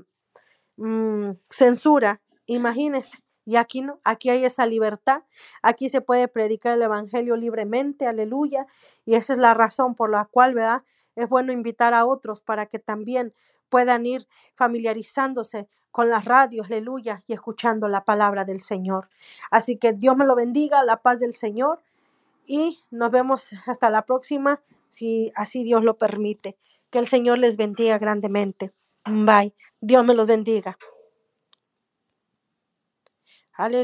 mm, 0.77 1.33
censura, 1.49 2.23
imagínese. 2.47 3.19
Y 3.47 3.57
aquí 3.57 3.81
no, 3.83 4.01
aquí 4.05 4.31
hay 4.31 4.45
esa 4.45 4.67
libertad, 4.67 5.23
aquí 5.63 5.89
se 5.89 6.01
puede 6.01 6.29
predicar 6.29 6.75
el 6.75 6.83
Evangelio 6.83 7.37
libremente, 7.37 8.07
aleluya, 8.07 8.67
y 9.05 9.15
esa 9.15 9.33
es 9.33 9.39
la 9.39 9.55
razón 9.55 9.95
por 9.95 10.11
la 10.11 10.27
cual, 10.27 10.55
¿verdad? 10.55 10.85
Es 11.17 11.29
bueno 11.29 11.53
invitar 11.53 11.95
a 11.95 12.07
otros 12.07 12.41
para 12.41 12.67
que 12.67 12.79
también 12.79 13.35
puedan 13.69 14.07
ir 14.07 14.27
familiarizándose 14.55 15.69
con 15.91 16.09
las 16.09 16.25
radios, 16.25 16.67
aleluya, 16.67 17.23
y 17.27 17.33
escuchando 17.33 17.89
la 17.89 18.05
palabra 18.05 18.45
del 18.45 18.61
Señor. 18.61 19.09
Así 19.51 19.77
que 19.77 19.93
Dios 19.93 20.17
me 20.17 20.27
lo 20.27 20.35
bendiga, 20.35 20.83
la 20.85 20.99
paz 20.99 21.19
del 21.21 21.35
Señor, 21.35 21.81
y 22.47 22.79
nos 22.91 23.11
vemos 23.11 23.51
hasta 23.67 23.91
la 23.91 24.03
próxima, 24.03 24.61
si 24.89 25.33
así 25.37 25.63
Dios 25.65 25.85
lo 25.85 25.99
permite. 25.99 26.57
Que 26.91 26.99
el 26.99 27.07
Señor 27.07 27.39
les 27.39 27.57
bendiga 27.57 27.99
grandemente. 27.99 28.73
Bye. 29.05 29.55
Dios 29.81 30.05
me 30.05 30.15
los 30.15 30.27
bendiga. 30.27 30.77
Aleluya. 33.53 33.79